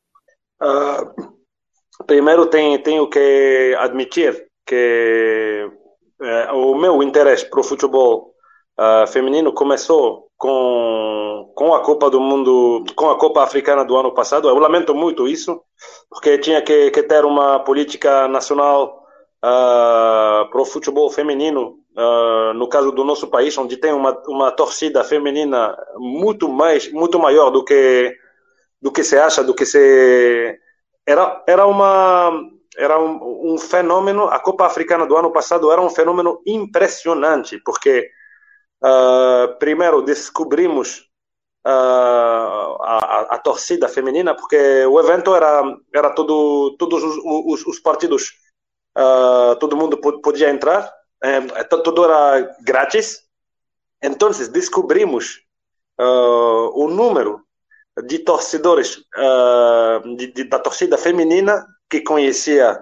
Uh, 0.63 1.40
primeiro 2.07 2.47
tem, 2.47 2.79
tenho 2.83 3.09
que 3.09 3.75
admitir 3.79 4.47
que 4.67 5.71
é, 6.23 6.53
o 6.53 6.75
meu 6.75 7.03
interesse 7.03 7.49
para 7.49 7.61
o 7.61 7.65
futebol 7.65 8.33
uh, 8.79 9.07
feminino 9.07 9.53
começou 9.53 10.29
com, 10.37 11.53
com 11.55 11.75
a 11.75 11.81
Copa 11.81 12.11
do 12.11 12.21
Mundo, 12.21 12.85
com 12.95 13.11
a 13.11 13.19
Copa 13.19 13.43
Africana 13.43 13.85
do 13.85 13.97
ano 13.97 14.13
passado. 14.13 14.49
Eu 14.49 14.59
lamento 14.59 14.95
muito 14.95 15.27
isso, 15.27 15.61
porque 16.09 16.39
tinha 16.39 16.63
que, 16.63 16.91
que 16.91 17.03
ter 17.03 17.25
uma 17.25 17.61
política 17.61 18.29
nacional 18.29 19.03
uh, 19.39 20.51
para 20.51 20.61
o 20.61 20.65
futebol 20.65 21.11
feminino, 21.11 21.79
uh, 21.97 22.55
no 22.55 22.69
caso 22.69 22.93
do 22.93 23.05
nosso 23.05 23.29
país, 23.29 23.57
onde 23.59 23.77
tem 23.77 23.93
uma, 23.93 24.17
uma 24.29 24.51
torcida 24.51 25.03
feminina 25.03 25.77
muito 25.97 26.49
mais, 26.49 26.91
muito 26.93 27.19
maior 27.19 27.51
do 27.51 27.65
que 27.65 28.15
do 28.83 28.91
que 28.91 29.05
se 29.05 29.19
acha, 29.19 29.45
do 29.45 29.55
que 29.55 29.67
se 29.67 30.59
era, 31.11 31.43
era 31.47 31.67
uma 31.67 32.31
era 32.77 32.99
um, 32.99 33.53
um, 33.53 33.59
fenômeno, 33.59 34.25
a 34.25 34.39
Copa 34.39 34.65
Africana 34.65 35.07
do 35.07 35.17
ano 35.17 35.33
passado 35.33 35.71
era 35.71 35.81
um 35.81 35.91
fenômeno 35.91 36.41
impressionante, 36.47 37.61
porque 37.65 38.11
uh, 38.83 39.59
primeiro 39.59 40.03
descobrimos 40.03 41.01
uh, 41.67 42.83
a, 42.83 43.27
a, 43.31 43.39
torcida 43.39 43.89
feminina, 43.89 44.35
porque 44.35 44.87
o 44.87 45.01
evento 45.01 45.35
era, 45.35 45.63
era 45.93 46.11
todo, 46.11 46.77
todos 46.79 47.03
os, 47.03 47.17
os, 47.25 47.67
os 47.67 47.79
partidos, 47.81 48.33
uh, 48.97 49.57
todo 49.57 49.77
mundo 49.77 49.99
podia 50.23 50.49
entrar, 50.49 50.91
é, 51.23 51.65
tudo 51.65 52.05
era 52.05 52.57
grátis, 52.63 53.21
então 54.03 54.31
descobrimos 54.31 55.43
o 56.73 56.89
número 56.89 57.45
de 58.07 58.19
torcedores 58.21 58.97
uh, 58.97 60.17
de, 60.17 60.29
de, 60.33 60.45
da 60.45 60.59
torcida 60.59 60.97
feminina 60.97 61.67
que 61.89 62.01
conhecia 62.01 62.79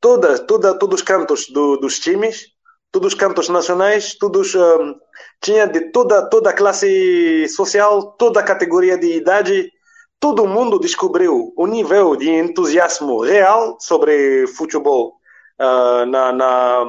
toda, 0.00 0.38
toda, 0.38 0.78
todos 0.78 1.00
os 1.00 1.06
cantos 1.06 1.48
do, 1.48 1.76
dos 1.76 1.98
times, 1.98 2.46
todos 2.92 3.12
os 3.12 3.18
cantos 3.18 3.48
nacionais, 3.48 4.16
todos 4.18 4.54
uh, 4.54 4.94
tinha 5.40 5.66
de 5.66 5.90
toda 5.92 6.28
toda 6.28 6.52
classe 6.52 7.48
social, 7.48 8.12
toda 8.12 8.42
categoria 8.42 8.96
de 8.96 9.16
idade, 9.16 9.70
todo 10.18 10.46
mundo 10.46 10.78
descobriu 10.78 11.52
o 11.56 11.66
nível 11.66 12.16
de 12.16 12.30
entusiasmo 12.30 13.20
real 13.20 13.76
sobre 13.80 14.46
futebol 14.46 15.14
uh, 15.60 16.06
na, 16.06 16.32
na, 16.32 16.84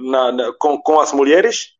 na, 0.00 0.52
com, 0.58 0.80
com 0.80 1.00
as 1.00 1.12
mulheres 1.12 1.75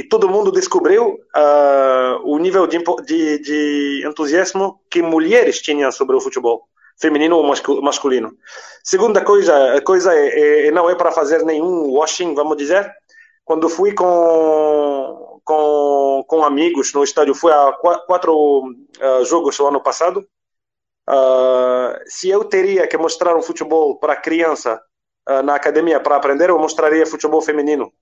e 0.00 0.02
todo 0.02 0.30
mundo 0.30 0.50
descobriu 0.50 1.20
uh, 1.36 2.22
o 2.24 2.38
nível 2.38 2.66
de, 2.66 2.78
de, 3.04 3.38
de, 3.38 4.02
entusiasmo 4.06 4.80
que 4.90 5.02
mulheres 5.02 5.60
tinham 5.60 5.92
sobre 5.92 6.16
o 6.16 6.20
futebol, 6.22 6.62
feminino 6.98 7.36
ou 7.36 7.44
masculino. 7.82 8.32
Segunda 8.82 9.22
coisa, 9.22 9.78
coisa 9.82 10.14
é, 10.14 10.68
é, 10.68 10.70
não 10.70 10.88
é 10.88 10.94
para 10.94 11.12
fazer 11.12 11.44
nenhum 11.44 11.90
washing, 11.92 12.34
vamos 12.34 12.56
dizer. 12.56 12.90
Quando 13.44 13.68
fui 13.68 13.92
com, 13.92 15.38
com, 15.44 16.24
com 16.26 16.44
amigos 16.44 16.94
no 16.94 17.04
estádio, 17.04 17.34
fui 17.34 17.52
a 17.52 17.72
quatro 18.06 18.62
uh, 18.62 19.24
jogos 19.26 19.58
no 19.58 19.66
ano 19.66 19.82
passado. 19.82 20.26
Uh, 21.10 21.92
se 22.06 22.30
eu 22.30 22.42
teria 22.42 22.86
que 22.86 22.96
mostrar 22.96 23.36
um 23.36 23.42
futebol 23.42 23.98
para 23.98 24.16
criança 24.16 24.80
na 25.44 25.54
academia 25.54 26.00
para 26.00 26.16
aprender, 26.16 26.50
eu 26.50 26.58
mostraria 26.58 27.06
futebol 27.06 27.40
feminino, 27.40 27.92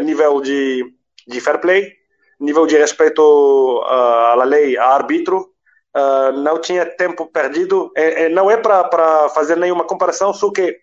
nível 0.00 0.40
de 0.40 0.97
de 1.28 1.40
fair 1.40 1.60
play, 1.60 1.92
nível 2.40 2.66
de 2.66 2.76
respeito 2.76 3.82
à 3.86 4.42
lei, 4.44 4.76
a 4.76 4.86
árbitro, 4.86 5.50
uh, 5.96 6.32
não 6.32 6.60
tinha 6.60 6.86
tempo 6.86 7.26
perdido. 7.26 7.92
É, 7.96 8.24
é, 8.24 8.28
não 8.28 8.50
é 8.50 8.56
para 8.56 9.28
fazer 9.30 9.56
nenhuma 9.56 9.84
comparação, 9.84 10.32
só 10.32 10.50
que 10.50 10.76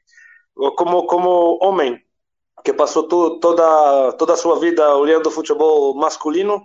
como 0.78 1.06
como 1.08 1.58
homem 1.62 2.02
que 2.64 2.74
passou 2.74 3.08
tu, 3.08 3.40
toda 3.40 4.14
toda 4.14 4.34
a 4.34 4.38
sua 4.38 4.60
vida 4.60 4.96
olhando 4.96 5.32
futebol 5.32 5.96
masculino, 5.96 6.62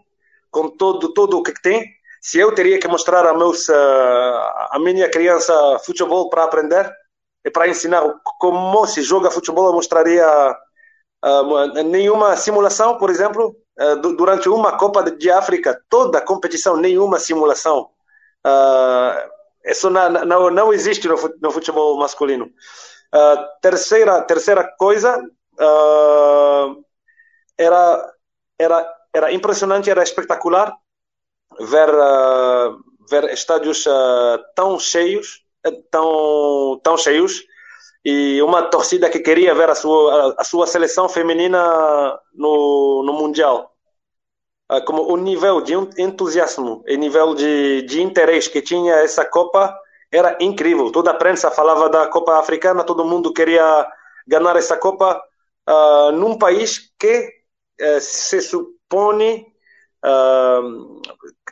com 0.51 0.69
todo, 0.69 1.13
tudo 1.13 1.39
o 1.39 1.43
que 1.43 1.53
tem, 1.63 1.85
se 2.21 2.39
eu 2.39 2.55
teria 2.55 2.79
que 2.79 2.89
mostrar 2.89 3.27
a, 3.27 3.35
meus, 3.35 3.69
a 3.71 4.79
minha 4.81 5.09
criança 5.11 5.53
futebol 5.85 6.29
para 6.29 6.45
aprender 6.45 6.91
e 7.45 7.51
para 7.51 7.69
ensinar 7.69 8.03
como 8.39 8.87
se 8.87 9.03
joga 9.03 9.31
futebol, 9.31 9.69
eu 9.69 9.73
mostraria 9.73 10.27
uh, 11.25 11.83
nenhuma 11.85 12.37
simulação, 12.37 12.99
por 12.99 13.11
exemplo, 13.11 13.49
uh, 13.49 13.60
durante 14.17 14.49
uma 14.49 14.77
Copa 14.77 15.11
de 15.11 15.31
África, 15.31 15.83
toda 15.89 16.21
competição, 16.21 16.77
nenhuma 16.77 17.19
simulação. 17.19 17.91
Uh, 18.47 19.31
isso 19.65 19.89
não, 19.89 20.51
não, 20.51 20.73
existe 20.73 21.09
no, 21.09 21.51
futebol 21.51 21.99
masculino. 21.99 22.47
Uh, 23.15 23.61
terceira, 23.63 24.23
terceira 24.23 24.65
coisa, 24.79 25.23
era, 27.59 28.15
era, 28.59 28.95
era 29.15 29.33
impressionante, 29.33 29.91
era 29.91 30.03
espetacular 30.03 30.75
ver, 31.59 31.91
ver 33.11 33.25
estádios 33.33 33.85
tão 34.55 34.79
cheios, 34.79 35.45
tão, 35.91 36.81
tão 36.83 36.97
cheios, 36.97 37.45
e 38.05 38.41
uma 38.43 38.63
torcida 38.63 39.11
que 39.11 39.21
queria 39.21 39.55
ver 39.55 39.71
a 39.71 39.75
sua, 39.75 40.35
a, 40.39 40.45
sua 40.45 40.67
seleção 40.67 41.09
feminina 41.09 42.19
no, 42.35 43.03
no 43.05 43.13
Mundial. 43.13 43.71
Ah, 44.71 44.81
como 44.81 45.03
o 45.13 45.17
nível 45.17 45.61
de 45.61 45.75
entusiasmo 45.99 46.85
e 46.87 46.97
nível 46.97 47.35
de, 47.35 47.83
de 47.83 48.01
interesse 48.01 48.49
que 48.49 48.63
tinha 48.63 48.95
essa 48.95 49.25
Copa 49.25 49.77
era 50.13 50.39
incrível. 50.41 50.93
Toda 50.93 51.11
a 51.11 51.15
prensa 51.15 51.51
falava 51.51 51.89
da 51.89 52.07
Copa 52.07 52.39
Africana, 52.39 52.85
todo 52.85 53.05
mundo 53.05 53.33
queria 53.33 53.87
ganhar 54.29 54.55
essa 54.55 54.77
Copa 54.77 55.21
uh, 55.69 56.13
num 56.13 56.39
país 56.39 56.93
que 56.97 57.33
uh, 57.81 58.01
se 58.01 58.41
supõe. 58.41 59.45
Uh, 60.05 61.01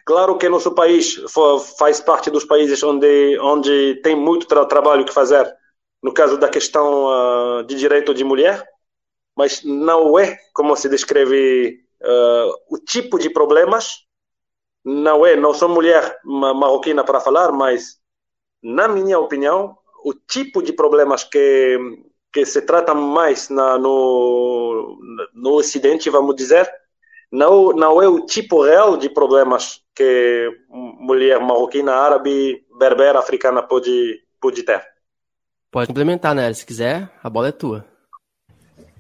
claro 0.07 0.39
que 0.39 0.49
nosso 0.49 0.73
país 0.75 1.17
for, 1.29 1.59
faz 1.59 2.01
parte 2.01 2.31
dos 2.31 2.45
países 2.45 2.81
onde, 2.85 3.37
onde 3.41 3.97
tem 3.97 4.15
muito 4.15 4.47
tra 4.47 4.65
trabalho 4.65 5.05
que 5.05 5.13
fazer, 5.13 5.53
no 6.03 6.13
caso 6.13 6.39
da 6.39 6.49
questão 6.49 7.65
de 7.67 7.75
direito 7.75 8.15
de 8.15 8.25
mulher, 8.25 8.65
mas 9.37 9.63
não 9.65 10.19
é 10.19 10.39
como 10.53 10.77
se 10.77 10.89
descreve 10.89 11.81
uh, 12.03 12.75
o 12.75 12.79
tipo 12.79 13.19
de 13.19 13.31
problemas 13.31 14.09
não 14.85 15.27
é, 15.27 15.37
não 15.37 15.53
sou 15.53 15.69
mulher 15.69 16.19
marroquina 16.25 17.05
para 17.05 17.21
falar, 17.21 17.53
mas 17.53 17.99
na 18.63 18.89
minha 18.89 19.19
opinião, 19.19 19.77
o 20.05 20.15
tipo 20.15 20.63
de 20.63 20.73
problemas 20.73 21.25
que 21.25 21.79
que 22.31 22.45
se 22.45 22.61
tratam 22.63 22.95
mais 22.95 23.49
na, 23.49 23.79
no 23.79 24.99
no 25.35 25.53
Ocidente, 25.55 26.11
vamos 26.11 26.37
dizer, 26.37 26.71
não 27.31 27.73
não 27.73 28.03
é 28.03 28.09
o 28.09 28.25
tipo 28.25 28.63
real 28.63 28.97
de 28.97 29.09
problemas 29.11 29.83
que 29.95 30.51
mulher 30.71 31.41
marroquina, 31.41 31.93
árabe, 31.95 32.65
berber, 32.79 33.17
africana 33.17 33.63
pode 33.63 34.23
pode 34.41 34.63
ter. 34.63 34.83
Pode 35.71 35.89
complementar, 35.89 36.35
né? 36.35 36.53
Se 36.53 36.65
quiser, 36.65 37.11
a 37.23 37.29
bola 37.29 37.49
é 37.49 37.53
tua. 37.53 37.85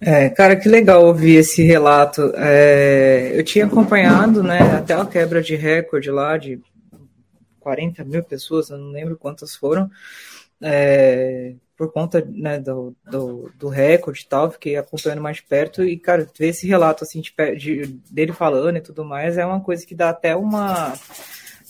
É, 0.01 0.28
cara, 0.28 0.55
que 0.55 0.69
legal 0.69 1.05
ouvir 1.05 1.36
esse 1.36 1.62
relato. 1.62 2.32
É, 2.36 3.32
eu 3.35 3.43
tinha 3.43 3.66
acompanhado, 3.66 4.43
né, 4.43 4.59
até 4.77 4.95
a 4.95 5.05
quebra 5.05 5.43
de 5.43 5.57
recorde 5.57 6.11
lá 6.11 6.36
de 6.36 6.61
40 7.59 8.05
mil 8.05 8.23
pessoas, 8.23 8.70
eu 8.70 8.78
não 8.78 8.90
lembro 8.90 9.16
quantas 9.16 9.57
foram, 9.57 9.90
é, 10.62 11.55
por 11.77 11.93
conta 11.93 12.24
né, 12.27 12.59
do, 12.59 12.97
do, 13.11 13.53
do, 13.57 13.69
recorde 13.69 14.23
e 14.23 14.27
tal, 14.27 14.51
fiquei 14.51 14.77
acompanhando 14.77 15.20
mais 15.20 15.40
perto 15.40 15.85
e, 15.85 15.99
cara, 15.99 16.27
ver 16.39 16.49
esse 16.49 16.66
relato 16.66 17.05
assim 17.05 17.20
de, 17.20 17.32
de, 17.57 17.86
dele 18.11 18.32
falando 18.32 18.77
e 18.77 18.81
tudo 18.81 19.05
mais 19.05 19.36
é 19.36 19.45
uma 19.45 19.61
coisa 19.61 19.85
que 19.86 19.95
dá 19.95 20.11
até 20.11 20.35
uma 20.35 20.95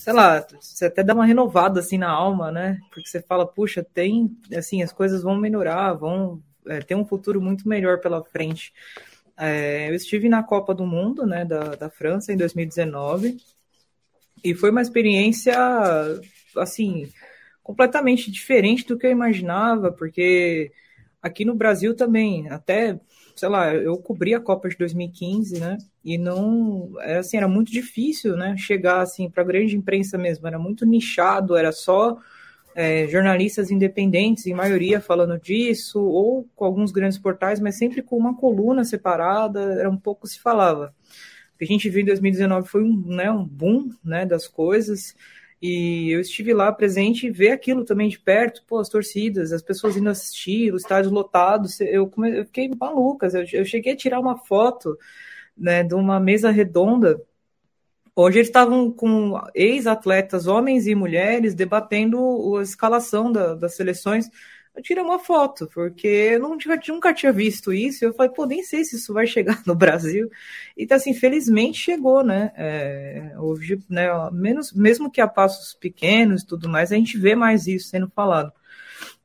sei 0.09 0.15
lá, 0.15 0.47
você 0.59 0.87
até 0.87 1.05
dá 1.05 1.13
uma 1.13 1.27
renovada 1.27 1.81
assim 1.81 1.99
na 1.99 2.09
alma, 2.09 2.51
né? 2.51 2.81
Porque 2.91 3.07
você 3.07 3.21
fala, 3.21 3.47
puxa, 3.47 3.85
tem, 3.85 4.35
assim, 4.57 4.83
as 4.83 4.91
coisas 4.91 5.23
vão 5.23 5.37
melhorar, 5.37 5.93
vão, 5.93 6.43
é, 6.67 6.81
tem 6.81 6.97
um 6.97 7.05
futuro 7.05 7.43
muito 7.43 7.69
melhor 7.69 8.01
pela 8.01 8.25
frente. 8.25 8.73
É, 9.37 9.91
eu 9.91 9.95
estive 9.95 10.27
na 10.27 10.43
Copa 10.43 10.75
do 10.75 10.87
Mundo, 10.87 11.27
né, 11.27 11.45
da, 11.45 11.75
da 11.75 11.91
França 11.91 12.33
em 12.33 12.39
2019 12.39 13.37
e 14.43 14.55
foi 14.55 14.71
uma 14.71 14.81
experiência, 14.81 15.55
assim, 16.57 17.13
completamente 17.63 18.31
diferente 18.31 18.87
do 18.87 18.97
que 18.97 19.07
eu 19.07 19.11
imaginava, 19.11 19.93
porque 19.93 20.73
aqui 21.23 21.45
no 21.45 21.55
Brasil 21.55 21.95
também, 21.95 22.49
até, 22.49 22.99
sei 23.35 23.49
lá, 23.49 23.75
eu 23.75 23.97
cobri 23.99 24.35
a 24.35 24.41
Copa 24.41 24.69
de 24.69 24.77
2015, 24.77 25.61
né, 25.61 25.79
e 26.05 26.17
não, 26.17 26.93
era, 27.01 27.21
assim, 27.21 27.37
era 27.37 27.49
muito 27.49 27.73
difícil, 27.73 28.37
né, 28.37 28.57
chegar, 28.57 29.01
assim, 29.01 29.29
para 29.31 29.43
a 29.43 29.47
grande 29.47 29.77
imprensa 29.77 30.17
mesmo, 30.17 30.47
era 30.47 30.59
muito 30.59 30.87
nichado, 30.87 31.57
era 31.57 31.73
só 31.73 32.19
é, 32.75 33.09
jornalistas 33.09 33.71
independentes, 33.71 34.47
em 34.47 34.55
maioria, 34.55 35.01
falando 35.01 35.39
disso, 35.39 36.01
ou 36.01 36.49
com 36.55 36.65
alguns 36.65 36.93
grandes 36.93 37.19
portais, 37.19 37.59
mas 37.59 37.77
sempre 37.77 38.03
com 38.03 38.17
uma 38.17 38.37
coluna 38.37 38.85
separada, 38.85 39.61
era 39.75 39.91
um 39.91 39.97
pouco 39.97 40.27
se 40.29 40.39
falava. 40.39 40.95
O 41.55 41.59
que 41.59 41.65
a 41.65 41.67
gente 41.67 41.91
viu 41.91 42.03
em 42.03 42.05
2019 42.05 42.69
foi 42.69 42.85
um, 42.85 43.05
né, 43.07 43.31
um 43.33 43.45
boom 43.45 43.91
né, 44.05 44.25
das 44.25 44.47
coisas, 44.47 45.17
e 45.61 46.11
eu 46.11 46.21
estive 46.21 46.55
lá 46.55 46.73
presente 46.73 47.27
e 47.27 47.31
ver 47.31 47.51
aquilo 47.51 47.85
também 47.85 48.09
de 48.09 48.19
perto, 48.19 48.63
pô, 48.67 48.79
as 48.79 48.89
torcidas, 48.89 49.53
as 49.53 49.63
pessoas 49.63 49.97
indo 49.97 50.09
assistir, 50.09 50.73
os 50.73 50.83
estádios 50.83 51.13
lotados, 51.13 51.81
eu, 51.81 52.11
eu 52.35 52.45
fiquei 52.47 52.71
malucas, 52.79 53.35
eu, 53.35 53.45
eu 53.53 53.65
cheguei 53.65 53.93
a 53.95 53.97
tirar 53.97 54.21
uma 54.21 54.37
foto 54.37 54.97
né, 55.57 55.83
de 55.83 55.95
uma 55.95 56.21
mesa 56.21 56.51
redonda 56.51 57.21
Hoje 58.21 58.39
eles 58.39 58.49
estavam 58.49 58.91
com 58.91 59.41
ex-atletas, 59.55 60.49
homens 60.49 60.89
e 60.89 60.95
mulheres, 60.97 61.55
debatendo 61.55 62.57
a 62.57 62.63
escalação 62.63 63.31
da, 63.31 63.55
das 63.55 63.77
seleções. 63.77 64.29
Eu 64.79 64.83
tirei 64.83 65.03
uma 65.03 65.19
foto, 65.19 65.69
porque 65.75 66.07
eu 66.07 66.39
não 66.39 66.57
tinha, 66.57 66.81
nunca 66.89 67.13
tinha 67.13 67.33
visto 67.33 67.73
isso. 67.73 68.05
Eu 68.05 68.15
falei, 68.15 68.31
pô, 68.31 68.47
nem 68.47 68.63
sei 68.63 68.85
se 68.85 68.95
isso 68.95 69.13
vai 69.13 69.27
chegar 69.27 69.61
no 69.67 69.75
Brasil. 69.75 70.31
E 70.77 70.85
então, 70.85 70.97
assim, 70.97 71.13
felizmente 71.13 71.81
chegou, 71.81 72.23
né? 72.23 72.53
É, 72.55 73.33
hoje, 73.39 73.81
né, 73.91 74.07
menos, 74.31 74.73
mesmo 74.73 75.11
que 75.11 75.21
a 75.21 75.27
passos 75.27 75.75
pequenos 75.75 76.43
e 76.43 76.47
tudo 76.47 76.69
mais, 76.69 76.93
a 76.93 76.95
gente 76.95 77.19
vê 77.19 77.35
mais 77.35 77.67
isso 77.67 77.89
sendo 77.89 78.09
falado. 78.09 78.53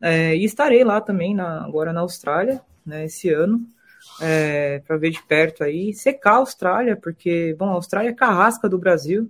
É, 0.02 0.36
e 0.36 0.44
estarei 0.44 0.84
lá 0.84 1.00
também 1.00 1.36
na, 1.36 1.64
agora 1.64 1.94
na 1.94 2.02
Austrália, 2.02 2.60
né, 2.84 3.06
esse 3.06 3.30
ano 3.30 3.64
é, 4.20 4.80
para 4.80 4.98
ver 4.98 5.12
de 5.12 5.22
perto 5.22 5.64
aí, 5.64 5.94
secar 5.94 6.34
a 6.34 6.38
Austrália, 6.38 6.96
porque, 6.98 7.56
bom, 7.60 7.70
a 7.70 7.74
Austrália 7.74 8.10
é 8.10 8.14
carrasca 8.14 8.68
do 8.68 8.80
Brasil, 8.80 9.30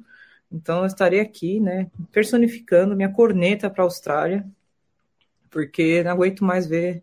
então 0.49 0.79
eu 0.79 0.85
estarei 0.85 1.19
aqui, 1.19 1.59
né, 1.59 1.91
personificando 2.13 2.95
minha 2.95 3.11
corneta 3.11 3.69
para 3.69 3.83
a 3.83 3.85
Austrália, 3.85 4.45
porque 5.53 6.03
não 6.03 6.11
aguento 6.11 6.43
mais 6.43 6.67
ver 6.67 7.01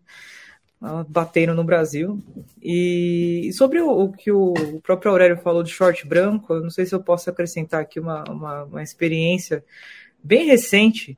batendo 1.07 1.53
no 1.53 1.63
Brasil. 1.63 2.19
E, 2.61 3.51
sobre 3.53 3.79
o, 3.79 3.89
o, 3.89 4.11
que 4.11 4.31
o, 4.31 4.53
o, 4.53 4.81
próprio 4.81 5.11
Aurélio 5.11 5.37
falou 5.37 5.63
de 5.63 5.71
short 5.71 6.07
branco, 6.07 6.53
eu 6.53 6.61
não 6.61 6.69
sei 6.71 6.85
se 6.85 6.93
eu 6.93 7.01
posso 7.01 7.29
acrescentar 7.29 7.81
aqui 7.81 7.99
uma, 7.99 8.23
uma, 8.23 8.63
uma 8.63 8.83
experiência 8.83 9.63
bem 10.23 10.47
recente 10.47 11.17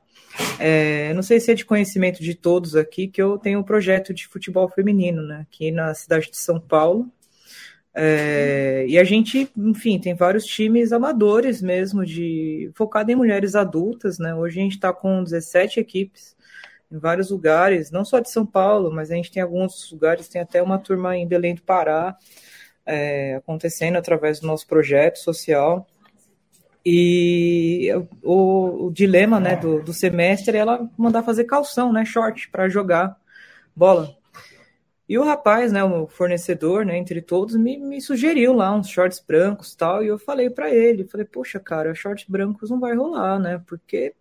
é, 0.58 1.14
não 1.14 1.22
sei 1.22 1.38
se 1.38 1.52
é 1.52 1.54
de 1.54 1.64
conhecimento 1.64 2.22
de 2.22 2.34
todos 2.34 2.74
aqui 2.74 3.06
que 3.06 3.22
eu 3.22 3.38
tenho 3.38 3.60
um 3.60 3.62
projeto 3.62 4.12
de 4.12 4.26
futebol 4.26 4.68
feminino, 4.68 5.22
né, 5.22 5.46
aqui 5.48 5.70
na 5.70 5.94
cidade 5.94 6.30
de 6.30 6.36
São 6.36 6.58
Paulo. 6.58 7.10
É, 7.96 8.84
e 8.88 8.98
a 8.98 9.04
gente, 9.04 9.48
enfim, 9.56 10.00
tem 10.00 10.14
vários 10.14 10.44
times 10.44 10.92
amadores 10.92 11.62
mesmo, 11.62 12.04
de 12.04 12.70
focado 12.74 13.12
em 13.12 13.14
mulheres 13.14 13.54
adultas, 13.54 14.18
né? 14.18 14.34
Hoje 14.34 14.58
a 14.58 14.62
gente 14.64 14.74
está 14.74 14.92
com 14.92 15.22
17 15.22 15.78
equipes 15.78 16.33
em 16.94 16.98
vários 16.98 17.30
lugares, 17.30 17.90
não 17.90 18.04
só 18.04 18.20
de 18.20 18.30
São 18.30 18.46
Paulo, 18.46 18.92
mas 18.92 19.10
a 19.10 19.14
gente 19.14 19.32
tem 19.32 19.42
alguns 19.42 19.90
lugares, 19.90 20.28
tem 20.28 20.40
até 20.40 20.62
uma 20.62 20.78
turma 20.78 21.16
em 21.16 21.26
Belém 21.26 21.54
do 21.54 21.62
Pará 21.62 22.16
é, 22.86 23.36
acontecendo 23.36 23.96
através 23.96 24.40
do 24.40 24.46
nosso 24.46 24.66
projeto 24.66 25.18
social. 25.18 25.86
E 26.86 27.88
o, 28.22 28.86
o 28.86 28.90
dilema 28.92 29.40
né, 29.40 29.56
do, 29.56 29.82
do, 29.82 29.92
semestre 29.92 30.56
é 30.56 30.60
ela 30.60 30.88
mandar 30.96 31.22
fazer 31.22 31.44
calção, 31.44 31.92
né, 31.92 32.04
short, 32.04 32.48
para 32.50 32.68
jogar 32.68 33.16
bola. 33.74 34.14
E 35.08 35.18
o 35.18 35.24
rapaz, 35.24 35.72
né, 35.72 35.82
o 35.82 36.06
fornecedor, 36.06 36.84
né, 36.84 36.96
entre 36.96 37.20
todos, 37.22 37.56
me, 37.56 37.78
me 37.78 38.00
sugeriu 38.00 38.52
lá 38.52 38.74
uns 38.74 38.88
shorts 38.88 39.22
brancos 39.26 39.74
tal, 39.74 40.02
e 40.02 40.08
eu 40.08 40.18
falei 40.18 40.50
para 40.50 40.70
ele, 40.70 41.04
falei, 41.04 41.26
poxa, 41.26 41.58
cara, 41.58 41.94
shorts 41.94 42.26
brancos 42.28 42.70
não 42.70 42.78
vai 42.78 42.94
rolar, 42.94 43.38
né, 43.38 43.62
porque 43.66 44.14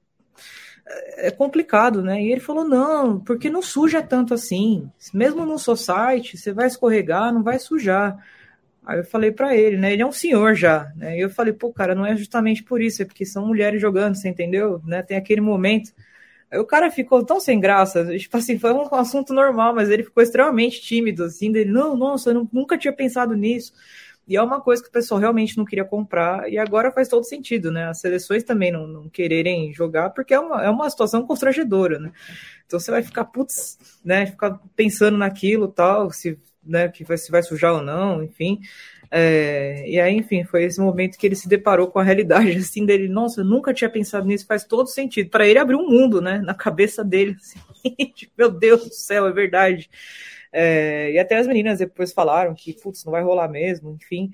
é 1.17 1.31
complicado, 1.31 2.01
né? 2.01 2.21
E 2.21 2.31
ele 2.31 2.41
falou, 2.41 2.65
não, 2.65 3.19
porque 3.19 3.49
não 3.49 3.61
suja 3.61 4.01
tanto 4.01 4.33
assim, 4.33 4.89
mesmo 5.13 5.45
no 5.45 5.57
society, 5.57 6.37
você 6.37 6.51
vai 6.51 6.67
escorregar, 6.67 7.33
não 7.33 7.43
vai 7.43 7.59
sujar. 7.59 8.17
Aí 8.85 8.99
eu 8.99 9.05
falei 9.05 9.31
para 9.31 9.55
ele, 9.55 9.77
né? 9.77 9.93
Ele 9.93 10.01
é 10.01 10.05
um 10.05 10.11
senhor 10.11 10.55
já, 10.55 10.91
né? 10.95 11.17
E 11.17 11.21
eu 11.21 11.29
falei, 11.29 11.53
pô, 11.53 11.71
cara, 11.71 11.95
não 11.95 12.05
é 12.05 12.15
justamente 12.17 12.63
por 12.63 12.81
isso, 12.81 13.01
é 13.01 13.05
porque 13.05 13.25
são 13.25 13.47
mulheres 13.47 13.81
jogando, 13.81 14.15
você 14.15 14.27
entendeu? 14.29 14.81
Né? 14.85 15.01
Tem 15.01 15.15
aquele 15.17 15.41
momento. 15.41 15.93
Aí 16.51 16.59
o 16.59 16.65
cara 16.65 16.91
ficou 16.91 17.25
tão 17.25 17.39
sem 17.39 17.59
graça, 17.59 18.05
tipo 18.17 18.37
assim, 18.37 18.59
foi 18.59 18.73
um 18.73 18.93
assunto 18.95 19.33
normal, 19.33 19.73
mas 19.73 19.89
ele 19.89 20.03
ficou 20.03 20.21
extremamente 20.21 20.81
tímido, 20.81 21.23
assim, 21.23 21.51
dele, 21.51 21.71
não, 21.71 21.95
nossa, 21.95 22.29
eu 22.31 22.47
nunca 22.51 22.77
tinha 22.77 22.93
pensado 22.93 23.35
nisso. 23.35 23.73
E 24.27 24.37
é 24.37 24.41
uma 24.41 24.61
coisa 24.61 24.81
que 24.81 24.89
o 24.89 24.91
pessoal 24.91 25.19
realmente 25.19 25.57
não 25.57 25.65
queria 25.65 25.83
comprar, 25.83 26.49
e 26.49 26.57
agora 26.57 26.91
faz 26.91 27.07
todo 27.07 27.25
sentido, 27.25 27.71
né? 27.71 27.89
As 27.89 27.99
seleções 27.99 28.43
também 28.43 28.71
não, 28.71 28.87
não 28.87 29.09
quererem 29.09 29.73
jogar, 29.73 30.11
porque 30.11 30.33
é 30.33 30.39
uma, 30.39 30.63
é 30.63 30.69
uma 30.69 30.89
situação 30.89 31.25
constrangedora, 31.27 31.99
né? 31.99 32.11
Então 32.65 32.79
você 32.79 32.89
vai 32.89 33.03
ficar, 33.03 33.25
putz, 33.25 33.77
né? 34.03 34.25
Ficar 34.25 34.59
pensando 34.75 35.17
naquilo 35.17 35.67
tal, 35.67 36.11
se, 36.11 36.39
né, 36.63 36.87
que 36.89 37.03
vai, 37.03 37.17
se 37.17 37.31
vai 37.31 37.43
sujar 37.43 37.73
ou 37.73 37.81
não, 37.81 38.23
enfim. 38.23 38.59
É, 39.11 39.87
e 39.87 39.99
aí, 39.99 40.15
enfim, 40.15 40.43
foi 40.43 40.63
esse 40.63 40.79
momento 40.79 41.19
que 41.19 41.27
ele 41.27 41.35
se 41.35 41.47
deparou 41.47 41.87
com 41.87 41.99
a 41.99 42.03
realidade 42.03 42.49
assim 42.57 42.85
dele. 42.85 43.07
Nossa, 43.07 43.41
eu 43.41 43.45
nunca 43.45 43.73
tinha 43.73 43.89
pensado 43.89 44.25
nisso, 44.25 44.47
faz 44.47 44.63
todo 44.63 44.87
sentido. 44.87 45.29
Para 45.29 45.47
ele 45.47 45.59
abriu 45.59 45.77
um 45.77 45.87
mundo, 45.87 46.21
né, 46.21 46.39
na 46.39 46.53
cabeça 46.55 47.03
dele. 47.03 47.35
Assim, 47.39 47.59
meu 48.37 48.49
Deus 48.49 48.85
do 48.85 48.93
céu, 48.93 49.27
é 49.27 49.31
verdade. 49.31 49.89
É, 50.53 51.11
e 51.11 51.17
até 51.17 51.35
as 51.37 51.47
meninas 51.47 51.79
depois 51.79 52.13
falaram 52.13 52.53
que, 52.53 52.73
putz, 52.73 53.03
não 53.03 53.11
vai 53.11 53.23
rolar 53.23 53.47
mesmo, 53.47 53.97
enfim. 53.99 54.31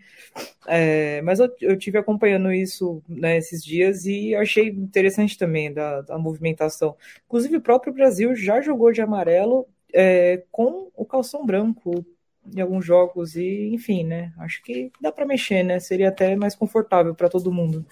É, 0.68 1.22
mas 1.22 1.40
eu, 1.40 1.50
eu 1.62 1.78
tive 1.78 1.98
acompanhando 1.98 2.52
isso 2.52 3.02
né, 3.08 3.38
esses 3.38 3.64
dias 3.64 4.06
e 4.06 4.36
achei 4.36 4.68
interessante 4.68 5.38
também 5.38 5.74
da, 5.74 6.02
da 6.02 6.18
movimentação. 6.18 6.96
Inclusive, 7.26 7.58
o 7.58 7.62
próprio 7.62 7.94
Brasil 7.94 8.36
já 8.36 8.60
jogou 8.60 8.92
de 8.92 9.02
amarelo 9.02 9.66
é, 9.94 10.44
com 10.52 10.92
o 10.94 11.06
calção 11.06 11.46
branco 11.46 12.06
em 12.54 12.60
alguns 12.60 12.86
jogos 12.86 13.36
e 13.36 13.70
enfim, 13.74 14.04
né? 14.04 14.34
Acho 14.40 14.62
que 14.64 14.92
dá 15.00 15.12
para 15.12 15.26
mexer, 15.26 15.64
né? 15.64 15.80
Seria 15.80 16.10
até 16.10 16.36
mais 16.36 16.56
confortável 16.56 17.16
para 17.16 17.30
todo 17.30 17.52
mundo. 17.52 17.86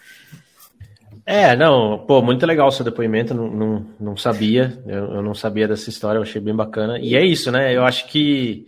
É, 1.30 1.58
não, 1.58 2.00
pô, 2.08 2.22
muito 2.22 2.46
legal 2.46 2.70
o 2.70 2.72
seu 2.72 2.86
depoimento, 2.86 3.34
não, 3.34 3.50
não, 3.50 3.86
não 4.00 4.16
sabia, 4.16 4.82
eu, 4.88 5.16
eu, 5.16 5.22
não 5.22 5.36
sabia 5.36 5.68
dessa 5.68 5.90
história, 5.90 6.18
eu 6.18 6.22
achei 6.24 6.40
bem 6.40 6.56
bacana. 6.56 6.98
E 7.00 7.18
é 7.18 7.26
isso, 7.26 7.52
né? 7.52 7.76
Eu 7.76 7.84
acho 7.84 8.08
que 8.08 8.66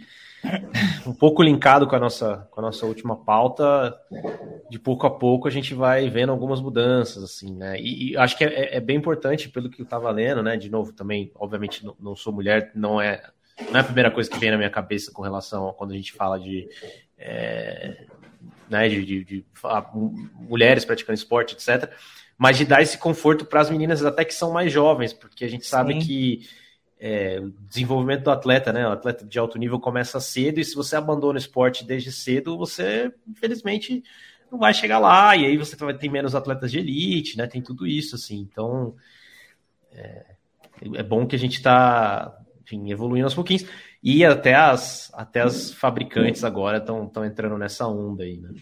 um 1.07 1.13
pouco 1.13 1.41
linkado 1.41 1.87
com 1.87 1.95
a 1.95 1.99
nossa, 1.99 2.49
com 2.51 2.59
a 2.59 2.63
nossa 2.63 2.85
última 2.85 3.15
pauta, 3.15 3.97
de 4.69 4.77
pouco 4.77 5.07
a 5.07 5.09
pouco 5.09 5.47
a 5.47 5.51
gente 5.51 5.73
vai 5.73 6.09
vendo 6.09 6.33
algumas 6.33 6.59
mudanças, 6.59 7.23
assim, 7.23 7.55
né? 7.55 7.79
E, 7.79 8.11
e 8.11 8.17
acho 8.17 8.37
que 8.37 8.43
é, 8.43 8.75
é, 8.75 8.79
bem 8.81 8.97
importante, 8.97 9.47
pelo 9.47 9.69
que 9.69 9.81
eu 9.81 9.85
estava 9.85 10.11
lendo, 10.11 10.43
né? 10.43 10.57
De 10.57 10.69
novo, 10.69 10.91
também, 10.91 11.31
obviamente, 11.35 11.85
não, 11.85 11.95
não 11.97 12.13
sou 12.13 12.33
mulher, 12.33 12.73
não 12.75 12.99
é 12.99 13.21
não 13.71 13.77
é 13.77 13.79
a 13.79 13.85
primeira 13.85 14.11
coisa 14.11 14.29
que 14.29 14.37
vem 14.37 14.51
na 14.51 14.57
minha 14.57 14.69
cabeça 14.69 15.13
com 15.13 15.21
relação 15.21 15.69
a 15.69 15.73
quando 15.73 15.91
a 15.91 15.95
gente 15.95 16.11
fala 16.11 16.37
de, 16.37 16.67
é, 17.17 18.05
né, 18.69 18.89
de, 18.89 19.05
de, 19.05 19.23
de 19.23 19.45
mulheres 20.33 20.83
praticando 20.83 21.17
esporte, 21.17 21.55
etc. 21.55 21.89
Mas 22.39 22.57
de 22.57 22.63
dar 22.63 22.81
esse 22.81 22.97
conforto 22.97 23.45
para 23.45 23.59
as 23.59 23.69
meninas 23.69 24.03
até 24.03 24.23
que 24.23 24.33
são 24.33 24.53
mais 24.53 24.71
jovens, 24.71 25.11
porque 25.11 25.43
a 25.43 25.49
gente 25.49 25.65
sabe 25.67 25.93
Sim. 25.93 25.99
que 25.99 26.49
é, 26.97 27.37
o 27.41 27.49
desenvolvimento 27.67 28.23
do 28.23 28.31
atleta, 28.31 28.71
né? 28.71 28.87
O 28.87 28.91
atleta 28.91 29.25
de 29.25 29.37
alto 29.37 29.57
nível 29.57 29.77
começa 29.77 30.21
cedo, 30.21 30.57
e 30.57 30.63
se 30.63 30.73
você 30.73 30.95
abandona 30.95 31.35
o 31.35 31.37
esporte 31.37 31.83
desde 31.85 32.13
cedo, 32.13 32.57
você, 32.57 33.13
infelizmente, 33.27 34.01
não 34.49 34.57
vai 34.57 34.73
chegar 34.73 34.99
lá, 34.99 35.35
e 35.35 35.45
aí 35.45 35.57
você 35.57 35.75
vai 35.75 35.93
ter 35.93 36.09
menos 36.09 36.33
atletas 36.33 36.71
de 36.71 36.79
elite, 36.79 37.37
né? 37.37 37.45
Tem 37.45 37.61
tudo 37.61 37.85
isso, 37.85 38.15
assim. 38.15 38.39
Então, 38.39 38.95
é, 39.91 40.25
é 40.95 41.03
bom 41.03 41.27
que 41.27 41.35
a 41.35 41.39
gente 41.39 41.57
está 41.57 42.37
evoluindo 42.71 43.25
aos 43.25 43.35
pouquinhos. 43.35 43.65
E 44.01 44.23
até 44.23 44.55
as, 44.55 45.11
até 45.13 45.41
as 45.41 45.73
fabricantes 45.73 46.45
agora 46.45 46.77
estão 46.77 47.25
entrando 47.25 47.57
nessa 47.57 47.85
onda 47.85 48.23
aí, 48.23 48.37
né? 48.37 48.53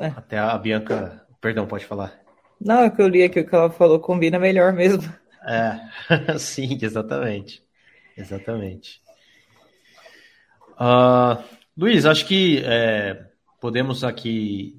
É. 0.00 0.06
Até 0.06 0.38
a 0.38 0.56
Bianca. 0.56 1.26
Perdão, 1.40 1.66
pode 1.66 1.84
falar. 1.84 2.18
Não, 2.60 2.80
é 2.80 2.90
que 2.90 3.00
eu 3.00 3.08
li 3.08 3.22
aqui 3.22 3.40
o 3.40 3.46
que 3.46 3.54
ela 3.54 3.70
falou 3.70 3.98
combina 3.98 4.38
melhor 4.38 4.72
mesmo. 4.72 5.02
É, 5.46 5.80
sim, 6.38 6.78
exatamente. 6.80 7.62
Exatamente. 8.16 9.00
Uh, 10.72 11.42
Luiz, 11.76 12.04
acho 12.04 12.26
que 12.26 12.62
é, 12.64 13.24
podemos 13.60 14.04
aqui, 14.04 14.78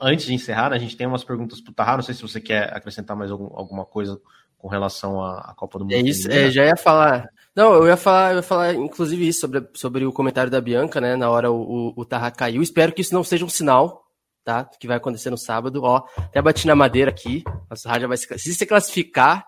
antes 0.00 0.26
de 0.26 0.34
encerrar, 0.34 0.70
né, 0.70 0.76
a 0.76 0.80
gente 0.80 0.96
tem 0.96 1.06
umas 1.06 1.22
perguntas 1.22 1.60
para 1.60 1.70
o 1.70 1.74
Tarra. 1.74 1.96
Não 1.96 2.02
sei 2.02 2.14
se 2.14 2.22
você 2.22 2.40
quer 2.40 2.74
acrescentar 2.76 3.16
mais 3.16 3.30
algum, 3.30 3.56
alguma 3.56 3.84
coisa 3.84 4.20
com 4.58 4.68
relação 4.68 5.22
à, 5.22 5.50
à 5.50 5.54
Copa 5.54 5.78
do 5.78 5.84
Mundo. 5.84 5.94
É 5.94 6.00
isso, 6.00 6.30
é, 6.30 6.50
já 6.50 6.66
ia 6.66 6.76
falar. 6.76 7.28
Não, 7.54 7.72
eu 7.74 7.86
ia 7.86 7.96
falar, 7.96 8.32
eu 8.32 8.36
ia 8.36 8.42
falar 8.42 8.74
inclusive 8.74 9.26
isso 9.26 9.40
sobre, 9.40 9.66
sobre 9.74 10.04
o 10.04 10.12
comentário 10.12 10.50
da 10.50 10.60
Bianca, 10.60 11.00
né? 11.00 11.16
Na 11.16 11.30
hora 11.30 11.50
o, 11.50 11.60
o, 11.88 11.92
o 11.96 12.04
Tarra 12.04 12.30
caiu. 12.30 12.62
Espero 12.62 12.92
que 12.92 13.00
isso 13.00 13.14
não 13.14 13.24
seja 13.24 13.44
um 13.44 13.48
sinal, 13.48 14.09
tá? 14.50 14.64
Que 14.64 14.88
vai 14.88 14.96
acontecer 14.96 15.30
no 15.30 15.38
sábado. 15.38 15.82
Ó, 15.84 16.04
até 16.16 16.42
bati 16.42 16.66
na 16.66 16.74
madeira 16.74 17.10
aqui. 17.10 17.44
Nossa 17.68 17.88
rádio 17.88 18.08
vai 18.08 18.16
se, 18.16 18.38
se 18.38 18.66
classificar, 18.66 19.46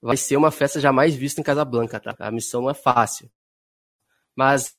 vai 0.00 0.16
ser 0.16 0.36
uma 0.36 0.50
festa 0.50 0.78
jamais 0.78 1.14
vista 1.14 1.40
em 1.40 1.44
Casablanca, 1.44 1.98
tá? 1.98 2.14
A 2.18 2.30
missão 2.30 2.60
não 2.62 2.70
é 2.70 2.74
fácil. 2.74 3.30
Mas 4.36 4.74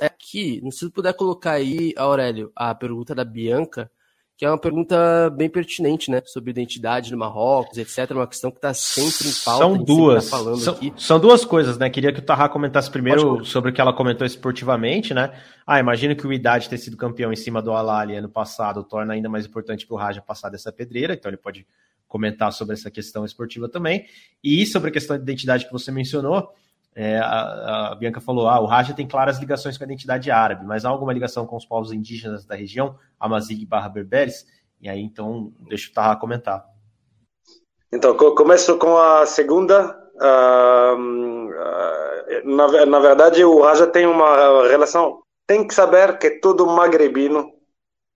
é 0.00 0.06
aqui, 0.06 0.60
se 0.70 0.88
puder 0.90 1.12
colocar 1.14 1.52
aí, 1.52 1.92
Aurélio, 1.96 2.52
a 2.54 2.72
pergunta 2.74 3.14
da 3.14 3.24
Bianca, 3.24 3.90
que 4.38 4.44
é 4.44 4.48
uma 4.48 4.56
pergunta 4.56 5.28
bem 5.30 5.50
pertinente, 5.50 6.12
né? 6.12 6.22
Sobre 6.24 6.52
identidade 6.52 7.10
no 7.10 7.18
Marrocos, 7.18 7.76
etc. 7.76 8.12
Uma 8.12 8.26
questão 8.26 8.52
que 8.52 8.58
está 8.58 8.72
sempre 8.72 9.28
em 9.28 9.32
pauta. 9.44 9.64
São 9.64 9.76
tá 9.76 9.84
duas. 9.84 10.30
Tá 10.30 10.38
são, 10.38 10.92
são, 10.96 11.18
duas 11.18 11.44
coisas, 11.44 11.76
né? 11.76 11.90
Queria 11.90 12.12
que 12.12 12.20
o 12.20 12.22
Tarra 12.22 12.48
comentasse 12.48 12.88
primeiro 12.88 13.44
sobre 13.44 13.70
o 13.70 13.74
que 13.74 13.80
ela 13.80 13.92
comentou 13.92 14.24
esportivamente, 14.24 15.12
né? 15.12 15.32
Ah, 15.66 15.80
imagino 15.80 16.14
que 16.14 16.24
o 16.24 16.32
Idade 16.32 16.68
ter 16.68 16.78
sido 16.78 16.96
campeão 16.96 17.32
em 17.32 17.36
cima 17.36 17.60
do 17.60 17.72
Alali 17.72 18.14
ano 18.14 18.28
passado 18.28 18.84
torna 18.84 19.12
ainda 19.12 19.28
mais 19.28 19.44
importante 19.44 19.84
para 19.84 19.94
o 19.96 19.98
Raja 19.98 20.22
passar 20.22 20.50
dessa 20.50 20.70
pedreira, 20.70 21.14
então 21.14 21.28
ele 21.28 21.36
pode 21.36 21.66
comentar 22.06 22.52
sobre 22.52 22.74
essa 22.74 22.92
questão 22.92 23.24
esportiva 23.24 23.68
também. 23.68 24.06
E 24.42 24.64
sobre 24.66 24.90
a 24.90 24.92
questão 24.92 25.16
de 25.16 25.22
identidade 25.24 25.66
que 25.66 25.72
você 25.72 25.90
mencionou, 25.90 26.54
é, 27.00 27.16
a, 27.20 27.92
a, 27.92 27.94
Bianca 27.94 28.20
falou: 28.20 28.48
ah, 28.48 28.58
o 28.58 28.66
Raja 28.66 28.92
tem 28.92 29.06
claras 29.06 29.38
ligações 29.38 29.78
com 29.78 29.84
a 29.84 29.86
identidade 29.86 30.32
árabe, 30.32 30.66
mas 30.66 30.84
há 30.84 30.88
alguma 30.88 31.12
ligação 31.12 31.46
com 31.46 31.54
os 31.56 31.64
povos 31.64 31.92
indígenas 31.92 32.44
da 32.44 32.56
região, 32.56 32.98
Amazigh 33.20 33.64
barra 33.64 33.88
Berberes? 33.88 34.44
E 34.80 34.88
aí, 34.88 35.00
então, 35.00 35.52
deixa 35.60 35.90
o 35.90 35.94
Taha 35.94 36.16
comentar. 36.16 36.66
Então, 37.92 38.16
começo 38.16 38.76
com 38.78 38.96
a 38.98 39.24
segunda. 39.26 39.96
Uh, 40.16 40.98
na, 42.44 42.84
na 42.84 42.98
verdade, 42.98 43.44
o 43.44 43.62
Raja 43.62 43.86
tem 43.86 44.04
uma 44.04 44.66
relação. 44.66 45.22
Tem 45.46 45.64
que 45.68 45.74
saber 45.74 46.18
que 46.18 46.40
todo 46.40 46.66
magrebino 46.66 47.52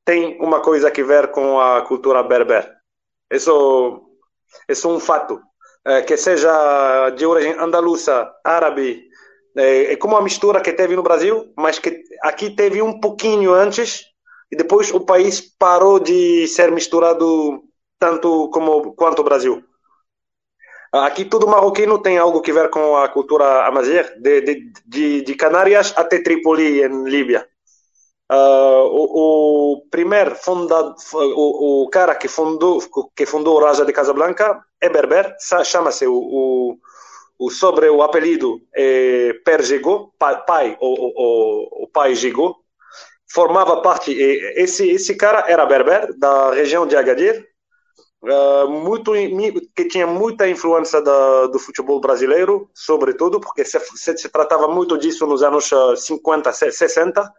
tem 0.04 0.36
uma 0.40 0.60
coisa 0.60 0.88
a 0.88 0.90
ver 0.90 1.30
com 1.30 1.60
a 1.60 1.82
cultura 1.82 2.20
berber. 2.24 2.68
Isso, 3.30 4.02
isso 4.68 4.88
é 4.88 4.90
um 4.92 4.98
fato. 4.98 5.40
Eh, 5.84 6.02
que 6.02 6.16
seja 6.16 7.10
de 7.10 7.26
origem 7.26 7.54
andaluça, 7.58 8.32
árabe, 8.44 9.02
é, 9.56 9.92
é 9.92 9.96
como 9.96 10.16
a 10.16 10.22
mistura 10.22 10.60
que 10.60 10.72
teve 10.72 10.94
no 10.94 11.02
Brasil, 11.02 11.52
mas 11.56 11.78
que 11.78 12.04
aqui 12.22 12.50
teve 12.50 12.80
um 12.80 13.00
pouquinho 13.00 13.52
antes 13.52 14.04
e 14.50 14.56
depois 14.56 14.92
o 14.92 15.00
país 15.00 15.40
parou 15.58 15.98
de 15.98 16.46
ser 16.46 16.70
misturado 16.70 17.62
tanto 17.98 18.48
como 18.50 18.94
quanto 18.94 19.20
o 19.20 19.24
Brasil. 19.24 19.64
Aqui 20.92 21.24
todo 21.24 21.48
marroquino 21.48 22.00
tem 22.00 22.18
algo 22.18 22.42
que 22.42 22.52
ver 22.52 22.68
com 22.70 22.96
a 22.96 23.08
cultura 23.08 23.66
amazigh, 23.66 24.04
de, 24.20 24.40
de, 24.42 24.72
de, 24.86 25.22
de 25.22 25.34
Canárias 25.34 25.92
até 25.96 26.22
Trípoli, 26.22 26.82
em 26.82 27.04
Líbia. 27.04 27.48
Uh, 28.30 28.86
o, 28.90 29.72
o, 29.74 29.88
primeiro 29.90 30.34
fundado, 30.36 30.94
o, 31.14 31.84
o, 31.84 31.90
cara 31.90 32.14
que 32.14 32.28
fundou, 32.28 32.80
que 33.16 33.26
fundou 33.26 33.56
o 33.56 33.64
Raja 33.64 33.84
de 33.84 33.92
Casablanca 33.92 34.62
é 34.82 34.88
berber, 34.88 35.36
chama-se 35.64 36.06
o, 36.06 36.14
o, 36.14 36.78
o, 37.38 37.50
sobre 37.50 37.88
o 37.88 38.02
apelido 38.02 38.60
é 38.74 39.32
Per 39.44 39.62
Gigot, 39.62 40.10
pai, 40.18 40.76
o, 40.80 40.88
o, 40.88 41.84
o 41.84 41.88
pai 41.88 42.16
Gigot, 42.16 42.56
formava 43.32 43.80
parte, 43.80 44.12
esse, 44.12 44.90
esse 44.90 45.14
cara 45.14 45.44
era 45.48 45.64
berber 45.64 46.12
da 46.18 46.52
região 46.52 46.86
de 46.86 46.96
Agadir, 46.96 47.46
uh, 48.24 48.68
muito, 48.68 49.12
que 49.74 49.86
tinha 49.86 50.06
muita 50.06 50.48
influência 50.48 51.00
da, 51.00 51.46
do 51.46 51.58
futebol 51.60 52.00
brasileiro, 52.00 52.68
sobretudo, 52.74 53.40
porque 53.40 53.64
se, 53.64 53.78
se, 53.94 54.18
se 54.18 54.28
tratava 54.28 54.66
muito 54.66 54.98
disso 54.98 55.26
nos 55.26 55.44
anos 55.44 55.70
50, 55.96 56.52
60, 56.52 57.32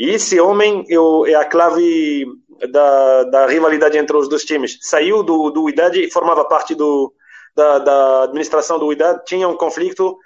e 0.00 0.08
esse 0.08 0.40
homem 0.40 0.82
é 1.26 1.34
a 1.34 1.44
clave 1.44 2.26
da, 2.70 3.24
da 3.24 3.46
rivalidade 3.46 3.98
entre 3.98 4.16
os 4.16 4.30
dois 4.30 4.46
times. 4.46 4.78
Saiu 4.80 5.22
do, 5.22 5.50
do 5.50 5.68
Idade 5.68 6.02
e 6.02 6.10
formava 6.10 6.42
parte 6.46 6.74
do, 6.74 7.12
da, 7.54 7.78
da 7.78 8.22
administração 8.22 8.78
do 8.78 8.90
Idade, 8.90 9.26
tinha 9.26 9.46
um 9.46 9.58
conflito, 9.58 10.16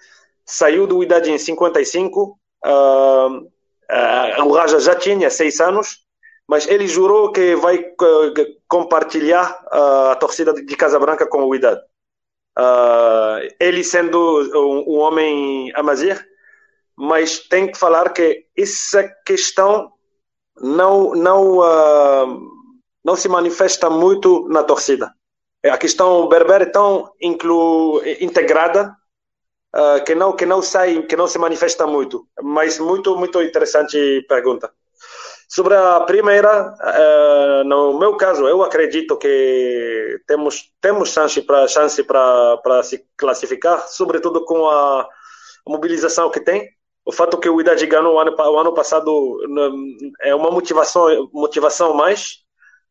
saiu 0.47 0.87
do 0.87 1.03
Idade 1.03 1.29
em 1.29 1.39
55, 1.39 2.39
uh, 2.65 2.69
uh, 2.71 4.45
o 4.45 4.53
Raja 4.53 4.79
já 4.79 4.95
tinha 4.95 5.29
seis 5.29 5.59
anos, 5.61 6.05
mas 6.47 6.69
ele 6.69 6.87
jurou 6.87 7.33
que 7.33 7.57
vai 7.57 7.79
uh, 7.79 8.33
compartilhar 8.69 9.61
uh, 9.73 10.11
a 10.11 10.15
torcida 10.15 10.55
de 10.55 10.77
Casabranca 10.77 11.27
com 11.27 11.43
o 11.43 11.53
Idade. 11.53 11.81
Uh, 12.57 13.53
ele 13.59 13.83
sendo 13.83 14.41
um, 14.55 14.95
um 14.95 14.99
homem 15.01 15.73
amazir, 15.75 16.25
mas 16.97 17.41
tem 17.41 17.71
que 17.71 17.79
falar 17.79 18.13
que 18.13 18.47
essa 18.57 19.09
questão 19.27 19.93
não 20.61 21.13
não 21.15 21.59
uh, 21.59 22.41
não 23.05 23.17
se 23.17 23.29
manifesta 23.29 23.91
muito 23.91 24.49
na 24.49 24.63
torcida. 24.63 25.13
É, 25.63 25.71
a 25.71 25.79
questão 25.79 26.29
berber 26.29 26.63
é 26.63 26.67
tão 26.67 27.11
inclu, 27.21 28.03
integrada 28.21 28.95
uh, 29.75 30.05
que 30.05 30.15
não 30.15 30.37
que 30.37 30.47
não 30.47 30.63
sai 30.63 31.03
que 31.03 31.17
não 31.17 31.27
se 31.27 31.39
manifesta 31.39 31.87
muito. 31.87 32.27
Mas 32.43 32.79
muito 32.79 33.17
muito 33.17 33.43
interessante 33.43 34.25
pergunta. 34.29 34.73
Sobre 35.49 35.75
a 35.75 36.01
primeira, 36.01 36.75
uh, 36.75 37.65
no 37.65 37.99
meu 37.99 38.17
caso, 38.17 38.49
eu 38.49 38.63
acredito 38.63 39.17
que 39.17 40.21
temos 40.27 40.73
temos 40.81 41.11
chance 41.11 41.41
para 41.43 41.69
chance 41.69 42.03
para 42.03 42.57
para 42.59 42.83
se 42.83 43.05
classificar, 43.17 43.87
sobretudo 43.89 44.45
com 44.45 44.69
a 44.69 45.09
mobilização 45.67 46.31
que 46.31 46.41
tem. 46.41 46.69
O 47.05 47.13
fato 47.13 47.39
que 47.39 47.49
o 47.49 47.61
Idade 47.61 47.87
ganhou 47.87 48.15
o 48.15 48.19
ano, 48.19 48.35
o 48.37 48.59
ano 48.59 48.73
passado 48.73 49.39
é 50.23 50.35
uma 50.35 50.51
motivação 50.51 51.29
motivação 51.33 51.93
mais. 51.95 52.43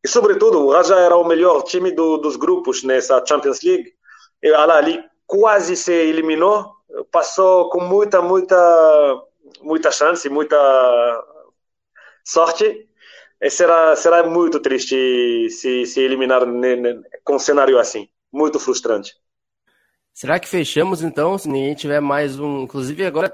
E 0.04 0.08
sobretudo, 0.08 0.60
o 0.60 0.72
Raja 0.72 1.00
era 1.00 1.16
o 1.16 1.24
melhor 1.24 1.64
time 1.64 1.92
do, 1.92 2.18
dos 2.18 2.36
grupos 2.36 2.84
nessa 2.84 3.24
Champions 3.26 3.62
League. 3.64 3.94
E 4.42 4.54
ali 4.54 5.04
quase 5.26 5.76
se 5.76 5.94
eliminou, 5.94 6.72
passou 7.12 7.70
com 7.70 7.82
muita 7.82 8.22
muita 8.22 9.24
muita 9.62 9.92
chance, 9.92 10.30
muita 10.30 10.58
sorte. 12.24 12.88
E 13.42 13.50
será, 13.50 13.96
será 13.96 14.24
muito 14.24 14.60
triste 14.60 15.50
se, 15.50 15.86
se 15.86 16.00
eliminar 16.00 16.44
com 17.24 17.36
um 17.36 17.40
cenário 17.40 17.78
assim. 17.78 18.08
Muito 18.32 18.60
frustrante. 18.60 19.14
Será 20.14 20.40
que 20.40 20.48
fechamos 20.48 21.02
então? 21.02 21.38
Se 21.38 21.50
ninguém 21.50 21.76
tiver 21.76 22.00
mais 22.00 22.40
um. 22.40 22.62
Inclusive, 22.62 23.06
agora, 23.06 23.30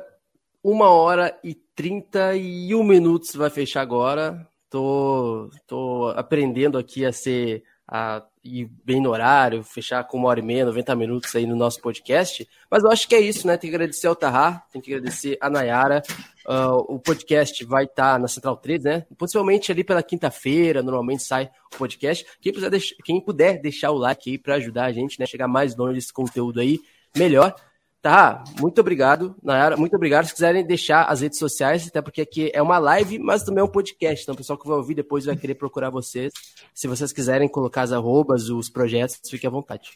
uma 0.63 0.89
hora 0.89 1.37
e 1.43 1.55
31 1.75 2.83
minutos 2.83 3.35
vai 3.35 3.49
fechar 3.49 3.81
agora. 3.81 4.47
Tô, 4.69 5.49
tô 5.65 6.13
aprendendo 6.15 6.77
aqui 6.77 7.05
a 7.05 7.11
ser 7.11 7.63
a 7.91 8.23
ir 8.43 8.69
bem 8.85 9.01
no 9.01 9.09
horário, 9.09 9.63
fechar 9.63 10.03
com 10.03 10.17
uma 10.17 10.29
hora 10.29 10.39
e 10.39 10.43
meia, 10.43 10.63
90 10.63 10.95
minutos 10.95 11.35
aí 11.35 11.47
no 11.47 11.55
nosso 11.55 11.81
podcast. 11.81 12.47
Mas 12.69 12.83
eu 12.83 12.91
acho 12.91 13.07
que 13.07 13.15
é 13.15 13.19
isso, 13.19 13.47
né? 13.47 13.57
Tem 13.57 13.69
que 13.69 13.75
agradecer 13.75 14.05
ao 14.05 14.15
Tahá, 14.15 14.63
tem 14.71 14.79
que 14.79 14.93
agradecer 14.93 15.37
a 15.41 15.49
Nayara. 15.49 16.03
Uh, 16.47 16.95
o 16.95 16.99
podcast 16.99 17.65
vai 17.65 17.85
estar 17.85 18.13
tá 18.13 18.19
na 18.19 18.27
Central 18.27 18.57
3, 18.57 18.83
né? 18.83 19.05
Possivelmente 19.17 19.71
ali 19.71 19.83
pela 19.83 20.03
quinta-feira, 20.03 20.83
normalmente 20.83 21.23
sai 21.23 21.49
o 21.73 21.77
podcast. 21.77 22.23
Quem, 22.39 22.53
puder, 22.53 22.79
quem 23.03 23.21
puder 23.21 23.59
deixar 23.59 23.89
o 23.89 23.97
like 23.97 24.29
aí 24.29 24.37
para 24.37 24.55
ajudar 24.55 24.85
a 24.85 24.91
gente, 24.91 25.19
né? 25.19 25.25
Chegar 25.25 25.47
mais 25.47 25.75
longe 25.75 25.95
desse 25.95 26.13
conteúdo 26.13 26.59
aí, 26.59 26.79
melhor. 27.15 27.55
Tá, 28.01 28.45
muito 28.57 28.79
obrigado, 28.79 29.35
Nayara. 29.43 29.75
Muito 29.75 29.93
obrigado. 29.93 30.25
Se 30.25 30.33
quiserem 30.33 30.65
deixar 30.65 31.03
as 31.03 31.19
redes 31.19 31.37
sociais, 31.37 31.85
até 31.85 32.01
porque 32.01 32.21
aqui 32.21 32.49
é 32.53 32.61
uma 32.61 32.77
live, 32.77 33.19
mas 33.19 33.43
também 33.43 33.61
é 33.61 33.63
um 33.63 33.69
podcast. 33.69 34.23
Então, 34.23 34.33
o 34.33 34.37
pessoal 34.37 34.57
que 34.57 34.67
vai 34.67 34.77
ouvir 34.77 34.95
depois 34.95 35.25
vai 35.25 35.35
querer 35.35 35.55
procurar 35.55 35.89
vocês. 35.89 36.31
Se 36.73 36.87
vocês 36.87 37.11
quiserem 37.11 37.49
colocar 37.49 37.81
as 37.81 37.91
arrobas, 37.91 38.49
os 38.49 38.69
projetos, 38.69 39.19
fique 39.29 39.45
à 39.45 39.49
vontade. 39.49 39.89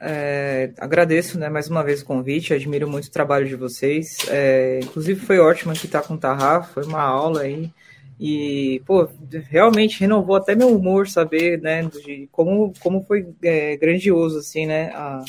É, 0.00 0.70
agradeço 0.78 1.38
né, 1.38 1.48
mais 1.48 1.68
uma 1.68 1.82
vez 1.82 2.02
o 2.02 2.04
convite, 2.04 2.54
admiro 2.54 2.88
muito 2.88 3.06
o 3.06 3.10
trabalho 3.10 3.48
de 3.48 3.56
vocês. 3.56 4.18
É, 4.28 4.80
inclusive 4.82 5.18
foi 5.20 5.38
ótimo 5.38 5.72
aqui 5.72 5.86
estar 5.86 6.02
com 6.02 6.14
o 6.14 6.18
Tarra, 6.18 6.62
foi 6.62 6.84
uma 6.84 7.00
aula 7.00 7.40
aí. 7.40 7.72
E, 8.20 8.82
pô, 8.84 9.08
realmente 9.48 10.00
renovou 10.00 10.36
até 10.36 10.54
meu 10.54 10.76
humor 10.76 11.08
saber, 11.08 11.60
né, 11.60 11.84
de 11.84 12.28
como, 12.32 12.72
como 12.80 13.02
foi 13.04 13.28
é, 13.42 13.76
grandioso, 13.76 14.38
assim, 14.38 14.66
né, 14.66 14.90
a, 14.92 15.24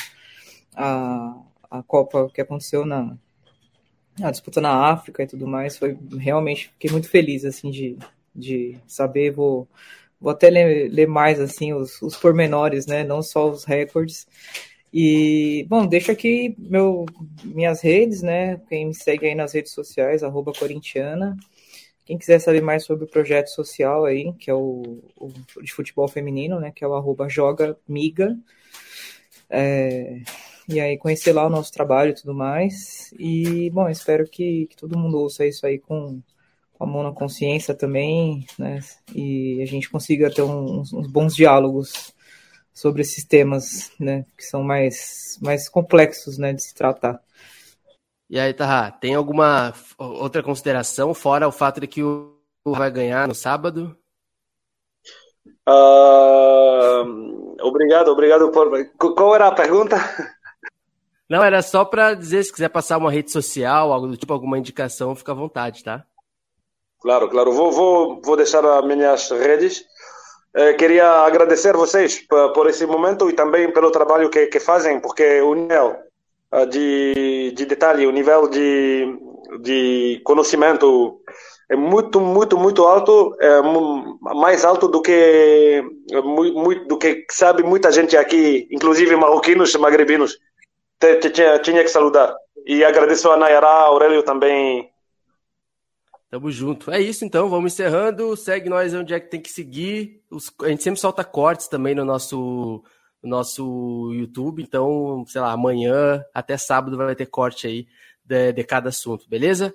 a, 0.75 1.35
a 1.69 1.83
Copa 1.83 2.29
que 2.33 2.41
aconteceu 2.41 2.85
na 2.85 3.17
a 4.21 4.31
disputa 4.31 4.59
na 4.59 4.91
África 4.91 5.23
e 5.23 5.27
tudo 5.27 5.47
mais, 5.47 5.77
foi 5.77 5.97
realmente 6.17 6.69
fiquei 6.69 6.91
muito 6.91 7.09
feliz 7.09 7.45
assim 7.45 7.71
de, 7.71 7.97
de 8.35 8.77
saber, 8.85 9.31
vou 9.31 9.67
vou 10.19 10.31
até 10.31 10.49
ler, 10.49 10.91
ler 10.91 11.07
mais 11.07 11.39
assim 11.39 11.73
os, 11.73 12.01
os 12.01 12.15
pormenores, 12.17 12.85
né, 12.85 13.03
não 13.03 13.21
só 13.21 13.49
os 13.49 13.63
recordes. 13.63 14.27
E 14.93 15.65
bom, 15.69 15.85
deixo 15.85 16.11
aqui 16.11 16.55
meu 16.57 17.05
minhas 17.43 17.81
redes, 17.81 18.21
né? 18.23 18.59
Quem 18.67 18.87
me 18.87 18.93
segue 18.95 19.27
aí 19.27 19.35
nas 19.35 19.53
redes 19.53 19.71
sociais, 19.71 20.23
corintiana. 20.57 21.37
Quem 22.05 22.17
quiser 22.17 22.39
saber 22.39 22.61
mais 22.61 22.85
sobre 22.85 23.05
o 23.05 23.07
projeto 23.07 23.49
social 23.49 24.03
aí, 24.03 24.33
que 24.33 24.49
é 24.49 24.53
o, 24.53 24.99
o 25.15 25.31
de 25.61 25.71
futebol 25.71 26.07
feminino, 26.07 26.59
né? 26.59 26.71
Que 26.71 26.83
é 26.83 26.87
o 26.87 26.95
arroba 26.95 27.29
joga 27.29 27.77
miga. 27.87 28.35
É, 29.47 30.21
e 30.69 30.79
aí 30.79 30.97
conhecer 30.99 31.33
lá 31.33 31.47
o 31.47 31.49
nosso 31.49 31.73
trabalho 31.73 32.11
e 32.11 32.15
tudo 32.15 32.33
mais. 32.33 33.11
E, 33.17 33.71
bom, 33.71 33.89
espero 33.89 34.29
que, 34.29 34.67
que 34.67 34.77
todo 34.77 34.97
mundo 34.97 35.17
ouça 35.17 35.45
isso 35.45 35.65
aí 35.65 35.79
com, 35.79 36.21
com 36.73 36.83
a 36.83 36.87
mão 36.87 37.01
na 37.01 37.11
consciência 37.11 37.73
também, 37.73 38.45
né? 38.57 38.79
E 39.15 39.61
a 39.63 39.65
gente 39.65 39.89
consiga 39.89 40.31
ter 40.31 40.43
uns, 40.43 40.93
uns 40.93 41.07
bons 41.07 41.35
diálogos 41.35 42.13
sobre 42.71 43.01
esses 43.01 43.25
temas, 43.25 43.91
né? 43.99 44.25
Que 44.37 44.43
são 44.43 44.61
mais, 44.61 45.39
mais 45.41 45.67
complexos, 45.67 46.37
né? 46.37 46.53
De 46.53 46.61
se 46.63 46.75
tratar. 46.75 47.19
E 48.29 48.39
aí, 48.39 48.53
Tahá, 48.53 48.91
tem 48.91 49.15
alguma 49.15 49.73
outra 49.97 50.43
consideração, 50.43 51.15
fora 51.15 51.47
o 51.47 51.51
fato 51.51 51.81
de 51.81 51.87
que 51.87 52.03
o 52.03 52.37
vai 52.63 52.91
ganhar 52.91 53.27
no 53.27 53.33
sábado? 53.33 53.97
Uh, 55.67 57.55
obrigado, 57.59 58.09
obrigado 58.09 58.51
por. 58.51 58.69
Qual 59.15 59.33
era 59.33 59.47
a 59.47 59.51
pergunta? 59.51 59.97
Não, 61.29 61.43
era 61.43 61.61
só 61.61 61.85
para 61.85 62.15
dizer, 62.15 62.43
se 62.43 62.51
quiser 62.51 62.69
passar 62.69 62.97
uma 62.97 63.11
rede 63.11 63.31
social, 63.31 63.93
algo 63.93 64.07
do 64.07 64.17
tipo, 64.17 64.33
alguma 64.33 64.57
indicação, 64.57 65.15
fica 65.15 65.31
à 65.31 65.35
vontade, 65.35 65.83
tá? 65.83 66.03
Claro, 66.99 67.29
claro. 67.29 67.51
Vou, 67.51 67.71
vou, 67.71 68.21
vou 68.23 68.35
deixar 68.35 68.65
as 68.65 68.85
minhas 68.85 69.29
redes. 69.29 69.85
Eh, 70.55 70.73
queria 70.73 71.07
agradecer 71.07 71.77
vocês 71.77 72.25
por 72.27 72.67
esse 72.67 72.85
momento 72.87 73.29
e 73.29 73.33
também 73.33 73.71
pelo 73.71 73.91
trabalho 73.91 74.29
que, 74.29 74.47
que 74.47 74.59
fazem, 74.59 74.99
porque 74.99 75.39
o 75.41 75.53
nível 75.53 75.95
uh, 76.51 76.65
de, 76.65 77.53
de 77.55 77.65
detalhe, 77.65 78.07
o 78.07 78.11
nível 78.11 78.47
de, 78.47 79.05
de 79.61 80.19
conhecimento 80.25 81.21
é 81.69 81.75
muito, 81.75 82.19
muito, 82.19 82.57
muito 82.57 82.83
alto, 82.85 83.35
é 83.39 83.61
mais 84.33 84.65
alto 84.65 84.87
do 84.87 85.03
que, 85.03 85.83
muito, 86.23 86.87
do 86.87 86.97
que 86.97 87.25
sabe 87.29 87.61
muita 87.61 87.91
gente 87.91 88.17
aqui, 88.17 88.67
inclusive 88.71 89.15
marroquinos, 89.15 89.75
magrebinos 89.75 90.39
tinha, 91.31 91.59
tinha 91.59 91.83
que 91.83 91.89
saludar. 91.89 92.35
E 92.65 92.83
agradeço 92.83 93.29
a 93.31 93.37
Nayara, 93.37 93.67
a 93.67 93.83
Aurélio 93.83 94.23
também. 94.23 94.91
Tamo 96.29 96.51
junto. 96.51 96.91
É 96.91 97.01
isso 97.01 97.25
então, 97.25 97.49
vamos 97.49 97.73
encerrando. 97.73 98.35
Segue 98.37 98.69
nós 98.69 98.93
onde 98.93 99.13
é 99.13 99.19
que 99.19 99.29
tem 99.29 99.41
que 99.41 99.49
seguir. 99.49 100.21
Os, 100.29 100.53
a 100.61 100.69
gente 100.69 100.83
sempre 100.83 100.99
solta 100.99 101.23
cortes 101.23 101.67
também 101.67 101.95
no 101.95 102.05
nosso, 102.05 102.83
no 103.23 103.29
nosso 103.29 104.11
YouTube. 104.13 104.61
Então, 104.61 105.23
sei 105.25 105.41
lá, 105.41 105.51
amanhã 105.51 106.23
até 106.33 106.55
sábado 106.57 106.97
vai 106.97 107.15
ter 107.15 107.25
corte 107.25 107.65
aí 107.65 107.87
de, 108.23 108.53
de 108.53 108.63
cada 108.63 108.89
assunto, 108.89 109.27
beleza? 109.27 109.73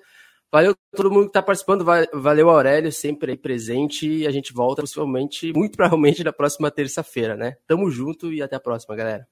Valeu 0.49 0.73
todo 0.95 1.11
mundo 1.11 1.23
que 1.23 1.31
está 1.31 1.41
participando, 1.41 1.83
valeu 2.13 2.49
Aurélio, 2.49 2.89
sempre 2.89 3.31
aí 3.31 3.37
presente. 3.37 4.07
E 4.07 4.25
a 4.25 4.31
gente 4.31 4.53
volta 4.53 4.81
possivelmente, 4.81 5.51
muito 5.51 5.75
provavelmente, 5.75 6.23
na 6.23 6.31
próxima 6.31 6.71
terça-feira, 6.71 7.35
né? 7.35 7.57
Tamo 7.67 7.91
junto 7.91 8.31
e 8.31 8.41
até 8.41 8.55
a 8.55 8.59
próxima, 8.61 8.95
galera. 8.95 9.27